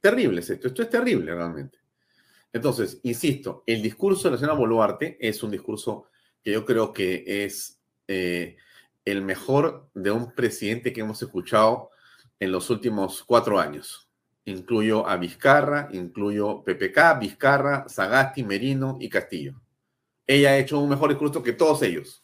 Terrible 0.00 0.40
es 0.40 0.50
esto, 0.50 0.68
esto 0.68 0.82
es 0.82 0.90
terrible 0.90 1.34
realmente. 1.34 1.78
Entonces, 2.52 3.00
insisto, 3.02 3.64
el 3.66 3.82
discurso 3.82 4.28
de 4.28 4.32
la 4.32 4.38
señora 4.38 4.56
Boluarte 4.56 5.18
es 5.20 5.42
un 5.42 5.50
discurso 5.50 6.06
que 6.42 6.52
yo 6.52 6.64
creo 6.64 6.92
que 6.92 7.44
es 7.44 7.80
eh, 8.08 8.56
el 9.04 9.22
mejor 9.22 9.88
de 9.94 10.10
un 10.10 10.32
presidente 10.32 10.92
que 10.92 11.00
hemos 11.00 11.20
escuchado 11.20 11.90
en 12.38 12.52
los 12.52 12.70
últimos 12.70 13.24
cuatro 13.24 13.58
años. 13.58 14.08
Incluyo 14.44 15.06
a 15.08 15.16
Vizcarra, 15.16 15.88
incluyo 15.92 16.62
PPK, 16.64 17.18
Vizcarra, 17.18 17.88
Sagasti, 17.88 18.44
Merino 18.44 18.96
y 19.00 19.08
Castillo. 19.08 19.60
Ella 20.26 20.50
ha 20.50 20.58
hecho 20.58 20.78
un 20.78 20.88
mejor 20.88 21.10
discurso 21.10 21.42
que 21.42 21.52
todos 21.52 21.82
ellos. 21.82 22.22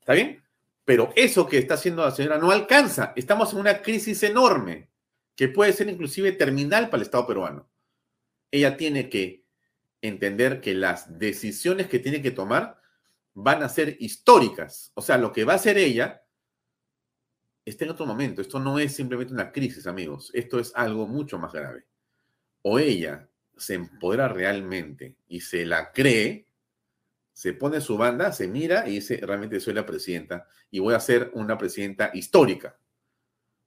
¿Está 0.00 0.14
bien? 0.14 0.42
Pero 0.84 1.12
eso 1.16 1.46
que 1.46 1.58
está 1.58 1.74
haciendo 1.74 2.04
la 2.04 2.10
señora 2.12 2.38
no 2.38 2.50
alcanza. 2.50 3.12
Estamos 3.14 3.52
en 3.52 3.60
una 3.60 3.82
crisis 3.82 4.22
enorme 4.22 4.91
que 5.36 5.48
puede 5.48 5.72
ser 5.72 5.88
inclusive 5.88 6.32
terminal 6.32 6.86
para 6.86 6.98
el 6.98 7.02
Estado 7.02 7.26
peruano. 7.26 7.70
Ella 8.50 8.76
tiene 8.76 9.08
que 9.08 9.44
entender 10.02 10.60
que 10.60 10.74
las 10.74 11.18
decisiones 11.18 11.88
que 11.88 11.98
tiene 11.98 12.20
que 12.20 12.30
tomar 12.32 12.80
van 13.34 13.62
a 13.62 13.68
ser 13.68 13.96
históricas. 14.00 14.92
O 14.94 15.02
sea, 15.02 15.16
lo 15.16 15.32
que 15.32 15.44
va 15.44 15.54
a 15.54 15.56
hacer 15.56 15.78
ella 15.78 16.22
está 17.64 17.84
en 17.84 17.92
otro 17.92 18.06
momento. 18.06 18.42
Esto 18.42 18.58
no 18.58 18.78
es 18.78 18.94
simplemente 18.94 19.32
una 19.32 19.52
crisis, 19.52 19.86
amigos. 19.86 20.30
Esto 20.34 20.58
es 20.58 20.72
algo 20.74 21.06
mucho 21.06 21.38
más 21.38 21.52
grave. 21.52 21.86
O 22.62 22.78
ella 22.78 23.28
se 23.56 23.74
empodera 23.74 24.28
realmente 24.28 25.16
y 25.28 25.40
se 25.40 25.64
la 25.64 25.92
cree, 25.92 26.46
se 27.32 27.54
pone 27.54 27.80
su 27.80 27.96
banda, 27.96 28.32
se 28.32 28.48
mira 28.48 28.88
y 28.88 28.96
dice, 28.96 29.18
realmente 29.22 29.60
soy 29.60 29.74
la 29.74 29.86
presidenta 29.86 30.46
y 30.70 30.80
voy 30.80 30.94
a 30.94 31.00
ser 31.00 31.30
una 31.34 31.56
presidenta 31.56 32.10
histórica. 32.12 32.78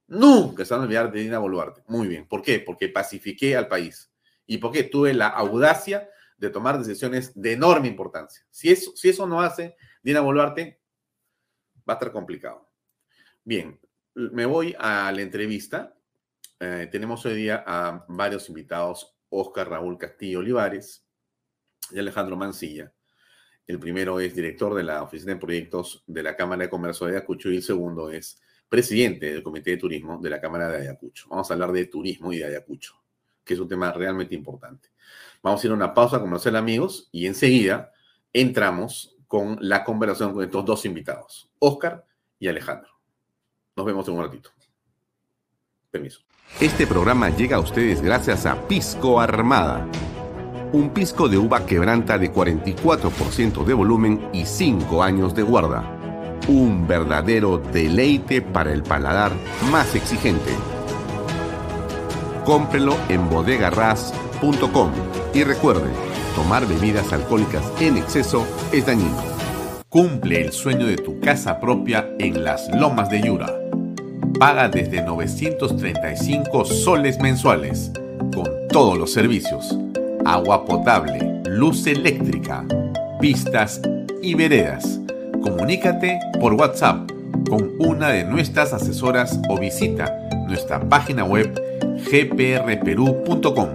Nunca 0.07 0.63
se 0.63 0.73
van 0.73 0.81
a 0.81 0.85
olvidar 0.85 1.11
de 1.11 1.21
Dina 1.21 1.39
Boluarte. 1.39 1.83
Muy 1.87 2.07
bien. 2.07 2.27
¿Por 2.27 2.41
qué? 2.41 2.59
Porque 2.59 2.89
pacifiqué 2.89 3.55
al 3.55 3.67
país. 3.67 4.11
¿Y 4.45 4.57
porque 4.57 4.83
tuve 4.83 5.13
la 5.13 5.27
audacia 5.27 6.09
de 6.37 6.49
tomar 6.49 6.77
decisiones 6.77 7.31
de 7.33 7.53
enorme 7.53 7.87
importancia? 7.87 8.45
Si 8.51 8.71
eso, 8.71 8.91
si 8.95 9.09
eso 9.09 9.25
no 9.25 9.41
hace 9.41 9.75
Dina 10.03 10.21
Boluarte, 10.21 10.79
va 11.87 11.93
a 11.93 11.97
estar 11.97 12.11
complicado. 12.11 12.69
Bien, 13.43 13.79
me 14.13 14.45
voy 14.45 14.75
a 14.77 15.11
la 15.11 15.21
entrevista. 15.21 15.95
Eh, 16.59 16.87
tenemos 16.91 17.25
hoy 17.25 17.35
día 17.35 17.63
a 17.65 18.05
varios 18.07 18.47
invitados, 18.49 19.15
Oscar 19.29 19.69
Raúl 19.69 19.97
Castillo 19.97 20.39
Olivares 20.39 21.05
y 21.91 21.99
Alejandro 21.99 22.35
Mancilla. 22.35 22.93
El 23.67 23.79
primero 23.79 24.19
es 24.19 24.35
director 24.35 24.75
de 24.75 24.83
la 24.83 25.01
Oficina 25.01 25.33
de 25.33 25.39
Proyectos 25.39 26.03
de 26.05 26.21
la 26.21 26.35
Cámara 26.35 26.63
de 26.63 26.69
Comercio 26.69 27.07
de 27.07 27.13
Ayacucho 27.13 27.49
y 27.49 27.57
el 27.57 27.63
segundo 27.63 28.11
es 28.11 28.41
presidente 28.68 29.32
del 29.32 29.43
Comité 29.43 29.72
de 29.72 29.78
Turismo 29.78 30.20
de 30.20 30.30
la 30.30 30.41
Cámara 30.41 30.70
de 30.70 30.78
Ayacucho. 30.78 31.28
Vamos 31.30 31.49
a 31.49 31.53
hablar 31.53 31.72
de 31.72 31.86
turismo 31.86 32.34
y 32.34 32.38
de 32.38 32.45
Ayacucho, 32.45 32.95
que 33.43 33.53
es 33.53 33.59
un 33.59 33.68
tema 33.68 33.91
realmente 33.91 34.36
importante. 34.36 34.89
Vamos 35.41 35.63
a 35.63 35.68
ir 35.68 35.72
a 35.72 35.76
una 35.76 35.93
pausa 35.93 36.18
a 36.18 36.22
conocer 36.22 36.55
amigos 36.55 37.09
y 37.11 37.28
enseguida 37.28 37.91
entramos 38.34 39.16
con 39.28 39.57
la 39.61 39.84
conversación 39.84 40.34
con 40.34 40.43
estos 40.43 40.66
dos 40.66 40.86
invitados, 40.86 41.49
Oscar 41.59 42.05
y 42.39 42.47
Alejandro. 42.47 42.91
Nos 43.76 43.86
vemos 43.86 44.07
en 44.07 44.16
un 44.16 44.24
ratito. 44.24 44.51
Permiso. 45.91 46.22
Este 46.59 46.86
programa 46.86 47.30
llega 47.30 47.57
a 47.57 47.59
ustedes 47.59 48.01
gracias 48.01 48.45
a 48.45 48.68
Pisco 48.68 49.20
Armada 49.20 49.89
un 50.76 50.89
pisco 50.89 51.30
de 51.30 51.38
uva 51.38 51.66
quebranta 51.66 52.18
de 52.18 52.32
44% 52.34 53.63
de 53.63 53.74
volumen 53.74 54.30
y 54.34 54.45
5 54.45 55.01
años 55.01 55.34
de 55.34 55.43
guarda. 55.43 56.04
Un 56.47 56.88
verdadero 56.88 57.57
deleite 57.57 58.41
para 58.41 58.71
el 58.71 58.83
paladar 58.83 59.31
más 59.71 59.95
exigente. 59.95 60.51
Cómprelo 62.45 62.95
en 63.09 63.29
bodegarras.com 63.29 64.91
y 65.33 65.43
recuerde, 65.43 65.89
tomar 66.36 66.67
bebidas 66.67 67.11
alcohólicas 67.11 67.63
en 67.79 67.97
exceso 67.97 68.45
es 68.71 68.86
dañino. 68.86 69.17
Cumple 69.89 70.41
el 70.41 70.51
sueño 70.51 70.86
de 70.86 70.97
tu 70.97 71.19
casa 71.19 71.59
propia 71.59 72.07
en 72.19 72.43
las 72.43 72.69
lomas 72.75 73.09
de 73.09 73.21
Yura. 73.21 73.51
Paga 74.39 74.67
desde 74.67 75.01
935 75.01 76.65
soles 76.65 77.19
mensuales, 77.19 77.91
con 78.33 78.67
todos 78.69 78.97
los 78.97 79.13
servicios 79.13 79.77
agua 80.25 80.65
potable, 80.65 81.43
luz 81.45 81.86
eléctrica, 81.86 82.65
pistas 83.21 83.79
y 84.23 84.33
veredas. 84.33 84.99
Comunícate 85.45 86.19
por 86.39 86.53
WhatsApp 86.55 87.07
con 87.47 87.75
una 87.77 88.09
de 88.09 88.23
nuestras 88.23 88.73
asesoras 88.73 89.39
o 89.47 89.59
visita 89.59 90.11
nuestra 90.47 90.79
página 90.79 91.23
web 91.23 91.53
gprperú.com. 92.09 93.69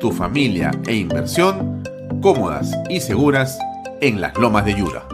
Tu 0.00 0.10
familia 0.10 0.72
e 0.88 0.96
inversión 0.96 1.80
cómodas 2.20 2.76
y 2.90 2.98
seguras 2.98 3.56
en 4.00 4.20
las 4.20 4.36
lomas 4.36 4.64
de 4.64 4.74
Yura. 4.74 5.06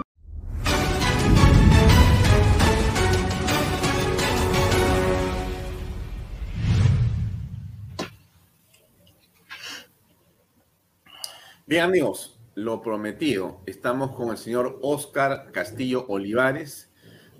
Bien 11.66 11.84
amigos, 11.84 12.29
lo 12.54 12.82
prometido, 12.82 13.60
estamos 13.66 14.12
con 14.12 14.30
el 14.30 14.36
señor 14.36 14.78
Oscar 14.82 15.52
Castillo 15.52 16.04
Olivares, 16.08 16.90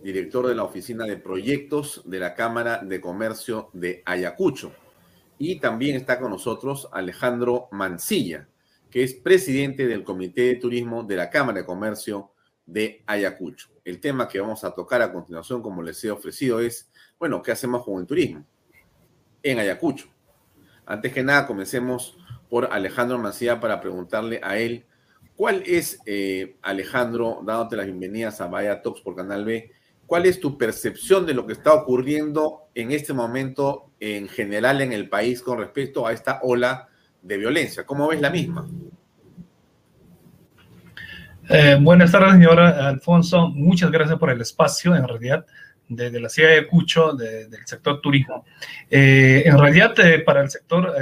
director 0.03 0.47
de 0.47 0.55
la 0.55 0.65
Oficina 0.65 1.05
de 1.05 1.17
Proyectos 1.17 2.03
de 2.05 2.21
la 2.21 2.35
Cámara 2.35 2.79
de 2.79 3.01
Comercio 3.01 3.71
de 3.73 4.03
Ayacucho. 4.07 4.73
Y 5.39 5.59
también 5.59 5.97
está 5.97 6.21
con 6.21 6.31
nosotros 6.31 6.89
Alejandro 6.93 7.69
Mancilla, 7.73 8.49
que 8.91 9.03
es 9.03 9.15
presidente 9.15 9.87
del 9.87 10.05
Comité 10.05 10.43
de 10.43 10.57
Turismo 10.57 11.03
de 11.03 11.17
la 11.17 11.31
Cámara 11.31 11.61
de 11.61 11.67
Comercio 11.67 12.31
de 12.65 13.03
Ayacucho. 13.07 13.69
El 13.85 14.01
tema 14.01 14.29
que 14.29 14.41
vamos 14.41 14.63
a 14.65 14.75
tocar 14.75 15.03
a 15.03 15.13
continuación, 15.13 15.61
como 15.61 15.83
les 15.83 16.03
he 16.05 16.11
ofrecido, 16.11 16.61
es, 16.61 16.91
bueno, 17.19 17.43
¿qué 17.43 17.53
hacemos 17.53 17.85
con 17.85 18.01
el 18.01 18.07
turismo 18.07 18.47
en 19.43 19.59
Ayacucho? 19.59 20.09
Antes 20.87 21.13
que 21.13 21.23
nada, 21.23 21.47
comencemos 21.47 22.17
por 22.49 22.73
Alejandro 22.73 23.19
Macía 23.19 23.61
para 23.61 23.81
preguntarle 23.81 24.41
a 24.43 24.59
él 24.59 24.87
cuál 25.41 25.63
es, 25.65 26.03
eh, 26.05 26.57
Alejandro, 26.61 27.41
dándote 27.43 27.75
las 27.75 27.87
bienvenidas 27.87 28.43
a 28.43 28.47
Vaya 28.47 28.83
Talks 28.83 29.01
por 29.01 29.17
Canal 29.17 29.47
B, 29.47 29.73
cuál 30.05 30.27
es 30.27 30.39
tu 30.39 30.59
percepción 30.59 31.25
de 31.25 31.33
lo 31.33 31.47
que 31.47 31.55
está 31.55 31.73
ocurriendo 31.73 32.65
en 32.75 32.93
este 32.93 33.15
momento 33.15 33.87
en 34.01 34.29
general 34.29 34.83
en 34.83 34.93
el 34.93 35.09
país 35.09 35.41
con 35.41 35.59
respecto 35.59 36.07
a 36.07 36.13
esta 36.13 36.41
ola 36.43 36.89
de 37.23 37.39
violencia. 37.39 37.87
¿Cómo 37.87 38.09
ves 38.09 38.21
la 38.21 38.29
misma? 38.29 38.69
Eh, 41.49 41.79
buenas 41.81 42.13
tardes, 42.13 42.33
señor 42.33 42.61
Alfonso. 42.61 43.49
Muchas 43.49 43.91
gracias 43.91 44.19
por 44.19 44.29
el 44.29 44.43
espacio, 44.43 44.95
en 44.95 45.09
realidad, 45.09 45.47
desde 45.89 46.11
de 46.11 46.21
la 46.21 46.29
ciudad 46.29 46.51
de 46.51 46.67
Cucho, 46.67 47.15
del 47.15 47.49
sector 47.65 48.03
turismo. 48.03 48.45
Eh, 48.91 49.45
en 49.47 49.59
realidad, 49.59 49.95
para 50.27 50.43
el 50.43 50.51
sector 50.51 50.95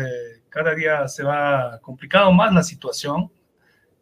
cada 0.49 0.77
día 0.77 1.09
se 1.09 1.25
va 1.25 1.81
complicando 1.83 2.31
más 2.31 2.55
la 2.55 2.63
situación. 2.63 3.33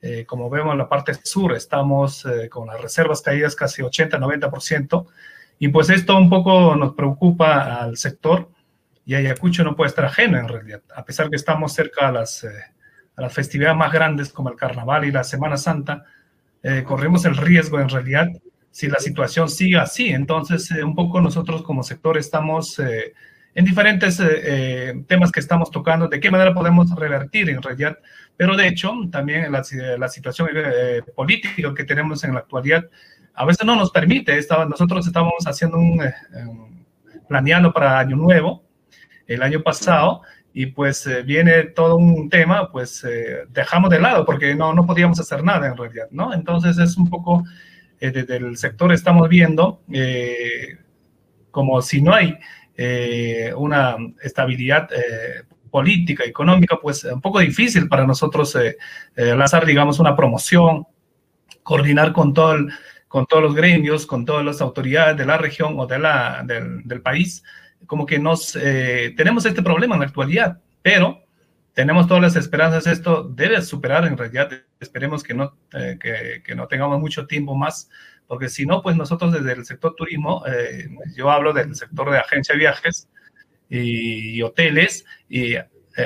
Eh, 0.03 0.25
como 0.27 0.51
vemos 0.51 0.73
en 0.73 0.79
la 0.79 0.89
parte 0.89 1.15
sur, 1.15 1.55
estamos 1.55 2.25
eh, 2.27 2.49
con 2.49 2.67
las 2.67 2.81
reservas 2.81 3.23
caídas 3.23 3.57
casi 3.57 3.83
80-90%, 3.83 5.07
y 5.59 5.69
pues 5.69 5.89
esto 5.91 6.17
un 6.17 6.29
poco 6.29 6.77
nos 6.77 6.95
preocupa 6.95 7.83
al 7.83 7.97
sector, 7.97 8.51
y 9.05 9.15
Ayacucho 9.15 9.65
no 9.65 9.75
puede 9.75 9.89
estar 9.89 10.05
ajeno 10.05 10.39
en 10.39 10.49
realidad, 10.49 10.83
a 10.95 11.05
pesar 11.05 11.31
que 11.31 11.37
estamos 11.37 11.73
cerca 11.73 12.09
a 12.09 12.13
las, 12.13 12.45
eh, 12.45 12.51
a 13.17 13.23
las 13.23 13.33
festividades 13.33 13.77
más 13.77 13.93
grandes 13.93 14.33
como 14.33 14.51
el 14.51 14.57
Carnaval 14.57 15.05
y 15.05 15.13
la 15.13 15.25
Semana 15.25 15.57
Santa, 15.57 16.05
corremos 16.85 17.25
el 17.25 17.37
riesgo 17.37 17.79
en 17.79 17.89
realidad 17.89 18.29
si 18.73 18.89
la 18.89 18.99
situación 18.99 19.49
sigue 19.49 19.77
así. 19.77 20.09
Entonces, 20.09 20.69
un 20.73 20.97
poco 20.97 21.21
nosotros 21.21 21.63
como 21.63 21.85
sector 21.85 22.19
estamos 22.19 22.81
en 23.57 23.65
diferentes 23.65 24.21
eh, 24.21 24.27
eh, 24.29 25.05
temas 25.09 25.33
que 25.33 25.41
estamos 25.41 25.71
tocando, 25.71 26.09
de 26.09 26.21
qué 26.21 26.31
manera 26.31 26.53
podemos 26.53 26.95
revertir 26.95 27.49
en 27.49 27.63
realidad. 27.63 27.99
Pero 28.37 28.57
de 28.57 28.69
hecho, 28.69 28.93
también 29.11 29.51
la, 29.51 29.63
la 29.99 30.09
situación 30.09 30.49
eh, 30.55 31.03
política 31.15 31.75
que 31.75 31.85
tenemos 31.85 32.23
en 32.25 32.35
la 32.35 32.41
actualidad 32.41 32.85
a 33.37 33.45
veces 33.45 33.65
no 33.65 33.77
nos 33.77 33.91
permite. 33.91 34.37
Estaba, 34.37 34.65
nosotros 34.65 35.07
estábamos 35.07 35.47
haciendo 35.47 35.79
un, 35.79 36.03
planeando 37.29 37.73
para 37.73 37.99
Año 37.99 38.17
Nuevo 38.17 38.65
el 39.27 39.43
año 39.43 39.63
pasado 39.63 40.23
y 40.53 40.67
pues 40.67 41.07
eh, 41.07 41.23
viene 41.23 41.65
todo 41.65 41.97
un 41.97 42.31
tema, 42.31 42.71
pues 42.73 43.05
eh, 43.05 43.45
dejamos 43.51 43.91
de 43.91 44.01
lado 44.01 44.25
porque 44.25 44.55
no, 44.55 44.73
no 44.73 44.87
podíamos 44.87 45.21
hacer 45.21 45.45
nada 45.45 45.67
en 45.67 45.77
realidad, 45.77 46.07
¿no? 46.11 46.33
Entonces 46.33 46.79
es 46.79 46.97
un 46.97 47.11
poco, 47.11 47.45
eh, 48.01 48.11
desde 48.11 48.37
el 48.37 48.57
sector 48.57 48.93
estamos 48.93 49.29
viendo 49.29 49.83
como 51.51 51.83
si 51.83 52.01
no 52.01 52.15
hay 52.15 52.39
una 53.57 53.97
estabilidad 54.23 54.89
política, 55.77 56.25
económica, 56.25 56.79
pues 56.81 57.05
un 57.05 57.21
poco 57.21 57.41
difícil 57.41 57.89
para 57.89 58.07
nosotros 58.07 58.57
lanzar, 59.17 59.67
digamos, 59.67 59.99
una 59.99 60.15
promoción, 60.15 60.87
coordinar 61.63 62.13
con, 62.13 62.33
todo 62.33 62.57
con 63.09 63.27
todos 63.27 63.43
los 63.43 63.55
gremios, 63.55 64.07
con 64.07 64.25
todas 64.25 64.45
las 64.45 64.61
autoridades 64.61 65.17
de 65.17 65.27
la 65.27 65.39
región 65.39 65.79
o 65.79 65.87
de 65.87 65.99
la, 65.99 66.43
del, 66.45 66.83
del 66.85 67.01
país 67.03 67.43
como 67.87 68.07
que 68.07 68.19
nos 68.19 68.57
eh, 68.57 69.15
tenemos 69.17 69.45
este 69.47 69.63
problema 69.63 69.95
en 69.95 70.01
la 70.01 70.07
actualidad, 70.07 70.61
pero 70.83 71.23
tenemos 71.73 72.07
todas 72.07 72.23
las 72.23 72.37
esperanzas. 72.37 72.87
Esto 72.87 73.25
debe 73.25 73.61
superar 73.63 74.05
en 74.07 74.17
realidad. 74.17 74.51
Esperemos 74.81 75.23
que 75.23 75.35
no, 75.35 75.57
eh, 75.73 75.99
que, 76.45 76.55
no 76.55 76.67
tengamos 76.67 77.01
mucho 77.01 77.27
tiempo 77.27 77.55
más, 77.55 77.89
porque 78.27 78.49
si 78.49 78.67
no, 78.67 78.83
pues 78.83 78.97
nosotros 78.97 79.33
desde 79.33 79.53
el 79.53 79.65
sector 79.65 79.95
turismo, 79.95 80.43
eh, 80.47 80.89
yo 81.15 81.31
hablo 81.31 81.53
del 81.53 81.75
sector 81.75 82.11
de 82.11 82.19
agencia 82.19 82.55
de 82.55 82.61
viajes 82.61 83.09
y, 83.69 84.43
hoteles, 84.43 85.05
y 85.29 85.55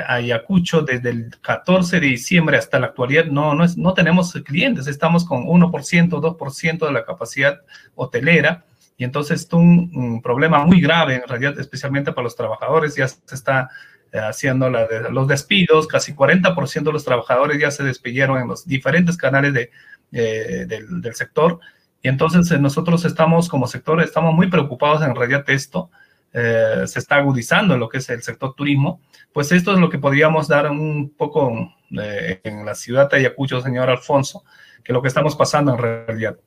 Ayacucho 0.06 0.82
desde 0.82 1.10
el 1.10 1.30
14 1.40 1.98
de 1.98 2.06
diciembre 2.06 2.56
hasta 2.56 2.78
la 2.78 2.86
actualidad 2.86 3.24
no, 3.24 3.54
no, 3.54 3.64
es, 3.64 3.76
no 3.76 3.92
tenemos 3.92 4.32
clientes, 4.44 4.86
estamos 4.86 5.24
con 5.24 5.44
1%, 5.46 5.68
2% 6.08 6.86
de 6.86 6.92
la 6.92 7.04
capacidad 7.04 7.60
hotelera 7.96 8.64
y 9.00 9.04
entonces 9.04 9.40
es 9.40 9.52
un, 9.54 10.20
problema 10.22 10.62
muy 10.66 10.78
grave 10.78 11.14
en 11.14 11.22
realidad, 11.26 11.58
especialmente 11.58 12.12
para 12.12 12.24
los 12.24 12.36
trabajadores. 12.36 12.94
Ya 12.96 13.08
se 13.08 13.34
está 13.34 13.70
eh, 14.12 14.18
haciendo 14.18 14.68
los 14.68 15.26
despidos, 15.26 15.86
casi 15.86 16.12
40% 16.12 16.82
de 16.82 16.92
los 16.92 17.02
trabajadores 17.02 17.58
ya 17.58 17.70
se 17.70 17.82
despidieron 17.82 18.38
en 18.42 18.48
los 18.48 18.66
diferentes 18.66 19.16
canales 19.16 19.54
de, 19.54 19.70
eh, 20.12 20.66
del, 20.68 21.14
sector. 21.14 21.60
Y 22.02 22.08
entonces 22.08 22.50
eh, 22.50 22.58
nosotros 22.58 23.06
estamos 23.06 23.48
como 23.48 23.66
sector, 23.66 24.02
estamos 24.02 24.34
muy 24.34 24.50
preocupados 24.50 25.02
en 25.02 25.14
realidad 25.14 25.46
de 25.46 25.54
esto. 25.54 25.90
Se 26.32 26.98
está 26.98 27.16
agudizando 27.16 27.76
lo 27.76 27.88
que 27.88 27.98
es 27.98 28.08
el 28.10 28.22
sector 28.22 28.54
turismo. 28.54 29.00
Pues 29.32 29.50
esto 29.52 29.72
es 29.72 29.78
lo 29.78 29.90
que 29.90 29.98
podríamos 29.98 30.48
dar 30.48 30.70
un 30.70 31.10
poco 31.16 31.74
en 31.90 32.64
la 32.64 32.74
ciudad 32.74 33.10
de 33.10 33.18
Ayacucho, 33.18 33.60
señor 33.60 33.90
Alfonso, 33.90 34.44
que 34.84 34.92
lo 34.92 35.02
que 35.02 35.08
estamos 35.08 35.36
pasando 35.36 35.72
en 35.72 35.78
realidad. 35.78 36.38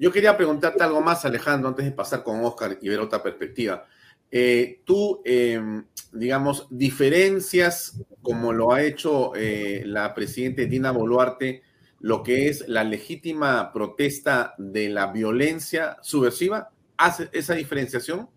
Yo 0.00 0.10
quería 0.10 0.34
preguntarte 0.34 0.82
algo 0.82 1.02
más, 1.02 1.26
Alejandro, 1.26 1.68
antes 1.68 1.84
de 1.84 1.92
pasar 1.92 2.22
con 2.22 2.42
Oscar 2.42 2.78
y 2.80 2.88
ver 2.88 3.00
otra 3.00 3.22
perspectiva. 3.22 3.84
Eh, 4.30 4.80
tú, 4.84 5.20
em, 5.26 5.84
digamos, 6.12 6.66
diferencias, 6.70 8.00
como 8.22 8.52
lo 8.52 8.72
ha 8.72 8.82
hecho 8.82 9.32
eh, 9.34 9.82
la 9.84 10.14
presidenta 10.14 10.62
Dina 10.62 10.90
Boluarte, 10.92 11.62
lo 11.98 12.22
que 12.22 12.48
es 12.48 12.66
la 12.66 12.82
legítima 12.82 13.72
protesta 13.74 14.54
de 14.56 14.88
la 14.88 15.08
violencia 15.08 15.98
subversiva? 16.00 16.70
¿Hace 16.96 17.28
esa 17.32 17.54
diferenciación? 17.54 18.28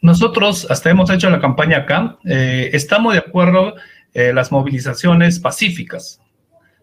Nosotros 0.00 0.66
hasta 0.70 0.90
hemos 0.90 1.10
hecho 1.10 1.30
la 1.30 1.40
campaña 1.40 1.78
acá. 1.78 2.18
Eh, 2.24 2.70
estamos 2.72 3.12
de 3.12 3.20
acuerdo 3.20 3.74
en 4.14 4.34
las 4.34 4.52
movilizaciones 4.52 5.38
pacíficas. 5.38 6.20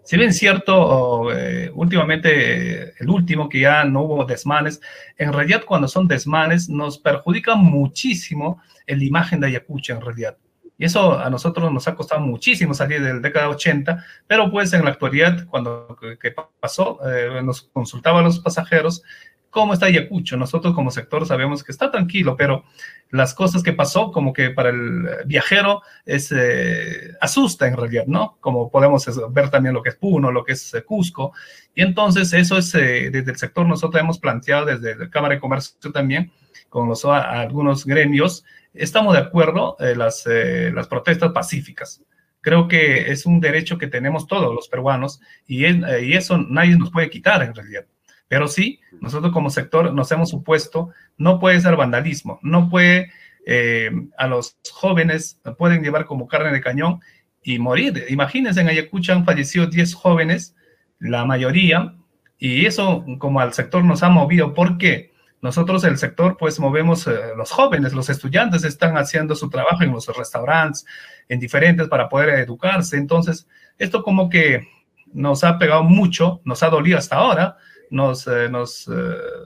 Si 0.04 0.18
bien 0.18 0.34
cierto, 0.34 1.32
eh, 1.32 1.70
últimamente 1.74 2.95
el 3.00 3.10
último 3.10 3.47
que 3.47 3.60
ya 3.60 3.84
no 3.84 4.02
hubo 4.02 4.26
desmanes, 4.26 4.82
en 5.18 5.32
realidad 5.32 5.64
cuando 5.68 5.88
son 5.88 6.08
desmanes 6.08 6.68
nos 6.68 6.97
perjudica 6.97 7.54
muchísimo 7.54 8.60
la 8.88 9.04
imagen 9.04 9.39
de 9.39 9.47
Ayacucho 9.47 9.93
en 9.93 10.02
realidad. 10.02 10.36
Y 10.80 10.86
eso 10.86 11.20
a 11.20 11.30
nosotros 11.30 11.72
nos 11.74 11.88
ha 11.89 11.93
costado 11.93 12.22
muchísimo 12.22 12.74
salir 12.74 13.04
de 13.04 13.14
la 13.14 13.20
década 13.20 13.50
80, 13.50 14.04
pero 14.26 14.50
pues 14.50 14.72
en 14.72 14.86
la 14.86 14.91
actualidad, 14.91 15.45
cuando 15.47 15.97
que 16.22 16.34
pasó, 16.60 17.00
eh, 17.06 17.41
nos 17.43 17.64
consultaban 17.64 18.24
los 18.24 18.39
pasajeros 18.39 19.04
cómo 19.50 19.74
está 19.74 19.88
Ayacucho. 19.88 20.38
Nosotros 20.38 20.74
como 20.74 20.91
sector 20.91 21.26
sabemos 21.26 21.64
que 21.64 21.72
está 21.72 21.91
tranquilo, 21.91 22.36
pero 22.38 22.64
las 23.12 23.34
cosas 23.34 23.64
que 23.64 23.74
pasó 23.74 24.12
como 24.12 24.34
que 24.34 24.52
para 24.52 24.70
el 24.70 25.08
viajero 25.26 25.82
es 26.06 26.32
eh, 26.36 27.16
asusta 27.22 27.68
en 27.68 27.76
realidad, 27.76 28.06
¿no? 28.06 28.38
Como 28.39 28.70
podemos 28.70 29.06
ver 29.32 29.50
también 29.50 29.74
lo 29.74 29.82
que 29.82 29.89
es 29.89 29.95
Puno, 29.95 30.32
lo 30.32 30.43
que 30.43 30.54
es 30.54 30.74
eh, 30.74 30.84
Cusco. 30.84 31.34
Y 31.74 31.82
entonces 31.82 32.34
eso 32.34 32.58
es 32.58 32.74
eh, 32.76 33.10
desde 33.12 33.32
el 33.32 33.38
sector 33.38 33.66
nosotros 33.66 34.02
hemos 34.02 34.20
planteado 34.20 34.66
desde 34.66 34.95
la 34.95 35.10
Cámara 35.10 35.36
de 35.36 35.41
Comercio 35.41 35.91
también 35.91 36.32
con 36.70 36.88
los, 36.88 37.04
algunos 37.06 37.84
gremios, 37.86 38.45
estamos 38.76 39.14
de 39.14 39.20
acuerdo 39.20 39.76
en 39.80 39.97
las, 39.97 40.26
las 40.28 40.88
protestas 40.88 41.32
pacíficas. 41.32 42.04
Creo 42.41 42.68
que 42.68 43.12
es 43.12 43.26
un 43.26 43.39
derecho 43.39 43.80
que 43.80 43.88
tenemos 43.88 44.28
todos 44.28 44.54
los 44.54 44.68
peruanos 44.70 45.20
y, 45.47 45.66
y 45.66 46.14
eso 46.14 46.38
nadie 46.38 46.78
nos 46.78 46.91
puede 46.91 47.10
quitar 47.10 47.41
en 47.41 47.56
realidad. 47.56 47.86
Pero 48.30 48.48
sí, 48.48 48.80
nosotros 49.02 49.34
como 49.34 49.50
sector 49.50 49.92
nos 49.94 50.12
hemos 50.12 50.30
supuesto, 50.30 50.92
no 51.18 51.40
puede 51.40 51.60
ser 51.60 51.76
vandalismo, 51.76 52.40
no 52.44 52.70
puede, 52.70 53.12
eh, 53.46 53.92
a 54.18 54.28
los 54.28 54.56
jóvenes 54.72 55.42
pueden 55.58 55.84
llevar 55.84 56.06
como 56.06 56.28
carne 56.28 56.54
de 56.54 56.62
cañón 56.62 57.02
y 57.44 57.58
morir. 57.58 58.06
Imagínense, 58.08 58.62
en 58.62 58.70
Ayacucho 58.70 59.14
han 59.14 59.26
fallecido 59.26 59.66
10 59.66 59.96
jóvenes, 59.96 60.56
la 61.00 61.26
mayoría, 61.26 61.96
y 62.38 62.68
eso 62.68 63.04
como 63.18 63.42
al 63.42 63.54
sector 63.54 63.84
nos 63.84 64.04
ha 64.04 64.10
movido. 64.10 64.54
¿Por 64.54 64.78
qué? 64.78 65.12
Nosotros 65.42 65.84
el 65.84 65.98
sector 65.98 66.38
pues 66.38 66.60
movemos, 66.60 67.08
eh, 67.08 67.14
los 67.36 67.50
jóvenes, 67.50 67.94
los 67.94 68.10
estudiantes 68.10 68.64
están 68.64 68.96
haciendo 68.96 69.36
su 69.36 69.50
trabajo 69.50 69.84
en 69.84 69.92
los 69.92 70.06
restaurantes, 70.16 70.86
en 71.28 71.40
diferentes 71.40 71.88
para 71.88 72.10
poder 72.10 72.30
educarse. 72.40 72.98
Entonces, 72.98 73.48
esto 73.80 74.04
como 74.04 74.30
que 74.30 74.68
nos 75.14 75.43
ha 75.43 75.57
pegado 75.57 75.84
mucho, 75.84 76.41
nos 76.45 76.64
ha 76.64 76.70
dolido 76.70 76.97
hasta 76.97 77.16
ahora, 77.18 77.57
nos, 77.89 78.28
eh, 78.28 78.49
nos, 78.49 78.88
eh, 78.88 78.91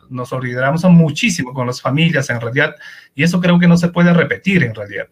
nos 0.10 0.30
solidarizamos 0.30 0.84
muchísimo 0.92 1.54
con 1.54 1.68
las 1.68 1.82
familias 1.82 2.30
en 2.30 2.42
realidad 2.42 2.76
y 3.16 3.24
eso 3.24 3.40
creo 3.40 3.60
que 3.60 3.68
no 3.68 3.78
se 3.78 3.90
puede 3.90 4.14
repetir 4.14 4.64
en 4.64 4.76
realidad. 4.76 5.08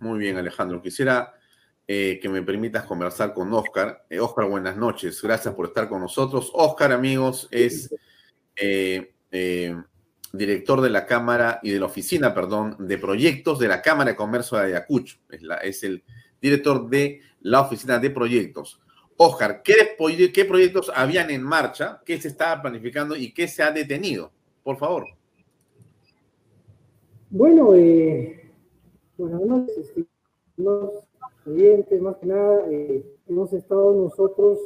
Muy 0.00 0.18
bien, 0.18 0.36
Alejandro. 0.36 0.82
Quisiera 0.82 1.32
eh, 1.86 2.18
que 2.20 2.28
me 2.28 2.42
permitas 2.42 2.84
conversar 2.84 3.32
con 3.32 3.52
Oscar. 3.52 4.04
Oscar, 4.20 4.46
buenas 4.46 4.76
noches. 4.76 5.22
Gracias 5.22 5.54
por 5.54 5.66
estar 5.66 5.88
con 5.88 6.00
nosotros. 6.00 6.50
Oscar, 6.52 6.92
amigos, 6.92 7.48
es 7.50 7.94
director 10.32 10.80
de 10.80 10.90
la 10.90 11.06
Cámara 11.06 11.60
y 11.62 11.70
de 11.70 11.78
la 11.78 11.86
Oficina, 11.86 12.34
perdón, 12.34 12.76
de 12.80 12.98
Proyectos 12.98 13.58
de 13.60 13.68
la 13.68 13.80
Cámara 13.80 14.10
de 14.10 14.16
Comercio 14.16 14.58
de 14.58 14.66
Ayacucho. 14.66 15.18
Es, 15.30 15.42
la, 15.42 15.56
es 15.58 15.84
el 15.84 16.02
director 16.40 16.88
de 16.88 17.20
la 17.42 17.62
Oficina 17.62 17.98
de 17.98 18.10
Proyectos. 18.10 18.80
Oscar, 19.16 19.62
¿qué, 19.62 19.96
¿qué, 20.32 20.44
proyectos 20.44 20.92
habían 20.94 21.30
en 21.30 21.42
marcha? 21.42 22.00
¿Qué 22.04 22.20
se 22.20 22.28
estaba 22.28 22.62
planificando 22.62 23.16
y 23.16 23.32
qué 23.32 23.48
se 23.48 23.64
ha 23.64 23.72
detenido? 23.72 24.30
Por 24.62 24.76
favor. 24.76 25.06
Bueno, 27.30 27.74
eh, 27.74 28.50
buenas 29.16 29.40
noches, 29.42 29.92
los 30.56 30.90
oyentes, 31.44 32.00
más 32.00 32.16
que 32.16 32.26
nada, 32.26 32.64
eh, 32.70 33.04
hemos 33.28 33.52
estado 33.52 33.92
nosotros 33.92 34.58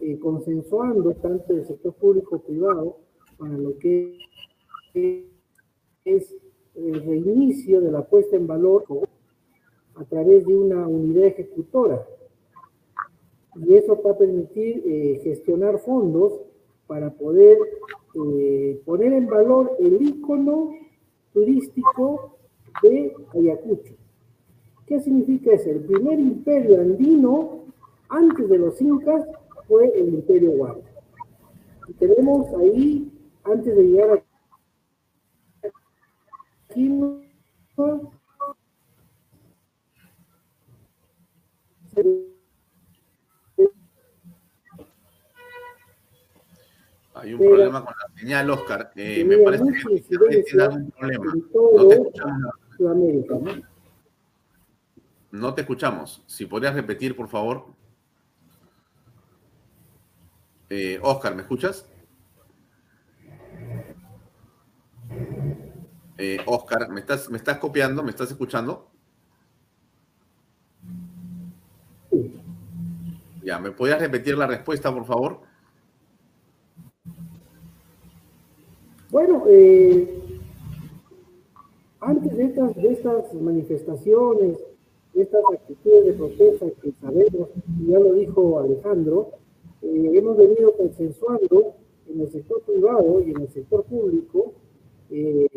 eh, 0.00 0.18
consensuando 0.18 1.14
tanto 1.14 1.54
el 1.54 1.66
sector 1.66 1.94
público 1.94 2.40
privado 2.40 2.98
para 3.38 3.56
lo 3.56 3.78
que 3.78 4.18
es 6.04 6.34
el 6.74 7.04
reinicio 7.04 7.80
de 7.80 7.90
la 7.90 8.02
puesta 8.04 8.36
en 8.36 8.46
valor 8.46 8.84
a 9.98 10.04
través 10.04 10.46
de 10.46 10.56
una 10.56 10.86
unidad 10.86 11.24
ejecutora 11.24 12.06
y 13.56 13.74
eso 13.74 14.00
va 14.02 14.12
a 14.12 14.18
permitir 14.18 14.82
eh, 14.86 15.20
gestionar 15.24 15.78
fondos 15.78 16.32
para 16.86 17.10
poder 17.10 17.58
eh, 18.14 18.80
poner 18.84 19.12
en 19.12 19.26
valor 19.26 19.76
el 19.80 20.00
ícono 20.00 20.70
turístico 21.32 22.38
de 22.82 23.12
Ayacucho. 23.34 23.94
¿Qué 24.86 25.00
significa 25.00 25.52
eso? 25.52 25.70
El 25.70 25.80
primer 25.80 26.20
imperio 26.20 26.80
andino, 26.80 27.64
antes 28.08 28.48
de 28.48 28.58
los 28.58 28.80
incas, 28.80 29.26
fue 29.66 29.88
el 29.98 30.14
imperio. 30.14 30.82
Y 31.88 31.92
tenemos 31.94 32.46
ahí, 32.54 33.12
antes 33.44 33.76
de 33.76 33.82
llegar 33.82 34.10
a 34.10 34.22
Hay 47.14 47.34
un 47.34 47.40
problema 47.40 47.84
con 47.84 47.94
la 47.98 48.20
señal, 48.20 48.50
Oscar. 48.50 48.92
Eh, 48.94 49.24
me 49.24 49.38
parece 49.38 49.64
que 49.64 50.42
tiene 50.42 50.62
algún 50.62 50.90
problema. 50.92 51.34
No 51.74 51.88
te 51.88 51.94
escuchamos. 51.94 52.54
No 55.30 55.54
te 55.54 55.60
escuchamos. 55.62 56.22
Si 56.26 56.46
podrías 56.46 56.74
repetir, 56.74 57.16
por 57.16 57.28
favor. 57.28 57.66
Eh, 60.70 61.00
Oscar, 61.02 61.34
¿me 61.34 61.42
escuchas? 61.42 61.88
eh, 66.18 66.38
Oscar. 66.46 66.88
¿Me 66.90 67.00
estás, 67.00 67.30
¿Me 67.30 67.38
estás 67.38 67.58
copiando? 67.58 68.02
¿Me 68.02 68.10
estás 68.10 68.30
escuchando? 68.30 68.92
Ya, 73.48 73.58
¿me 73.58 73.70
podías 73.70 73.98
repetir 73.98 74.36
la 74.36 74.46
respuesta, 74.46 74.92
por 74.92 75.06
favor? 75.06 75.38
Bueno, 79.10 79.44
eh, 79.48 80.20
antes 81.98 82.36
de 82.36 82.44
estas, 82.44 82.76
de 82.76 82.92
estas 82.92 83.32
manifestaciones, 83.32 84.58
de 85.14 85.22
estas 85.22 85.40
actitudes 85.50 86.04
de 86.04 86.12
protesta 86.12 86.66
que 86.82 86.92
sabemos, 87.00 87.48
ya 87.86 87.98
lo 87.98 88.12
dijo 88.12 88.58
Alejandro, 88.58 89.30
eh, 89.80 90.10
hemos 90.12 90.36
venido 90.36 90.76
consensuando 90.76 91.72
en 92.06 92.20
el 92.20 92.30
sector 92.30 92.60
privado 92.64 93.22
y 93.22 93.30
en 93.30 93.40
el 93.40 93.48
sector 93.48 93.82
público 93.84 94.52
eh, 95.10 95.48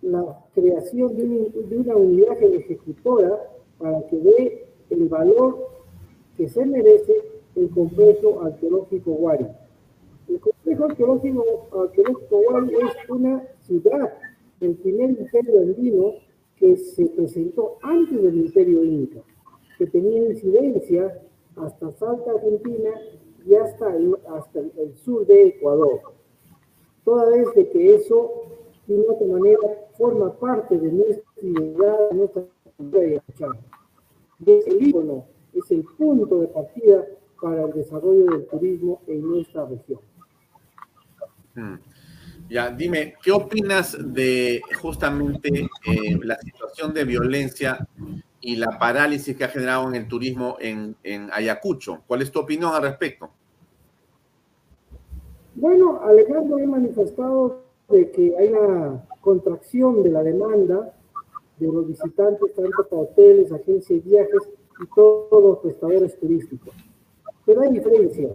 la 0.00 0.42
creación 0.54 1.18
de, 1.18 1.76
una 1.76 1.96
unidad 1.96 2.42
ejecutora 2.42 3.38
para 3.76 4.06
que 4.06 4.16
dé 4.16 4.66
el 4.88 5.06
valor 5.10 5.71
que 6.42 6.48
se 6.48 6.66
merece 6.66 7.22
el 7.54 7.70
complejo 7.70 8.42
arqueológico 8.42 9.12
Huari. 9.12 9.46
El 10.28 10.40
complejo 10.40 10.86
arqueológico, 10.86 11.68
arqueológico 11.70 12.36
Huari 12.36 12.74
es 12.74 13.10
una 13.10 13.46
ciudad, 13.60 14.12
el 14.60 14.74
primer 14.74 15.10
imperio 15.10 15.60
andino 15.60 16.14
que 16.56 16.76
se 16.76 17.06
presentó 17.06 17.76
antes 17.82 18.20
del 18.20 18.38
imperio 18.38 18.82
inca, 18.82 19.20
que 19.78 19.86
tenía 19.86 20.30
incidencia 20.30 21.16
hasta 21.54 21.92
Salta, 21.92 22.32
Argentina 22.32 22.90
y 23.46 23.54
hasta 23.54 23.94
el, 23.94 24.16
hasta 24.28 24.58
el 24.58 24.96
sur 24.96 25.24
de 25.24 25.46
Ecuador. 25.46 26.00
Toda 27.04 27.30
vez 27.30 27.54
de 27.54 27.68
que 27.68 27.94
eso, 27.94 28.32
de 28.88 28.98
otra 28.98 29.28
manera, 29.28 29.60
forma 29.96 30.36
parte 30.40 30.76
de 30.76 30.90
nuestra 30.90 31.22
identidad, 31.40 32.10
de 32.10 32.16
nuestra 32.16 32.42
cultura 32.76 33.00
de 33.00 33.22
Es 34.44 34.66
el 34.66 34.88
ícono, 34.88 35.31
es 35.54 35.70
el 35.70 35.84
punto 35.84 36.40
de 36.40 36.48
partida 36.48 37.04
para 37.40 37.64
el 37.64 37.72
desarrollo 37.72 38.26
del 38.26 38.46
turismo 38.46 39.02
en 39.06 39.22
nuestra 39.22 39.66
región. 39.66 40.00
Hmm. 41.54 41.74
Ya, 42.48 42.70
dime, 42.70 43.14
¿qué 43.22 43.32
opinas 43.32 43.96
de 43.98 44.60
justamente 44.80 45.48
eh, 45.86 46.18
la 46.22 46.38
situación 46.38 46.92
de 46.92 47.04
violencia 47.04 47.88
y 48.42 48.56
la 48.56 48.76
parálisis 48.78 49.36
que 49.36 49.44
ha 49.44 49.48
generado 49.48 49.88
en 49.88 49.94
el 49.94 50.08
turismo 50.08 50.56
en, 50.60 50.96
Ayacucho. 51.32 52.02
¿Cuál 52.06 52.22
es 52.22 52.32
tu 52.32 52.40
opinión 52.40 52.74
al 52.74 52.82
respecto? 52.82 53.30
Bueno, 55.54 56.00
Alejandro 56.02 56.56
ha 56.56 56.66
manifestado 56.66 57.62
de 57.88 58.10
que 58.10 58.36
hay 58.36 58.48
una 58.48 59.06
contracción 59.20 60.02
de 60.02 60.10
la 60.10 60.24
demanda 60.24 60.92
de 61.58 61.66
los 61.68 61.86
visitantes, 61.86 62.52
tanto 62.54 62.88
para 62.88 63.02
hoteles, 63.02 63.52
agencias 63.52 64.02
de 64.04 64.10
viajes 64.10 64.48
y 64.82 64.86
todos 64.94 65.42
los 65.42 65.58
prestadores 65.58 66.18
turísticos. 66.18 66.74
Pero 67.44 67.62
hay 67.62 67.70
diferencia. 67.70 68.30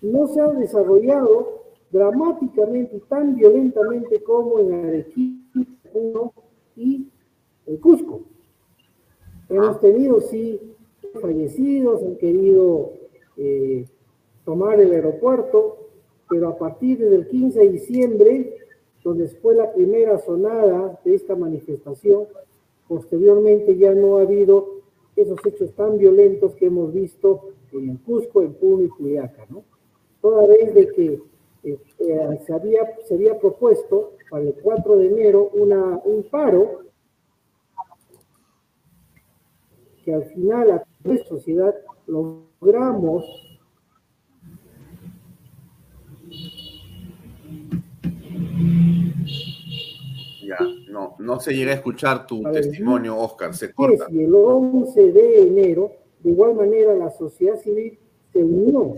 No 0.00 0.26
se 0.26 0.40
ha 0.40 0.48
desarrollado 0.48 1.62
dramáticamente 1.90 2.96
y 2.96 3.00
tan 3.00 3.36
violentamente 3.36 4.22
como 4.22 4.58
en 4.58 4.72
Arequipa 4.72 5.60
y 6.76 7.08
en 7.66 7.76
Cusco. 7.76 8.22
Hemos 9.48 9.80
tenido, 9.80 10.20
sí, 10.20 10.60
fallecidos, 11.20 12.02
han 12.02 12.16
querido 12.16 12.92
eh, 13.36 13.84
tomar 14.44 14.80
el 14.80 14.92
aeropuerto, 14.92 15.88
pero 16.28 16.48
a 16.48 16.58
partir 16.58 16.98
del 16.98 17.28
15 17.28 17.58
de 17.58 17.68
diciembre, 17.68 18.56
donde 19.04 19.28
fue 19.28 19.54
la 19.54 19.72
primera 19.72 20.18
sonada 20.18 20.98
de 21.04 21.14
esta 21.14 21.36
manifestación, 21.36 22.24
posteriormente 22.88 23.76
ya 23.76 23.94
no 23.94 24.18
ha 24.18 24.22
habido 24.22 24.81
esos 25.16 25.38
hechos 25.46 25.72
tan 25.74 25.98
violentos 25.98 26.54
que 26.54 26.66
hemos 26.66 26.92
visto 26.92 27.50
en 27.72 27.96
Cusco, 27.98 28.42
en 28.42 28.54
Puno 28.54 28.82
y 28.84 28.88
Culiaca, 28.88 29.46
¿no? 29.50 29.64
Toda 30.20 30.46
vez 30.46 30.74
de 30.74 30.88
que 30.88 31.22
eh, 31.64 31.78
eh, 31.98 32.40
se, 32.46 32.52
había, 32.52 32.80
se 33.06 33.14
había 33.14 33.38
propuesto 33.38 34.12
para 34.30 34.44
el 34.44 34.54
4 34.54 34.96
de 34.96 35.06
enero 35.06 35.50
una, 35.54 36.00
un 36.04 36.24
paro 36.24 36.82
que 40.04 40.14
al 40.14 40.24
final 40.24 40.70
a 40.70 40.84
nuestra 41.04 41.28
sociedad 41.28 41.74
logramos 42.06 43.51
Ya, 50.42 50.58
no, 50.88 51.14
no 51.18 51.40
se 51.40 51.54
llega 51.54 51.72
a 51.72 51.76
escuchar 51.76 52.26
tu 52.26 52.42
testimonio, 52.42 53.16
Oscar, 53.16 53.54
se 53.54 53.72
corta. 53.72 54.06
Y 54.10 54.24
el 54.24 54.34
11 54.34 55.12
de 55.12 55.42
enero, 55.42 55.92
de 56.20 56.30
igual 56.30 56.54
manera, 56.54 56.94
la 56.94 57.10
sociedad 57.10 57.56
civil 57.60 57.98
se 58.32 58.42
unió. 58.42 58.94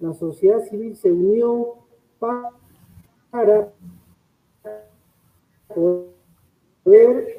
La 0.00 0.12
sociedad 0.14 0.60
civil 0.68 0.96
se 0.96 1.10
unió 1.10 1.74
para 2.18 3.72
poder 5.68 7.38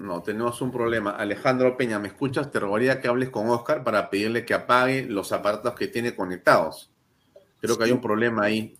No, 0.00 0.22
tenemos 0.22 0.62
un 0.62 0.72
problema. 0.72 1.10
Alejandro 1.10 1.76
Peña, 1.76 1.98
¿me 1.98 2.08
escuchas? 2.08 2.50
Te 2.50 2.58
rogaría 2.58 3.00
que 3.00 3.08
hables 3.08 3.28
con 3.28 3.48
Oscar 3.50 3.84
para 3.84 4.08
pedirle 4.08 4.46
que 4.46 4.54
apague 4.54 5.02
los 5.02 5.30
aparatos 5.30 5.74
que 5.74 5.88
tiene 5.88 6.16
conectados. 6.16 6.89
Creo 7.60 7.76
que 7.76 7.84
hay 7.84 7.92
un 7.92 8.00
problema 8.00 8.44
ahí. 8.44 8.76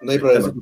No 0.00 0.12
hay 0.12 0.18
problema. 0.18 0.52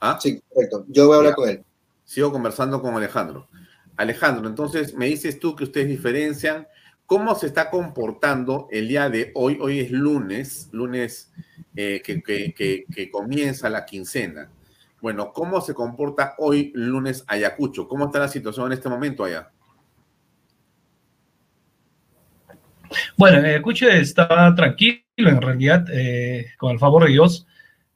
¿Ah? 0.00 0.18
Sí, 0.20 0.42
correcto. 0.52 0.84
Yo 0.88 1.06
voy 1.06 1.14
a 1.14 1.18
hablar 1.18 1.34
con 1.34 1.48
él. 1.48 1.64
Sigo 2.04 2.32
conversando 2.32 2.82
con 2.82 2.94
Alejandro. 2.94 3.48
Alejandro, 3.96 4.48
entonces 4.48 4.94
me 4.94 5.06
dices 5.06 5.38
tú 5.38 5.54
que 5.54 5.64
ustedes 5.64 5.86
diferencian 5.86 6.66
cómo 7.06 7.34
se 7.36 7.46
está 7.46 7.70
comportando 7.70 8.68
el 8.70 8.88
día 8.88 9.08
de 9.08 9.30
hoy. 9.34 9.58
Hoy 9.60 9.80
es 9.80 9.90
lunes, 9.90 10.68
lunes 10.72 11.32
eh, 11.76 12.02
que 12.02 13.10
comienza 13.10 13.70
la 13.70 13.84
quincena. 13.84 14.50
Bueno, 15.04 15.34
¿cómo 15.34 15.60
se 15.60 15.74
comporta 15.74 16.34
hoy 16.38 16.72
lunes 16.74 17.24
Ayacucho? 17.26 17.86
¿Cómo 17.86 18.06
está 18.06 18.20
la 18.20 18.28
situación 18.28 18.68
en 18.68 18.72
este 18.72 18.88
momento 18.88 19.22
allá? 19.22 19.50
Bueno, 23.16 23.38
Ayacucho 23.38 23.88
está 23.88 24.54
tranquilo 24.54 25.02
en 25.16 25.40
realidad, 25.40 25.86
eh, 25.90 26.52
con 26.58 26.72
el 26.72 26.78
favor 26.78 27.04
de 27.04 27.12
Dios, 27.12 27.46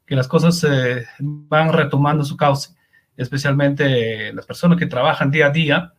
que 0.06 0.16
las 0.16 0.28
cosas 0.28 0.64
eh, 0.68 1.06
van 1.18 1.72
retomando 1.72 2.24
su 2.24 2.36
cauce, 2.36 2.74
especialmente 3.16 4.32
las 4.32 4.46
personas 4.46 4.78
que 4.78 4.86
trabajan 4.86 5.30
día 5.30 5.46
a 5.46 5.50
día, 5.50 5.92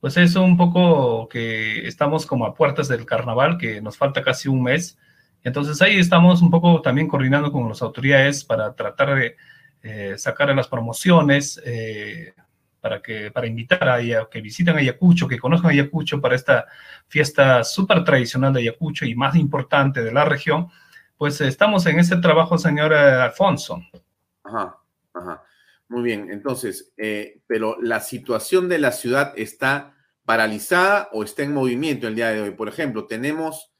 pues 0.00 0.16
es 0.16 0.36
un 0.36 0.56
poco 0.56 1.28
que 1.28 1.86
estamos 1.86 2.24
como 2.24 2.46
a 2.46 2.54
puertas 2.54 2.88
del 2.88 3.04
carnaval, 3.04 3.58
que 3.58 3.80
nos 3.80 3.96
falta 3.96 4.22
casi 4.22 4.48
un 4.48 4.62
mes. 4.62 4.96
Entonces 5.42 5.80
ahí 5.82 5.98
estamos 5.98 6.40
un 6.40 6.50
poco 6.50 6.80
también 6.82 7.08
coordinando 7.08 7.50
con 7.50 7.68
las 7.68 7.82
autoridades 7.82 8.44
para 8.44 8.74
tratar 8.74 9.14
de 9.16 9.36
eh, 9.82 10.14
sacar 10.18 10.54
las 10.54 10.68
promociones 10.68 11.60
eh, 11.64 12.34
para, 12.80 13.02
que, 13.02 13.30
para 13.30 13.46
invitar 13.46 13.88
a, 13.88 13.98
que 14.30 14.40
visiten 14.40 14.76
Ayacucho, 14.76 15.28
que 15.28 15.38
conozcan 15.38 15.70
Ayacucho 15.70 16.20
para 16.20 16.34
esta 16.34 16.66
fiesta 17.08 17.64
súper 17.64 18.04
tradicional 18.04 18.52
de 18.52 18.60
Ayacucho 18.60 19.04
y 19.04 19.14
más 19.14 19.36
importante 19.36 20.02
de 20.02 20.12
la 20.12 20.24
región, 20.24 20.68
pues 21.16 21.40
estamos 21.40 21.86
en 21.86 21.98
ese 21.98 22.16
trabajo, 22.16 22.58
señor 22.58 22.92
eh, 22.92 22.96
Alfonso. 22.96 23.82
Ajá, 24.44 24.76
ajá. 25.14 25.42
Muy 25.88 26.02
bien, 26.02 26.30
entonces, 26.30 26.92
pero 27.46 27.78
la 27.80 28.00
situación 28.00 28.68
de 28.68 28.78
la 28.78 28.92
ciudad 28.92 29.32
está 29.36 29.94
paralizada 30.26 31.08
o 31.12 31.24
está 31.24 31.42
en 31.42 31.54
movimiento 31.54 32.06
el 32.06 32.14
día 32.14 32.28
de 32.28 32.42
hoy. 32.42 32.50
Por 32.50 32.68
ejemplo, 32.68 33.06
tenemos 33.06 33.72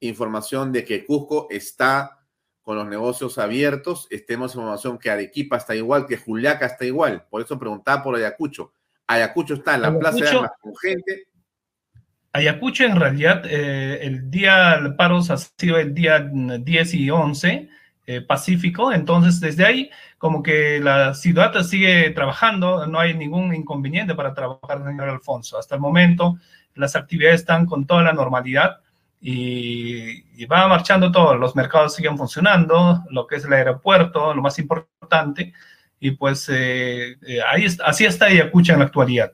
información 0.00 0.72
de 0.72 0.84
que 0.84 1.06
Cusco 1.06 1.46
está 1.48 2.21
con 2.62 2.76
los 2.76 2.86
negocios 2.86 3.38
abiertos, 3.38 4.06
estemos 4.10 4.54
información 4.54 4.98
que 4.98 5.10
Arequipa 5.10 5.56
está 5.56 5.74
igual, 5.74 6.06
que 6.06 6.16
Juliaca 6.16 6.66
está 6.66 6.84
igual. 6.84 7.24
Por 7.28 7.42
eso 7.42 7.58
preguntaba 7.58 8.02
por 8.02 8.16
Ayacucho. 8.16 8.72
Ayacucho 9.06 9.54
está 9.54 9.74
en 9.74 9.82
la 9.82 9.98
plaza 9.98 10.18
de 10.18 10.28
armas 10.28 10.52
con 10.60 10.74
gente. 10.76 11.26
Ayacucho, 12.32 12.84
en 12.84 12.96
realidad, 12.96 13.42
eh, 13.46 13.98
el 14.02 14.30
día 14.30 14.78
de 14.80 14.90
paros 14.92 15.30
ha 15.30 15.36
sido 15.36 15.76
el 15.78 15.92
día 15.92 16.20
10 16.20 16.94
y 16.94 17.10
11, 17.10 17.68
eh, 18.06 18.20
Pacífico. 18.22 18.92
Entonces, 18.92 19.38
desde 19.40 19.66
ahí, 19.66 19.90
como 20.16 20.42
que 20.42 20.80
la 20.80 21.14
ciudad 21.14 21.52
sigue 21.62 22.10
trabajando, 22.10 22.86
no 22.86 23.00
hay 23.00 23.14
ningún 23.14 23.54
inconveniente 23.54 24.14
para 24.14 24.34
trabajar, 24.34 24.82
señor 24.84 25.08
Alfonso. 25.08 25.58
Hasta 25.58 25.74
el 25.74 25.80
momento, 25.80 26.38
las 26.74 26.96
actividades 26.96 27.40
están 27.40 27.66
con 27.66 27.86
toda 27.86 28.02
la 28.02 28.12
normalidad 28.12 28.80
y, 29.24 30.44
va 30.46 30.66
marchando 30.66 31.12
todo, 31.12 31.36
los 31.36 31.54
mercados 31.54 31.94
siguen 31.94 32.18
funcionando, 32.18 33.04
lo 33.10 33.28
que 33.28 33.36
es 33.36 33.44
el 33.44 33.52
aeropuerto, 33.52 34.34
lo 34.34 34.42
más 34.42 34.58
importante, 34.58 35.52
y 36.00 36.10
pues 36.10 36.48
eh, 36.48 37.16
eh, 37.22 37.38
ahí 37.48 37.64
así 37.84 38.04
está 38.04 38.26
Ayacucho 38.26 38.72
en 38.72 38.80
la 38.80 38.86
actualidad. 38.86 39.32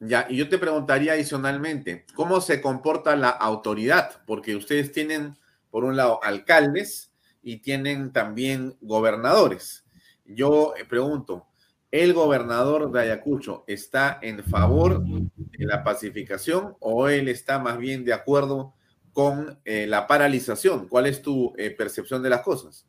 Ya, 0.00 0.26
y 0.28 0.36
yo 0.36 0.48
te 0.48 0.58
preguntaría 0.58 1.12
adicionalmente, 1.12 2.04
¿cómo 2.14 2.40
se 2.40 2.60
comporta 2.60 3.14
la 3.14 3.30
autoridad? 3.30 4.22
Porque 4.26 4.56
ustedes 4.56 4.90
tienen, 4.90 5.36
por 5.70 5.84
un 5.84 5.96
lado, 5.96 6.18
alcaldes 6.24 7.12
y 7.42 7.58
tienen 7.58 8.12
también 8.12 8.76
gobernadores. 8.80 9.84
Yo 10.24 10.74
eh, 10.76 10.84
pregunto, 10.84 11.46
¿el 11.92 12.12
gobernador 12.12 12.90
de 12.90 13.02
Ayacucho 13.02 13.62
está 13.68 14.18
en 14.20 14.42
favor 14.42 15.00
de 15.04 15.64
la 15.64 15.84
pacificación 15.84 16.74
o 16.80 17.08
él 17.08 17.28
está 17.28 17.60
más 17.60 17.78
bien 17.78 18.04
de 18.04 18.12
acuerdo 18.12 18.74
con 19.16 19.58
eh, 19.64 19.86
la 19.88 20.06
paralización? 20.06 20.88
¿Cuál 20.88 21.06
es 21.06 21.22
tu 21.22 21.54
eh, 21.56 21.70
percepción 21.70 22.22
de 22.22 22.28
las 22.28 22.42
cosas? 22.42 22.86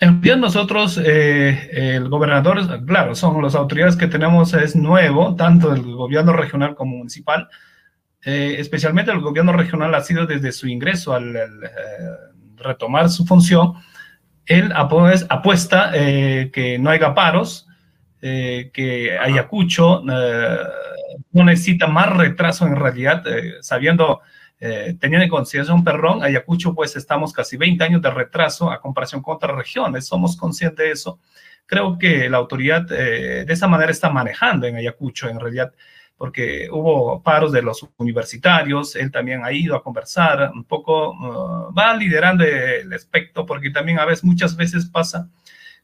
En 0.00 0.14
realidad 0.22 0.38
nosotros, 0.38 0.98
el 0.98 2.08
gobernador, 2.08 2.84
claro, 2.84 3.14
son 3.14 3.40
las 3.42 3.54
autoridades 3.54 3.96
que 3.96 4.06
tenemos, 4.06 4.54
es 4.54 4.76
nuevo, 4.76 5.34
tanto 5.34 5.72
el 5.72 5.82
gobierno 5.82 6.32
regional 6.32 6.76
como 6.76 6.96
municipal, 6.98 7.48
especialmente 8.22 9.10
el 9.10 9.20
gobierno 9.20 9.52
regional 9.52 9.92
ha 9.96 10.00
sido 10.00 10.24
desde 10.24 10.52
su 10.52 10.68
ingreso 10.68 11.14
al, 11.14 11.36
retomar 12.58 13.08
su 13.08 13.26
función, 13.26 13.74
él 14.48 14.72
apuesta 14.72 15.90
eh, 15.94 16.50
que 16.52 16.78
no 16.78 16.90
haya 16.90 17.14
paros, 17.14 17.66
eh, 18.20 18.70
que 18.72 19.16
Ayacucho 19.18 20.02
eh, 20.10 20.58
no 21.32 21.44
necesita 21.44 21.86
más 21.86 22.16
retraso 22.16 22.66
en 22.66 22.76
realidad, 22.76 23.24
sabiendo, 23.60 24.20
teniendo 24.58 25.22
en 25.22 25.28
consideración 25.28 25.84
Perrón, 25.84 26.22
Ayacucho 26.22 26.74
pues 26.74 26.96
estamos 26.96 27.32
casi 27.32 27.56
20 27.56 27.84
años 27.84 28.02
de 28.02 28.10
retraso 28.10 28.70
a 28.70 28.80
comparación 28.80 29.22
con 29.22 29.36
otras 29.36 29.56
regiones, 29.56 30.06
somos 30.06 30.36
conscientes 30.36 30.84
de 30.84 30.90
eso. 30.90 31.20
Creo 31.66 31.98
que 31.98 32.28
la 32.30 32.38
autoridad 32.38 32.82
de 32.82 33.46
esa 33.48 33.68
manera 33.68 33.90
está 33.92 34.10
manejando 34.10 34.66
en 34.66 34.76
Ayacucho 34.76 35.28
en 35.28 35.38
realidad 35.38 35.72
porque 36.18 36.68
hubo 36.70 37.22
paros 37.22 37.52
de 37.52 37.62
los 37.62 37.88
universitarios, 37.96 38.96
él 38.96 39.10
también 39.12 39.44
ha 39.44 39.52
ido 39.52 39.76
a 39.76 39.82
conversar, 39.82 40.50
un 40.52 40.64
poco 40.64 41.12
uh, 41.12 41.72
va 41.72 41.94
liderando 41.94 42.44
el 42.44 42.92
aspecto, 42.92 43.46
porque 43.46 43.70
también 43.70 44.00
a 44.00 44.04
veces, 44.04 44.24
muchas 44.24 44.56
veces 44.56 44.86
pasa 44.86 45.30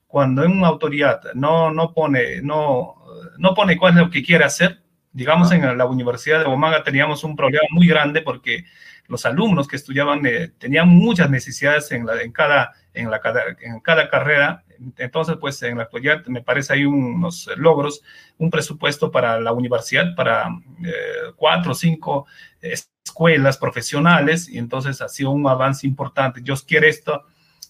cuando 0.09 0.45
una 0.45 0.67
autoridad 0.67 1.21
no, 1.35 1.71
no, 1.71 1.93
pone, 1.93 2.43
no, 2.43 2.97
no 3.39 3.55
pone 3.55 3.79
cuál 3.79 3.95
es 3.95 4.01
lo 4.01 4.11
que 4.11 4.25
quiere 4.25 4.45
hacer. 4.45 4.83
Digamos, 5.15 5.51
en 5.53 5.79
la 5.79 5.87
Universidad 5.87 6.41
de 6.41 6.45
Bomaga 6.45 6.85
teníamos 6.85 7.25
un 7.25 7.35
problema 7.35 7.67
muy 7.71 7.87
grande 7.87 8.21
porque 8.21 8.65
los 9.07 9.25
alumnos 9.25 9.67
que 9.67 9.77
estudiaban 9.77 10.27
eh, 10.27 10.53
tenían 10.59 10.89
muchas 10.89 11.31
necesidades 11.31 11.91
en, 11.93 12.05
la, 12.05 12.21
en, 12.21 12.33
cada, 12.33 12.73
en, 12.93 13.11
la, 13.11 13.21
en 13.63 13.81
cada 13.81 14.11
carrera 14.11 14.65
entonces, 14.97 15.37
pues 15.41 15.63
en 15.63 15.79
la 15.79 15.85
actualidad 15.85 16.25
me 16.27 16.43
parece 16.43 16.73
hay 16.73 16.85
unos 16.85 17.49
logros, 17.57 18.03
un 18.39 18.51
presupuesto 18.51 19.11
para 19.11 19.41
la 19.41 19.53
universidad 19.53 20.15
para 20.15 20.49
eh, 20.85 21.33
cuatro 21.37 21.73
o 21.73 21.75
cinco 21.75 22.27
escuelas 22.61 23.59
profesionales 23.59 24.49
y 24.49 24.59
entonces 24.59 25.01
ha 25.01 25.09
sido 25.09 25.31
un 25.31 25.47
avance 25.47 25.87
importante. 25.87 26.41
Yo 26.43 26.55
quiero 26.67 26.87
esto 26.87 27.25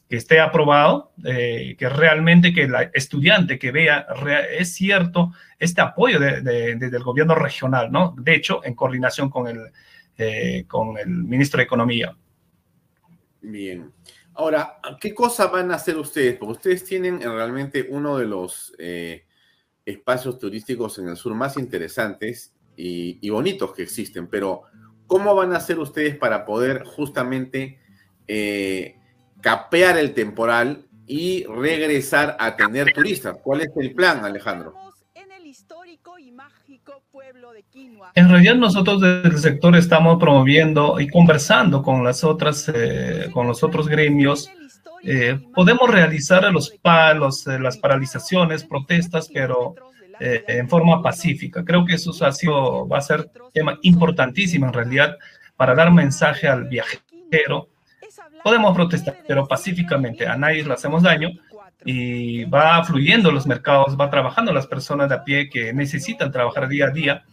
que 0.09 0.17
esté 0.17 0.41
aprobado, 0.41 1.13
eh, 1.25 1.77
que 1.79 1.89
realmente 1.89 2.53
que 2.53 2.65
el 2.65 2.75
estudiante 2.93 3.59
que 3.59 3.73
vea 3.73 4.07
es 4.51 4.75
cierto 4.75 5.33
este 5.59 5.81
apoyo 5.81 6.21
desde 6.21 6.73
el 6.73 7.03
gobierno 7.03 7.35
regional, 7.35 7.91
¿no? 7.91 8.15
De 8.19 8.35
hecho, 8.35 8.61
en 8.65 8.75
coordinación 8.75 9.31
con 9.31 9.49
el, 9.49 9.71
eh, 10.17 10.65
con 10.69 10.97
el 10.99 11.09
ministro 11.09 11.59
de 11.59 11.65
Economía. 11.65 12.17
Bien. 13.41 13.93
Ahora, 14.35 14.79
¿qué 15.01 15.15
cosa 15.15 15.47
van 15.47 15.71
a 15.71 15.77
hacer 15.77 15.97
ustedes? 15.97 16.37
Porque 16.37 16.53
ustedes 16.53 16.85
tienen 16.85 17.21
realmente 17.21 17.87
uno 17.89 18.19
de 18.19 18.27
los 18.27 18.75
eh, 18.79 19.27
espacios 19.85 20.39
turísticos 20.39 20.99
en 20.99 21.09
el 21.09 21.17
sur 21.17 21.35
más 21.35 21.57
interesantes 21.57 22.55
y, 22.77 23.29
bonitos 23.31 23.73
que 23.73 23.83
existen, 23.83 24.27
pero 24.27 24.63
¿cómo 25.07 25.35
van 25.35 25.53
a 25.53 25.59
hacer 25.59 25.79
ustedes 25.79 26.17
para 26.17 26.45
poder 26.45 26.85
justamente 26.85 27.79
eh, 28.27 28.97
capear 29.45 29.99
el 29.99 30.15
temporal 30.15 30.87
y 31.07 31.45
regresar 31.45 32.35
a 32.41 32.57
tener 32.57 32.93
turistas? 32.95 33.37
¿Cuál 33.43 33.61
es 33.61 33.69
el 33.77 33.95
plan, 33.95 34.25
Alejandro? 34.25 34.75
En 38.15 38.29
realidad 38.31 38.55
nosotros 38.55 39.03
desde 39.03 39.29
el 39.29 39.39
sector 39.39 39.77
estamos 39.77 40.19
promoviendo 40.19 40.99
y 40.99 41.09
conversando 41.09 41.83
con 41.83 42.03
las 42.03 42.25
otras, 42.25 42.71
eh, 42.75 43.29
con 43.33 43.47
los 43.47 43.63
otros 43.63 43.87
gremios. 43.87 44.51
Eh, 45.03 45.39
podemos 45.55 45.91
realizar 45.91 46.51
los 46.51 46.71
palos, 46.71 47.47
eh, 47.47 47.59
las 47.59 47.77
paralizaciones, 47.77 48.65
protestas, 48.65 49.29
pero 49.33 49.75
en 50.21 50.69
forma 50.69 51.03
pacífica. 51.03 51.65
Creo 51.65 51.85
que 51.85 51.95
eso 51.95 52.13
ha 52.25 52.31
sido, 52.31 52.87
va 52.87 52.99
a 52.99 53.01
ser 53.01 53.29
tema 53.53 53.77
importantísimo 53.83 54.65
en 54.67 54.73
realidad 54.73 55.17
para 55.57 55.75
dar 55.75 55.91
mensaje 55.91 56.47
al 56.47 56.69
viajero. 56.69 57.69
Podemos 58.45 58.75
protestar, 58.75 59.17
pero 59.27 59.49
pacíficamente. 59.49 60.27
A 60.27 60.37
nadie 60.37 60.63
le 60.63 60.75
hacemos 60.75 61.03
daño 61.03 61.31
y 61.83 62.45
va 62.45 62.85
fluyendo 62.85 63.33
los 63.33 63.47
mercados, 63.47 63.99
va 63.99 64.11
trabajando 64.11 64.53
las 64.53 64.67
personas 64.67 65.09
de 65.09 65.15
a 65.15 65.25
pie 65.25 65.49
que 65.49 65.73
necesitan 65.73 66.31
trabajar 66.31 66.69
día 66.69 66.89
a 66.89 66.91
día. 66.91 67.25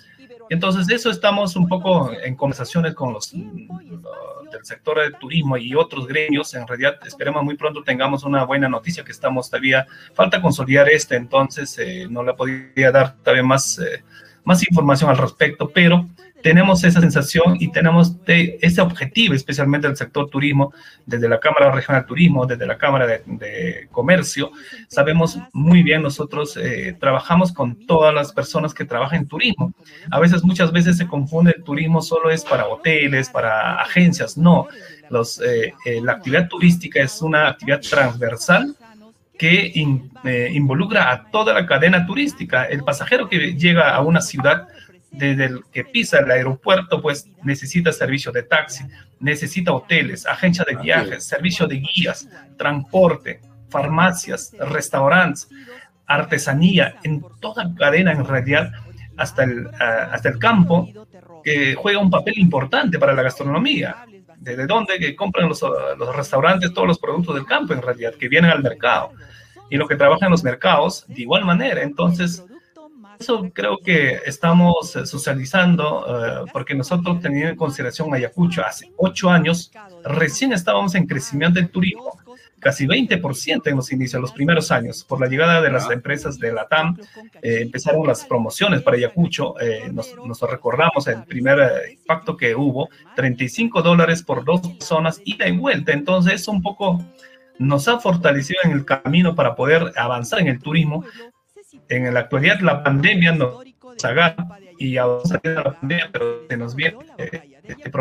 Entonces, 0.50 0.90
eso 0.90 1.10
estamos 1.10 1.58
un 1.58 1.68
poco 1.68 2.12
en 2.14 2.34
conversaciones 2.36 2.94
con 2.94 3.12
los 3.12 3.30
del 3.34 4.64
sector 4.64 5.02
del 5.02 5.18
turismo 5.18 5.58
y 5.58 5.76
otros 5.76 6.08
gremios. 6.08 6.54
En 6.54 6.66
realidad, 6.66 6.96
esperemos 7.06 7.44
muy 7.44 7.58
pronto 7.58 7.84
tengamos 7.84 8.24
una 8.24 8.46
buena 8.46 8.70
noticia 8.70 9.04
que 9.04 9.12
estamos 9.12 9.50
todavía, 9.50 9.86
falta 10.14 10.42
consolidar 10.42 10.88
este, 10.88 11.18
entonces 11.18 11.78
eh, 11.78 12.08
no 12.10 12.24
le 12.24 12.34
podría 12.34 12.90
dar 12.92 13.18
todavía 13.18 13.44
más, 13.44 13.80
eh, 13.80 14.02
más 14.46 14.66
información 14.66 15.10
al 15.10 15.18
respecto, 15.18 15.70
pero 15.74 16.08
tenemos 16.42 16.84
esa 16.84 17.02
sensación 17.02 17.58
y 17.60 17.72
tenemos 17.72 18.16
ese 18.26 18.82
objetivo, 18.82 19.34
especialmente 19.34 19.88
del 19.88 19.98
sector 19.98 20.30
turismo, 20.30 20.74
desde 21.06 21.30
la 21.30 21.40
Cámara 21.40 21.72
Regional 21.72 22.02
de 22.04 22.08
Turismo, 22.08 22.46
desde 22.46 22.66
la 22.66 22.78
Cámara 22.78 23.08
de, 23.08 23.88
Comercio. 23.92 24.52
Sabemos 24.88 25.40
muy 25.54 25.84
bien, 25.84 26.02
nosotros 26.02 26.58
eh, 26.58 26.96
trabajamos 27.00 27.52
con 27.52 27.86
todas 27.86 28.14
las 28.14 28.32
personas 28.32 28.74
que 28.74 28.86
trabajan 28.86 29.20
en 29.20 29.28
turismo. 29.28 29.74
A 30.10 30.20
veces, 30.20 30.44
muchas 30.44 30.72
veces 30.72 30.98
se 30.98 31.08
confunde 31.08 31.54
el 31.56 31.64
turismo 31.64 32.02
solo 32.02 32.30
es 32.30 32.44
para 32.44 32.68
hoteles, 32.68 33.30
para 33.30 33.76
agencias. 33.82 34.38
No, 34.38 34.68
los, 35.10 35.42
eh, 35.42 35.74
eh, 35.86 36.02
la 36.02 36.14
actividad 36.14 36.48
turística 36.48 37.02
es 37.02 37.22
una 37.22 37.50
actividad 37.50 37.82
transversal 37.82 38.76
que 39.38 39.72
involucra 40.54 41.12
a 41.12 41.32
toda 41.32 41.52
la 41.52 41.66
cadena 41.66 42.06
turística. 42.06 42.66
El 42.66 42.84
pasajero 42.84 43.28
que 43.28 43.56
llega 43.56 43.96
a 43.96 44.02
una 44.02 44.22
ciudad 44.22 44.68
desde 45.12 45.46
el 45.46 45.64
que 45.72 45.84
pisa 45.84 46.20
el 46.20 46.32
aeropuerto, 46.32 47.02
pues 47.02 47.28
necesita 47.44 47.92
servicio 47.92 48.32
de 48.32 48.44
taxi, 48.44 48.86
necesita 49.20 49.74
hoteles, 49.74 50.26
agencia 50.26 50.66
de 50.68 50.76
viajes, 50.78 51.26
servicio 51.26 51.68
de 51.68 51.82
guías, 51.82 52.28
transporte, 52.58 53.42
farmacias, 53.70 54.54
restaurantes, 54.58 55.50
artesanía, 56.08 56.96
en 57.04 57.24
toda 57.40 57.74
cadena 57.76 58.14
en 58.14 58.26
realidad, 58.26 58.72
hasta 59.18 59.44
el, 59.44 59.68
hasta 59.80 60.30
el 60.30 60.40
campo, 60.40 60.90
que 61.44 61.76
juega 61.76 62.00
un 62.00 62.10
papel 62.10 62.40
importante 62.40 62.98
para 62.98 63.14
la 63.14 63.24
gastronomía. 63.24 64.06
¿Desde 64.38 64.66
dónde 64.66 64.98
que 64.98 65.16
compran 65.16 65.50
los, 65.50 65.62
los 65.98 66.16
restaurantes 66.16 66.74
todos 66.74 66.88
los 66.88 67.00
productos 67.00 67.36
del 67.36 67.46
campo 67.46 67.74
en 67.74 67.82
realidad, 67.82 68.16
que 68.16 68.30
vienen 68.30 68.50
al 68.50 68.64
mercado? 68.64 69.12
Y 69.70 69.78
lo 69.78 69.88
que 69.88 69.96
trabaja 69.96 70.26
en 70.26 70.32
los 70.32 70.44
mercados, 70.44 71.06
de 71.08 71.22
igual 71.22 71.46
manera. 71.46 71.82
Entonces, 71.84 72.44
eso 73.22 73.50
creo 73.54 73.78
que 73.78 74.20
estamos 74.26 74.96
eh, 74.96 75.06
socializando, 75.06 76.06
eh, 76.08 76.50
porque 76.52 76.76
nosotros 76.76 77.22
teniendo 77.22 77.52
en 77.52 77.56
consideración 77.56 78.14
Ayacucho 78.14 78.64
hace 78.64 78.92
ocho 78.98 79.30
años, 79.30 79.72
recién 80.04 80.52
estábamos 80.54 80.96
en 80.96 81.08
crecimiento 81.08 81.60
del 81.60 81.70
turismo, 81.70 82.20
casi 82.60 82.86
20% 82.86 83.68
en 83.68 83.76
los 83.76 83.92
inicios, 83.92 84.22
los 84.22 84.34
primeros 84.34 84.72
años. 84.72 85.04
Por 85.04 85.20
la 85.22 85.28
llegada 85.28 85.62
de 85.62 85.72
las 85.72 85.90
empresas 85.90 86.38
de 86.38 86.52
la 86.52 86.68
TAM, 86.68 86.98
eh, 87.42 87.62
empezaron 87.62 88.06
las 88.06 88.26
promociones 88.26 88.82
para 88.82 88.98
Ayacucho. 88.98 89.56
nos, 89.92 90.16
nos, 90.26 90.42
recordamos 90.42 91.08
el 91.08 91.24
primer 91.24 91.58
impacto 91.92 92.36
que 92.36 92.56
hubo, 92.56 92.90
35 93.16 93.82
dólares 93.82 94.22
por 94.22 94.44
dos 94.44 94.62
personas, 94.62 95.22
ida 95.26 95.48
y 95.48 95.58
vuelta. 95.58 95.92
Entonces, 95.92 96.34
eso 96.34 96.52
un 96.52 96.62
poco 96.62 97.04
nos 97.62 97.88
ha 97.88 98.00
fortalecido 98.00 98.60
en 98.64 98.72
el 98.72 98.86
camino 98.86 99.36
para 99.36 99.56
poder 99.56 99.94
avanzar 99.96 100.40
en 100.40 100.48
el 100.48 100.60
turismo, 100.60 101.06
en 101.92 102.14
la 102.14 102.22
actualidad 102.22 102.60
la 102.62 102.84
pandemia 102.84 103.34
nos 103.34 103.64
agarra 104.04 104.48
y 104.78 104.94
de 104.94 105.00
la 105.44 105.80
pandemia, 105.80 106.10
pero 106.12 106.48
se 106.50 106.58
nos 106.58 106.76
viene 106.76 106.98
eh, 107.18 107.60
este 107.64 107.92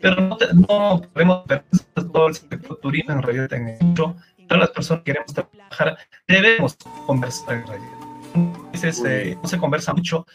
pero 0.00 0.20
no, 0.20 0.36
no 0.54 1.02
podemos 1.12 1.46
ver 1.46 1.64
todo 1.94 2.28
el 2.28 2.34
sector 2.34 2.78
turismo 2.80 3.14
en 3.14 3.22
realidad 3.22 3.52
en 3.52 3.78
mucho. 3.80 4.16
Todas 4.48 4.60
las 4.60 4.70
personas 4.70 5.04
que 5.04 5.12
queremos 5.12 5.32
trabajar 5.32 5.98
debemos 6.26 6.76
conversar 7.06 7.54
en 7.54 7.66
realidad. 7.66 7.98
A 8.34 8.70
veces 8.72 9.02
eh, 9.06 9.38
no 9.40 9.48
se 9.48 9.58
conversa 9.58 9.94
mucho. 9.94 10.26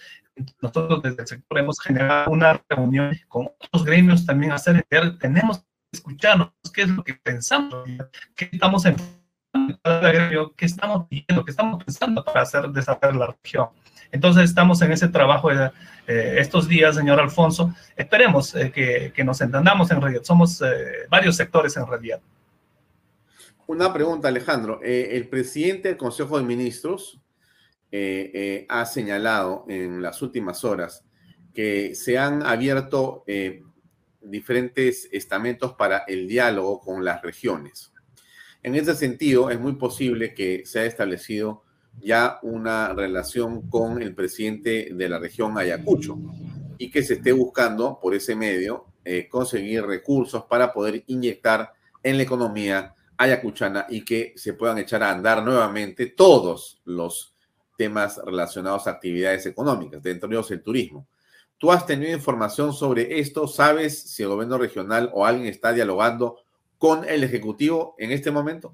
Nosotros 0.62 1.04
desde 1.04 1.22
el 1.22 1.28
sector 1.28 1.60
hemos 1.60 1.80
generado 1.80 2.32
una 2.32 2.62
reunión 2.70 3.16
con 3.28 3.50
otros 3.60 3.84
gremios 3.84 4.26
también 4.26 4.54
hacer 4.54 4.78
entender, 4.78 5.20
tenemos 5.20 5.60
que 5.60 5.66
escucharnos 5.94 6.52
qué 6.74 6.84
es 6.84 6.90
lo 6.90 7.04
que 7.04 7.16
pensamos, 7.16 7.76
qué 8.36 8.50
estamos 8.52 8.86
en 8.86 8.96
qué 10.56 10.66
estamos 10.66 11.08
viendo, 11.10 11.44
qué 11.46 11.52
estamos 11.52 11.84
pensando 11.84 12.24
para 12.24 12.42
hacer 12.42 12.70
desarrollar 12.70 13.16
la 13.16 13.38
región. 13.44 13.70
Entonces 14.12 14.46
estamos 14.46 14.82
en 14.82 14.92
ese 14.92 15.08
trabajo 15.08 15.50
de, 15.50 15.72
estos 16.08 16.68
días, 16.68 16.96
señor 16.96 17.20
Alfonso. 17.20 17.74
Esperemos 17.96 18.54
que, 18.74 19.12
que, 19.14 19.24
nos 19.24 19.42
entendamos 19.42 19.92
en 19.92 20.02
realidad. 20.02 20.24
Somos 20.24 20.64
varios 21.10 21.36
sectores 21.36 21.78
en 21.78 21.86
realidad. 21.86 22.20
Una 23.68 23.94
pregunta, 23.94 24.28
Alejandro. 24.28 24.80
el 24.82 25.28
presidente 25.28 25.90
del 25.90 25.98
Consejo 25.98 26.40
de 26.40 26.46
Ministros 26.46 27.20
ha 28.68 28.86
señalado 28.86 29.66
en 29.70 30.02
las 30.02 30.24
últimas 30.24 30.64
horas 30.64 31.06
que 31.54 31.94
se 31.94 32.18
han 32.18 32.44
abierto 32.44 33.24
diferentes 34.22 35.08
estamentos 35.12 35.74
para 35.74 36.00
el 36.08 36.28
diálogo 36.28 36.80
con 36.80 37.06
las 37.06 37.22
regiones. 37.22 37.94
En 38.62 38.76
ese 38.76 38.96
sentido, 38.96 39.50
es 39.50 39.60
muy 39.60 39.74
posible 39.74 40.34
que 40.34 40.66
se 40.66 40.80
haya 40.80 40.90
establecido 40.90 41.64
ya 42.02 42.40
una 42.44 42.94
relación 42.94 43.70
con 43.70 44.02
el 44.02 44.14
presidente 44.14 44.90
de 44.94 45.10
la 45.10 45.20
región 45.20 45.58
Ayacucho 45.58 46.18
y 46.78 46.90
que 46.92 47.04
se 47.04 47.16
esté 47.16 47.32
buscando 47.32 48.00
por 48.02 48.14
ese 48.14 48.36
medio 48.36 48.86
eh, 49.06 49.28
conseguir 49.30 49.86
recursos 49.86 50.44
para 50.46 50.74
poder 50.74 51.04
inyectar 51.08 51.74
en 52.04 52.18
la 52.18 52.24
economía 52.24 52.96
ayacuchana 53.18 53.86
y 53.90 54.06
que 54.06 54.34
se 54.38 54.54
puedan 54.54 54.78
echar 54.78 55.04
a 55.04 55.12
andar 55.12 55.44
nuevamente 55.44 56.08
todos 56.08 56.82
los 56.86 57.34
temas 57.78 58.20
relacionados 58.26 58.88
a 58.88 58.92
actividades 58.92 59.46
económicas, 59.46 60.02
dentro 60.02 60.30
de 60.30 60.36
ellos 60.36 60.52
el 60.52 60.62
turismo. 60.64 61.08
¿Tú 61.58 61.72
has 61.72 61.86
tenido 61.86 62.14
información 62.14 62.74
sobre 62.74 63.20
esto? 63.20 63.48
¿Sabes 63.48 64.00
si 64.00 64.24
el 64.24 64.30
gobierno 64.30 64.58
regional 64.58 65.10
o 65.14 65.26
alguien 65.26 65.48
está 65.48 65.74
dialogando 65.74 66.38
con 66.80 67.08
el 67.08 67.24
Ejecutivo 67.24 67.94
en 68.00 68.12
este 68.12 68.32
momento? 68.32 68.74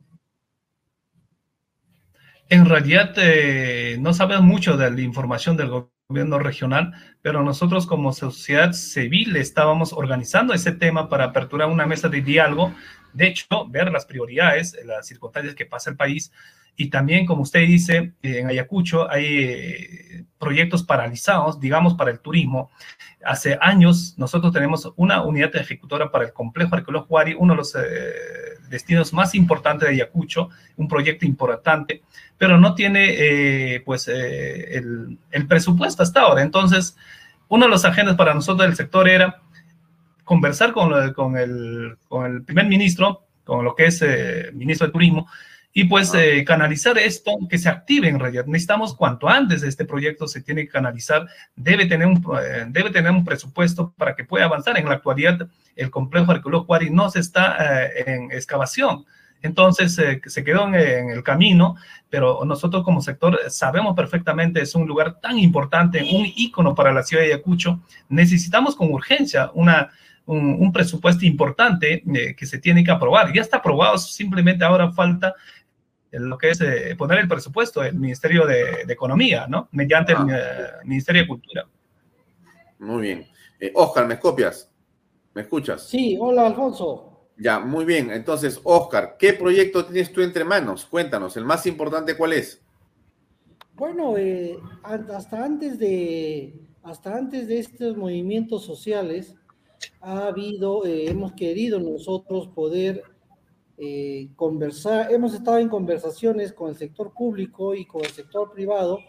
En 2.47 2.65
realidad 2.65 3.13
eh, 3.17 3.97
no 3.99 4.13
sabemos 4.13 4.45
mucho 4.45 4.77
de 4.77 4.91
la 4.91 5.01
información 5.01 5.57
del 5.57 5.89
gobierno 6.07 6.37
regional, 6.37 6.93
pero 7.23 7.43
nosotros 7.43 7.87
como 7.87 8.13
sociedad 8.13 8.71
civil 8.73 9.35
estábamos 9.35 9.91
organizando 9.91 10.53
ese 10.53 10.71
tema 10.71 11.09
para 11.09 11.25
aperturar 11.25 11.67
una 11.67 11.87
mesa 11.87 12.07
de 12.07 12.21
diálogo. 12.21 12.73
De 13.13 13.27
hecho, 13.27 13.47
ver 13.67 13.91
las 13.91 14.05
prioridades, 14.05 14.77
las 14.85 15.07
circunstancias 15.07 15.55
que 15.55 15.65
pasa 15.65 15.89
el 15.89 15.97
país 15.97 16.31
y 16.77 16.89
también, 16.89 17.25
como 17.25 17.43
usted 17.43 17.61
dice, 17.61 18.13
en 18.21 18.47
Ayacucho 18.47 19.09
hay 19.09 19.25
eh, 19.25 20.25
proyectos 20.37 20.83
paralizados, 20.83 21.59
digamos, 21.59 21.93
para 21.93 22.11
el 22.11 22.19
turismo. 22.19 22.69
Hace 23.23 23.57
años 23.61 24.15
nosotros 24.17 24.51
tenemos 24.51 24.91
una 24.97 25.23
unidad 25.23 25.55
ejecutora 25.55 26.11
para 26.11 26.25
el 26.25 26.33
complejo 26.33 26.75
arqueológico 26.75 27.13
Huari, 27.13 27.35
uno 27.37 27.53
de 27.53 27.57
los 27.57 27.75
eh, 27.75 27.79
destinos 28.69 29.13
más 29.13 29.35
importantes 29.35 29.87
de 29.87 29.95
Ayacucho, 29.95 30.49
un 30.75 30.89
proyecto 30.89 31.25
importante, 31.25 32.01
pero 32.37 32.59
no 32.59 32.75
tiene 32.75 33.15
eh, 33.17 33.81
pues 33.85 34.09
el, 34.09 35.17
presupuesto 35.47 36.03
hasta 36.03 36.21
ahora. 36.21 36.41
Entonces, 36.41 36.97
uno 37.47 37.65
de 37.65 37.71
los 37.71 37.85
agentes 37.85 38.15
para 38.15 38.33
nosotros 38.33 38.67
del 38.67 38.75
sector 38.75 39.07
era 39.07 39.41
conversar 40.25 40.73
con, 40.73 41.13
con, 41.13 41.37
el, 41.37 41.95
con 42.09 42.25
el 42.25 42.43
primer 42.43 42.65
ministro, 42.65 43.21
con 43.45 43.63
lo 43.63 43.75
que 43.75 43.85
es 43.85 44.03
ministro 44.53 44.87
de 44.87 44.93
Turismo, 44.93 45.27
y 45.77 45.83
pues 45.83 46.13
eh, 46.13 46.45
canalizar 46.45 46.97
esto, 46.97 47.37
que 47.49 47.57
se 47.57 47.67
active 47.67 48.07
en 48.07 48.17
realidad. 48.17 48.45
Necesitamos 48.45 48.95
cuanto 48.95 49.27
antes 49.27 49.61
este 49.61 49.83
proyecto 49.83 50.25
se 50.25 50.41
tiene 50.41 50.61
que 50.61 50.69
canalizar, 50.69 51.27
debe 51.53 51.85
tener 51.85 52.07
un, 52.07 52.23
eh, 52.41 52.65
debe 52.69 52.91
tener 52.91 53.11
un 53.11 53.25
presupuesto 53.25 53.93
para 53.97 54.15
que 54.15 54.23
pueda 54.23 54.45
avanzar. 54.45 54.77
En 54.77 54.87
la 54.87 54.95
actualidad, 54.95 55.49
el 55.75 55.91
complejo 55.91 56.31
arqueológico 56.31 56.71
Huari 56.71 56.91
no 56.91 57.09
se 57.11 57.19
está 57.19 57.57
eh, 57.59 58.03
en 58.07 58.31
excavación. 58.31 59.03
Entonces 59.41 60.01
se 60.25 60.43
quedó 60.45 60.65
en, 60.69 60.75
en, 60.75 61.09
el 61.09 61.23
camino, 61.23 61.75
pero 62.09 62.45
nosotros 62.45 62.81
como 62.85 63.01
sector 63.01 63.37
sabemos 63.49 63.97
perfectamente, 63.97 64.61
es 64.61 64.73
un 64.75 64.87
lugar 64.87 65.19
tan 65.19 65.37
importante, 65.37 66.01
un 66.01 66.25
ícono 66.37 66.73
para 66.73 66.93
la 66.93 67.03
ciudad 67.03 67.21
de 67.21 67.33
Ayacucho. 67.33 67.81
Necesitamos 68.07 68.77
con 68.77 68.91
urgencia 68.93 69.51
una, 69.53 69.91
un, 70.25 70.71
presupuesto 70.71 71.25
importante 71.25 72.03
que 72.35 72.45
se 72.45 72.59
tiene 72.59 72.83
que 72.83 72.91
aprobar. 72.91 73.31
Ya 73.33 73.41
está 73.41 73.57
aprobado, 73.57 73.97
simplemente 73.97 74.63
ahora 74.63 74.91
falta 74.91 75.35
lo 76.19 76.37
que 76.37 76.51
es 76.51 76.61
eh, 76.61 76.95
poner 76.97 77.19
el 77.19 77.27
presupuesto 77.27 77.83
el 77.83 77.95
Ministerio 77.95 78.45
de, 78.45 78.81
Economía, 78.87 79.47
¿no? 79.47 79.69
Mediante 79.71 80.13
el 80.13 80.17
ah. 80.19 80.27
eh, 80.31 80.85
Ministerio 80.85 81.23
de 81.23 81.27
Cultura. 81.27 81.67
Muy 82.79 83.01
bien. 83.01 83.27
Eh, 83.59 83.71
Oscar, 83.75 84.07
¿me 84.07 84.19
copias? 84.19 84.71
¿Me 85.33 85.41
escuchas? 85.41 85.87
Sí, 85.87 86.17
hola 86.19 86.47
Alfonso. 86.47 87.29
Ya, 87.37 87.59
muy 87.59 87.83
bien. 87.83 88.11
Entonces, 88.11 88.59
Oscar, 88.63 89.17
¿qué 89.19 89.33
proyecto 89.33 89.85
tienes 89.85 90.11
tú 90.13 90.21
entre 90.21 90.45
manos? 90.45 90.85
Cuéntanos, 90.85 91.35
el 91.35 91.43
más 91.43 91.65
importante, 91.65 92.15
¿cuál 92.15 92.33
es? 92.33 92.61
Bueno, 93.73 94.15
hasta 94.83 95.43
antes 95.43 95.77
de 95.77 96.61
hasta 96.85 97.15
antes 97.17 97.47
de 97.47 97.59
estos 97.59 97.97
movimientos 97.97 98.63
sociales 98.63 99.35
ha 100.01 100.27
habido, 100.27 100.85
hemos 100.85 101.33
querido 101.33 101.79
nosotros 101.79 102.47
poder 102.49 103.03
eh, 103.77 104.29
conversar, 104.37 105.11
hemos 105.11 105.33
estado 105.33 105.57
en 105.57 105.67
conversaciones 105.67 106.53
con 106.53 106.69
el 106.69 106.77
sector 106.77 107.11
público 107.11 107.75
y 107.75 107.85
con 107.85 108.05
el 108.05 108.11
sector 108.11 108.51
privado 108.53 108.99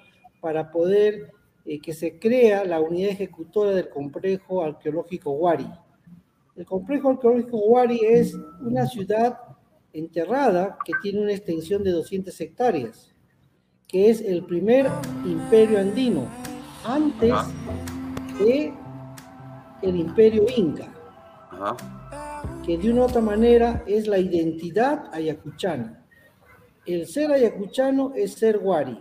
para 0.40 0.72
poder 0.72 1.30
eh, 1.64 1.80
que 1.80 1.92
se 1.92 2.18
crea 2.18 2.64
la 2.64 2.80
unidad 2.80 3.10
ejecutora 3.10 3.70
del 3.70 3.88
complejo 3.88 4.64
arqueológico 4.64 5.30
Huari. 5.30 5.68
El 6.56 6.66
complejo 6.66 7.10
arqueológico 7.10 7.58
Huari 7.58 8.00
es 8.04 8.34
una 8.60 8.86
ciudad 8.86 9.38
enterrada 9.92 10.78
que 10.84 10.92
tiene 11.00 11.20
una 11.20 11.32
extensión 11.32 11.84
de 11.84 11.92
200 11.92 12.40
hectáreas, 12.40 13.14
que 13.86 14.10
es 14.10 14.20
el 14.20 14.44
primer 14.44 14.86
imperio 15.24 15.78
andino, 15.78 16.26
antes 16.84 17.32
de 18.40 18.72
el 19.82 19.96
imperio 19.96 20.44
inca 20.56 20.92
que 22.64 22.78
de 22.78 22.90
una 22.90 23.02
u 23.02 23.04
otra 23.04 23.20
manera 23.20 23.84
es 23.86 24.06
la 24.06 24.18
identidad 24.18 25.08
ayacuchana. 25.12 26.04
El 26.84 27.06
ser 27.06 27.32
ayacuchano 27.32 28.12
es 28.14 28.34
ser 28.34 28.58
guari. 28.58 28.98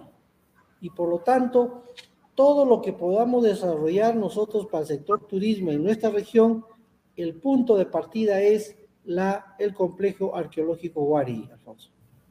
Y 0.81 0.89
por 0.89 1.09
lo 1.09 1.19
tanto, 1.19 1.85
todo 2.35 2.65
lo 2.65 2.81
que 2.81 2.93
podamos 2.93 3.43
desarrollar 3.43 4.15
nosotros 4.15 4.67
para 4.67 4.81
el 4.81 4.87
sector 4.87 5.25
turismo 5.27 5.71
en 5.71 5.83
nuestra 5.83 6.09
región, 6.09 6.65
el 7.15 7.35
punto 7.35 7.77
de 7.77 7.85
partida 7.85 8.41
es 8.41 8.75
la, 9.05 9.55
el 9.57 9.73
complejo 9.73 10.35
arqueológico 10.35 11.03
Guari, 11.05 11.49
Alfonso. 11.51 11.89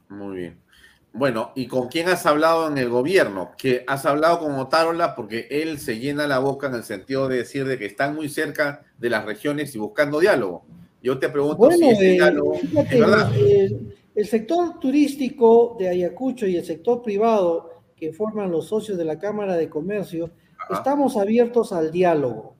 Muy 0.09 0.37
bien. 0.37 0.65
Bueno, 1.11 1.53
¿y 1.55 1.67
con 1.67 1.87
quién 1.87 2.09
has 2.09 2.25
hablado 2.25 2.67
en 2.67 2.77
el 2.77 2.89
gobierno? 2.89 3.51
Que 3.57 3.85
has 3.87 4.05
hablado 4.05 4.39
con 4.39 4.53
Otárola 4.55 5.15
porque 5.15 5.47
él 5.49 5.79
se 5.79 5.97
llena 5.97 6.27
la 6.27 6.39
boca 6.39 6.67
en 6.67 6.75
el 6.75 6.83
sentido 6.83 7.29
de 7.29 7.37
decir 7.37 7.65
de 7.65 7.79
que 7.79 7.85
están 7.85 8.15
muy 8.15 8.27
cerca 8.27 8.83
de 8.97 9.09
las 9.09 9.23
regiones 9.23 9.73
y 9.73 9.79
buscando 9.79 10.19
diálogo. 10.19 10.65
Yo 11.05 11.19
te 11.19 11.29
pregunto 11.29 11.69
si 11.69 11.85
este 11.85 12.17
eh, 12.17 13.79
el, 14.15 14.25
sector 14.25 14.79
turístico 14.79 15.75
de 15.77 15.89
Ayacucho 15.89 16.47
y 16.47 16.55
el 16.55 16.65
sector 16.65 17.03
privado 17.03 17.83
que 17.95 18.11
forman 18.11 18.49
los 18.49 18.65
socios 18.69 18.97
de 18.97 19.05
la 19.05 19.19
Cámara 19.19 19.55
de 19.55 19.69
Comercio, 19.69 20.31
estamos 20.67 21.15
abiertos 21.15 21.71
al 21.73 21.91
diálogo, 21.91 22.55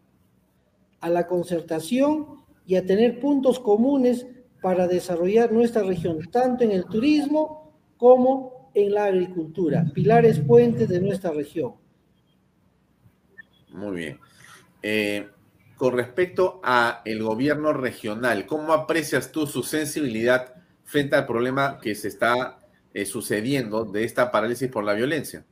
a 1.00 1.10
la 1.10 1.26
concertación 1.26 2.44
y 2.68 2.76
a 2.76 2.86
tener 2.86 3.20
puntos 3.20 3.60
comunes 3.60 4.28
para 4.62 4.88
desarrollar 4.88 5.52
nuestra 5.52 5.82
región, 5.82 6.20
tanto 6.32 6.64
en 6.64 6.70
el 6.70 6.86
turismo 6.86 7.74
como 7.98 8.70
en 8.76 8.94
la 8.94 9.06
agricultura, 9.06 9.90
pilares 9.92 10.40
puentes 10.40 10.88
de 10.88 11.02
nuestra 11.02 11.32
región. 11.32 11.74
Muy 13.72 13.96
bien. 13.96 14.20
Eh, 14.84 15.30
con 15.78 15.94
respecto 15.94 16.62
a 16.64 17.02
el 17.06 17.22
gobierno 17.24 17.74
regional, 17.74 18.46
¿cómo 18.46 18.74
aprecias 18.74 19.32
tú 19.32 19.46
su 19.46 19.64
sensibilidad 19.64 20.54
frente 20.84 21.16
al 21.16 21.26
problema 21.26 21.80
que 21.82 21.96
se 21.96 22.08
está 22.08 22.60
eh, 22.94 23.06
sucediendo 23.06 23.84
de 23.84 24.04
esta 24.06 24.32
parálisis 24.32 24.70
por 24.70 24.84
la 24.84 24.94
violencia? 24.94 25.46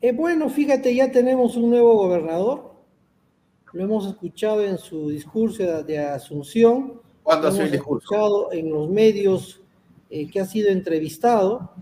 Eh, 0.00 0.12
bueno, 0.12 0.48
fíjate, 0.48 0.94
ya 0.94 1.10
tenemos 1.10 1.56
un 1.56 1.70
nuevo 1.70 1.94
gobernador. 1.96 2.72
Lo 3.72 3.84
hemos 3.84 4.06
escuchado 4.06 4.64
en 4.64 4.78
su 4.78 5.10
discurso 5.10 5.82
de, 5.82 5.98
Asunción. 5.98 7.00
¿Cuándo 7.22 7.48
ha 7.48 7.52
sido 7.52 7.64
el 7.64 7.72
discurso? 7.72 8.04
escuchado 8.04 8.52
en 8.52 8.70
los 8.70 8.88
medios 8.88 9.60
eh, 10.10 10.28
que 10.30 10.40
ha 10.40 10.46
sido 10.46 10.70
entrevistado 10.70 11.72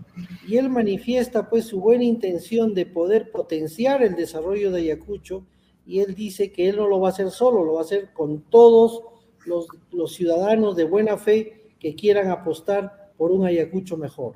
y 0.45 0.57
él 0.57 0.69
manifiesta 0.69 1.49
pues 1.49 1.65
su 1.65 1.79
buena 1.79 2.03
intención 2.03 2.73
de 2.73 2.85
poder 2.85 3.31
potenciar 3.31 4.03
el 4.03 4.15
desarrollo 4.15 4.69
de 4.71 4.81
Ayacucho 4.81 5.43
y 5.87 6.01
él 6.01 6.13
dice 6.13 6.51
que 6.51 6.67
él 6.67 6.75
no 6.75 6.87
lo 6.87 6.99
va 6.99 7.07
a 7.07 7.11
hacer 7.11 7.31
solo, 7.31 7.63
lo 7.63 7.75
va 7.75 7.79
a 7.79 7.83
hacer 7.83 8.09
con 8.13 8.41
todos 8.41 9.03
los, 9.45 9.67
los 9.91 10.13
ciudadanos 10.13 10.75
de 10.75 10.83
buena 10.83 11.17
fe 11.17 11.71
que 11.79 11.95
quieran 11.95 12.29
apostar 12.29 13.13
por 13.17 13.31
un 13.31 13.45
Ayacucho 13.45 13.95
mejor. 13.95 14.35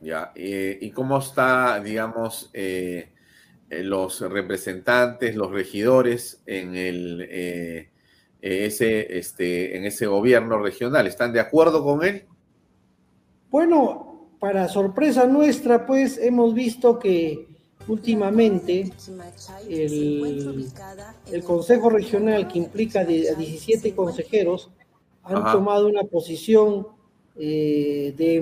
Ya, 0.00 0.32
eh, 0.34 0.76
¿y 0.80 0.90
cómo 0.90 1.16
está, 1.18 1.80
digamos, 1.80 2.50
eh, 2.52 3.12
eh, 3.70 3.82
los 3.84 4.20
representantes, 4.20 5.36
los 5.36 5.52
regidores 5.52 6.42
en 6.44 6.74
el 6.74 7.88
ese, 8.40 9.16
este, 9.16 9.76
en 9.76 9.84
ese 9.84 10.06
gobierno 10.06 10.58
regional? 10.58 11.06
¿Están 11.06 11.32
de 11.32 11.40
acuerdo 11.40 11.84
con 11.84 12.04
él? 12.04 12.26
Bueno, 13.48 14.28
para 14.40 14.68
sorpresa 14.68 15.26
nuestra, 15.26 15.86
pues 15.86 16.18
hemos 16.18 16.52
visto 16.52 16.98
que 16.98 17.53
últimamente 17.88 18.90
el, 19.68 20.70
Consejo 21.44 21.90
Regional, 21.90 22.48
que 22.48 22.58
implica 22.58 23.00
a 23.00 23.04
17 23.04 23.94
consejeros, 23.94 24.70
han 25.22 25.52
tomado 25.52 25.88
una 25.88 26.02
posición 26.04 26.86
eh, 27.36 28.14
de, 28.16 28.40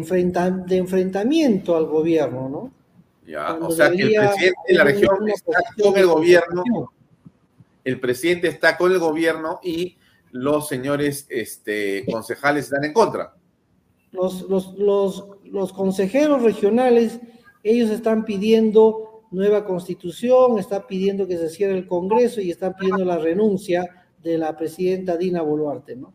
de 0.67 0.77
enfrentamiento 0.77 1.77
al 1.77 1.87
gobierno, 1.87 2.49
¿no? 2.49 2.73
Ya, 3.27 3.55
o 3.55 3.71
sea 3.71 3.91
que 3.91 4.03
el 4.03 4.15
presidente 4.15 4.61
de 4.69 4.75
la 4.75 4.85
región 4.85 5.29
está 5.29 5.59
con 5.81 5.97
el 5.97 6.07
gobierno, 6.07 6.65
el 7.85 8.01
presidente 8.01 8.49
está 8.49 8.77
con 8.77 8.91
el 8.91 8.99
gobierno 8.99 9.61
y 9.63 9.97
los 10.33 10.67
señores 10.69 11.27
este, 11.29 12.05
concejales 12.11 12.65
están 12.65 12.85
en 12.85 12.93
contra. 12.93 13.35
Los, 14.11 14.43
los, 14.43 14.75
los, 14.75 15.27
los 15.45 15.73
consejeros 15.73 16.43
regionales, 16.43 17.21
ellos 17.63 17.91
están 17.91 18.25
pidiendo 18.25 19.12
nueva 19.33 19.65
constitución, 19.65 20.59
están 20.59 20.87
pidiendo 20.87 21.27
que 21.27 21.37
se 21.37 21.49
cierre 21.49 21.77
el 21.77 21.87
Congreso 21.87 22.41
y 22.41 22.51
están 22.51 22.75
pidiendo 22.75 23.05
la 23.05 23.19
renuncia 23.19 23.85
de 24.23 24.39
la 24.39 24.57
presidenta 24.57 25.17
Dina 25.17 25.43
Boluarte, 25.43 25.97
¿no? 25.97 26.13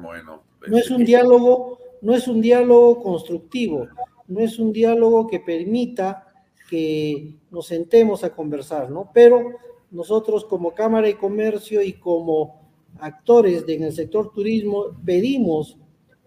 Bueno. 0.00 0.42
No 0.66 0.76
es 0.76 0.90
un 0.90 1.04
diálogo, 1.04 1.78
no 2.02 2.14
es 2.14 2.26
un 2.26 2.40
diálogo 2.40 3.02
constructivo, 3.02 3.86
no 4.26 4.40
es 4.40 4.58
un 4.58 4.72
diálogo 4.72 5.26
que 5.26 5.40
permita 5.40 6.26
que 6.68 7.34
nos 7.50 7.66
sentemos 7.66 8.24
a 8.24 8.34
conversar, 8.34 8.90
¿no? 8.90 9.10
Pero 9.14 9.52
nosotros 9.90 10.44
como 10.44 10.74
Cámara 10.74 11.06
de 11.06 11.16
Comercio 11.16 11.80
y 11.82 11.94
como 11.94 12.68
actores 12.98 13.64
en 13.68 13.84
el 13.84 13.92
sector 13.92 14.32
turismo 14.32 14.86
pedimos 15.04 15.78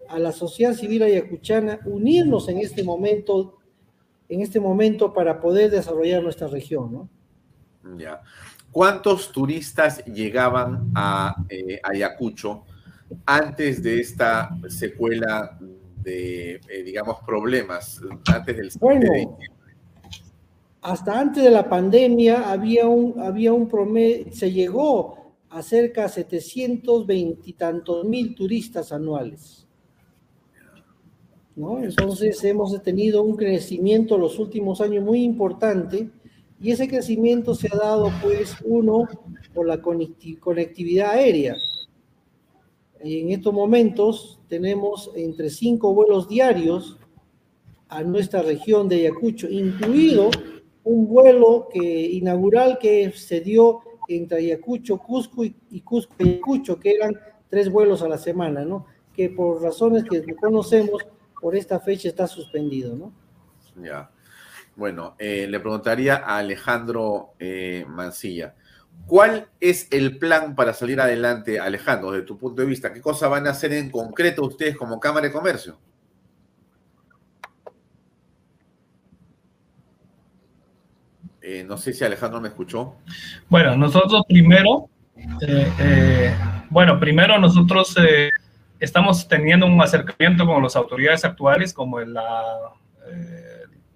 a 0.08 0.18
la 0.18 0.32
sociedad 0.32 0.74
civil 0.74 1.02
ayacuchana 1.02 1.80
unirnos 1.86 2.48
en 2.48 2.58
este 2.58 2.82
momento, 2.82 3.58
en 4.32 4.40
este 4.40 4.58
momento 4.58 5.12
para 5.12 5.40
poder 5.40 5.70
desarrollar 5.70 6.22
nuestra 6.22 6.48
región, 6.48 6.90
¿no? 6.92 7.08
Ya. 7.98 8.22
¿Cuántos 8.70 9.30
turistas 9.30 10.02
llegaban 10.06 10.90
a 10.94 11.36
eh, 11.50 11.78
Ayacucho 11.82 12.64
antes 13.26 13.82
de 13.82 14.00
esta 14.00 14.48
secuela 14.68 15.58
de, 15.60 16.54
eh, 16.54 16.82
digamos, 16.82 17.18
problemas, 17.26 18.00
antes 18.32 18.56
del... 18.56 18.70
Bueno, 18.80 19.36
hasta 20.80 21.20
antes 21.20 21.44
de 21.44 21.50
la 21.50 21.68
pandemia 21.68 22.50
había 22.50 22.88
un, 22.88 23.20
había 23.20 23.52
un 23.52 23.68
promedio, 23.68 24.32
se 24.32 24.50
llegó 24.50 25.36
a 25.50 25.62
cerca 25.62 26.04
de 26.04 26.08
720 26.08 27.42
y 27.44 27.52
tantos 27.52 28.06
mil 28.06 28.34
turistas 28.34 28.92
anuales. 28.92 29.61
¿No? 31.56 31.82
Entonces 31.82 32.42
hemos 32.44 32.80
tenido 32.82 33.22
un 33.22 33.36
crecimiento 33.36 34.18
los 34.18 34.38
últimos 34.38 34.80
años 34.80 35.04
muy 35.04 35.22
importante 35.22 36.10
y 36.60 36.70
ese 36.70 36.88
crecimiento 36.88 37.54
se 37.54 37.68
ha 37.72 37.76
dado 37.76 38.10
pues 38.22 38.56
uno 38.64 39.08
por 39.52 39.66
la 39.66 39.82
conectividad 39.82 41.10
aérea. 41.10 41.56
En 43.00 43.30
estos 43.30 43.52
momentos 43.52 44.40
tenemos 44.48 45.10
entre 45.16 45.50
cinco 45.50 45.92
vuelos 45.92 46.28
diarios 46.28 46.98
a 47.88 48.02
nuestra 48.04 48.42
región 48.42 48.88
de 48.88 48.96
Ayacucho, 49.06 49.48
incluido 49.50 50.30
un 50.84 51.08
vuelo 51.08 51.68
que, 51.70 51.80
inaugural 51.80 52.78
que 52.78 53.10
se 53.10 53.40
dio 53.40 53.80
entre 54.08 54.38
Ayacucho, 54.38 54.98
Cusco 54.98 55.44
y, 55.44 55.80
Cusco 55.80 56.14
y 56.18 56.28
Ayacucho, 56.28 56.78
que 56.78 56.92
eran 56.92 57.18
tres 57.50 57.70
vuelos 57.70 58.02
a 58.02 58.08
la 58.08 58.18
semana, 58.18 58.64
¿no? 58.64 58.86
Que 59.12 59.30
por 59.30 59.60
razones 59.60 60.04
que 60.04 60.22
conocemos, 60.36 61.02
por 61.42 61.56
esta 61.56 61.80
fecha 61.80 62.08
está 62.08 62.28
suspendido, 62.28 62.94
¿no? 62.94 63.12
Ya. 63.82 64.08
Bueno, 64.76 65.16
eh, 65.18 65.46
le 65.50 65.58
preguntaría 65.58 66.16
a 66.16 66.38
Alejandro 66.38 67.34
eh, 67.40 67.84
Mancilla. 67.88 68.54
¿Cuál 69.06 69.48
es 69.60 69.88
el 69.90 70.18
plan 70.18 70.54
para 70.54 70.72
salir 70.72 71.00
adelante, 71.00 71.58
Alejandro, 71.58 72.12
desde 72.12 72.26
tu 72.26 72.38
punto 72.38 72.62
de 72.62 72.68
vista? 72.68 72.92
¿Qué 72.92 73.00
cosas 73.00 73.28
van 73.28 73.48
a 73.48 73.50
hacer 73.50 73.72
en 73.72 73.90
concreto 73.90 74.44
ustedes 74.44 74.76
como 74.76 75.00
Cámara 75.00 75.26
de 75.26 75.32
Comercio? 75.32 75.76
Eh, 81.42 81.64
no 81.66 81.76
sé 81.76 81.92
si 81.92 82.04
Alejandro 82.04 82.40
me 82.40 82.48
escuchó. 82.48 82.94
Bueno, 83.48 83.76
nosotros 83.76 84.22
primero, 84.28 84.88
eh, 85.16 85.72
eh, 85.80 86.36
bueno, 86.70 87.00
primero 87.00 87.36
nosotros 87.40 87.96
estamos 88.82 89.28
teniendo 89.28 89.66
un 89.66 89.80
acercamiento 89.80 90.46
con 90.46 90.62
las 90.62 90.76
autoridades 90.76 91.24
actuales, 91.24 91.72
como 91.72 92.00
la, 92.00 92.42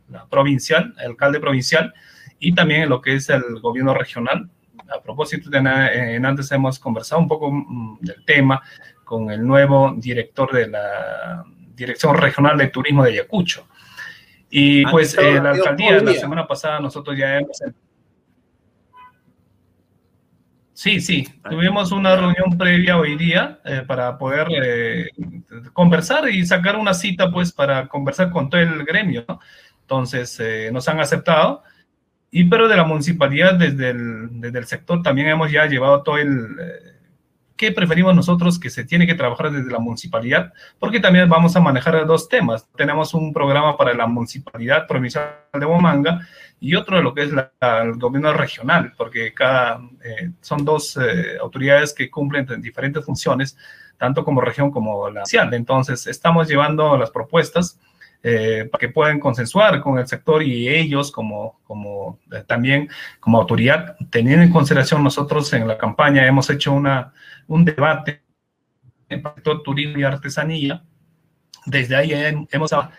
la 0.08 0.26
provincial, 0.26 0.94
el 0.98 1.10
alcalde 1.10 1.40
provincial, 1.40 1.92
y 2.38 2.54
también 2.54 2.82
en 2.82 2.88
lo 2.88 3.00
que 3.00 3.14
es 3.14 3.28
el 3.28 3.60
gobierno 3.60 3.94
regional 3.94 4.50
a 4.88 5.00
propósito, 5.02 5.50
de, 5.50 5.58
en 5.58 6.24
antes 6.26 6.50
hemos 6.52 6.78
conversado 6.78 7.20
un 7.20 7.28
poco 7.28 7.50
mm, 7.50 7.98
del 8.00 8.24
tema 8.24 8.62
con 9.04 9.30
el 9.30 9.46
nuevo 9.46 9.94
director 9.96 10.52
de 10.52 10.68
la 10.68 11.44
Dirección 11.74 12.16
Regional 12.16 12.56
de 12.56 12.68
Turismo 12.68 13.04
de 13.04 13.10
Ayacucho. 13.10 13.66
Y 14.48 14.86
pues 14.86 15.16
eh, 15.18 15.40
la 15.40 15.50
alcaldía, 15.50 16.00
la 16.00 16.14
semana 16.14 16.46
pasada 16.46 16.80
nosotros 16.80 17.16
ya 17.16 17.38
hemos... 17.38 17.60
Sí, 20.76 21.00
sí, 21.00 21.26
tuvimos 21.48 21.90
una 21.90 22.16
reunión 22.16 22.58
previa 22.58 22.98
hoy 22.98 23.16
día 23.16 23.60
eh, 23.64 23.82
para 23.86 24.18
poder 24.18 24.48
eh, 24.62 25.08
conversar 25.72 26.28
y 26.28 26.44
sacar 26.44 26.76
una 26.76 26.92
cita 26.92 27.30
pues 27.30 27.50
para 27.50 27.88
conversar 27.88 28.30
con 28.30 28.50
todo 28.50 28.60
el 28.60 28.84
gremio. 28.84 29.24
Entonces 29.80 30.38
nos 30.72 30.86
han 30.88 31.00
aceptado 31.00 31.62
y 32.30 32.44
pero 32.44 32.68
de 32.68 32.76
la 32.76 32.84
municipalidad, 32.84 33.54
desde 33.54 33.90
el, 33.90 34.40
desde 34.40 34.58
el 34.58 34.66
sector, 34.66 35.02
también 35.02 35.28
hemos 35.28 35.50
ya 35.50 35.64
llevado 35.64 36.02
todo 36.02 36.18
el... 36.18 36.56
Eh, 36.60 36.92
¿Qué 37.56 37.72
preferimos 37.72 38.14
nosotros 38.14 38.58
que 38.58 38.68
se 38.68 38.84
tiene 38.84 39.06
que 39.06 39.14
trabajar 39.14 39.50
desde 39.50 39.70
la 39.70 39.78
municipalidad? 39.78 40.52
Porque 40.78 41.00
también 41.00 41.26
vamos 41.30 41.56
a 41.56 41.60
manejar 41.60 42.06
dos 42.06 42.28
temas. 42.28 42.68
Tenemos 42.76 43.14
un 43.14 43.32
programa 43.32 43.78
para 43.78 43.94
la 43.94 44.06
municipalidad 44.06 44.86
provincial 44.86 45.36
de 45.58 45.64
Bomanga 45.64 46.28
y 46.58 46.74
otro 46.74 46.96
de 46.96 47.02
lo 47.02 47.14
que 47.14 47.24
es 47.24 47.30
el 47.32 47.94
gobierno 47.98 48.32
regional, 48.32 48.92
porque 48.96 49.34
cada, 49.34 49.80
eh, 50.02 50.30
son 50.40 50.64
dos 50.64 50.96
eh, 50.96 51.36
autoridades 51.40 51.92
que 51.92 52.10
cumplen 52.10 52.46
diferentes 52.60 53.04
funciones, 53.04 53.56
tanto 53.98 54.24
como 54.24 54.40
región 54.40 54.70
como 54.70 55.08
la 55.10 55.20
nacional. 55.20 55.54
Entonces, 55.54 56.06
estamos 56.06 56.48
llevando 56.48 56.96
las 56.96 57.10
propuestas 57.10 57.78
eh, 58.28 58.68
para 58.72 58.80
que 58.80 58.88
puedan 58.88 59.20
consensuar 59.20 59.80
con 59.80 60.00
el 60.00 60.06
sector 60.08 60.42
y 60.42 60.68
ellos 60.68 61.12
como, 61.12 61.60
como 61.62 62.18
eh, 62.32 62.42
también 62.44 62.88
como 63.20 63.38
autoridad, 63.38 63.96
teniendo 64.10 64.42
en 64.42 64.50
consideración 64.50 65.04
nosotros 65.04 65.52
en 65.52 65.68
la 65.68 65.78
campaña 65.78 66.26
hemos 66.26 66.50
hecho 66.50 66.72
una, 66.72 67.12
un 67.46 67.64
debate 67.64 68.22
en 69.08 69.22
sector 69.22 69.62
turismo 69.62 69.98
y 69.98 70.02
artesanía. 70.02 70.82
Desde 71.66 71.96
ahí 71.96 72.12
hemos 72.50 72.72
a, 72.72 72.90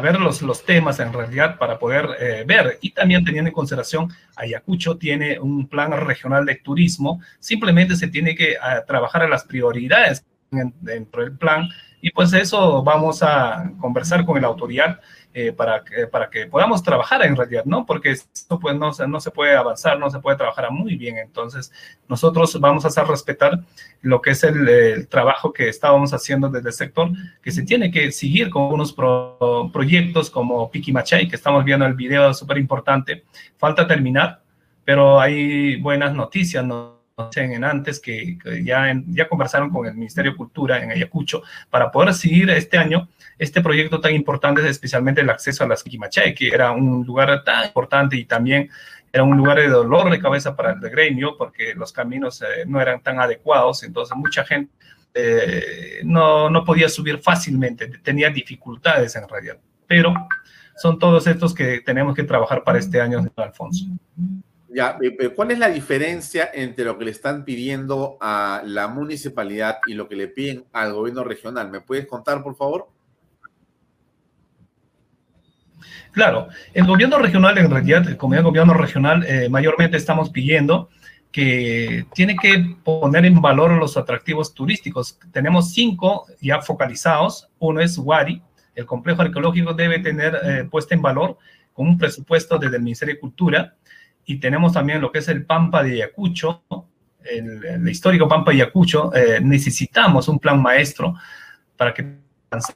ver 0.00 0.18
los, 0.20 0.64
temas 0.64 0.98
en 0.98 1.12
realidad 1.12 1.58
para 1.58 1.78
poder 1.78 2.08
eh, 2.18 2.44
ver. 2.46 2.78
Y 2.80 2.90
también 2.90 3.24
teniendo 3.24 3.48
en 3.48 3.54
consideración 3.54 4.12
Ayacucho 4.34 4.98
tiene 4.98 5.38
un 5.38 5.68
plan 5.68 5.92
regional 5.92 6.44
de 6.44 6.56
turismo, 6.56 7.22
simplemente 7.38 7.96
se 7.96 8.08
tiene 8.08 8.34
que 8.34 8.56
trabajar 8.86 9.22
a 9.22 9.28
las 9.28 9.44
prioridades 9.44 10.24
dentro 10.50 11.22
del 11.22 11.36
plan 11.36 11.68
y 12.06 12.10
pues 12.10 12.32
eso 12.34 12.84
vamos 12.84 13.20
a 13.20 13.68
conversar 13.80 14.24
con 14.24 14.40
la 14.40 14.46
autoridad 14.46 15.00
eh, 15.34 15.50
para, 15.50 15.82
que, 15.82 16.06
para 16.06 16.30
que 16.30 16.46
podamos 16.46 16.80
trabajar 16.80 17.26
en 17.26 17.34
realidad, 17.34 17.64
¿no? 17.64 17.84
Porque 17.84 18.12
esto 18.12 18.60
pues 18.60 18.76
no, 18.76 18.92
no 19.08 19.20
se 19.20 19.32
puede 19.32 19.56
avanzar, 19.56 19.98
no 19.98 20.08
se 20.08 20.20
puede 20.20 20.36
trabajar 20.36 20.70
muy 20.70 20.94
bien. 20.94 21.18
Entonces, 21.18 21.72
nosotros 22.08 22.60
vamos 22.60 22.84
a 22.84 22.88
hacer 22.88 23.08
respetar 23.08 23.58
lo 24.02 24.22
que 24.22 24.30
es 24.30 24.44
el, 24.44 25.08
trabajo 25.08 25.52
que 25.52 25.68
estábamos 25.68 26.14
haciendo 26.14 26.48
desde 26.48 26.68
el 26.68 26.74
sector, 26.74 27.10
que 27.42 27.50
se 27.50 27.64
tiene 27.64 27.90
que 27.90 28.12
seguir 28.12 28.50
con 28.50 28.72
unos 28.72 28.94
proyectos 29.72 30.30
como 30.30 30.70
Piki 30.70 30.92
Machay, 30.92 31.26
que 31.26 31.34
estamos 31.34 31.64
viendo 31.64 31.86
el 31.86 31.94
video 31.94 32.32
súper 32.34 32.58
importante. 32.58 33.24
Falta 33.58 33.84
terminar, 33.84 34.42
pero 34.84 35.20
hay 35.20 35.74
buenas 35.80 36.14
noticias, 36.14 36.64
¿no? 36.64 36.95
En 37.36 37.64
antes 37.64 37.98
que, 37.98 38.36
ya, 38.62 38.92
ya 39.06 39.26
conversaron 39.26 39.70
con 39.70 39.86
el 39.86 39.94
Ministerio 39.94 40.32
de 40.32 40.36
Cultura 40.36 40.82
en 40.82 40.90
Ayacucho 40.90 41.42
para 41.70 41.90
poder 41.90 42.12
seguir 42.12 42.50
este 42.50 42.76
año 42.76 43.08
este 43.38 43.62
proyecto 43.62 44.00
tan 44.00 44.14
importante, 44.14 44.66
especialmente 44.68 45.22
el 45.22 45.30
acceso 45.30 45.64
a 45.64 45.66
las 45.66 45.82
Quimachay, 45.82 46.34
que 46.34 46.48
era 46.48 46.72
un 46.72 47.06
lugar 47.06 47.42
tan 47.42 47.64
importante 47.66 48.16
y 48.16 48.26
también 48.26 48.68
era 49.10 49.22
un 49.22 49.34
lugar 49.34 49.58
de 49.58 49.68
dolor 49.68 50.10
de 50.10 50.20
cabeza 50.20 50.54
para 50.54 50.72
el 50.72 50.80
gremio 50.90 51.36
porque 51.38 51.74
los 51.74 51.90
caminos 51.90 52.42
eh, 52.42 52.64
no 52.66 52.82
eran 52.82 53.00
tan 53.00 53.18
adecuados, 53.18 53.82
entonces 53.82 54.14
mucha 54.14 54.44
gente 54.44 54.70
eh, 55.14 56.00
no, 56.04 56.50
no 56.50 56.64
podía 56.64 56.90
subir 56.90 57.18
fácilmente, 57.18 57.88
tenía 58.02 58.28
dificultades 58.28 59.16
en 59.16 59.26
realidad, 59.26 59.56
pero 59.86 60.12
son 60.76 60.98
todos 60.98 61.26
estos 61.26 61.54
que 61.54 61.80
tenemos 61.80 62.14
que 62.14 62.24
trabajar 62.24 62.62
para 62.62 62.78
este 62.78 63.00
año, 63.00 63.24
Alfonso. 63.36 63.86
Ya, 64.76 64.98
eh, 65.00 65.30
¿cuál 65.30 65.52
es 65.52 65.58
la 65.58 65.70
diferencia 65.70 66.50
entre 66.52 66.84
lo 66.84 66.98
que 66.98 67.06
le 67.06 67.10
están 67.10 67.46
pidiendo 67.46 68.18
a 68.20 68.60
la 68.62 68.88
municipalidad 68.88 69.78
y 69.86 69.94
lo 69.94 70.06
que 70.06 70.16
le 70.16 70.28
piden 70.28 70.66
al 70.70 70.92
gobierno 70.92 71.24
regional? 71.24 71.70
¿Me 71.70 71.80
puedes 71.80 72.06
contar, 72.06 72.42
por 72.42 72.54
favor? 72.56 72.86
Claro, 76.12 76.48
el 76.74 76.84
gobierno 76.84 77.16
regional, 77.18 77.56
en 77.56 77.70
realidad, 77.70 78.18
como 78.18 78.34
el 78.34 78.42
gobierno 78.42 78.74
regional, 78.74 79.24
eh, 79.26 79.48
mayormente 79.48 79.96
estamos 79.96 80.28
pidiendo 80.28 80.90
que 81.32 82.04
tiene 82.12 82.36
que 82.36 82.76
poner 82.84 83.24
en 83.24 83.40
valor 83.40 83.70
los 83.78 83.96
atractivos 83.96 84.52
turísticos. 84.52 85.18
Tenemos 85.32 85.72
cinco 85.72 86.26
ya 86.38 86.60
focalizados. 86.60 87.48
Uno 87.60 87.80
es 87.80 87.96
Wari. 87.96 88.42
El 88.74 88.84
complejo 88.84 89.22
arqueológico 89.22 89.72
debe 89.72 90.00
tener 90.00 90.38
eh, 90.44 90.68
puesta 90.70 90.94
en 90.94 91.00
valor 91.00 91.38
con 91.72 91.88
un 91.88 91.96
presupuesto 91.96 92.58
desde 92.58 92.76
el 92.76 92.82
Ministerio 92.82 93.14
de 93.14 93.20
Cultura. 93.20 93.74
Y 94.26 94.38
tenemos 94.38 94.72
también 94.72 95.00
lo 95.00 95.10
que 95.10 95.20
es 95.20 95.28
el 95.28 95.46
Pampa 95.46 95.82
de 95.82 95.92
Ayacucho, 95.92 96.64
el, 97.24 97.88
histórico 97.88 98.28
Pampa 98.28 98.50
de 98.50 98.58
Ayacucho. 98.58 99.14
Eh, 99.14 99.40
necesitamos 99.40 100.28
un 100.28 100.38
plan 100.38 100.60
maestro 100.60 101.14
para 101.76 101.94
que 101.94 102.26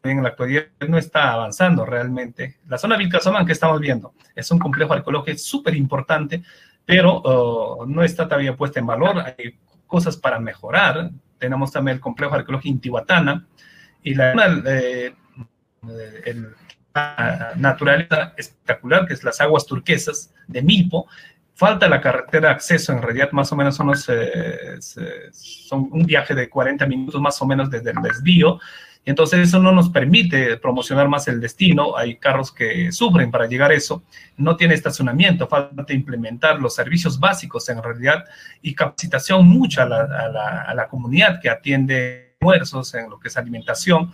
en 0.02 0.22
la 0.22 0.30
actualidad 0.30 0.64
no 0.88 0.98
está 0.98 1.32
avanzando 1.32 1.84
realmente. 1.84 2.58
La 2.68 2.78
zona 2.78 2.96
Vilcazomán 2.96 3.46
que 3.46 3.52
estamos 3.52 3.80
viendo 3.80 4.14
es 4.34 4.50
un 4.50 4.58
complejo 4.58 4.92
arqueológico 4.92 5.38
súper 5.38 5.74
importante, 5.74 6.42
pero 6.84 7.16
oh, 7.24 7.86
no 7.86 8.02
está 8.02 8.24
todavía 8.24 8.56
puesta 8.56 8.80
en 8.80 8.86
valor. 8.86 9.18
Hay 9.18 9.58
cosas 9.86 10.16
para 10.16 10.38
mejorar. 10.38 11.10
Tenemos 11.38 11.72
también 11.72 11.96
el 11.96 12.00
complejo 12.00 12.34
arqueológico 12.34 12.74
Intihuatana 12.74 13.46
y 14.02 14.14
la 14.14 14.34
eh, 14.66 15.14
naturaleza 17.56 18.34
espectacular, 18.36 19.06
que 19.06 19.14
es 19.14 19.24
las 19.24 19.40
aguas 19.40 19.66
turquesas 19.66 20.34
de 20.46 20.62
Milpo. 20.62 21.06
Falta 21.60 21.90
la 21.90 22.00
carretera 22.00 22.48
de 22.48 22.54
acceso, 22.54 22.90
en 22.92 23.02
realidad 23.02 23.32
más 23.32 23.52
o 23.52 23.56
menos 23.56 23.76
son, 23.76 23.92
eh, 24.08 24.78
son 24.80 25.88
un 25.92 26.06
viaje 26.06 26.34
de 26.34 26.48
40 26.48 26.86
minutos 26.86 27.20
más 27.20 27.40
o 27.42 27.46
menos 27.46 27.68
desde 27.70 27.90
el 27.90 28.00
desvío 28.00 28.58
entonces 29.04 29.40
eso 29.40 29.58
no 29.58 29.72
nos 29.72 29.88
permite 29.88 30.56
promocionar 30.58 31.08
más 31.08 31.26
el 31.28 31.40
destino. 31.40 31.96
Hay 31.96 32.16
carros 32.16 32.52
que 32.52 32.92
sufren 32.92 33.30
para 33.30 33.46
llegar 33.46 33.70
a 33.70 33.74
eso. 33.74 34.02
No 34.36 34.56
tiene 34.56 34.74
estacionamiento, 34.74 35.48
falta 35.48 35.92
implementar 35.92 36.60
los 36.60 36.74
servicios 36.74 37.18
básicos 37.18 37.68
en 37.70 37.82
realidad 37.82 38.24
y 38.60 38.74
capacitación 38.74 39.48
mucha 39.48 39.84
a 39.84 39.86
la, 39.86 40.64
a 40.66 40.74
la 40.74 40.88
comunidad 40.88 41.40
que 41.40 41.48
atiende 41.48 42.30
almuerzos, 42.40 42.94
en 42.94 43.10
lo 43.10 43.20
que 43.20 43.28
es 43.28 43.36
alimentación. 43.36 44.12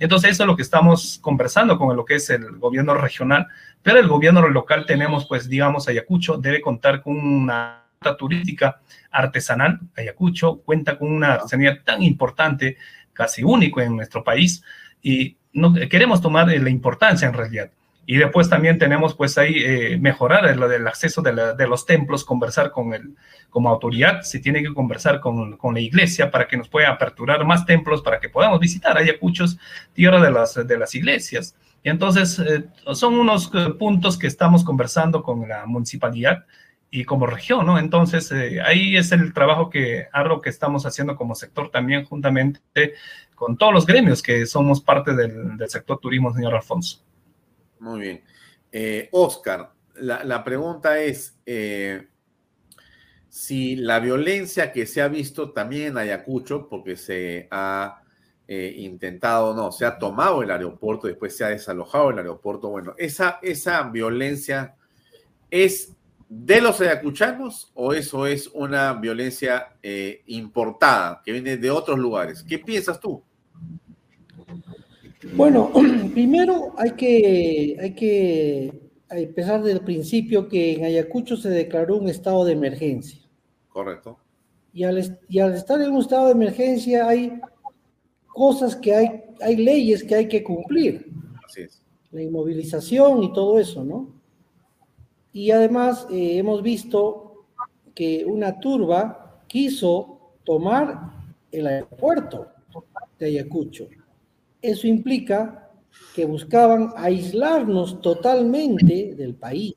Entonces, 0.00 0.32
eso 0.32 0.42
es 0.42 0.46
lo 0.48 0.56
que 0.56 0.62
estamos 0.62 1.18
conversando 1.20 1.78
con 1.78 1.96
lo 1.96 2.04
que 2.04 2.16
es 2.16 2.28
el 2.30 2.58
gobierno 2.58 2.94
regional, 2.94 3.46
pero 3.88 4.00
el 4.00 4.08
gobierno 4.08 4.46
local 4.46 4.84
tenemos, 4.84 5.24
pues, 5.24 5.48
digamos, 5.48 5.88
Ayacucho 5.88 6.36
debe 6.36 6.60
contar 6.60 7.00
con 7.00 7.16
una 7.16 7.86
turística 8.18 8.82
artesanal. 9.10 9.80
Ayacucho 9.96 10.58
cuenta 10.58 10.98
con 10.98 11.10
una 11.10 11.32
artesanía 11.32 11.82
tan 11.82 12.02
importante 12.02 12.76
casi 13.14 13.42
único 13.42 13.80
en 13.80 13.96
nuestro 13.96 14.22
país 14.22 14.62
y 15.00 15.38
no, 15.54 15.72
queremos 15.88 16.20
tomar 16.20 16.48
la 16.48 16.68
importancia 16.68 17.28
en 17.28 17.32
realidad. 17.32 17.70
Y 18.04 18.18
después 18.18 18.50
también 18.50 18.78
tenemos 18.78 19.14
pues 19.14 19.38
ahí 19.38 19.54
eh, 19.56 19.96
mejorar 19.98 20.54
lo 20.54 20.68
del 20.68 20.86
acceso 20.86 21.22
de, 21.22 21.66
los 21.66 21.86
templos, 21.86 22.26
conversar 22.26 22.70
con 22.70 22.92
el, 22.92 23.14
como 23.48 23.70
autoridad, 23.70 24.20
se 24.20 24.38
tiene 24.38 24.62
que 24.62 24.74
conversar 24.74 25.18
con, 25.18 25.56
con, 25.56 25.72
la 25.72 25.80
iglesia 25.80 26.30
para 26.30 26.46
que 26.46 26.58
nos 26.58 26.68
pueda 26.68 26.90
aperturar 26.90 27.42
más 27.46 27.64
templos, 27.64 28.02
para 28.02 28.20
que 28.20 28.28
podamos 28.28 28.60
visitar 28.60 28.98
Ayacuchos, 28.98 29.58
tierra 29.94 30.20
de 30.20 30.30
las, 30.30 30.54
de 30.54 30.78
las 30.78 30.94
iglesias. 30.94 31.56
Entonces 31.88 32.38
eh, 32.38 32.64
son 32.94 33.14
unos 33.14 33.50
eh, 33.54 33.70
puntos 33.78 34.18
que 34.18 34.26
estamos 34.26 34.64
conversando 34.64 35.22
con 35.22 35.48
la 35.48 35.66
municipalidad 35.66 36.44
y 36.90 37.04
como 37.04 37.26
región, 37.26 37.66
¿no? 37.66 37.78
Entonces, 37.78 38.32
eh, 38.32 38.60
ahí 38.62 38.96
es 38.96 39.12
el 39.12 39.34
trabajo 39.34 39.68
que, 39.68 40.06
algo 40.12 40.40
que 40.40 40.48
estamos 40.48 40.86
haciendo 40.86 41.16
como 41.16 41.34
sector 41.34 41.70
también, 41.70 42.04
juntamente 42.04 42.60
con 43.34 43.58
todos 43.58 43.74
los 43.74 43.86
gremios 43.86 44.22
que 44.22 44.46
somos 44.46 44.80
parte 44.80 45.14
del, 45.14 45.58
sector 45.68 45.98
turismo, 45.98 46.32
señor 46.32 46.54
Alfonso. 46.54 47.04
Muy 47.78 48.00
bien. 48.00 48.24
Eh, 48.72 49.08
Oscar, 49.12 49.70
la, 49.96 50.42
pregunta 50.44 50.98
es, 50.98 51.38
si 53.28 53.76
la 53.76 54.00
violencia 54.00 54.72
que 54.72 54.86
se 54.86 55.02
ha 55.02 55.08
visto 55.08 55.52
también 55.52 55.88
en 55.88 55.98
Ayacucho, 55.98 56.68
porque 56.68 56.96
se 56.96 57.48
ha 57.50 58.02
intentado, 58.48 59.54
no, 59.54 59.70
se 59.70 59.84
ha 59.84 59.98
tomado 59.98 60.42
el 60.42 60.50
aeropuerto, 60.50 61.06
después 61.06 61.36
se 61.36 61.44
ha 61.44 61.48
desalojado 61.48 62.10
el 62.10 62.18
aeropuerto, 62.18 62.70
bueno, 62.70 62.94
esa, 62.96 63.38
esa 63.42 63.82
violencia 63.82 64.74
es 65.50 65.94
de 66.28 66.60
los 66.60 66.80
ayacuchanos 66.80 67.70
o 67.74 67.94
eso 67.94 68.26
es 68.26 68.48
una 68.48 68.92
violencia 68.92 69.68
eh, 69.82 70.22
importada 70.26 71.22
que 71.24 71.32
viene 71.32 71.56
de 71.56 71.70
otros 71.70 71.98
lugares? 71.98 72.42
¿Qué 72.42 72.58
piensas 72.58 73.00
tú? 73.00 73.22
Bueno, 75.34 75.72
primero 76.12 76.74
hay 76.76 76.92
que, 76.92 77.76
hay 77.80 77.94
que 77.94 78.90
empezar 79.10 79.62
desde 79.62 79.78
el 79.78 79.84
principio 79.84 80.48
que 80.48 80.74
en 80.74 80.84
Ayacucho 80.84 81.36
se 81.36 81.48
declaró 81.48 81.96
un 81.96 82.08
estado 82.08 82.44
de 82.44 82.52
emergencia. 82.52 83.20
Correcto. 83.70 84.18
Y 84.74 84.84
al, 84.84 85.18
y 85.28 85.38
al 85.38 85.54
estar 85.54 85.80
en 85.80 85.90
un 85.90 86.00
estado 86.00 86.26
de 86.26 86.32
emergencia 86.32 87.08
hay 87.08 87.40
cosas 88.38 88.76
que 88.76 88.94
hay, 88.94 89.24
hay 89.40 89.56
leyes 89.56 90.04
que 90.04 90.14
hay 90.14 90.28
que 90.28 90.44
cumplir. 90.44 91.10
Así 91.44 91.62
es. 91.62 91.82
La 92.12 92.22
inmovilización 92.22 93.24
y 93.24 93.32
todo 93.32 93.58
eso, 93.58 93.84
¿no? 93.84 94.12
Y 95.32 95.50
además 95.50 96.06
eh, 96.08 96.38
hemos 96.38 96.62
visto 96.62 97.46
que 97.96 98.24
una 98.24 98.60
turba 98.60 99.42
quiso 99.48 100.34
tomar 100.44 101.10
el 101.50 101.66
aeropuerto 101.66 102.46
de 103.18 103.26
Ayacucho. 103.26 103.88
Eso 104.62 104.86
implica 104.86 105.68
que 106.14 106.24
buscaban 106.24 106.92
aislarnos 106.96 108.00
totalmente 108.00 109.16
del 109.16 109.34
país, 109.34 109.74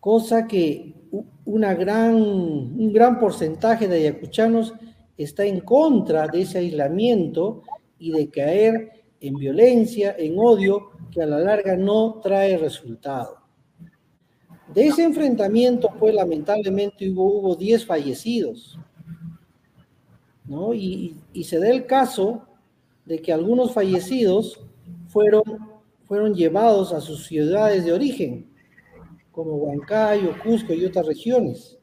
cosa 0.00 0.48
que 0.48 0.92
una 1.44 1.72
gran, 1.74 2.16
un 2.16 2.92
gran 2.92 3.20
porcentaje 3.20 3.86
de 3.86 4.08
ayacuchanos 4.08 4.74
está 5.16 5.44
en 5.44 5.60
contra 5.60 6.26
de 6.28 6.42
ese 6.42 6.58
aislamiento 6.58 7.62
y 7.98 8.12
de 8.12 8.28
caer 8.28 9.04
en 9.20 9.34
violencia, 9.34 10.14
en 10.18 10.38
odio, 10.38 10.90
que 11.10 11.22
a 11.22 11.26
la 11.26 11.38
larga 11.38 11.76
no 11.76 12.20
trae 12.22 12.58
resultado. 12.58 13.38
De 14.74 14.86
ese 14.86 15.04
enfrentamiento, 15.04 15.88
pues 15.98 16.14
lamentablemente 16.14 17.08
hubo, 17.08 17.54
10 17.54 17.86
fallecidos, 17.86 18.78
¿no? 20.46 20.74
Y, 20.74 21.16
se 21.44 21.58
da 21.58 21.68
el 21.68 21.86
caso 21.86 22.42
de 23.04 23.20
que 23.20 23.32
algunos 23.32 23.72
fallecidos 23.72 24.60
fueron, 25.06 25.42
fueron 26.04 26.34
llevados 26.34 26.92
a 26.92 27.00
sus 27.00 27.26
ciudades 27.26 27.84
de 27.84 27.92
origen, 27.92 28.46
como 29.30 29.56
Huancayo, 29.56 30.34
Cusco 30.42 30.72
y 30.72 30.84
otras 30.84 31.06
regiones. 31.06 31.78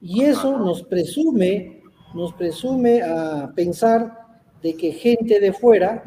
Y 0.00 0.22
eso 0.22 0.58
nos 0.58 0.82
presume, 0.82 1.75
nos 2.16 2.32
presume 2.32 3.02
a 3.02 3.52
pensar 3.54 4.18
de 4.62 4.74
que 4.74 4.92
gente 4.92 5.38
de 5.38 5.52
fuera, 5.52 6.02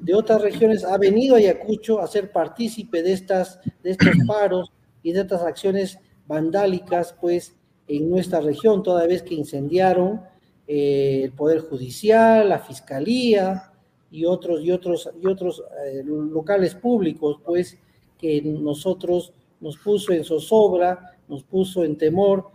de 0.00 0.14
otras 0.14 0.42
regiones, 0.42 0.84
ha 0.84 0.96
venido 0.98 1.34
a 1.34 1.38
Ayacucho 1.38 2.00
a 2.00 2.06
ser 2.06 2.32
partícipe 2.32 3.02
de, 3.02 3.12
estas, 3.12 3.60
de 3.82 3.90
estos 3.90 4.08
paros, 4.26 4.72
y 5.04 5.12
de 5.12 5.20
otras 5.20 5.42
acciones 5.42 5.98
vandálicas, 6.26 7.14
pues, 7.20 7.54
en 7.86 8.08
nuestra 8.08 8.40
región, 8.40 8.82
toda 8.82 9.06
vez 9.06 9.22
que 9.22 9.34
incendiaron 9.34 10.22
eh, 10.66 11.20
el 11.24 11.32
Poder 11.32 11.60
Judicial, 11.60 12.48
la 12.48 12.58
Fiscalía 12.58 13.70
y 14.10 14.24
otros, 14.24 14.62
y 14.64 14.72
otros, 14.72 15.10
y 15.22 15.26
otros 15.26 15.62
eh, 15.84 16.02
locales 16.04 16.74
públicos, 16.74 17.38
pues, 17.44 17.78
que 18.18 18.40
nosotros 18.40 19.34
nos 19.60 19.76
puso 19.76 20.12
en 20.14 20.24
zozobra, 20.24 21.18
nos 21.28 21.44
puso 21.44 21.84
en 21.84 21.98
temor, 21.98 22.48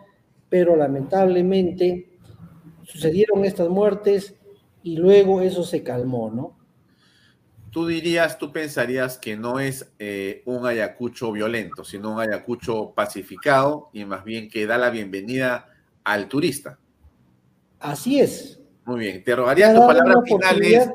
pero 0.50 0.76
lamentablemente 0.76 2.09
sucedieron 2.90 3.46
estas 3.46 3.70
muertes 3.70 4.36
y 4.84 4.98
luego 4.98 5.42
eso 5.42 5.64
se 5.64 5.84
calmó, 5.84 6.30
¿no? 6.30 6.60
tú 7.72 7.86
dirías, 7.88 8.38
tú 8.38 8.52
pensarías 8.52 9.18
que 9.18 9.38
no 9.38 9.60
es 9.60 9.92
eh, 10.00 10.42
un 10.46 10.66
Ayacucho 10.66 11.32
violento, 11.32 11.84
sino 11.84 12.14
un 12.14 12.20
Ayacucho 12.20 12.92
pacificado 12.96 13.90
y 13.94 14.06
más 14.06 14.24
bien 14.24 14.50
que 14.50 14.66
da 14.66 14.78
la 14.78 14.90
bienvenida 14.90 15.68
al 16.04 16.28
turista. 16.28 16.80
Así 17.80 18.20
es. 18.20 18.60
Muy 18.86 19.00
bien. 19.00 19.24
Te 19.24 19.36
rogaría 19.36 19.74
tus 19.74 19.86
palabras 19.86 20.18
finales. 20.26 20.90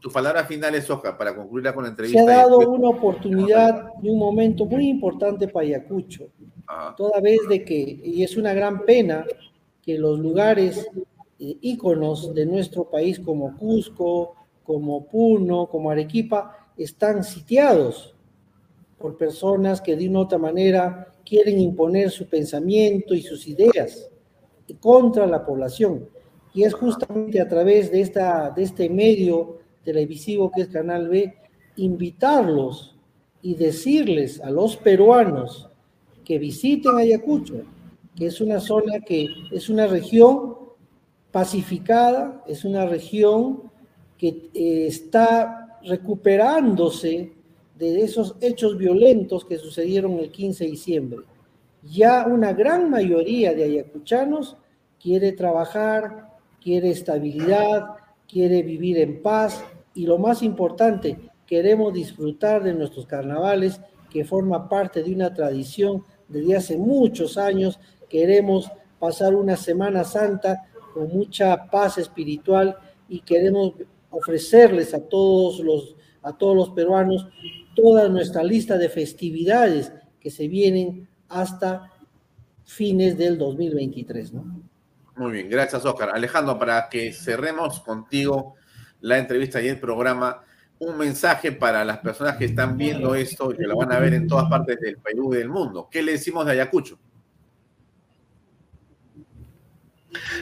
Tu 0.00 0.10
palabra 0.12 0.44
final 0.44 0.74
es, 0.76 0.86
para 0.86 1.34
concluirla 1.34 1.74
con 1.74 1.82
la 1.82 1.90
entrevista. 1.90 2.22
Se 2.22 2.30
ha 2.30 2.36
dado 2.36 2.58
una 2.58 2.90
oportunidad 2.90 3.88
y 4.00 4.08
un 4.08 4.18
momento 4.18 4.64
muy 4.64 4.88
importante 4.88 5.48
para 5.48 5.66
Ayacucho. 5.66 6.28
Ah. 6.68 6.94
Toda 6.96 7.20
vez 7.20 7.40
de 7.48 7.64
que, 7.64 8.00
y 8.04 8.22
es 8.22 8.36
una 8.36 8.52
gran 8.52 8.84
pena, 8.84 9.24
que 9.82 9.98
los 9.98 10.20
lugares 10.20 10.86
íconos 11.38 12.34
de 12.34 12.46
nuestro 12.46 12.84
país 12.90 13.20
como 13.20 13.56
Cusco, 13.56 14.34
como 14.64 15.06
Puno, 15.06 15.66
como 15.66 15.90
Arequipa, 15.90 16.72
están 16.76 17.24
sitiados 17.24 18.14
por 18.98 19.16
personas 19.16 19.80
que 19.80 19.96
de 19.96 20.08
una 20.08 20.20
u 20.20 20.22
otra 20.22 20.38
manera 20.38 21.14
quieren 21.24 21.60
imponer 21.60 22.10
su 22.10 22.26
pensamiento 22.26 23.14
y 23.14 23.22
sus 23.22 23.46
ideas 23.46 24.10
contra 24.80 25.26
la 25.26 25.44
población. 25.44 26.08
Y 26.52 26.64
es 26.64 26.74
justamente 26.74 27.40
a 27.40 27.48
través 27.48 27.90
de, 27.90 28.00
esta, 28.00 28.50
de 28.50 28.64
este 28.64 28.88
medio 28.88 29.58
televisivo 29.84 30.50
que 30.50 30.62
es 30.62 30.68
Canal 30.68 31.08
B, 31.08 31.34
invitarlos 31.76 32.96
y 33.40 33.54
decirles 33.54 34.40
a 34.40 34.50
los 34.50 34.76
peruanos 34.76 35.68
que 36.24 36.38
visiten 36.38 36.96
Ayacucho, 36.96 37.62
que 38.16 38.26
es 38.26 38.40
una 38.40 38.60
zona 38.60 39.00
que 39.00 39.28
es 39.52 39.68
una 39.68 39.86
región 39.86 40.57
pacificada, 41.30 42.42
es 42.46 42.64
una 42.64 42.86
región 42.86 43.70
que 44.16 44.50
eh, 44.54 44.86
está 44.86 45.78
recuperándose 45.82 47.32
de 47.76 48.00
esos 48.00 48.36
hechos 48.40 48.76
violentos 48.76 49.44
que 49.44 49.58
sucedieron 49.58 50.18
el 50.18 50.30
15 50.30 50.64
de 50.64 50.70
diciembre. 50.70 51.20
Ya 51.82 52.26
una 52.26 52.52
gran 52.52 52.90
mayoría 52.90 53.54
de 53.54 53.64
ayacuchanos 53.64 54.56
quiere 55.00 55.32
trabajar, 55.32 56.28
quiere 56.60 56.90
estabilidad, 56.90 57.86
quiere 58.28 58.62
vivir 58.62 58.98
en 58.98 59.22
paz 59.22 59.64
y 59.94 60.06
lo 60.06 60.18
más 60.18 60.42
importante, 60.42 61.16
queremos 61.46 61.94
disfrutar 61.94 62.62
de 62.64 62.74
nuestros 62.74 63.06
carnavales 63.06 63.80
que 64.10 64.24
forma 64.24 64.68
parte 64.68 65.02
de 65.02 65.14
una 65.14 65.32
tradición 65.32 66.02
desde 66.28 66.56
hace 66.56 66.76
muchos 66.76 67.38
años. 67.38 67.78
Queremos 68.08 68.70
pasar 68.98 69.34
una 69.34 69.56
Semana 69.56 70.04
Santa 70.04 70.67
con 70.92 71.08
mucha 71.08 71.70
paz 71.70 71.98
espiritual 71.98 72.76
y 73.08 73.20
queremos 73.20 73.74
ofrecerles 74.10 74.94
a 74.94 75.00
todos 75.00 75.60
los, 75.60 75.96
a 76.22 76.36
todos 76.36 76.56
los 76.56 76.70
peruanos 76.70 77.28
toda 77.78 78.08
nuestra 78.08 78.42
lista 78.42 78.76
de 78.76 78.88
festividades 78.88 79.92
que 80.20 80.30
se 80.30 80.48
vienen 80.48 81.08
hasta 81.28 81.92
fines 82.64 83.16
del 83.16 83.38
2023. 83.38 84.32
¿no? 84.32 84.62
Muy 85.16 85.32
bien, 85.32 85.48
gracias 85.48 85.84
Oscar. 85.84 86.10
Alejandro, 86.12 86.58
para 86.58 86.88
que 86.88 87.12
cerremos 87.12 87.80
contigo 87.80 88.56
la 89.00 89.18
entrevista 89.18 89.62
y 89.62 89.68
el 89.68 89.78
programa, 89.78 90.42
un 90.80 90.98
mensaje 90.98 91.52
para 91.52 91.84
las 91.84 91.98
personas 91.98 92.36
que 92.36 92.46
están 92.46 92.76
viendo 92.76 93.14
esto 93.14 93.52
y 93.52 93.56
que 93.56 93.62
lo 93.62 93.76
van 93.76 93.92
a 93.92 94.00
ver 94.00 94.14
en 94.14 94.26
todas 94.26 94.48
partes 94.50 94.80
del 94.80 94.96
Perú 94.98 95.32
y 95.34 95.38
del 95.38 95.48
mundo. 95.48 95.88
¿Qué 95.88 96.02
le 96.02 96.12
decimos 96.12 96.46
de 96.46 96.52
Ayacucho? 96.52 96.98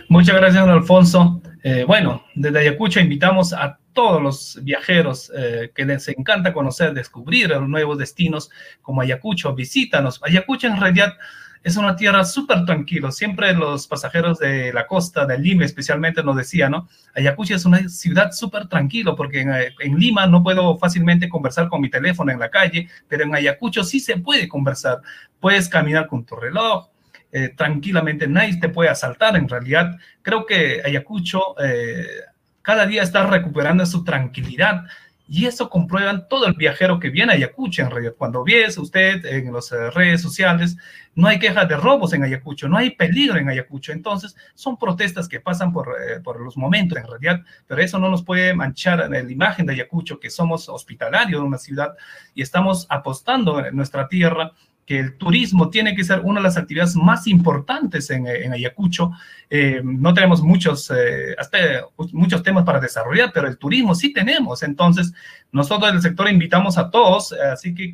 Muchas 0.09 0.37
gracias, 0.37 0.65
don 0.65 0.75
Alfonso. 0.75 1.43
Eh, 1.63 1.85
bueno, 1.87 2.25
desde 2.35 2.61
Ayacucho 2.61 3.01
invitamos 3.01 3.53
a 3.53 3.79
todos 3.93 4.23
los 4.23 4.61
viajeros 4.63 5.33
eh, 5.35 5.73
que 5.75 5.85
les 5.85 6.07
encanta 6.09 6.53
conocer, 6.53 6.93
descubrir 6.93 7.49
los 7.49 7.69
nuevos 7.69 7.99
destinos 7.99 8.51
como 8.83 9.01
Ayacucho, 9.01 9.55
visítanos. 9.55 10.21
Ayacucho 10.23 10.67
en 10.67 10.79
realidad 10.81 11.15
es 11.67 11.77
una 11.77 11.97
tierra 11.97 12.25
súper 12.25 12.65
tranquila. 12.65 13.11
Siempre 13.11 13.53
los 13.53 13.89
pasajeros 13.89 14.39
de 14.39 14.73
la 14.73 14.87
costa, 14.87 15.27
de 15.27 15.37
Lima 15.37 15.65
especialmente, 15.65 16.23
nos 16.23 16.37
decían, 16.37 16.71
¿no? 16.71 16.89
Ayacucho 17.13 17.57
es 17.57 17.65
una 17.65 17.89
ciudad 17.89 18.31
súper 18.31 18.69
tranquila 18.69 19.17
porque 19.17 19.41
en, 19.41 19.99
Lima 19.99 20.29
no 20.29 20.45
puedo 20.45 20.79
fácilmente 20.79 21.29
conversar 21.29 21.69
con 21.69 21.81
mi 21.81 21.91
teléfono 21.91 22.31
en 22.31 22.39
la 22.39 22.51
calle, 22.51 22.89
pero 23.09 23.25
en 23.25 23.35
Ayacucho 23.35 23.83
sí 23.83 23.99
se 23.99 24.17
puede 24.19 24.47
conversar. 24.47 25.01
Puedes 25.41 25.69
caminar 25.69 26.07
con 26.07 26.25
tu 26.25 26.37
reloj, 26.37 26.89
eh, 27.33 27.51
tranquilamente, 27.57 28.27
nadie 28.29 28.59
te 28.61 28.69
puede 28.69 28.89
asaltar 28.89 29.37
en 29.37 29.49
realidad. 29.49 29.99
Creo 30.23 30.47
que 30.47 30.81
Ayacucho 30.85 31.55
eh, 31.63 32.07
cada 32.63 32.87
día 32.87 33.03
está 33.03 33.27
recuperando 33.27 33.85
su 33.85 34.05
tranquilidad 34.05 34.85
y 35.29 35.47
eso 35.47 35.69
comprueban 35.69 36.29
todo 36.29 36.47
el 36.47 36.55
viajero 36.55 37.01
que 37.01 37.11
viene 37.11 37.33
a 37.33 37.35
Ayacucho 37.35 37.83
en 37.83 37.91
realidad. 37.91 38.15
Cuando 38.17 38.45
ves 38.45 38.79
usted 38.79 39.25
en 39.27 39.53
las 39.53 39.73
eh, 39.73 39.91
redes 39.91 40.23
sociales, 40.23 40.77
no 41.17 41.27
hay 41.27 41.41
quejas 41.41 41.69
de 41.69 41.77
robos 41.77 42.13
en 42.13 42.23
Ayacucho, 42.23 42.69
no 42.69 42.79
hay 42.79 42.91
peligro 42.91 43.37
en 43.39 43.49
Ayacucho. 43.49 43.91
Entonces, 43.93 44.37
son 44.55 44.79
protestas 44.79 45.29
que 45.29 45.41
pasan 45.41 45.73
por, 45.73 45.95
por 46.23 46.41
los 46.41 46.57
momentos 46.57 46.97
en 46.97 47.09
realidad, 47.09 47.41
pero 47.67 47.83
eso 47.83 47.99
no 47.99 48.09
nos 48.09 48.23
puede 48.23 48.55
manchar 48.55 49.11
la 49.11 49.21
imagen 49.21 49.67
de 49.67 49.73
Ayacucho, 49.73 50.21
que 50.21 50.31
somos 50.31 50.69
hospitalarios 50.69 51.41
de 51.41 51.47
una 51.47 51.59
ciudad 51.59 51.97
y 52.35 52.43
estamos 52.43 52.87
apostando 52.89 53.65
en 53.65 53.75
nuestra 53.75 54.07
tierra 54.07 54.53
que 54.87 55.01
el 55.01 55.19
turismo 55.19 55.69
tiene 55.69 55.97
que 55.97 56.05
ser 56.05 56.21
una 56.21 56.39
de 56.41 56.45
las 56.45 56.57
actividades 56.57 56.95
más 56.95 57.27
importantes 57.27 58.09
en, 58.11 58.27
Ayacucho. 58.53 59.11
Eh, 59.51 59.83
no 59.85 60.15
tenemos 60.15 60.43
muchos, 60.43 60.91
eh, 60.97 61.35
muchos 62.13 62.43
temas 62.45 62.65
para 62.65 62.79
desarrollar, 62.79 63.33
pero 63.35 63.49
el 63.49 63.59
turismo 63.59 63.97
sí 63.97 64.13
tenemos. 64.13 64.63
Entonces, 64.63 65.13
nosotros 65.51 65.93
del 65.93 66.01
sector 66.01 66.31
invitamos 66.31 66.79
a 66.79 66.89
todos, 66.89 67.33
así 67.33 67.75
que 67.75 67.93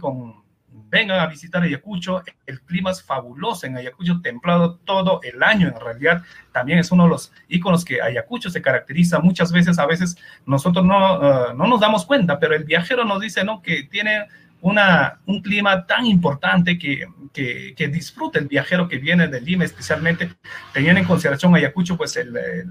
vengan 0.92 1.20
a 1.20 1.26
visitar 1.26 1.62
Ayacucho. 1.62 2.22
El 2.46 2.60
clima 2.60 2.90
es 2.90 3.02
fabuloso 3.02 3.66
en 3.66 3.78
Ayacucho, 3.78 4.20
templado 4.22 4.76
todo 4.84 5.20
el 5.22 5.42
año 5.42 5.68
en 5.68 5.80
realidad. 5.80 6.22
También 6.52 6.78
es 6.78 6.92
uno 6.92 7.04
de 7.04 7.10
los 7.10 7.32
iconos 7.48 7.86
que 7.86 8.02
Ayacucho 8.02 8.50
se 8.50 8.60
caracteriza. 8.60 9.18
Muchas 9.18 9.50
veces, 9.50 9.78
a 9.78 9.86
veces 9.86 10.18
nosotros 10.44 10.84
no, 10.84 11.16
eh, 11.16 11.54
no 11.56 11.66
nos 11.66 11.80
damos 11.80 12.04
cuenta, 12.04 12.38
pero 12.38 12.54
el 12.54 12.64
viajero 12.64 13.06
nos 13.06 13.22
dice 13.22 13.42
¿no? 13.42 13.62
que 13.62 13.84
tiene 13.84 14.26
una, 14.62 15.18
un 15.26 15.42
clima 15.42 15.84
tan 15.86 16.06
importante 16.06 16.78
que, 16.78 17.04
que, 17.32 17.74
que, 17.76 17.88
disfruta 17.88 18.38
el 18.38 18.46
viajero 18.46 18.88
que 18.88 18.98
viene 18.98 19.26
de 19.26 19.40
Lima, 19.40 19.64
especialmente 19.64 20.30
teniendo 20.72 21.00
en 21.00 21.06
consideración 21.06 21.54
Ayacucho, 21.56 21.96
pues 21.96 22.16
el, 22.16 22.36
el, 22.36 22.70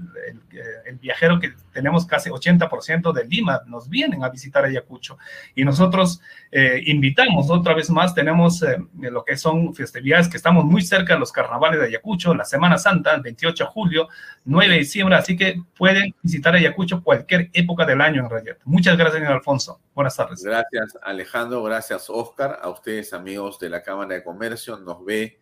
el, 0.86 0.96
viajero 0.96 1.38
que 1.38 1.52
tenemos 1.70 2.06
casi 2.06 2.30
80% 2.30 3.12
de 3.12 3.24
Lima 3.26 3.60
nos 3.66 3.90
vienen 3.90 4.24
a 4.24 4.30
visitar 4.30 4.64
Ayacucho. 4.64 5.18
Y 5.54 5.64
nosotros 5.64 6.22
eh, 6.50 6.82
invitamos 6.86 7.50
otra 7.50 7.74
vez 7.74 7.90
más, 7.90 8.14
tenemos 8.14 8.62
eh, 8.62 8.78
lo 8.98 9.22
que 9.22 9.36
son 9.36 9.74
festividades 9.74 10.28
que 10.28 10.38
estamos 10.38 10.64
muy 10.64 10.80
cerca 10.80 11.12
de 11.12 11.20
los 11.20 11.30
carnavales 11.30 11.78
de 11.78 11.88
Ayacucho, 11.88 12.34
la 12.34 12.46
Semana 12.46 12.78
Santa, 12.78 13.14
el 13.14 13.20
28 13.20 13.64
de 13.64 13.70
julio, 13.70 14.08
9 14.46 14.72
de 14.72 14.78
diciembre, 14.78 15.16
así 15.16 15.36
que 15.36 15.60
pueden 15.76 16.14
visitar 16.22 16.54
Ayacucho 16.54 17.02
cualquier 17.02 17.50
época 17.52 17.84
del 17.84 18.00
año 18.00 18.22
en 18.22 18.30
realidad. 18.30 18.56
Muchas 18.64 18.96
gracias, 18.96 19.20
señor 19.20 19.34
Alfonso. 19.34 19.78
Buenas 19.94 20.16
tardes. 20.16 20.42
Gracias, 20.42 20.98
Alejandro. 21.02 21.62
Gracias, 21.62 21.81
Oscar. 22.08 22.58
A 22.62 22.68
ustedes, 22.68 23.12
amigos 23.12 23.58
de 23.58 23.68
la 23.68 23.82
Cámara 23.82 24.14
de 24.14 24.24
Comercio, 24.24 24.78
nos 24.78 25.04
ve 25.04 25.38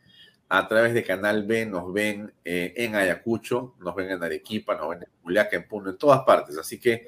a 0.48 0.66
través 0.66 0.94
de 0.94 1.04
Canal 1.04 1.44
B, 1.44 1.66
nos 1.66 1.92
ven 1.92 2.32
eh, 2.44 2.72
en 2.76 2.96
Ayacucho, 2.96 3.74
nos 3.78 3.94
ven 3.94 4.10
en 4.10 4.22
Arequipa, 4.22 4.74
nos 4.74 4.90
ven 4.90 5.02
en 5.02 5.08
Juliaca, 5.22 5.56
en 5.56 5.68
Puno, 5.68 5.90
en 5.90 5.98
todas 5.98 6.22
partes. 6.22 6.58
Así 6.58 6.80
que 6.80 7.06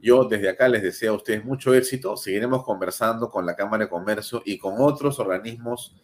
yo 0.00 0.24
desde 0.24 0.48
acá 0.48 0.68
les 0.68 0.82
deseo 0.82 1.12
a 1.12 1.16
ustedes 1.16 1.44
mucho 1.44 1.74
éxito. 1.74 2.16
Seguiremos 2.16 2.64
conversando 2.64 3.30
con 3.30 3.46
la 3.46 3.54
Cámara 3.54 3.84
de 3.84 3.90
Comercio 3.90 4.42
y 4.44 4.58
con 4.58 4.74
otros 4.78 5.18
organismos 5.18 5.94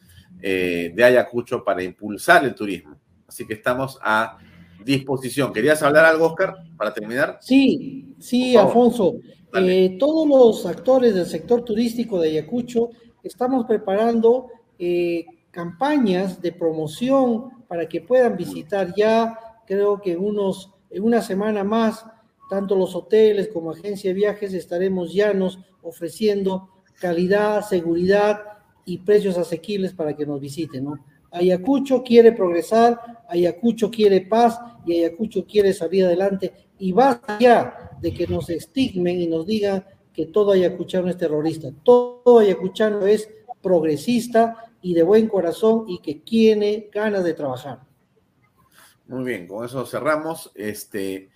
eh, 0.40 0.92
de 0.94 1.04
Ayacucho 1.04 1.64
para 1.64 1.82
impulsar 1.82 2.44
el 2.44 2.54
turismo. 2.54 2.96
Así 3.26 3.46
que 3.46 3.54
estamos 3.54 3.98
a 4.02 4.38
disposición. 4.84 5.52
¿Querías 5.52 5.82
hablar 5.82 6.04
algo, 6.04 6.26
Oscar, 6.26 6.54
para 6.76 6.94
terminar? 6.94 7.38
Sí, 7.40 8.14
sí, 8.20 8.56
Alfonso. 8.56 9.14
Eh, 9.58 9.96
todos 9.98 10.28
los 10.28 10.66
actores 10.66 11.14
del 11.14 11.24
sector 11.24 11.62
turístico 11.62 12.20
de 12.20 12.28
Ayacucho 12.28 12.90
estamos 13.22 13.64
preparando 13.64 14.48
eh, 14.78 15.24
campañas 15.50 16.42
de 16.42 16.52
promoción 16.52 17.64
para 17.66 17.88
que 17.88 18.02
puedan 18.02 18.36
visitar 18.36 18.92
ya, 18.94 19.38
creo 19.66 20.00
que 20.00 20.12
en, 20.12 20.22
unos, 20.22 20.72
en 20.90 21.02
una 21.04 21.22
semana 21.22 21.64
más, 21.64 22.04
tanto 22.50 22.76
los 22.76 22.94
hoteles 22.94 23.48
como 23.48 23.70
agencia 23.70 24.10
de 24.10 24.14
viajes 24.14 24.52
estaremos 24.52 25.14
llanos 25.14 25.58
ofreciendo 25.82 26.68
calidad, 27.00 27.62
seguridad 27.62 28.40
y 28.84 28.98
precios 28.98 29.38
asequibles 29.38 29.94
para 29.94 30.14
que 30.14 30.26
nos 30.26 30.40
visiten, 30.40 30.84
¿no? 30.84 31.04
Ayacucho 31.30 32.02
quiere 32.02 32.32
progresar, 32.32 32.98
Ayacucho 33.28 33.90
quiere 33.90 34.20
paz 34.22 34.58
y 34.86 34.98
Ayacucho 34.98 35.44
quiere 35.44 35.72
salir 35.72 36.04
adelante 36.04 36.52
y 36.78 36.92
basta 36.92 37.38
ya 37.38 37.90
de 38.00 38.12
que 38.12 38.26
nos 38.26 38.50
estigmen 38.50 39.20
y 39.20 39.26
nos 39.26 39.46
digan 39.46 39.84
que 40.12 40.26
todo 40.26 40.52
ayacuchano 40.52 41.08
es 41.08 41.16
terrorista. 41.16 41.68
Todo 41.82 42.38
ayacuchano 42.38 43.06
es 43.06 43.28
progresista 43.60 44.72
y 44.80 44.94
de 44.94 45.02
buen 45.02 45.28
corazón 45.28 45.84
y 45.88 45.98
que 45.98 46.14
tiene 46.14 46.88
ganas 46.92 47.24
de 47.24 47.34
trabajar. 47.34 47.80
Muy 49.06 49.24
bien, 49.24 49.46
con 49.46 49.64
eso 49.64 49.84
cerramos. 49.86 50.50
Este 50.54 51.30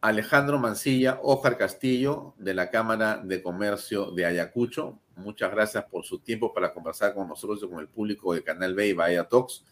Alejandro 0.00 0.58
Mancilla, 0.58 1.20
Ojar 1.22 1.56
Castillo, 1.56 2.34
de 2.38 2.54
la 2.54 2.70
Cámara 2.70 3.20
de 3.22 3.42
Comercio 3.42 4.10
de 4.10 4.26
Ayacucho. 4.26 4.98
Muchas 5.16 5.52
gracias 5.52 5.84
por 5.84 6.04
su 6.04 6.18
tiempo 6.18 6.52
para 6.52 6.72
conversar 6.72 7.14
con 7.14 7.28
nosotros 7.28 7.60
y 7.62 7.68
con 7.68 7.78
el 7.78 7.88
público 7.88 8.34
de 8.34 8.42
Canal 8.42 8.74
B 8.74 8.88
y 8.88 8.92
Bahía 8.94 9.28
Talks. 9.28 9.64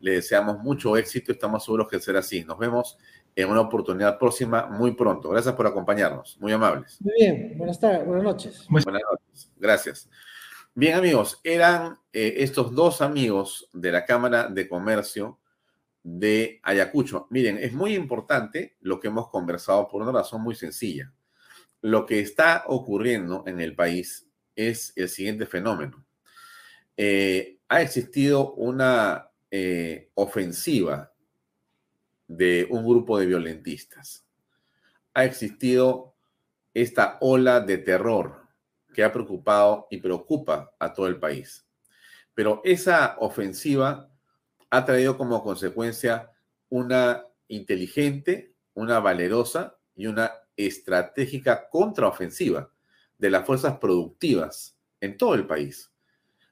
Le 0.00 0.12
deseamos 0.12 0.58
mucho 0.58 0.96
éxito 0.96 1.32
estamos 1.32 1.64
seguros 1.64 1.88
que 1.88 2.00
será 2.00 2.18
así. 2.18 2.44
Nos 2.44 2.58
vemos 2.58 2.98
en 3.38 3.48
una 3.48 3.60
oportunidad 3.60 4.18
próxima 4.18 4.66
muy 4.66 4.94
pronto. 4.94 5.28
Gracias 5.30 5.54
por 5.54 5.64
acompañarnos. 5.64 6.36
Muy 6.40 6.50
amables. 6.50 7.00
Muy 7.00 7.14
bien. 7.16 7.54
Buenas 7.56 7.78
tardes. 7.78 8.04
Buenas 8.04 8.24
noches. 8.24 8.66
Buenas 8.68 8.92
noches. 8.92 9.52
Gracias. 9.56 10.10
Bien, 10.74 10.96
amigos, 10.96 11.40
eran 11.44 12.00
eh, 12.12 12.34
estos 12.38 12.74
dos 12.74 13.00
amigos 13.00 13.68
de 13.72 13.92
la 13.92 14.04
Cámara 14.04 14.48
de 14.48 14.68
Comercio 14.68 15.38
de 16.02 16.58
Ayacucho. 16.64 17.28
Miren, 17.30 17.58
es 17.58 17.72
muy 17.72 17.94
importante 17.94 18.76
lo 18.80 18.98
que 18.98 19.06
hemos 19.06 19.28
conversado 19.28 19.86
por 19.86 20.02
una 20.02 20.10
razón 20.10 20.42
muy 20.42 20.56
sencilla. 20.56 21.12
Lo 21.80 22.06
que 22.06 22.18
está 22.18 22.64
ocurriendo 22.66 23.44
en 23.46 23.60
el 23.60 23.76
país 23.76 24.26
es 24.56 24.92
el 24.96 25.08
siguiente 25.08 25.46
fenómeno. 25.46 26.04
Eh, 26.96 27.60
ha 27.68 27.82
existido 27.82 28.54
una 28.54 29.30
eh, 29.48 30.10
ofensiva 30.14 31.12
de 32.28 32.68
un 32.70 32.86
grupo 32.86 33.18
de 33.18 33.26
violentistas. 33.26 34.24
Ha 35.14 35.24
existido 35.24 36.14
esta 36.74 37.18
ola 37.20 37.60
de 37.60 37.78
terror 37.78 38.46
que 38.94 39.02
ha 39.02 39.12
preocupado 39.12 39.88
y 39.90 39.98
preocupa 39.98 40.72
a 40.78 40.92
todo 40.92 41.08
el 41.08 41.18
país. 41.18 41.66
Pero 42.34 42.60
esa 42.64 43.16
ofensiva 43.18 44.08
ha 44.70 44.84
traído 44.84 45.16
como 45.16 45.42
consecuencia 45.42 46.30
una 46.68 47.24
inteligente, 47.48 48.54
una 48.74 49.00
valerosa 49.00 49.76
y 49.96 50.06
una 50.06 50.30
estratégica 50.56 51.68
contraofensiva 51.68 52.70
de 53.16 53.30
las 53.30 53.46
fuerzas 53.46 53.78
productivas 53.78 54.76
en 55.00 55.16
todo 55.16 55.34
el 55.34 55.46
país. 55.46 55.90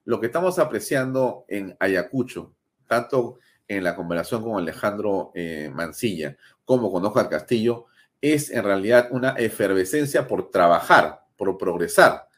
Lo 0.05 0.21
que 0.21 0.27
estamos 0.27 0.59
apreciando 0.59 1.45
en 1.49 1.77
Ayacucho, 1.79 2.55
tanto 2.87 3.39
en 3.69 3.85
la 3.85 3.97
conversación 3.97 4.43
con 4.43 4.59
Alejandro 4.59 5.33
eh, 5.35 5.71
Mancilla 5.75 6.37
como 6.65 6.91
con 6.91 7.05
Oscar 7.05 7.29
Castillo, 7.29 7.87
es 8.21 8.51
en 8.51 8.65
realidad 8.65 9.09
una 9.11 9.31
efervescencia 9.31 10.27
por 10.27 10.51
trabajar, 10.51 11.23
por 11.37 11.57
progresar, 11.59 12.29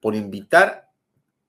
por 0.00 0.14
invitar 0.14 0.88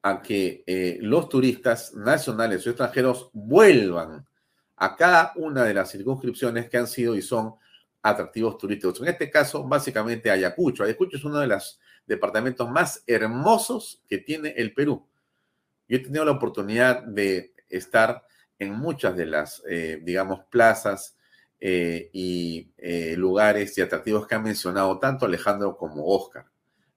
a 0.01 0.21
que 0.21 0.63
eh, 0.65 0.97
los 1.01 1.27
turistas 1.29 1.93
nacionales 1.93 2.65
o 2.65 2.69
extranjeros 2.69 3.29
vuelvan 3.33 4.25
a 4.77 4.95
cada 4.95 5.33
una 5.35 5.63
de 5.63 5.73
las 5.73 5.91
circunscripciones 5.91 6.69
que 6.69 6.77
han 6.77 6.87
sido 6.87 7.15
y 7.15 7.21
son 7.21 7.55
atractivos 8.01 8.57
turísticos. 8.57 9.01
En 9.01 9.09
este 9.09 9.29
caso, 9.29 9.63
básicamente 9.67 10.31
Ayacucho. 10.31 10.83
Ayacucho 10.83 11.17
es 11.17 11.25
uno 11.25 11.39
de 11.39 11.47
los 11.47 11.79
departamentos 12.05 12.69
más 12.69 13.03
hermosos 13.05 14.01
que 14.07 14.19
tiene 14.19 14.53
el 14.55 14.73
Perú. 14.73 15.05
Yo 15.87 15.97
he 15.97 15.99
tenido 15.99 16.23
la 16.23 16.31
oportunidad 16.31 17.03
de 17.03 17.53
estar 17.67 18.23
en 18.59 18.73
muchas 18.73 19.15
de 19.15 19.25
las, 19.25 19.63
eh, 19.67 19.99
digamos, 20.03 20.41
plazas 20.49 21.17
eh, 21.59 22.09
y 22.13 22.71
eh, 22.77 23.15
lugares 23.17 23.77
y 23.77 23.81
atractivos 23.81 24.27
que 24.27 24.35
han 24.35 24.43
mencionado 24.43 24.99
tanto 24.99 25.25
Alejandro 25.25 25.77
como 25.77 26.05
Oscar. 26.05 26.45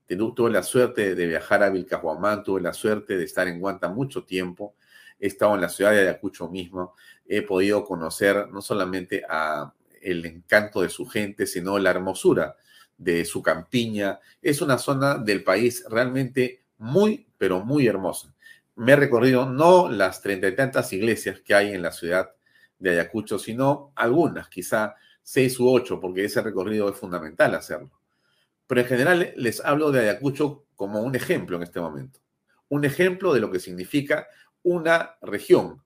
Tuve 0.07 0.51
la 0.51 0.63
suerte 0.63 1.15
de 1.15 1.27
viajar 1.27 1.63
a 1.63 1.71
Vilcahuamán, 1.71 2.43
tuve 2.43 2.61
la 2.61 2.75
suerte 2.75 3.17
de 3.17 3.25
estar 3.25 3.49
en 3.49 3.59
Guanta 3.59 3.89
mucho 3.89 4.25
tiempo, 4.25 4.75
he 5.19 5.29
estado 5.29 5.55
en 5.55 5.63
la 5.63 5.71
ciudad 5.71 5.93
de 5.93 6.01
Ayacucho 6.01 6.51
mismo, 6.51 6.95
he 7.25 7.41
podido 7.41 7.83
conocer 7.83 8.49
no 8.51 8.61
solamente 8.61 9.23
el 10.03 10.27
encanto 10.27 10.83
de 10.83 10.91
su 10.91 11.07
gente, 11.07 11.47
sino 11.47 11.79
la 11.79 11.93
hermosura 11.93 12.57
de 12.99 13.25
su 13.25 13.43
campiña. 13.43 14.21
Es 14.43 14.61
una 14.61 14.77
zona 14.77 15.17
del 15.17 15.43
país 15.45 15.83
realmente 15.89 16.63
muy, 16.77 17.27
pero 17.39 17.65
muy 17.65 17.87
hermosa. 17.87 18.35
Me 18.77 18.93
he 18.93 18.97
recorrido 18.97 19.47
no 19.47 19.89
las 19.89 20.23
treinta 20.23 20.49
y 20.49 20.57
tantas 20.57 20.93
iglesias 20.93 21.41
que 21.41 21.55
hay 21.55 21.73
en 21.75 21.83
la 21.83 21.93
ciudad 21.93 22.31
de 22.79 22.91
Ayacucho, 22.91 23.39
sino 23.39 23.93
algunas, 23.95 24.49
quizá 24.49 24.95
seis 25.23 25.59
u 25.61 25.69
ocho, 25.69 26.01
porque 26.01 26.25
ese 26.25 26.43
recorrido 26.43 26.89
es 26.89 26.97
fundamental 26.97 27.55
hacerlo. 27.55 27.91
Pero 28.67 28.81
en 28.81 28.87
general 28.87 29.33
les 29.37 29.65
hablo 29.65 29.93
de 29.93 30.01
Ayacucho 30.01 30.65
como 30.75 31.01
un 31.03 31.15
ejemplo 31.15 31.57
en 31.57 31.63
este 31.63 31.81
momento. 31.81 32.21
Un 32.69 32.85
ejemplo 32.85 33.35
de 33.35 33.41
lo 33.41 33.51
que 33.51 33.61
significa 33.61 34.27
una 34.63 35.17
región 35.21 35.83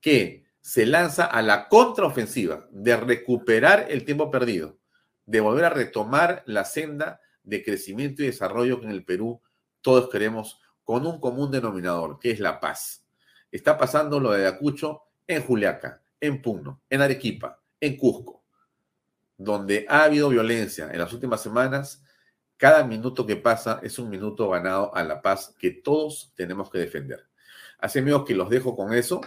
que 0.00 0.44
se 0.60 0.86
lanza 0.86 1.24
a 1.24 1.40
la 1.40 1.68
contraofensiva 1.68 2.68
de 2.70 2.96
recuperar 2.96 3.86
el 3.88 4.04
tiempo 4.04 4.30
perdido, 4.30 4.78
de 5.24 5.40
volver 5.40 5.64
a 5.64 5.70
retomar 5.70 6.42
la 6.46 6.64
senda 6.64 7.20
de 7.42 7.64
crecimiento 7.64 8.22
y 8.22 8.26
desarrollo 8.26 8.78
que 8.78 8.86
en 8.86 8.92
el 8.92 9.04
Perú 9.04 9.40
todos 9.80 10.10
queremos 10.10 10.60
con 10.88 11.06
un 11.06 11.20
común 11.20 11.50
denominador, 11.50 12.18
que 12.18 12.30
es 12.30 12.40
la 12.40 12.58
paz. 12.58 13.04
Está 13.52 13.76
pasando 13.76 14.18
lo 14.18 14.32
de 14.32 14.46
Ayacucho 14.46 15.02
en 15.26 15.42
Juliaca, 15.42 16.00
en 16.18 16.40
Puno, 16.40 16.80
en 16.88 17.02
Arequipa, 17.02 17.60
en 17.78 17.98
Cusco, 17.98 18.42
donde 19.36 19.84
ha 19.86 20.04
habido 20.04 20.30
violencia 20.30 20.88
en 20.90 20.98
las 20.98 21.12
últimas 21.12 21.42
semanas. 21.42 22.02
Cada 22.56 22.84
minuto 22.84 23.26
que 23.26 23.36
pasa 23.36 23.80
es 23.82 23.98
un 23.98 24.08
minuto 24.08 24.48
ganado 24.48 24.94
a 24.96 25.04
la 25.04 25.20
paz 25.20 25.54
que 25.58 25.72
todos 25.72 26.32
tenemos 26.34 26.70
que 26.70 26.78
defender. 26.78 27.22
Así 27.78 27.98
amigos 27.98 28.24
que 28.24 28.34
los 28.34 28.48
dejo 28.48 28.74
con 28.74 28.94
eso. 28.94 29.20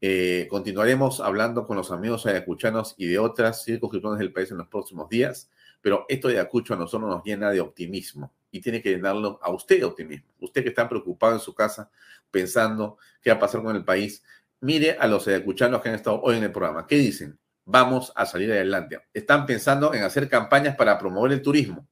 Eh, 0.00 0.46
continuaremos 0.48 1.20
hablando 1.20 1.66
con 1.66 1.76
los 1.76 1.90
amigos 1.90 2.24
ayacuchanos 2.24 2.94
y 2.96 3.08
de 3.08 3.18
otras 3.18 3.62
circunscripciones 3.62 4.20
del 4.20 4.32
país 4.32 4.50
en 4.50 4.56
los 4.56 4.68
próximos 4.68 5.10
días, 5.10 5.50
pero 5.82 6.06
esto 6.08 6.28
de 6.28 6.38
Ayacucho 6.38 6.72
a 6.72 6.78
nosotros 6.78 7.10
nos 7.10 7.22
llena 7.22 7.50
de 7.50 7.60
optimismo 7.60 8.32
y 8.54 8.60
tiene 8.60 8.80
que 8.80 8.90
llenarlo 8.90 9.40
a 9.42 9.50
usted 9.50 9.80
de 9.80 9.84
optimismo. 9.84 10.28
Usted 10.38 10.62
que 10.62 10.68
está 10.68 10.88
preocupado 10.88 11.32
en 11.32 11.40
su 11.40 11.52
casa 11.52 11.90
pensando 12.30 12.98
qué 13.20 13.30
va 13.30 13.36
a 13.36 13.40
pasar 13.40 13.64
con 13.64 13.74
el 13.74 13.84
país, 13.84 14.22
mire 14.60 14.96
a 15.00 15.08
los 15.08 15.26
ayacuchanos 15.26 15.82
que 15.82 15.88
han 15.88 15.96
estado 15.96 16.20
hoy 16.22 16.36
en 16.36 16.44
el 16.44 16.52
programa. 16.52 16.86
¿Qué 16.86 16.94
dicen? 16.94 17.36
Vamos 17.64 18.12
a 18.14 18.24
salir 18.26 18.52
adelante. 18.52 19.00
Están 19.12 19.44
pensando 19.44 19.92
en 19.92 20.04
hacer 20.04 20.28
campañas 20.28 20.76
para 20.76 20.96
promover 21.00 21.32
el 21.32 21.42
turismo. 21.42 21.88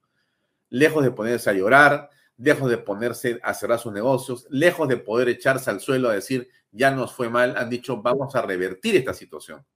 Lejos 0.68 1.02
de 1.02 1.10
ponerse 1.10 1.51
a 1.51 1.52
llorar, 1.52 2.10
lejos 2.36 2.70
de 2.70 2.78
ponerse 2.78 3.40
a 3.43 3.55
cerrar 3.55 3.80
sus 3.80 3.93
negocios, 3.93 4.47
lejos 4.48 4.86
de 4.89 4.98
poder 4.98 5.30
echarse 5.30 5.68
al 5.68 5.80
suelo 5.80 6.10
a 6.10 6.14
decir 6.14 6.48
ya 6.70 6.93
nos 6.93 7.12
fue 7.12 7.28
mal, 7.28 7.56
han 7.56 7.70
dicho 7.70 8.01
vamos 8.01 8.36
a 8.36 8.43
revertir 8.43 8.94
esta 8.94 9.14
situación. 9.14 9.66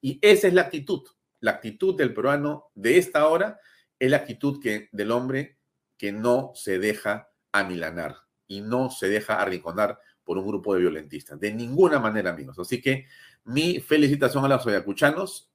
Y 0.00 0.18
esa 0.22 0.48
es 0.48 0.54
la 0.54 0.62
actitud. 0.62 1.02
La 1.40 1.50
actitud 1.50 1.98
del 1.98 2.14
peruano 2.14 2.70
de 2.74 2.96
esta 2.96 3.26
hora 3.28 3.60
es 3.98 4.10
la 4.10 4.16
actitud 4.16 4.58
que, 4.58 4.88
del 4.90 5.10
hombre 5.10 5.59
que 6.00 6.12
no 6.12 6.52
se 6.54 6.78
deja 6.78 7.28
amilanar 7.52 8.16
y 8.46 8.62
no 8.62 8.90
se 8.90 9.10
deja 9.10 9.34
arrinconar 9.34 10.00
por 10.24 10.38
un 10.38 10.46
grupo 10.46 10.72
de 10.72 10.80
violentistas. 10.80 11.38
De 11.38 11.52
ninguna 11.52 11.98
manera, 11.98 12.30
amigos. 12.30 12.58
Así 12.58 12.80
que 12.80 13.04
mi 13.44 13.80
felicitación 13.80 14.42
a 14.42 14.48
los 14.48 14.66
ayacuchanos. 14.66 15.50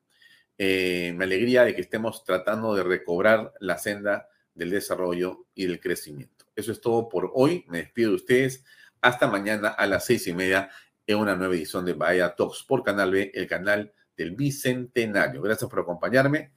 Eh, 0.59 1.13
me 1.17 1.23
alegría 1.23 1.63
de 1.63 1.73
que 1.73 1.81
estemos 1.81 2.23
tratando 2.23 2.75
de 2.75 2.83
recobrar 2.83 3.53
la 3.59 3.79
senda 3.79 4.29
del 4.53 4.69
desarrollo 4.69 5.47
y 5.55 5.65
del 5.65 5.79
crecimiento. 5.79 6.45
Eso 6.55 6.71
es 6.71 6.79
todo 6.79 7.09
por 7.09 7.31
hoy. 7.33 7.65
Me 7.67 7.79
despido 7.79 8.11
de 8.11 8.17
ustedes. 8.17 8.63
Hasta 9.01 9.27
mañana 9.27 9.69
a 9.69 9.87
las 9.87 10.05
seis 10.05 10.27
y 10.27 10.33
media 10.33 10.69
en 11.07 11.17
una 11.17 11.35
nueva 11.35 11.55
edición 11.55 11.85
de 11.85 11.93
Bahía 11.93 12.35
Talks 12.35 12.63
por 12.63 12.83
Canal 12.83 13.09
B, 13.09 13.31
el 13.33 13.47
canal 13.47 13.91
del 14.15 14.35
Bicentenario. 14.35 15.41
Gracias 15.41 15.67
por 15.67 15.79
acompañarme. 15.79 16.51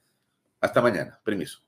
Hasta 0.61 0.83
mañana. 0.83 1.19
Permiso. 1.25 1.68